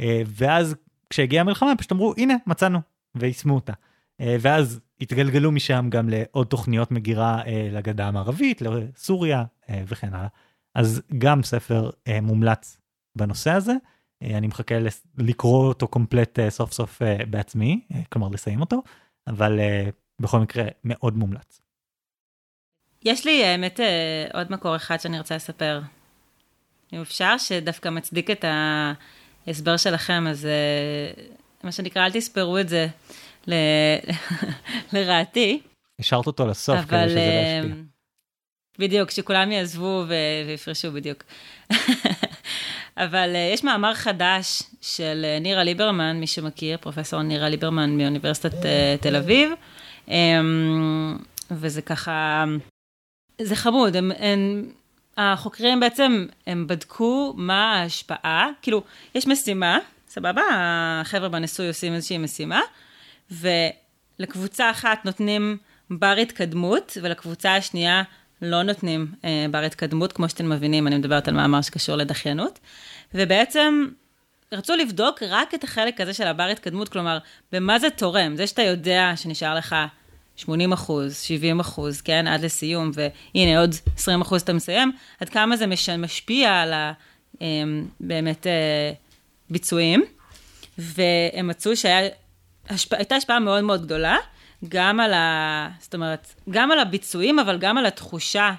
אה, 0.00 0.22
ואז 0.26 0.76
כשהגיעה 1.10 1.40
המלחמה 1.40 1.76
פשוט 1.78 1.92
אמרו 1.92 2.14
הנה 2.16 2.34
מצאנו 2.46 2.78
ויישמו 3.14 3.54
אותה. 3.54 3.72
אה, 4.20 4.36
ואז 4.40 4.80
התגלגלו 5.00 5.52
משם 5.52 5.86
גם 5.88 6.08
לעוד 6.08 6.46
תוכניות 6.46 6.90
מגירה 6.90 7.42
אה, 7.46 7.68
לגדה 7.72 8.08
המערבית, 8.08 8.62
לסוריה 8.62 9.44
אה, 9.70 9.82
וכן 9.86 10.14
הלאה. 10.14 10.28
אז 10.74 11.02
גם 11.18 11.42
ספר 11.42 11.90
אה, 12.08 12.20
מומלץ 12.20 12.79
בנושא 13.16 13.50
הזה. 13.50 13.72
אה, 14.22 14.38
אני 14.38 14.46
מחכה 14.46 14.74
לקרוא 15.18 15.68
אותו 15.68 15.88
קומפלט 15.88 16.38
אה, 16.38 16.50
סוף 16.50 16.72
סוף 16.72 17.02
אה, 17.02 17.16
בעצמי, 17.30 17.80
כלומר 18.08 18.28
לסיים 18.28 18.60
אותו, 18.60 18.82
אבל 19.26 19.60
בכל 20.20 20.38
מקרה 20.38 20.64
מאוד 20.84 21.16
מומלץ. 21.16 21.60
יש 23.04 23.26
לי 23.26 23.44
האמת 23.44 23.80
עוד 24.32 24.52
מקור 24.52 24.76
אחד 24.76 25.00
שאני 25.00 25.18
רוצה 25.18 25.36
לספר. 25.36 25.80
אם 26.92 27.00
אפשר, 27.00 27.38
שדווקא 27.38 27.88
מצדיק 27.88 28.30
את 28.30 28.44
ההסבר 29.46 29.76
שלכם, 29.76 30.24
אז 30.30 30.48
מה 31.62 31.72
שנקרא, 31.72 32.04
אל 32.04 32.12
תספרו 32.12 32.58
את 32.58 32.68
זה 32.68 32.86
ל... 33.46 33.54
לרעתי. 34.92 35.60
השארת 35.98 36.26
אותו 36.26 36.46
לסוף 36.46 36.76
אבל, 36.78 36.86
כדי 36.86 37.08
שזה 37.08 37.16
לא 37.16 37.66
ישפיע. 37.66 37.82
בדיוק, 38.78 39.10
שכולם 39.10 39.52
יעזבו 39.52 40.04
ויפרשו 40.46 40.92
בדיוק. 40.92 41.24
אבל 43.04 43.32
uh, 43.34 43.54
יש 43.54 43.64
מאמר 43.64 43.94
חדש 43.94 44.62
של 44.80 45.26
uh, 45.38 45.42
נירה 45.42 45.64
ליברמן, 45.64 46.20
מי 46.20 46.26
שמכיר, 46.26 46.76
פרופסור 46.76 47.22
נירה 47.22 47.48
ליברמן 47.48 47.98
מאוניברסיטת 47.98 48.52
uh, 48.52 49.02
תל 49.02 49.16
אביב, 49.16 49.52
um, 50.06 50.10
וזה 51.50 51.82
ככה, 51.82 52.44
זה 53.40 53.56
חמוד, 53.56 53.96
הם, 53.96 54.12
הם, 54.18 54.70
החוקרים 55.16 55.80
בעצם, 55.80 56.26
הם 56.46 56.66
בדקו 56.66 57.34
מה 57.36 57.74
ההשפעה, 57.74 58.48
כאילו, 58.62 58.82
יש 59.14 59.26
משימה, 59.26 59.78
סבבה, 60.08 60.42
החבר'ה 60.52 61.28
בניסוי 61.28 61.68
עושים 61.68 61.94
איזושהי 61.94 62.18
משימה, 62.18 62.60
ולקבוצה 63.30 64.70
אחת 64.70 65.04
נותנים 65.04 65.56
בר 65.90 66.16
התקדמות, 66.22 66.96
ולקבוצה 67.02 67.56
השנייה 67.56 68.02
לא 68.42 68.62
נותנים 68.62 69.06
אה, 69.24 69.46
בר 69.50 69.58
התקדמות, 69.58 70.12
כמו 70.12 70.28
שאתם 70.28 70.48
מבינים, 70.48 70.86
אני 70.86 70.98
מדברת 70.98 71.28
על 71.28 71.34
מאמר 71.34 71.62
שקשור 71.62 71.96
לדחיינות. 71.96 72.58
ובעצם 73.14 73.86
רצו 74.52 74.76
לבדוק 74.76 75.22
רק 75.22 75.54
את 75.54 75.64
החלק 75.64 76.00
הזה 76.00 76.14
של 76.14 76.26
הבר 76.26 76.42
התקדמות, 76.42 76.88
כלומר, 76.88 77.18
במה 77.52 77.78
זה 77.78 77.90
תורם? 77.90 78.36
זה 78.36 78.46
שאתה 78.46 78.62
יודע 78.62 79.12
שנשאר 79.16 79.54
לך 79.54 79.76
80 80.36 80.72
אחוז, 80.72 81.16
70 81.16 81.60
אחוז, 81.60 82.00
כן, 82.00 82.26
עד 82.26 82.40
לסיום, 82.44 82.90
והנה 82.94 83.60
עוד 83.60 83.74
20 83.96 84.20
אחוז 84.20 84.42
אתה 84.42 84.52
מסיים, 84.52 84.92
עד 85.20 85.28
כמה 85.28 85.56
זה 85.56 85.66
מש, 85.66 85.88
משפיע 85.88 86.60
על 86.60 86.72
ה... 86.72 86.92
אה, 87.42 87.46
באמת 88.00 88.46
אה, 88.46 88.92
ביצועים. 89.50 90.04
והם 90.78 91.46
מצאו 91.46 91.76
שהייתה 91.76 93.16
השפעה 93.16 93.38
מאוד 93.38 93.64
מאוד 93.64 93.84
גדולה. 93.84 94.16
גם 94.68 95.00
על 95.00 95.12
ה... 95.12 95.68
זאת 95.80 95.94
אומרת, 95.94 96.34
גם 96.50 96.70
על 96.70 96.78
הביצועים, 96.78 97.38
אבל 97.38 97.58
גם 97.58 97.78
על 97.78 97.86
התחושה 97.86 98.52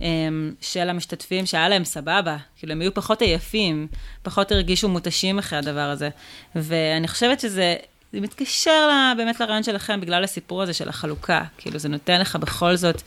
אמ, 0.00 0.54
של 0.60 0.88
המשתתפים 0.88 1.46
שהיה 1.46 1.68
להם 1.68 1.84
סבבה. 1.84 2.36
כאילו, 2.56 2.72
הם 2.72 2.80
היו 2.80 2.94
פחות 2.94 3.22
עייפים, 3.22 3.86
פחות 4.22 4.52
הרגישו 4.52 4.88
מותשים 4.88 5.38
אחרי 5.38 5.58
הדבר 5.58 5.80
הזה. 5.80 6.08
ואני 6.54 7.08
חושבת 7.08 7.40
שזה... 7.40 7.76
זה 8.12 8.20
מתקשר 8.20 8.86
לה, 8.88 9.12
באמת 9.16 9.40
לרעיון 9.40 9.62
שלכם 9.62 10.00
בגלל 10.00 10.24
הסיפור 10.24 10.62
הזה 10.62 10.72
של 10.72 10.88
החלוקה. 10.88 11.44
כאילו, 11.58 11.78
זה 11.78 11.88
נותן 11.88 12.20
לך 12.20 12.36
בכל 12.36 12.76
זאת 12.76 13.02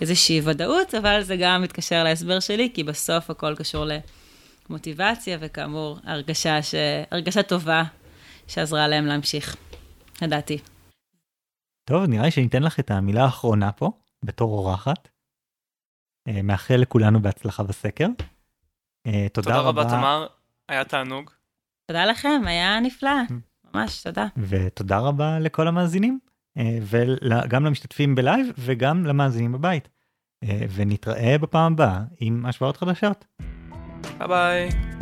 איזושהי 0.00 0.40
ודאות, 0.44 0.94
אבל 0.94 1.22
זה 1.22 1.36
גם 1.36 1.62
מתקשר 1.62 2.04
להסבר 2.04 2.40
שלי, 2.40 2.70
כי 2.74 2.84
בסוף 2.84 3.30
הכל 3.30 3.54
קשור 3.54 3.84
למוטיבציה, 4.68 5.38
וכאמור, 5.40 5.98
הרגשה, 6.04 6.62
ש... 6.62 6.74
הרגשה 7.10 7.42
טובה 7.42 7.82
שעזרה 8.48 8.88
להם 8.88 9.06
להמשיך, 9.06 9.56
לדעתי. 10.22 10.58
טוב, 11.90 12.04
נראה 12.04 12.24
לי 12.24 12.30
שניתן 12.30 12.62
לך 12.62 12.80
את 12.80 12.90
המילה 12.90 13.24
האחרונה 13.24 13.72
פה, 13.72 13.90
בתור 14.22 14.58
אורחת. 14.58 15.08
אה, 16.28 16.42
מאחל 16.42 16.74
לכולנו 16.74 17.22
בהצלחה 17.22 17.62
בסקר. 17.62 18.06
אה, 19.06 19.26
תודה, 19.32 19.50
תודה 19.50 19.60
רבה. 19.60 19.82
תודה 19.82 19.96
רבה, 19.96 20.00
תמר, 20.00 20.26
היה 20.68 20.84
תענוג. 20.84 21.30
תודה 21.86 22.04
לכם, 22.04 22.42
היה 22.46 22.80
נפלא, 22.80 23.10
ממש, 23.74 24.02
תודה. 24.02 24.26
ותודה 24.36 24.98
רבה 24.98 25.38
לכל 25.38 25.68
המאזינים, 25.68 26.18
אה, 26.58 26.78
וגם 26.82 27.64
למשתתפים 27.64 28.14
בלייב 28.14 28.46
וגם 28.58 29.06
למאזינים 29.06 29.52
בבית. 29.52 29.88
ונתראה 30.74 31.38
בפעם 31.38 31.72
הבאה 31.72 32.02
עם 32.20 32.46
השוואות 32.46 32.76
חדשות. 32.76 33.24
ביי 34.18 34.28
ביי. 34.28 34.99